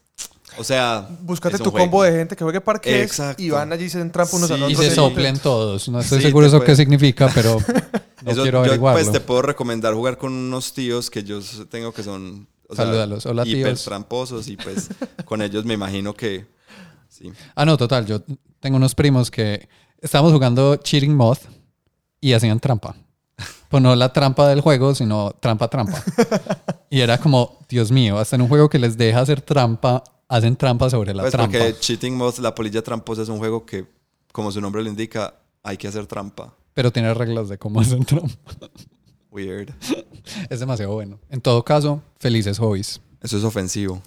o 0.58 0.64
sea, 0.64 1.06
Búscate 1.22 1.58
tu 1.58 1.70
juego. 1.70 1.78
combo 1.86 2.02
de 2.02 2.10
gente 2.10 2.34
que 2.34 2.42
juegue 2.42 2.60
parques 2.60 2.92
Exacto. 2.92 3.40
y 3.40 3.50
van 3.50 3.72
allí 3.72 3.84
y 3.84 3.90
se 3.90 4.00
entrampan 4.00 4.36
unos 4.38 4.48
Sí, 4.48 4.54
a 4.54 4.56
los 4.58 4.70
y 4.70 4.74
otros. 4.74 4.88
se 4.88 4.94
soplen 4.96 5.38
todos, 5.38 5.88
no 5.88 6.00
estoy 6.00 6.18
Sí, 6.18 6.26
seguro 6.26 6.46
te 6.46 6.48
eso 6.48 6.58
qué 6.60 6.64
puede- 6.66 6.76
significa, 6.76 7.30
pero 7.34 7.58
no 8.24 8.30
Eso, 8.30 8.42
quiero 8.42 8.58
yo, 8.58 8.64
averiguarlo. 8.66 9.00
pues 9.00 9.12
te 9.12 9.20
puedo 9.20 9.42
recomendar 9.42 9.94
jugar 9.94 10.18
con 10.18 10.32
unos 10.32 10.72
tíos 10.72 11.10
que 11.10 11.22
yo 11.24 11.40
tengo 11.70 11.92
que 11.92 12.02
son 12.02 12.48
o 12.68 12.74
sea, 12.74 12.84
Salúdalos. 12.84 13.24
Hola, 13.26 13.44
tíos. 13.44 13.60
hiper 13.60 13.78
tramposos 13.78 14.48
y 14.48 14.56
pues 14.56 14.88
con 15.24 15.40
ellos 15.42 15.64
me 15.64 15.74
imagino 15.74 16.12
que 16.14 16.46
sí. 17.08 17.32
Ah, 17.54 17.64
no, 17.64 17.76
total. 17.76 18.04
Yo 18.06 18.20
tengo 18.60 18.76
unos 18.76 18.94
primos 18.94 19.30
que 19.30 19.68
estábamos 20.02 20.32
jugando 20.32 20.76
Cheating 20.76 21.14
Moth, 21.14 21.40
y 22.20 22.32
hacían 22.32 22.58
trampa. 22.60 22.96
Pues 23.68 23.82
no 23.82 23.94
la 23.94 24.12
trampa 24.12 24.48
del 24.48 24.60
juego, 24.60 24.94
sino 24.94 25.30
trampa, 25.40 25.68
trampa. 25.68 26.02
Y 26.90 27.00
era 27.00 27.18
como, 27.18 27.58
Dios 27.68 27.92
mío, 27.92 28.18
hasta 28.18 28.34
en 28.36 28.42
un 28.42 28.48
juego 28.48 28.68
que 28.70 28.78
les 28.78 28.96
deja 28.96 29.20
hacer 29.20 29.40
trampa, 29.42 30.02
hacen 30.26 30.56
trampa 30.56 30.88
sobre 30.90 31.12
la 31.14 31.22
Pues 31.22 31.32
trampa. 31.32 31.58
porque 31.58 31.78
Cheating 31.78 32.16
Moth, 32.16 32.38
la 32.38 32.54
polilla 32.54 32.82
tramposa, 32.82 33.22
es 33.22 33.28
un 33.28 33.38
juego 33.38 33.64
que, 33.66 33.86
como 34.32 34.50
su 34.50 34.60
nombre 34.60 34.82
lo 34.82 34.88
indica, 34.88 35.34
hay 35.62 35.76
que 35.76 35.86
hacer 35.86 36.06
trampa. 36.06 36.54
Pero 36.78 36.92
tiene 36.92 37.12
reglas 37.12 37.48
de 37.48 37.58
cómo 37.58 37.80
hacen 37.80 38.04
trampa. 38.04 38.70
Weird. 39.32 39.74
Es 40.48 40.60
demasiado 40.60 40.92
bueno. 40.92 41.18
En 41.28 41.40
todo 41.40 41.64
caso, 41.64 42.02
felices 42.20 42.56
hobbies. 42.60 43.00
Eso 43.20 43.36
es 43.36 43.42
ofensivo. 43.42 44.00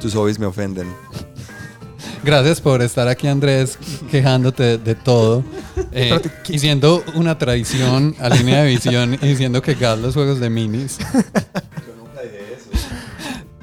Tus 0.00 0.14
hobbies 0.14 0.38
me 0.38 0.46
ofenden. 0.46 0.86
Gracias 2.22 2.60
por 2.60 2.80
estar 2.80 3.08
aquí, 3.08 3.26
Andrés, 3.26 3.76
quejándote 4.08 4.78
de 4.78 4.94
todo. 4.94 5.42
Eh, 5.90 6.16
y 6.48 6.60
siendo 6.60 7.02
una 7.14 7.38
tradición 7.38 8.14
a 8.20 8.28
línea 8.28 8.62
de 8.62 8.68
visión 8.68 9.14
y 9.14 9.26
diciendo 9.26 9.62
que 9.62 9.74
gas 9.74 9.98
los 9.98 10.14
juegos 10.14 10.38
de 10.38 10.48
minis. 10.48 10.98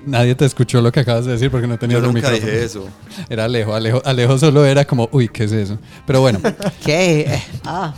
Nadie 0.07 0.35
te 0.35 0.45
escuchó 0.45 0.81
lo 0.81 0.91
que 0.91 1.01
acabas 1.01 1.25
de 1.25 1.33
decir 1.33 1.51
porque 1.51 1.67
no 1.67 1.77
tenías 1.77 1.99
Yo 2.01 2.07
el 2.07 2.13
nunca 2.13 2.29
micrófono. 2.31 2.51
dije 2.51 2.65
eso. 2.65 2.87
Era 3.29 3.45
Alejo, 3.45 3.73
Alejo. 3.75 4.01
Alejo 4.05 4.37
solo 4.37 4.65
era 4.65 4.85
como, 4.85 5.09
uy, 5.11 5.27
¿qué 5.27 5.43
es 5.43 5.51
eso? 5.51 5.77
Pero 6.05 6.21
bueno, 6.21 6.39
¿Qué? 6.85 7.21
Eh, 7.21 7.43
Ah. 7.65 7.93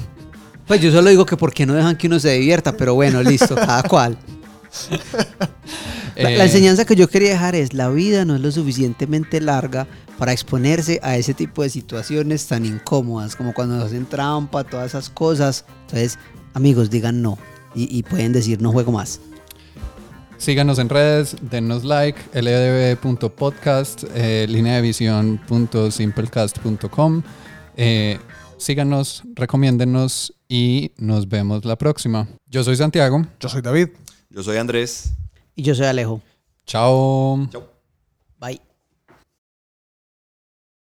Pues 0.68 0.82
yo 0.82 0.92
solo 0.92 1.10
digo 1.10 1.26
que 1.26 1.36
por 1.38 1.52
qué 1.54 1.66
no 1.66 1.74
dejan 1.74 1.96
que 1.96 2.08
uno 2.08 2.20
se 2.20 2.32
divierta, 2.34 2.76
pero 2.78 2.94
bueno, 2.94 3.24
listo, 3.24 3.56
cada 3.56 3.84
cual. 3.84 4.18
La, 6.16 6.24
la 6.30 6.30
eh, 6.30 6.44
enseñanza 6.44 6.86
que 6.86 6.96
yo 6.96 7.08
quería 7.08 7.30
dejar 7.32 7.56
es, 7.56 7.74
la 7.74 7.90
vida 7.90 8.26
no 8.26 8.36
es 8.36 8.42
lo 8.42 8.52
suficientemente 8.52 9.40
larga 9.42 9.88
para 10.18 10.32
exponerse 10.34 11.00
a 11.02 11.16
ese 11.18 11.34
tipo 11.34 11.64
de 11.64 11.70
situaciones 11.70 12.46
tan 12.48 12.66
incómodas, 12.66 13.36
como 13.36 13.54
cuando 13.54 13.76
nos 13.78 13.86
hacen 13.86 14.06
trampa, 14.06 14.64
todas 14.64 14.88
esas 14.88 15.10
cosas. 15.10 15.66
Entonces, 15.88 16.20
amigos, 16.54 16.90
digan 16.90 17.22
no 17.22 17.38
y, 17.74 17.98
y 17.98 18.04
pueden 18.04 18.34
decir 18.34 18.62
no 18.62 18.72
juego 18.72 18.92
más. 18.92 19.22
Síganos 20.40 20.80
en 20.80 20.88
redes, 20.88 21.36
denos 21.42 21.84
like, 21.84 22.18
ldb.podcast, 22.34 24.06
eh, 24.16 24.46
lineavisión.simplecast.com. 24.48 27.24
Eh, 27.76 28.18
síganos, 28.58 29.24
recomiéndenos 29.36 30.34
y 30.48 30.94
nos 30.98 31.28
vemos 31.28 31.66
la 31.66 31.78
próxima. 31.78 32.30
Yo 32.48 32.64
soy 32.64 32.78
Santiago. 32.78 33.26
Yo 33.42 33.50
soy 33.50 33.62
David. 33.62 33.90
Yo 34.30 34.42
soy 34.42 34.56
Andrés. 34.56 35.12
Y 35.56 35.64
yo 35.64 35.76
soy 35.76 35.88
Alejo. 35.88 36.22
Chao. 36.66 37.46
Chao. 37.52 37.68
Bye. 38.40 38.62